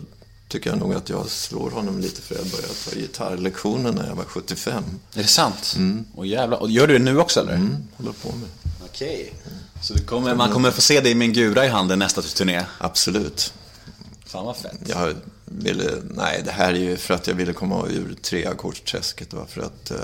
tycker 0.49 0.71
jag 0.71 0.79
nog 0.79 0.95
att 0.95 1.09
jag 1.09 1.29
slår 1.31 1.71
honom 1.71 1.99
lite 2.01 2.23
för 2.23 2.35
jag 2.35 2.47
började 2.47 2.75
ta 2.75 2.91
gitarrlektioner 2.97 3.93
när 3.93 4.07
jag 4.09 4.15
var 4.17 4.25
75. 4.25 4.85
Är 5.15 5.23
det 5.23 5.29
sant? 5.29 5.77
Och 6.15 6.27
jävlar. 6.27 6.59
Och 6.59 6.71
gör 6.71 6.87
du 6.87 6.99
det 6.99 7.05
nu 7.05 7.19
också 7.19 7.41
eller? 7.41 7.55
Mm, 7.55 7.77
håller 7.97 8.13
på 8.13 8.29
med. 8.29 8.49
Okej. 8.85 9.33
Så 9.83 9.95
du 9.95 10.03
kommer, 10.05 10.35
man 10.35 10.53
kommer 10.53 10.71
få 10.71 10.81
se 10.81 11.01
dig 11.01 11.15
med 11.15 11.27
en 11.27 11.33
gura 11.33 11.65
i 11.67 11.69
handen 11.69 11.99
nästa 11.99 12.23
turné? 12.23 12.65
Absolut. 12.79 13.53
Fan 14.27 14.45
vad 14.47 14.57
fett. 14.57 14.81
Jag 14.87 15.15
ville, 15.57 16.03
nej, 16.11 16.43
det 16.45 16.51
här 16.51 16.75
är 16.75 16.79
ju 16.79 16.97
för 16.97 17.15
att 17.15 17.27
jag 17.27 17.35
ville 17.35 17.53
komma 17.53 17.87
ur 17.87 18.15
treackordsträsket. 18.15 19.31
Det 19.31 19.37
var 19.37 19.47
för 19.47 19.61
att 19.61 19.91
eh, 19.91 19.97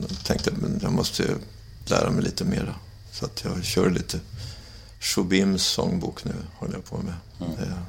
jag 0.00 0.24
tänkte 0.24 0.50
jag 0.82 0.92
måste 0.92 1.24
lära 1.86 2.10
mig 2.10 2.24
lite 2.24 2.44
mera. 2.44 2.74
Så 3.12 3.24
att 3.24 3.44
jag 3.44 3.64
kör 3.64 3.90
lite 3.90 4.20
Shubims 5.00 5.66
sångbok 5.66 6.24
nu, 6.24 6.34
håller 6.58 6.74
jag 6.74 6.84
på 6.84 6.96
med. 6.96 7.14
Det 7.38 7.62
är 7.62 7.82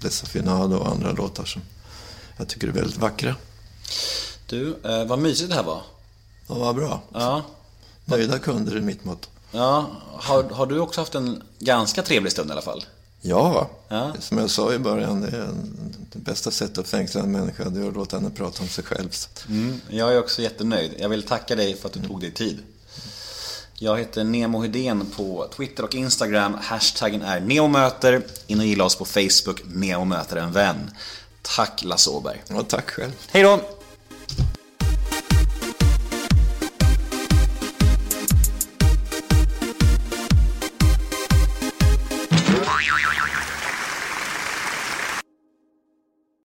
Desafinado 0.00 0.76
och 0.76 0.88
andra 0.88 1.12
låtar 1.12 1.44
som 1.44 1.62
jag 2.36 2.48
tycker 2.48 2.68
är 2.68 2.72
väldigt 2.72 2.98
vackra. 2.98 3.36
Du, 4.46 4.76
eh, 4.84 5.04
vad 5.04 5.18
mysigt 5.18 5.50
det 5.50 5.56
här 5.56 5.62
var. 5.62 5.82
Ja, 6.48 6.54
vad 6.54 6.74
bra. 6.74 7.02
Ja. 7.12 7.42
Nöjda 8.04 8.38
kunder 8.38 8.76
är 8.76 8.80
mitt 8.80 9.04
motto. 9.04 9.28
Ja, 9.52 9.86
har, 10.12 10.42
har 10.42 10.66
du 10.66 10.78
också 10.80 11.00
haft 11.00 11.14
en 11.14 11.42
ganska 11.58 12.02
trevlig 12.02 12.32
stund 12.32 12.50
i 12.50 12.52
alla 12.52 12.62
fall? 12.62 12.84
Ja, 13.26 13.70
Ja. 13.88 14.12
som 14.20 14.38
jag 14.38 14.50
sa 14.50 14.72
i 14.72 14.78
början, 14.78 15.20
det 15.20 15.28
är 15.36 15.48
det 16.12 16.18
bästa 16.18 16.50
sättet 16.50 16.78
att 16.78 16.88
fängsla 16.88 17.20
en 17.20 17.32
människa, 17.32 17.64
det 17.64 17.80
är 17.80 17.88
att 17.88 17.94
låta 17.94 18.16
henne 18.16 18.30
prata 18.30 18.62
om 18.62 18.68
sig 18.68 18.84
själv. 18.84 19.08
Mm, 19.48 19.80
jag 19.88 20.14
är 20.14 20.18
också 20.18 20.42
jättenöjd. 20.42 20.94
Jag 20.98 21.08
vill 21.08 21.22
tacka 21.22 21.56
dig 21.56 21.76
för 21.76 21.88
att 21.88 21.94
du 21.94 22.00
tog 22.08 22.20
dig 22.20 22.30
tid. 22.30 22.58
Jag 23.74 23.98
heter 23.98 24.24
Nemo 24.24 24.62
Hedén 24.62 25.06
på 25.16 25.48
Twitter 25.56 25.82
och 25.84 25.94
Instagram. 25.94 26.56
Hashtaggen 26.62 27.22
är 27.22 27.40
neomöter. 27.40 28.22
In 28.46 28.58
och 28.60 28.66
gilla 28.66 28.84
oss 28.84 28.96
på 28.96 29.04
Facebook, 29.04 29.62
Nemo 29.64 30.04
möter 30.04 30.36
en 30.36 30.52
vän. 30.52 30.90
Tack 31.42 31.84
Lasse 31.84 32.10
Åberg. 32.10 32.42
Ja, 32.48 32.62
tack 32.62 32.90
själv. 32.90 33.12
Hej 33.32 33.42
då! 33.42 33.60